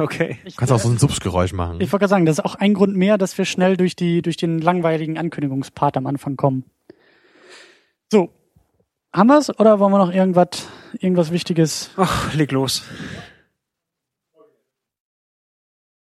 Okay. 0.00 0.38
Ich, 0.44 0.54
Du 0.54 0.60
kannst 0.60 0.72
auch 0.72 0.78
so 0.78 0.88
ein 0.88 0.98
Subsgeräusch 0.98 1.52
machen. 1.52 1.80
Ich 1.80 1.92
wollte 1.92 2.02
gerade 2.02 2.10
sagen, 2.10 2.26
das 2.26 2.38
ist 2.38 2.44
auch 2.44 2.54
ein 2.54 2.74
Grund 2.74 2.96
mehr, 2.96 3.18
dass 3.18 3.36
wir 3.38 3.44
schnell 3.44 3.76
durch 3.76 3.96
die 3.96 4.22
durch 4.22 4.36
den 4.36 4.60
langweiligen 4.60 5.18
Ankündigungspart 5.18 5.96
am 5.96 6.06
Anfang 6.06 6.36
kommen. 6.36 6.64
So, 8.10 8.30
haben 9.12 9.28
wir's 9.28 9.50
oder 9.58 9.78
wollen 9.78 9.92
wir 9.92 9.98
noch 9.98 10.12
irgendwas 10.12 10.48
irgendwas 10.98 11.30
Wichtiges? 11.32 11.90
Ach, 11.96 12.32
leg 12.34 12.50
los. 12.52 12.82